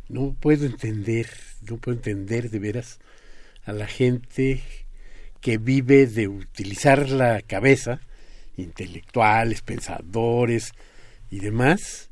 No 0.09 0.35
puedo 0.35 0.67
entender, 0.67 1.29
no 1.69 1.77
puedo 1.77 1.97
entender 1.97 2.51
de 2.51 2.59
veras 2.59 2.99
a 3.65 3.73
la 3.73 3.87
gente 3.87 4.63
que 5.41 5.59
vive 5.59 6.07
de 6.07 6.29
utilizar 6.29 7.11
la 7.11 7.43
cabeza, 7.43 8.01
intelectuales, 8.57 9.61
pensadores 9.63 10.73
y 11.31 11.41
demás, 11.41 12.11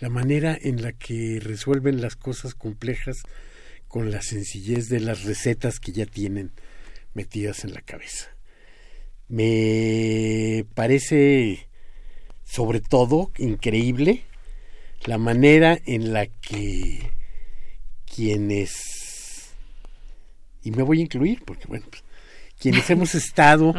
la 0.00 0.10
manera 0.10 0.58
en 0.60 0.82
la 0.82 0.92
que 0.92 1.40
resuelven 1.42 2.02
las 2.02 2.16
cosas 2.16 2.54
complejas 2.54 3.22
con 3.88 4.10
la 4.10 4.20
sencillez 4.20 4.88
de 4.88 5.00
las 5.00 5.24
recetas 5.24 5.80
que 5.80 5.92
ya 5.92 6.04
tienen 6.04 6.50
metidas 7.14 7.64
en 7.64 7.72
la 7.72 7.80
cabeza. 7.80 8.28
Me 9.28 10.66
parece 10.74 11.68
sobre 12.46 12.80
todo 12.80 13.30
increíble 13.36 14.22
la 15.04 15.18
manera 15.18 15.78
en 15.84 16.12
la 16.12 16.26
que 16.26 17.10
quienes 18.12 19.50
y 20.62 20.70
me 20.70 20.82
voy 20.82 21.00
a 21.00 21.02
incluir 21.02 21.42
porque 21.44 21.66
bueno 21.66 21.84
pues, 21.90 22.02
quienes 22.58 22.88
hemos 22.88 23.14
estado 23.22 23.74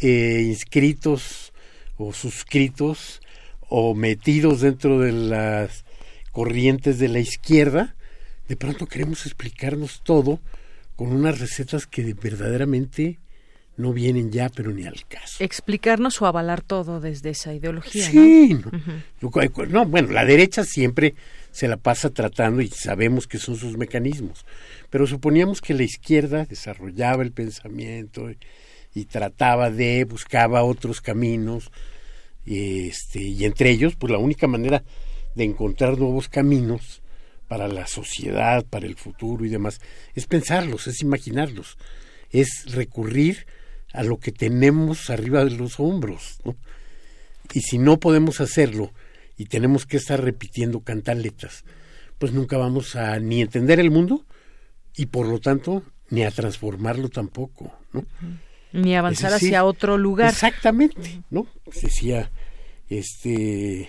eh, 0.00 0.42
inscritos 0.46 1.52
o 1.98 2.12
suscritos 2.12 3.20
o 3.68 3.94
metidos 3.94 4.60
dentro 4.60 5.00
de 5.00 5.12
las 5.12 5.84
corrientes 6.32 6.98
de 6.98 7.08
la 7.08 7.18
izquierda 7.18 7.96
de 8.48 8.56
pronto 8.56 8.86
queremos 8.86 9.26
explicarnos 9.26 10.02
todo 10.02 10.40
con 10.94 11.12
unas 11.12 11.40
recetas 11.40 11.86
que 11.86 12.14
verdaderamente 12.14 13.18
no 13.76 13.92
vienen 13.92 14.30
ya, 14.30 14.48
pero 14.48 14.72
ni 14.72 14.84
al 14.84 15.06
caso. 15.06 15.42
Explicarnos 15.42 16.20
o 16.22 16.26
avalar 16.26 16.62
todo 16.62 17.00
desde 17.00 17.30
esa 17.30 17.52
ideología. 17.52 18.06
Sí, 18.06 18.54
¿no? 18.54 18.70
no, 19.20 19.66
no, 19.66 19.86
bueno, 19.86 20.12
la 20.12 20.24
derecha 20.24 20.64
siempre 20.64 21.14
se 21.50 21.68
la 21.68 21.76
pasa 21.76 22.10
tratando 22.10 22.62
y 22.62 22.68
sabemos 22.68 23.26
que 23.26 23.38
son 23.38 23.56
sus 23.56 23.76
mecanismos, 23.76 24.44
pero 24.90 25.06
suponíamos 25.06 25.60
que 25.60 25.74
la 25.74 25.84
izquierda 25.84 26.44
desarrollaba 26.44 27.22
el 27.22 27.32
pensamiento 27.32 28.30
y, 28.30 28.38
y 28.94 29.04
trataba 29.04 29.70
de, 29.70 30.04
buscaba 30.04 30.62
otros 30.62 31.00
caminos, 31.00 31.70
y, 32.44 32.88
este, 32.88 33.20
y 33.20 33.44
entre 33.44 33.70
ellos, 33.70 33.96
pues 33.96 34.10
la 34.10 34.18
única 34.18 34.46
manera 34.46 34.84
de 35.34 35.44
encontrar 35.44 35.98
nuevos 35.98 36.28
caminos 36.28 37.02
para 37.48 37.68
la 37.68 37.86
sociedad, 37.86 38.64
para 38.64 38.86
el 38.86 38.96
futuro 38.96 39.44
y 39.44 39.48
demás, 39.48 39.80
es 40.14 40.26
pensarlos, 40.26 40.86
es 40.86 41.02
imaginarlos, 41.02 41.76
es 42.30 42.64
recurrir 42.72 43.46
a 43.96 44.02
lo 44.02 44.18
que 44.18 44.30
tenemos 44.30 45.10
arriba 45.10 45.44
de 45.44 45.52
los 45.52 45.80
hombros. 45.80 46.38
¿no? 46.44 46.54
Y 47.52 47.60
si 47.62 47.78
no 47.78 47.98
podemos 47.98 48.40
hacerlo 48.40 48.92
y 49.36 49.46
tenemos 49.46 49.86
que 49.86 49.96
estar 49.96 50.22
repitiendo 50.22 50.80
cantaletas, 50.80 51.64
pues 52.18 52.32
nunca 52.32 52.58
vamos 52.58 52.94
a 52.94 53.18
ni 53.18 53.40
entender 53.40 53.80
el 53.80 53.90
mundo 53.90 54.24
y 54.94 55.06
por 55.06 55.26
lo 55.26 55.40
tanto 55.40 55.82
ni 56.10 56.24
a 56.24 56.30
transformarlo 56.30 57.08
tampoco. 57.08 57.74
¿no? 57.92 58.04
Ni 58.72 58.94
avanzar 58.94 59.32
decir, 59.32 59.48
hacia 59.48 59.64
otro 59.64 59.96
lugar. 59.96 60.30
Exactamente, 60.30 61.22
¿no? 61.30 61.46
Decía 61.82 62.30
este 62.88 63.88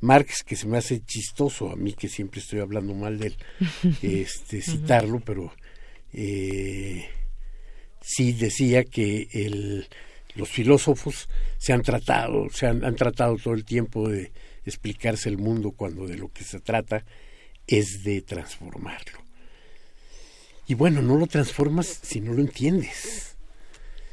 Marx 0.00 0.42
que 0.42 0.56
se 0.56 0.66
me 0.66 0.78
hace 0.78 1.02
chistoso 1.04 1.70
a 1.70 1.76
mí 1.76 1.94
que 1.94 2.08
siempre 2.08 2.40
estoy 2.40 2.60
hablando 2.60 2.94
mal 2.94 3.18
de 3.18 3.28
él, 3.28 3.36
este 4.02 4.60
citarlo, 4.60 5.20
pero 5.20 5.52
eh, 6.12 7.06
sí 8.06 8.32
decía 8.32 8.84
que 8.84 9.28
el, 9.32 9.88
los 10.36 10.48
filósofos 10.48 11.28
se 11.58 11.72
han 11.72 11.82
tratado, 11.82 12.48
se 12.50 12.66
han, 12.66 12.84
han, 12.84 12.94
tratado 12.94 13.36
todo 13.36 13.54
el 13.54 13.64
tiempo 13.64 14.08
de 14.08 14.30
explicarse 14.64 15.28
el 15.28 15.38
mundo 15.38 15.72
cuando 15.72 16.06
de 16.06 16.16
lo 16.16 16.32
que 16.32 16.44
se 16.44 16.60
trata 16.60 17.04
es 17.66 18.04
de 18.04 18.22
transformarlo. 18.22 19.18
Y 20.68 20.74
bueno, 20.74 21.02
no 21.02 21.16
lo 21.16 21.26
transformas 21.26 22.00
si 22.02 22.20
no 22.20 22.32
lo 22.32 22.42
entiendes. 22.42 23.36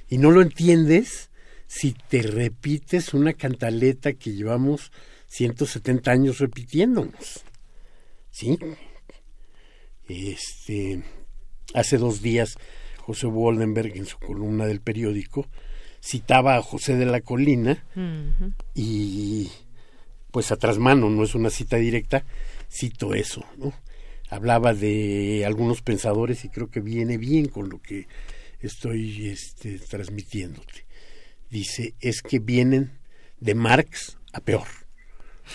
Y 0.10 0.18
no 0.18 0.32
lo 0.32 0.42
entiendes 0.42 1.30
si 1.68 1.94
te 1.94 2.24
repites 2.24 3.14
una 3.14 3.34
cantaleta 3.34 4.14
que 4.14 4.34
llevamos 4.34 4.92
170 5.28 6.12
años 6.12 6.40
repitiéndonos. 6.40 7.44
¿Sí? 8.32 8.58
Este, 10.08 11.04
hace 11.76 11.98
dos 11.98 12.22
días 12.24 12.58
José 13.06 13.28
Woldenberg 13.28 13.98
en 13.98 14.06
su 14.06 14.18
columna 14.18 14.66
del 14.66 14.80
periódico 14.80 15.48
citaba 16.02 16.56
a 16.56 16.62
José 16.62 16.96
de 16.96 17.06
la 17.06 17.20
Colina 17.22 17.84
uh 17.96 18.00
-huh. 18.00 18.54
y 18.74 19.50
pues 20.32 20.52
a 20.52 20.58
mano, 20.80 21.10
no 21.10 21.24
es 21.24 21.36
una 21.36 21.50
cita 21.50 21.78
directa, 21.78 22.24
cito 22.72 23.14
eso, 23.14 23.46
¿no? 23.58 23.74
Hablaba 24.30 24.74
de 24.74 25.44
algunos 25.46 25.82
pensadores 25.82 26.44
y 26.44 26.50
creo 26.50 26.72
que 26.72 26.80
viene 26.80 27.18
bien 27.18 27.48
con 27.50 27.70
lo 27.70 27.80
que 27.80 28.08
estoy 28.60 29.30
este, 29.30 29.78
transmitiéndote. 29.78 30.86
Dice, 31.52 31.94
es 32.00 32.22
que 32.24 32.40
vienen 32.40 32.94
de 33.40 33.54
Marx 33.54 34.18
a 34.32 34.40
peor. 34.40 34.68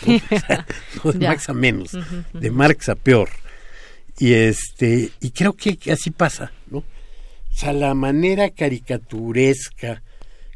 ¿no? 0.06 0.14
o 0.32 0.38
sea, 0.38 0.66
no 1.02 1.12
de 1.12 1.26
Marx 1.26 1.48
a 1.48 1.54
menos, 1.54 1.94
uh 1.94 1.98
-huh. 1.98 2.40
de 2.40 2.50
Marx 2.50 2.88
a 2.88 2.94
peor. 2.94 3.30
Y 4.18 4.34
este, 4.34 5.10
y 5.20 5.30
creo 5.30 5.54
que 5.54 5.76
así 5.90 6.10
pasa, 6.10 6.52
¿no? 6.70 6.84
O 7.58 7.60
sea, 7.60 7.72
la 7.72 7.92
manera 7.92 8.50
caricaturesca 8.50 10.04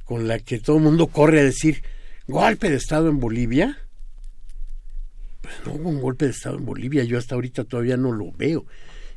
con 0.05 0.29
la 0.29 0.39
que 0.39 0.61
todo 0.61 0.77
el 0.77 0.85
mundo 0.85 1.09
corre 1.09 1.41
a 1.41 1.43
decir 1.43 1.83
golpe 2.29 2.71
de 2.71 2.77
Estado 2.77 3.09
en 3.09 3.19
Bolivia, 3.19 3.77
pues 5.41 5.53
no 5.67 5.73
hubo 5.73 5.89
un 5.89 6.01
golpe 6.01 6.27
de 6.27 6.31
Estado 6.31 6.59
en 6.59 6.65
Bolivia, 6.65 7.03
yo 7.03 7.19
hasta 7.19 7.35
ahorita 7.35 7.65
todavía 7.65 7.97
no 7.97 8.13
lo 8.13 8.31
veo, 8.31 8.67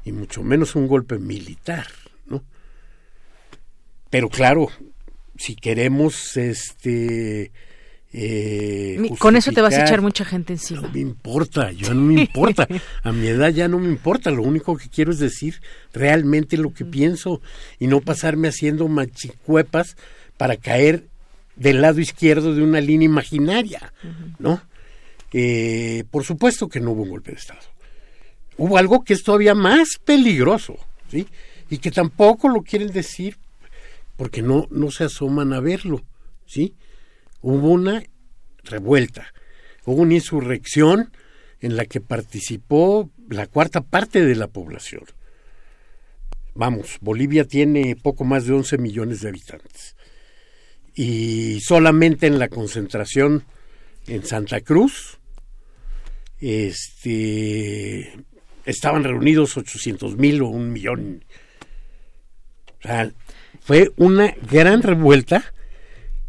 y 0.03 0.13
mucho 0.13 0.41
menos 0.41 0.73
un 0.73 0.87
golpe 0.87 1.19
militar, 1.19 1.85
¿no? 2.25 2.43
Pero 4.09 4.29
claro, 4.29 4.67
si 5.37 5.55
queremos 5.55 6.37
este 6.37 7.51
eh, 8.17 9.09
con 9.19 9.35
eso 9.35 9.51
te 9.51 9.59
vas 9.59 9.73
a 9.73 9.83
echar 9.83 10.01
mucha 10.01 10.23
gente 10.23 10.53
encima. 10.53 10.81
No 10.83 10.89
me 10.89 11.01
importa, 11.01 11.73
yo 11.73 11.93
no 11.93 12.01
me 12.01 12.21
importa. 12.21 12.65
A 13.03 13.11
mi 13.11 13.27
edad 13.27 13.49
ya 13.49 13.67
no 13.67 13.77
me 13.77 13.89
importa. 13.89 14.31
Lo 14.31 14.41
único 14.41 14.77
que 14.77 14.87
quiero 14.87 15.11
es 15.11 15.19
decir 15.19 15.61
realmente 15.93 16.55
lo 16.55 16.73
que 16.73 16.85
pienso 16.85 17.41
y 17.77 17.87
no 17.87 17.99
pasarme 17.99 18.47
haciendo 18.47 18.87
machicuepas 18.87 19.97
para 20.37 20.55
caer 20.55 21.03
del 21.57 21.81
lado 21.81 21.99
izquierdo 21.99 22.55
de 22.55 22.63
una 22.63 22.79
línea 22.79 23.05
imaginaria, 23.05 23.91
uh 24.01 24.07
-huh. 24.07 24.35
¿no? 24.39 24.61
Eh, 25.33 26.05
por 26.09 26.23
supuesto 26.23 26.69
que 26.69 26.79
no 26.79 26.91
hubo 26.91 27.03
un 27.03 27.09
golpe 27.09 27.31
de 27.31 27.37
Estado. 27.37 27.59
hubo 28.57 28.77
algo 28.77 29.03
que 29.03 29.13
es 29.13 29.23
todavía 29.23 29.53
más 29.53 29.97
peligroso, 30.05 30.77
¿sí? 31.11 31.27
Y 31.69 31.79
que 31.79 31.91
tampoco 31.91 32.47
lo 32.47 32.61
quieren 32.61 32.91
decir 32.93 33.37
porque 34.15 34.41
no, 34.41 34.67
no 34.71 34.89
se 34.91 35.03
asoman 35.03 35.51
a 35.51 35.59
verlo, 35.59 36.01
¿sí? 36.45 36.73
Hubo 37.47 37.69
una 37.69 38.01
revuelta, 38.63 39.31
hubo 39.85 40.01
una 40.01 40.15
insurrección 40.15 41.11
en 41.61 41.75
la 41.75 41.85
que 41.85 42.01
participó 42.01 43.11
la 43.29 43.45
cuarta 43.45 43.81
parte 43.81 44.25
de 44.25 44.33
la 44.35 44.47
población. 44.47 45.03
Vamos, 46.55 46.97
Bolivia 47.01 47.45
tiene 47.45 47.95
poco 47.95 48.23
más 48.23 48.47
de 48.47 48.53
11 48.53 48.79
millones 48.79 49.21
de 49.21 49.29
habitantes. 49.29 49.95
Y 50.95 51.59
solamente 51.61 52.25
en 52.25 52.39
la 52.39 52.49
concentración 52.49 53.43
en 54.07 54.25
Santa 54.25 54.61
Cruz, 54.61 55.19
este, 56.39 58.11
estaban 58.65 59.03
reunidos 59.03 59.55
800 59.55 60.17
mil 60.17 60.41
o 60.41 60.47
un 60.47 60.73
millón. 60.73 61.23
O 62.79 62.87
sea, 62.87 63.11
fue 63.61 63.91
una 63.97 64.33
gran 64.49 64.81
revuelta, 64.81 65.53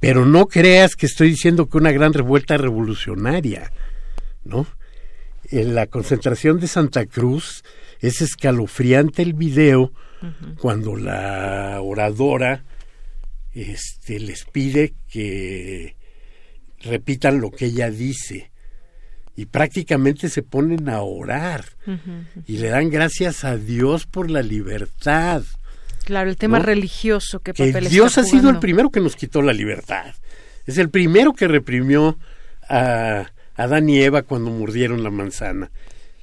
pero 0.07 0.25
no 0.25 0.47
creas 0.47 0.95
que 0.95 1.07
estoy 1.07 1.31
diciendo 1.31 1.69
que 1.69 1.79
una 1.79 1.91
gran 1.91 2.13
revuelta 2.13 2.57
revolucionaria, 2.57 3.73
¿no? 4.45 4.65
En 5.51 5.75
la 5.75 5.89
concentración 5.89 6.61
de 6.61 6.69
Santa 6.69 7.07
Cruz 7.07 7.65
es 7.99 8.23
escalofriante 8.23 9.23
el 9.23 9.33
video 9.33 9.93
cuando 10.61 10.95
la 10.95 11.81
oradora 11.83 12.63
este, 13.53 14.21
les 14.21 14.45
pide 14.45 14.95
que 15.09 15.97
repitan 16.83 17.41
lo 17.41 17.51
que 17.51 17.65
ella 17.65 17.91
dice 17.91 18.53
y 19.35 19.47
prácticamente 19.47 20.29
se 20.29 20.45
ponen 20.45 20.89
a 20.89 21.03
orar 21.03 21.65
y 22.47 22.59
le 22.59 22.69
dan 22.69 22.91
gracias 22.91 23.43
a 23.43 23.57
Dios 23.57 24.07
por 24.07 24.31
la 24.31 24.43
libertad. 24.43 25.43
Claro, 26.07 26.31
el 26.31 26.37
tema 26.37 26.61
religioso 26.61 27.41
que, 27.41 27.53
que 27.53 27.73
Dios 27.81 28.17
ha 28.17 28.23
sido 28.23 28.49
el 28.49 28.61
primero 28.61 28.91
que 28.91 29.01
nos 29.01 29.17
quitó 29.17 29.43
la 29.43 29.53
libertad. 29.53 30.15
Es 30.65 30.79
el 30.79 30.89
primero 30.89 31.33
que 31.33 31.49
reprimió 31.49 32.17
a 32.69 33.33
Adán 33.57 33.89
y 33.89 34.01
Eva 34.01 34.23
cuando 34.23 34.53
mordieron 34.53 35.03
la 35.03 35.11
manzana 35.11 35.73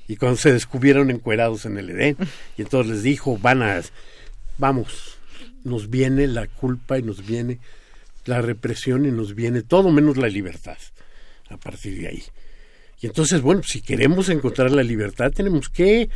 y 0.08 0.16
cuando 0.16 0.38
se 0.38 0.54
descubrieron 0.54 1.12
encuerados 1.12 1.66
en 1.66 1.78
el 1.78 1.90
Edén. 1.90 2.16
Y 2.58 2.62
entonces 2.62 2.94
les 2.94 3.04
dijo, 3.04 3.38
van 3.38 3.62
a, 3.62 3.82
vamos, 4.58 5.18
nos 5.66 5.90
viene 5.90 6.28
la 6.28 6.48
culpa 6.48 6.98
y 6.98 7.04
nos 7.04 7.26
viene 7.26 7.60
la 8.24 8.42
represión 8.42 9.06
y 9.06 9.12
nos 9.12 9.36
viene 9.36 9.64
todo 9.64 9.92
menos 9.92 10.16
la 10.16 10.30
libertad 10.30 10.78
a 11.50 11.58
partir 11.58 12.00
de 12.00 12.08
ahí. 12.08 12.24
Y 13.02 13.08
entonces, 13.08 13.42
bueno, 13.42 13.64
si 13.64 13.82
queremos 13.82 14.30
encontrar 14.30 14.72
la 14.72 14.84
libertad, 14.84 15.30
tenemos 15.34 15.68
que 15.68 16.10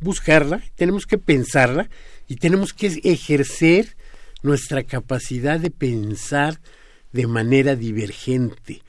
buscarla, 0.00 0.62
tenemos 0.74 1.06
que 1.06 1.18
pensarla 1.18 1.88
y 2.26 2.36
tenemos 2.36 2.72
que 2.72 3.00
ejercer 3.04 3.96
nuestra 4.42 4.82
capacidad 4.82 5.60
de 5.60 5.70
pensar 5.70 6.60
de 7.12 7.26
manera 7.26 7.76
divergente. 7.76 8.82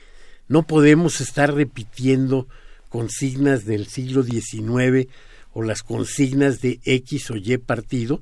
No 0.48 0.64
podemos 0.64 1.22
estar 1.22 1.54
repitiendo 1.54 2.48
consignas 2.90 3.66
del 3.66 3.88
siglo 3.88 4.24
XIX 4.24 5.08
o 5.54 5.64
las 5.64 5.84
consignas 5.84 6.62
de 6.62 6.80
X 6.84 7.32
o 7.32 7.38
Y 7.38 7.58
partido 7.58 8.22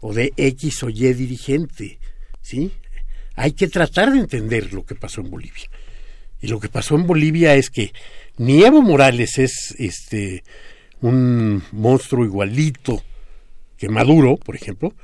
o 0.00 0.14
de 0.14 0.32
X 0.36 0.82
o 0.82 0.88
Y 0.88 1.12
dirigente, 1.12 1.98
¿sí? 2.42 2.72
Hay 3.34 3.52
que 3.52 3.68
tratar 3.68 4.12
de 4.12 4.18
entender 4.18 4.72
lo 4.72 4.84
que 4.84 4.94
pasó 4.94 5.20
en 5.20 5.30
Bolivia. 5.30 5.68
Y 6.40 6.48
lo 6.48 6.58
que 6.58 6.68
pasó 6.68 6.94
en 6.94 7.06
Bolivia 7.06 7.54
es 7.54 7.70
que 7.70 7.92
ni 8.38 8.62
Evo 8.62 8.82
Morales 8.82 9.38
es 9.38 9.74
este 9.78 10.42
un 11.00 11.62
monstruo 11.72 12.24
igualito 12.24 13.02
que 13.76 13.88
Maduro, 13.88 14.36
por 14.36 14.54
ejemplo, 14.56 14.94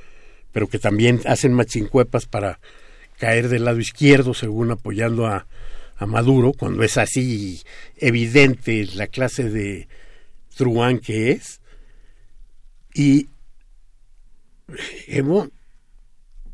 pero 0.51 0.67
que 0.67 0.79
también 0.79 1.21
hacen 1.25 1.53
machincuepas 1.53 2.25
para 2.25 2.59
caer 3.17 3.49
del 3.49 3.65
lado 3.65 3.79
izquierdo, 3.79 4.33
según 4.33 4.71
apoyando 4.71 5.25
a, 5.25 5.47
Maduro, 5.99 6.53
cuando 6.53 6.83
es 6.83 6.95
así 6.97 7.63
evidente 7.95 8.87
la 8.93 9.07
clase 9.07 9.49
de 9.49 9.87
truán 10.55 10.99
que 10.99 11.31
es. 11.31 11.59
Y 12.93 13.29
Evo 15.07 15.49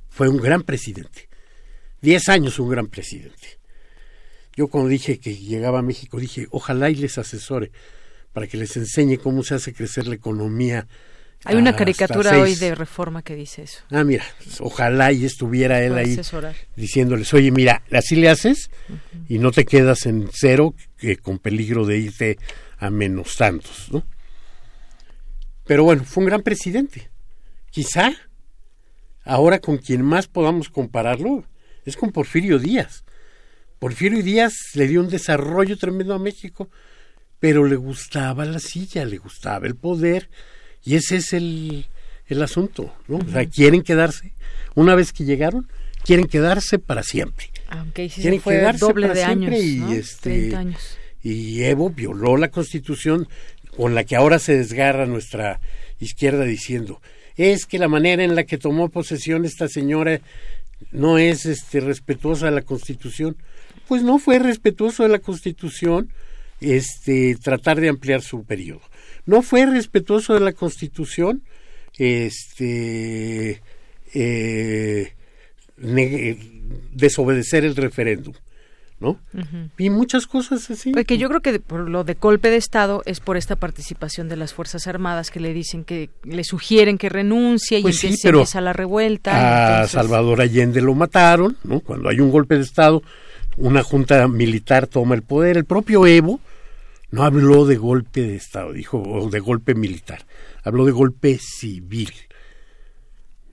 fue 0.10 0.30
un 0.30 0.38
gran 0.38 0.64
presidente. 0.64 1.28
Diez 2.02 2.30
años 2.30 2.58
un 2.58 2.70
gran 2.70 2.88
presidente. 2.88 3.60
Yo 4.56 4.68
cuando 4.68 4.90
dije 4.90 5.20
que 5.20 5.36
llegaba 5.36 5.80
a 5.80 5.82
México 5.82 6.20
dije, 6.20 6.48
ojalá 6.52 6.90
y 6.90 6.96
les 6.96 7.18
asesore 7.18 7.72
para 8.34 8.48
que 8.48 8.58
les 8.58 8.76
enseñe 8.76 9.18
cómo 9.18 9.44
se 9.44 9.56
hace 9.56 9.74
crecer 9.74 10.08
la 10.08 10.16
economía. 10.16 10.88
Hay 11.46 11.56
una 11.56 11.76
caricatura 11.76 12.40
hoy 12.40 12.56
de 12.56 12.74
Reforma 12.74 13.22
que 13.22 13.36
dice 13.36 13.64
eso. 13.64 13.80
Ah, 13.92 14.04
mira, 14.04 14.24
ojalá 14.60 15.12
y 15.12 15.26
estuviera 15.26 15.82
él 15.82 15.98
ahí 15.98 16.18
diciéndoles, 16.76 17.34
oye, 17.34 17.52
mira, 17.52 17.84
así 17.92 18.16
le 18.16 18.30
haces 18.30 18.70
y 19.28 19.40
no 19.40 19.52
te 19.52 19.66
quedas 19.66 20.06
en 20.06 20.30
cero 20.34 20.74
que 20.98 21.18
con 21.18 21.40
peligro 21.40 21.86
de 21.86 21.98
irte 21.98 22.38
a 22.78 22.90
menos 22.90 23.36
tantos, 23.36 23.90
¿no? 23.92 24.06
Pero 25.66 25.84
bueno, 25.84 26.04
fue 26.04 26.24
un 26.24 26.30
gran 26.30 26.42
presidente. 26.42 27.10
Quizá 27.72 28.14
ahora 29.24 29.60
con 29.60 29.78
quien 29.78 30.02
más 30.02 30.28
podamos 30.28 30.70
compararlo 30.70 31.46
es 31.86 31.98
con 31.98 32.12
Porfirio 32.12 32.60
Díaz. 32.60 33.04
Porfirio 33.80 34.24
Díaz 34.24 34.54
le 34.76 34.88
dio 34.88 35.02
un 35.02 35.10
desarrollo 35.10 35.78
tremendo 35.78 36.14
a 36.14 36.20
México, 36.20 36.70
pero 37.44 37.66
le 37.66 37.76
gustaba 37.76 38.46
la 38.46 38.58
silla, 38.58 39.04
le 39.04 39.18
gustaba 39.18 39.68
el 39.68 39.76
poder, 39.76 40.30
y 40.82 40.96
ese 40.96 41.18
es 41.18 41.34
el, 41.34 41.88
el 42.28 42.42
asunto, 42.42 42.96
¿no? 43.10 43.18
O 43.18 43.30
sea, 43.30 43.46
quieren 43.48 43.82
quedarse, 43.82 44.32
una 44.76 44.96
vez 44.96 45.12
que 45.12 45.26
llegaron, 45.26 45.68
quieren 46.06 46.28
quedarse 46.28 46.80
para 46.80 47.04
siempre. 47.04 47.50
Aunque 47.68 48.08
quieren 48.08 48.40
fue 48.40 48.54
quedarse 48.56 48.80
doble 48.80 49.10
de 49.10 49.26
años, 49.26 49.62
y 49.62 49.84
este 49.92 50.56
años. 50.56 50.98
y 51.22 51.64
Evo 51.64 51.90
violó 51.90 52.38
la 52.38 52.48
Constitución 52.48 53.28
con 53.76 53.94
la 53.94 54.06
que 54.06 54.16
ahora 54.16 54.40
se 54.40 54.56
desgarra 54.56 55.06
nuestra 55.06 55.60
izquierda 56.00 56.46
diciendo 56.46 57.02
es 57.36 57.66
que 57.66 57.78
la 57.78 57.90
manera 57.90 58.24
en 58.24 58.36
la 58.36 58.46
que 58.46 58.58
tomó 58.58 58.88
posesión 58.88 59.44
esta 59.44 59.68
señora 59.68 60.22
no 60.92 61.18
es 61.18 61.46
este 61.46 61.82
respetuosa 61.82 62.46
de 62.46 62.54
la 62.54 62.62
Constitución 62.62 63.36
pues 63.90 64.02
no 64.02 64.18
fue 64.18 64.40
respetuoso 64.40 65.04
de 65.04 65.10
la 65.10 65.20
Constitución 65.20 66.10
este 66.64 67.36
tratar 67.36 67.80
de 67.80 67.90
ampliar 67.90 68.22
su 68.22 68.44
periodo. 68.44 68.82
No 69.26 69.42
fue 69.42 69.66
respetuoso 69.66 70.34
de 70.34 70.40
la 70.40 70.54
Constitución 70.54 71.44
este 71.98 73.62
eh, 74.14 75.14
desobedecer 76.92 77.66
el 77.66 77.76
referéndum. 77.76 78.34
¿no? 79.00 79.20
Y 79.78 79.90
muchas 79.90 80.28
cosas 80.28 80.72
así. 80.72 80.92
Porque 80.92 81.18
yo 81.18 81.28
creo 81.28 81.42
que 81.42 81.60
por 81.60 81.90
lo 81.90 82.06
de 82.06 82.14
golpe 82.14 82.50
de 82.50 82.56
Estado 82.56 83.04
es 83.06 83.20
por 83.20 83.36
esta 83.36 83.58
participación 83.58 84.30
de 84.30 84.38
las 84.38 84.54
Fuerzas 84.54 84.88
Armadas 84.88 85.30
que 85.30 85.42
le 85.42 85.54
dicen 85.54 85.84
que 85.84 86.10
le 86.24 86.46
sugieren 86.46 86.98
que 86.98 87.10
renuncie 87.10 87.80
y 87.80 87.82
pues 87.82 88.02
empieza 88.06 88.62
la 88.62 88.72
revuelta. 88.72 89.82
A 89.82 89.88
Salvador 89.88 90.40
Allende 90.40 90.80
lo 90.80 90.96
mataron, 90.96 91.58
¿no? 91.66 91.82
Cuando 91.82 92.08
hay 92.08 92.22
un 92.22 92.32
golpe 92.32 92.56
de 92.56 92.62
Estado, 92.62 93.04
una 93.58 93.84
junta 93.84 94.26
militar 94.30 94.88
toma 94.88 95.16
el 95.16 95.22
poder. 95.22 95.58
El 95.58 95.66
propio 95.66 96.08
Evo 96.08 96.40
no 97.14 97.22
habló 97.24 97.68
de 97.68 97.76
golpe 97.76 98.22
de 98.22 98.36
Estado, 98.36 98.74
dijo, 98.74 99.00
o 99.00 99.30
de 99.30 99.40
golpe 99.40 99.76
militar, 99.76 100.26
habló 100.64 100.84
de 100.84 100.92
golpe 100.92 101.38
civil. 101.38 102.12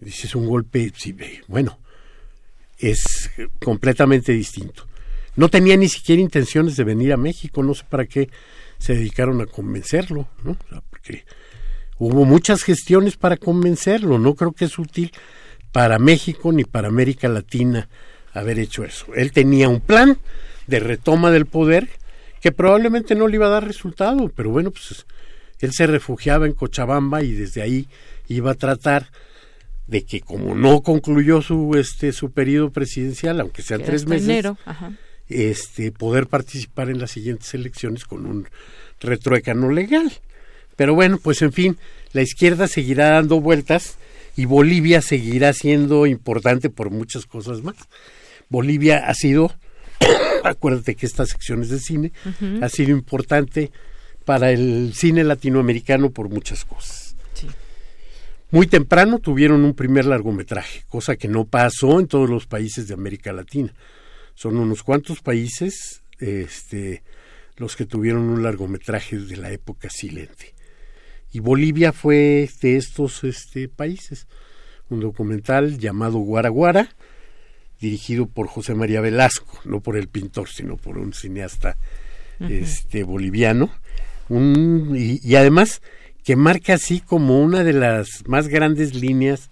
Dice, 0.01 0.29
es 0.29 0.35
un 0.35 0.47
golpe 0.47 0.91
civil. 0.97 1.45
Bueno, 1.47 1.79
es 2.79 3.31
completamente 3.63 4.33
distinto. 4.33 4.87
No 5.37 5.51
tenía 5.51 5.77
ni 5.77 5.91
siquiera 5.91 6.23
intenciones 6.23 6.75
de 6.75 6.85
venir 6.85 7.13
a 7.13 7.19
México, 7.19 7.63
no 7.63 7.75
sé 7.75 7.85
para 7.87 8.07
qué 8.07 8.31
se 8.79 8.95
dedicaron 8.95 9.43
a 9.43 9.47
convencerlo, 9.47 10.27
¿no? 10.43 10.57
porque 10.89 11.27
hubo 11.99 12.25
muchas 12.25 12.63
gestiones 12.63 13.19
para 13.19 13.37
convencerlo, 13.37 14.19
no 14.19 14.37
creo 14.37 14.53
que 14.53 14.65
es 14.65 14.79
útil 14.79 15.13
para 15.71 15.99
México 15.99 16.51
ni 16.51 16.65
para 16.65 16.89
América 16.89 17.29
Latina 17.29 17.91
haber 18.33 18.59
hecho 18.59 18.85
eso. 18.85 19.15
Él 19.15 19.33
tenía 19.33 19.69
un 19.69 19.81
plan 19.81 20.17
de 20.67 20.81
retoma 20.81 21.31
del 21.31 21.45
poder 21.45 22.00
que 22.41 22.53
probablemente 22.53 23.15
no 23.15 23.29
le 23.29 23.37
iba 23.37 23.47
a 23.47 23.51
dar 23.51 23.67
resultado, 23.67 24.31
pero 24.35 24.51
bueno, 24.51 24.71
pues 24.71 25.07
él 25.61 25.73
se 25.73 25.87
refugiaba 25.87 26.47
en 26.47 26.53
Cochabamba 26.53 27.23
y 27.23 27.33
desde 27.33 27.63
ahí 27.63 27.87
iba 28.29 28.53
a 28.53 28.55
tratar 28.55 29.11
de 29.87 30.05
que 30.05 30.21
como 30.21 30.55
no 30.55 30.83
concluyó 30.83 31.43
su 31.43 31.77
este 31.77 32.13
su 32.13 32.31
periodo 32.31 32.71
presidencial, 32.71 33.41
aunque 33.41 33.63
sean 33.63 33.83
tres 33.83 34.07
meses, 34.07 34.47
este 35.29 35.93
poder 35.93 36.27
participar 36.27 36.91
en 36.91 36.99
las 36.99 37.11
siguientes 37.11 37.53
elecciones 37.55 38.05
con 38.05 38.25
un 38.27 38.49
retroecano 39.01 39.71
legal. 39.71 40.13
Pero 40.77 40.95
bueno, 40.95 41.19
pues 41.23 41.43
en 41.43 41.53
fin, 41.53 41.77
la 42.13 42.23
izquierda 42.23 42.67
seguirá 42.67 43.11
dando 43.11 43.41
vueltas 43.41 43.99
y 44.37 44.47
Bolivia 44.47 45.03
seguirá 45.03 45.53
siendo 45.53 46.07
importante 46.07 46.71
por 46.71 46.91
muchas 46.91 47.27
cosas 47.27 47.63
más. 47.63 47.77
Bolivia 48.49 49.07
ha 49.07 49.15
sido, 49.15 49.53
acuérdate 50.45 50.95
que 50.95 51.07
estas 51.07 51.31
secciones 51.31 51.69
de 51.69 51.79
cine, 51.79 52.13
ha 52.63 52.69
sido 52.69 52.91
importante 52.91 53.71
para 54.25 54.51
el 54.51 54.93
cine 54.95 55.25
latinoamericano 55.25 56.11
por 56.11 56.29
muchas 56.29 56.65
cosas. 56.65 57.17
Muy 58.53 58.67
temprano 58.67 59.21
tuvieron 59.21 59.65
un 59.65 59.75
primer 59.75 60.07
largometraje, 60.07 60.83
cosa 60.89 61.15
que 61.15 61.29
no 61.29 61.45
pasó 61.45 62.01
en 62.01 62.09
todos 62.09 62.29
los 62.29 62.47
países 62.47 62.89
de 62.89 62.95
América 62.95 63.33
Latina. 63.33 63.73
Son 64.35 64.57
unos 64.57 64.83
cuantos 64.83 65.21
países 65.21 66.03
este, 66.19 67.05
los 67.57 67.77
que 67.77 67.87
tuvieron 67.87 68.23
un 68.23 68.43
largometraje 68.43 69.19
de 69.19 69.37
la 69.37 69.53
época 69.53 69.89
silente. 69.89 70.55
Y 71.33 71.39
Bolivia 71.39 71.93
fue 71.93 72.51
de 72.61 72.77
estos 72.77 73.23
este, 73.23 73.69
países. 73.69 74.27
Un 74.89 74.99
documental 74.99 75.79
llamado 75.79 76.19
Guaraguara, 76.19 76.89
dirigido 77.81 78.27
por 78.27 78.47
José 78.47 78.75
María 78.75 79.01
Velasco, 79.01 79.59
no 79.65 79.81
por 79.81 79.97
el 79.97 80.09
pintor, 80.09 80.49
sino 80.49 80.77
por 80.77 80.99
un 80.99 81.15
cineasta 81.15 81.77
este, 82.39 83.03
boliviano. 83.03 83.71
Un, 84.29 84.95
y, 84.97 85.35
además 85.35 85.83
que 86.23 86.37
marca 86.37 86.75
así 86.75 87.01
como 87.01 87.41
una 87.41 87.65
de 87.65 87.73
las 87.73 88.09
más 88.27 88.49
grandes 88.49 88.95
líneas 88.95 89.51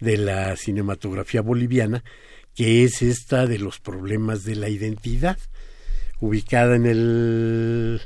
de 0.00 0.16
la 0.16 0.56
cinematografía 0.56 1.42
boliviana, 1.42 2.04
que 2.54 2.84
es 2.84 3.02
esta 3.02 3.46
de 3.46 3.58
los 3.58 3.80
problemas 3.80 4.44
de 4.44 4.56
la 4.56 4.68
identidad, 4.68 5.38
ubicada 6.20 6.76
en 6.76 6.86
el 6.86 8.00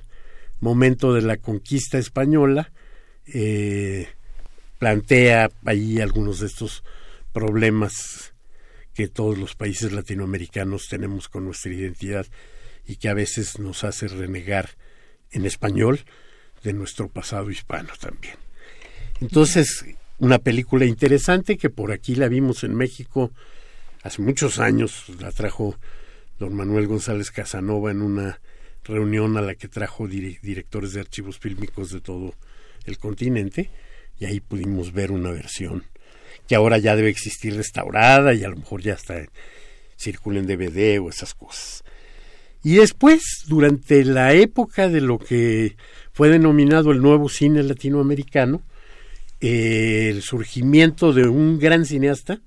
momento 0.60 1.14
de 1.14 1.22
la 1.22 1.36
conquista 1.36 1.98
española, 1.98 2.72
eh, 3.26 4.08
plantea 4.78 5.50
ahí 5.64 6.00
algunos 6.00 6.40
de 6.40 6.46
estos 6.46 6.82
problemas 7.32 8.29
que 9.00 9.08
todos 9.08 9.38
los 9.38 9.54
países 9.54 9.92
latinoamericanos 9.92 10.88
tenemos 10.90 11.30
con 11.30 11.46
nuestra 11.46 11.72
identidad 11.72 12.26
y 12.86 12.96
que 12.96 13.08
a 13.08 13.14
veces 13.14 13.58
nos 13.58 13.82
hace 13.82 14.08
renegar 14.08 14.76
en 15.30 15.46
español 15.46 16.00
de 16.62 16.74
nuestro 16.74 17.08
pasado 17.08 17.50
hispano 17.50 17.88
también. 17.98 18.34
Entonces, 19.22 19.86
una 20.18 20.38
película 20.38 20.84
interesante 20.84 21.56
que 21.56 21.70
por 21.70 21.92
aquí 21.92 22.14
la 22.14 22.28
vimos 22.28 22.62
en 22.62 22.74
México 22.74 23.32
hace 24.02 24.20
muchos 24.20 24.58
años, 24.58 25.06
la 25.18 25.32
trajo 25.32 25.78
don 26.38 26.54
Manuel 26.54 26.86
González 26.86 27.30
Casanova 27.30 27.90
en 27.90 28.02
una 28.02 28.38
reunión 28.84 29.38
a 29.38 29.40
la 29.40 29.54
que 29.54 29.68
trajo 29.68 30.08
directores 30.08 30.92
de 30.92 31.00
archivos 31.00 31.38
fílmicos 31.38 31.90
de 31.90 32.02
todo 32.02 32.34
el 32.84 32.98
continente 32.98 33.70
y 34.18 34.26
ahí 34.26 34.40
pudimos 34.40 34.92
ver 34.92 35.10
una 35.10 35.30
versión 35.30 35.84
que 36.46 36.54
ahora 36.54 36.78
ya 36.78 36.96
debe 36.96 37.10
existir 37.10 37.54
restaurada 37.56 38.34
y 38.34 38.44
a 38.44 38.48
lo 38.48 38.56
mejor 38.56 38.82
ya 38.82 38.94
está 38.94 39.24
circula 39.96 40.40
en 40.40 40.46
DVD 40.46 41.00
o 41.00 41.10
esas 41.10 41.34
cosas. 41.34 41.84
Y 42.62 42.76
después, 42.76 43.44
durante 43.46 44.04
la 44.04 44.32
época 44.34 44.88
de 44.88 45.00
lo 45.00 45.18
que 45.18 45.76
fue 46.12 46.28
denominado 46.28 46.90
el 46.90 47.00
nuevo 47.00 47.28
cine 47.28 47.62
latinoamericano, 47.62 48.62
eh, 49.40 50.08
el 50.10 50.22
surgimiento 50.22 51.12
de 51.12 51.26
un 51.28 51.58
gran 51.58 51.86
cineasta, 51.86 52.40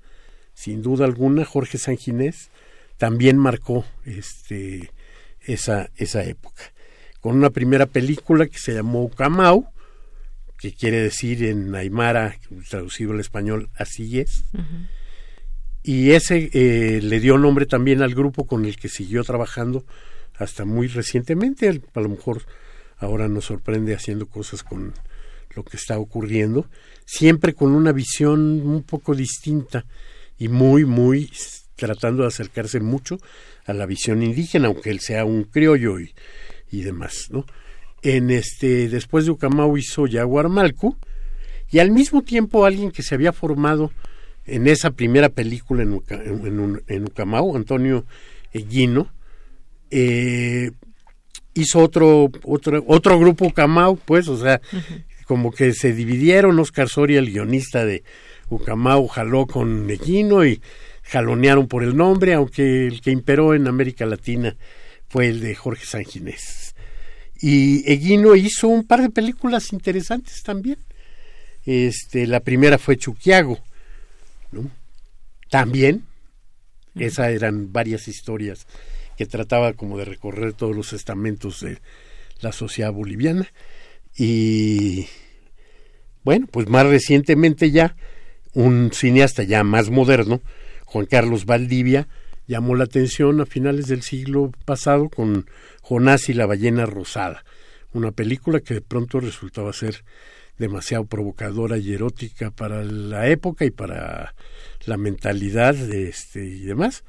sin 0.54 0.82
duda 0.82 1.04
alguna, 1.04 1.44
Jorge 1.44 1.78
Sanginés, 1.78 2.50
también 2.96 3.38
marcó 3.38 3.84
este, 4.04 4.92
esa, 5.40 5.90
esa 5.96 6.22
época. 6.22 6.62
Con 7.20 7.36
una 7.36 7.50
primera 7.50 7.86
película 7.86 8.46
que 8.46 8.58
se 8.58 8.74
llamó 8.74 9.08
Camau, 9.10 9.68
que 10.58 10.72
quiere 10.72 11.00
decir 11.00 11.44
en 11.44 11.74
Aymara, 11.74 12.38
traducido 12.68 13.12
al 13.12 13.20
español, 13.20 13.70
así 13.76 14.20
es. 14.20 14.44
Y 15.82 16.12
ese 16.12 16.50
eh, 16.52 17.00
le 17.02 17.20
dio 17.20 17.36
nombre 17.36 17.66
también 17.66 18.02
al 18.02 18.14
grupo 18.14 18.46
con 18.46 18.64
el 18.64 18.76
que 18.76 18.88
siguió 18.88 19.22
trabajando 19.24 19.84
hasta 20.36 20.64
muy 20.64 20.88
recientemente. 20.88 21.82
A 21.94 22.00
lo 22.00 22.08
mejor 22.08 22.42
ahora 22.98 23.28
nos 23.28 23.46
sorprende 23.46 23.94
haciendo 23.94 24.26
cosas 24.26 24.62
con 24.62 24.94
lo 25.54 25.64
que 25.64 25.76
está 25.76 25.98
ocurriendo, 25.98 26.68
siempre 27.04 27.54
con 27.54 27.74
una 27.74 27.92
visión 27.92 28.40
un 28.66 28.82
poco 28.82 29.14
distinta 29.14 29.84
y 30.38 30.48
muy, 30.48 30.84
muy 30.84 31.30
tratando 31.76 32.22
de 32.22 32.28
acercarse 32.28 32.80
mucho 32.80 33.18
a 33.66 33.72
la 33.72 33.86
visión 33.86 34.22
indígena, 34.22 34.68
aunque 34.68 34.90
él 34.90 35.00
sea 35.00 35.24
un 35.24 35.44
criollo 35.44 36.00
y, 36.00 36.14
y 36.70 36.82
demás, 36.82 37.28
¿no? 37.30 37.44
En 38.04 38.30
este 38.30 38.88
después 38.88 39.24
de 39.24 39.32
Ucamau 39.32 39.76
hizo 39.76 40.06
Yaguarmalcu 40.06 40.96
y 41.70 41.78
al 41.78 41.90
mismo 41.90 42.22
tiempo 42.22 42.64
alguien 42.64 42.92
que 42.92 43.02
se 43.02 43.14
había 43.14 43.32
formado 43.32 43.90
en 44.46 44.66
esa 44.66 44.90
primera 44.90 45.30
película 45.30 45.82
en, 45.82 46.82
en, 46.86 47.04
Ucamau, 47.04 47.56
Antonio 47.56 48.04
Eguino, 48.52 49.10
eh, 49.90 50.70
hizo 51.54 51.80
otro, 51.80 52.30
otro, 52.44 52.84
otro 52.86 53.18
grupo 53.18 53.46
Ucamau, 53.46 53.96
pues, 53.96 54.28
o 54.28 54.36
sea, 54.36 54.60
como 55.26 55.50
que 55.50 55.72
se 55.72 55.94
dividieron, 55.94 56.58
Oscar 56.58 56.90
Soria, 56.90 57.20
el 57.20 57.32
guionista 57.32 57.86
de 57.86 58.04
Ucamau, 58.50 59.08
jaló 59.08 59.46
con 59.46 59.88
Eguino 59.88 60.44
y 60.44 60.60
jalonearon 61.04 61.66
por 61.66 61.82
el 61.82 61.96
nombre, 61.96 62.34
aunque 62.34 62.86
el 62.86 63.00
que 63.00 63.10
imperó 63.10 63.54
en 63.54 63.66
América 63.66 64.04
Latina 64.04 64.56
fue 65.08 65.28
el 65.28 65.40
de 65.40 65.54
Jorge 65.54 65.86
Sanginés. 65.86 66.63
Y 67.40 67.90
Eguino 67.90 68.36
hizo 68.36 68.68
un 68.68 68.86
par 68.86 69.02
de 69.02 69.10
películas 69.10 69.72
interesantes 69.72 70.42
también. 70.42 70.78
Este, 71.64 72.26
la 72.26 72.40
primera 72.40 72.78
fue 72.78 72.96
Chuquiago, 72.96 73.58
¿no? 74.52 74.70
También, 75.50 76.04
esas 76.94 77.28
eran 77.28 77.72
varias 77.72 78.08
historias 78.08 78.66
que 79.16 79.26
trataba 79.26 79.72
como 79.72 79.98
de 79.98 80.04
recorrer 80.04 80.52
todos 80.52 80.74
los 80.74 80.92
estamentos 80.92 81.60
de 81.60 81.78
la 82.40 82.52
sociedad 82.52 82.92
boliviana. 82.92 83.48
Y 84.16 85.06
bueno, 86.22 86.46
pues 86.50 86.68
más 86.68 86.86
recientemente 86.86 87.70
ya, 87.70 87.96
un 88.52 88.90
cineasta 88.92 89.42
ya 89.42 89.64
más 89.64 89.90
moderno, 89.90 90.40
Juan 90.84 91.06
Carlos 91.06 91.46
Valdivia, 91.46 92.08
llamó 92.46 92.74
la 92.74 92.84
atención 92.84 93.40
a 93.40 93.46
finales 93.46 93.86
del 93.86 94.02
siglo 94.02 94.52
pasado 94.64 95.08
con 95.08 95.46
Jonás 95.84 96.30
y 96.30 96.34
la 96.34 96.46
ballena 96.46 96.86
rosada, 96.86 97.44
una 97.92 98.10
película 98.10 98.60
que 98.60 98.74
de 98.74 98.80
pronto 98.80 99.20
resultaba 99.20 99.72
ser 99.74 100.02
demasiado 100.58 101.04
provocadora 101.04 101.76
y 101.76 101.92
erótica 101.92 102.50
para 102.50 102.82
la 102.82 103.28
época 103.28 103.66
y 103.66 103.70
para 103.70 104.34
la 104.86 104.96
mentalidad 104.96 105.74
de 105.74 106.08
este 106.08 106.44
y 106.44 106.60
demás. 106.60 107.04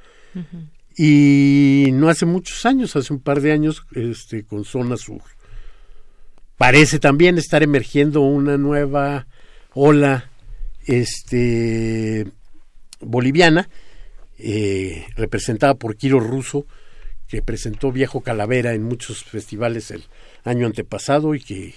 Y 0.94 1.88
no 1.94 2.10
hace 2.10 2.26
muchos 2.26 2.66
años, 2.66 2.96
hace 2.96 3.14
un 3.14 3.20
par 3.20 3.40
de 3.40 3.52
años, 3.52 3.86
este, 3.92 4.44
con 4.44 4.64
Zona 4.66 4.98
Sur. 4.98 5.22
Parece 6.58 6.98
también 6.98 7.38
estar 7.38 7.62
emergiendo 7.62 8.20
una 8.20 8.58
nueva 8.58 9.26
ola 9.72 10.30
este, 10.86 12.26
boliviana, 13.00 13.70
eh, 14.38 15.06
representada 15.16 15.74
por 15.74 15.96
Quiro 15.96 16.20
Russo, 16.20 16.66
que 17.28 17.42
presentó 17.42 17.92
Viejo 17.92 18.20
Calavera 18.20 18.74
en 18.74 18.82
muchos 18.82 19.24
festivales 19.24 19.90
el 19.90 20.04
año 20.44 20.66
antepasado 20.66 21.34
y 21.34 21.40
que 21.40 21.74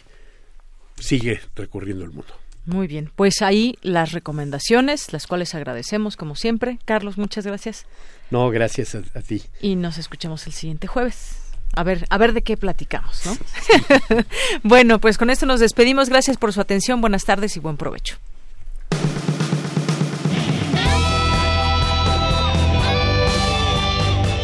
sigue 0.98 1.40
recorriendo 1.56 2.04
el 2.04 2.12
mundo. 2.12 2.34
Muy 2.66 2.88
bien, 2.88 3.12
pues 3.16 3.42
ahí 3.42 3.78
las 3.82 4.12
recomendaciones, 4.12 5.12
las 5.12 5.26
cuales 5.26 5.56
agradecemos 5.56 6.16
como 6.16 6.36
siempre. 6.36 6.78
Carlos, 6.86 7.18
muchas 7.18 7.46
gracias. 7.46 7.86
No, 8.30 8.50
gracias 8.50 8.94
a, 8.94 9.22
ti. 9.22 9.42
Y 9.60 9.76
nos 9.76 9.98
escuchamos 9.98 10.46
el 10.46 10.54
siguiente 10.54 10.86
jueves. 10.86 11.38
A 11.76 11.84
ver, 11.84 12.06
a 12.10 12.18
ver 12.18 12.34
de 12.34 12.42
qué 12.42 12.58
platicamos, 12.58 13.26
¿no? 13.26 13.38
bueno, 14.64 15.00
pues 15.00 15.18
con 15.18 15.30
esto 15.30 15.46
nos 15.46 15.60
despedimos. 15.60 16.10
Gracias 16.10 16.38
por 16.38 16.54
su 16.54 16.62
atención. 16.62 17.02
Buenas 17.02 17.26
tardes 17.26 17.56
y 17.58 17.60
buen 17.60 17.78
provecho. 17.78 18.18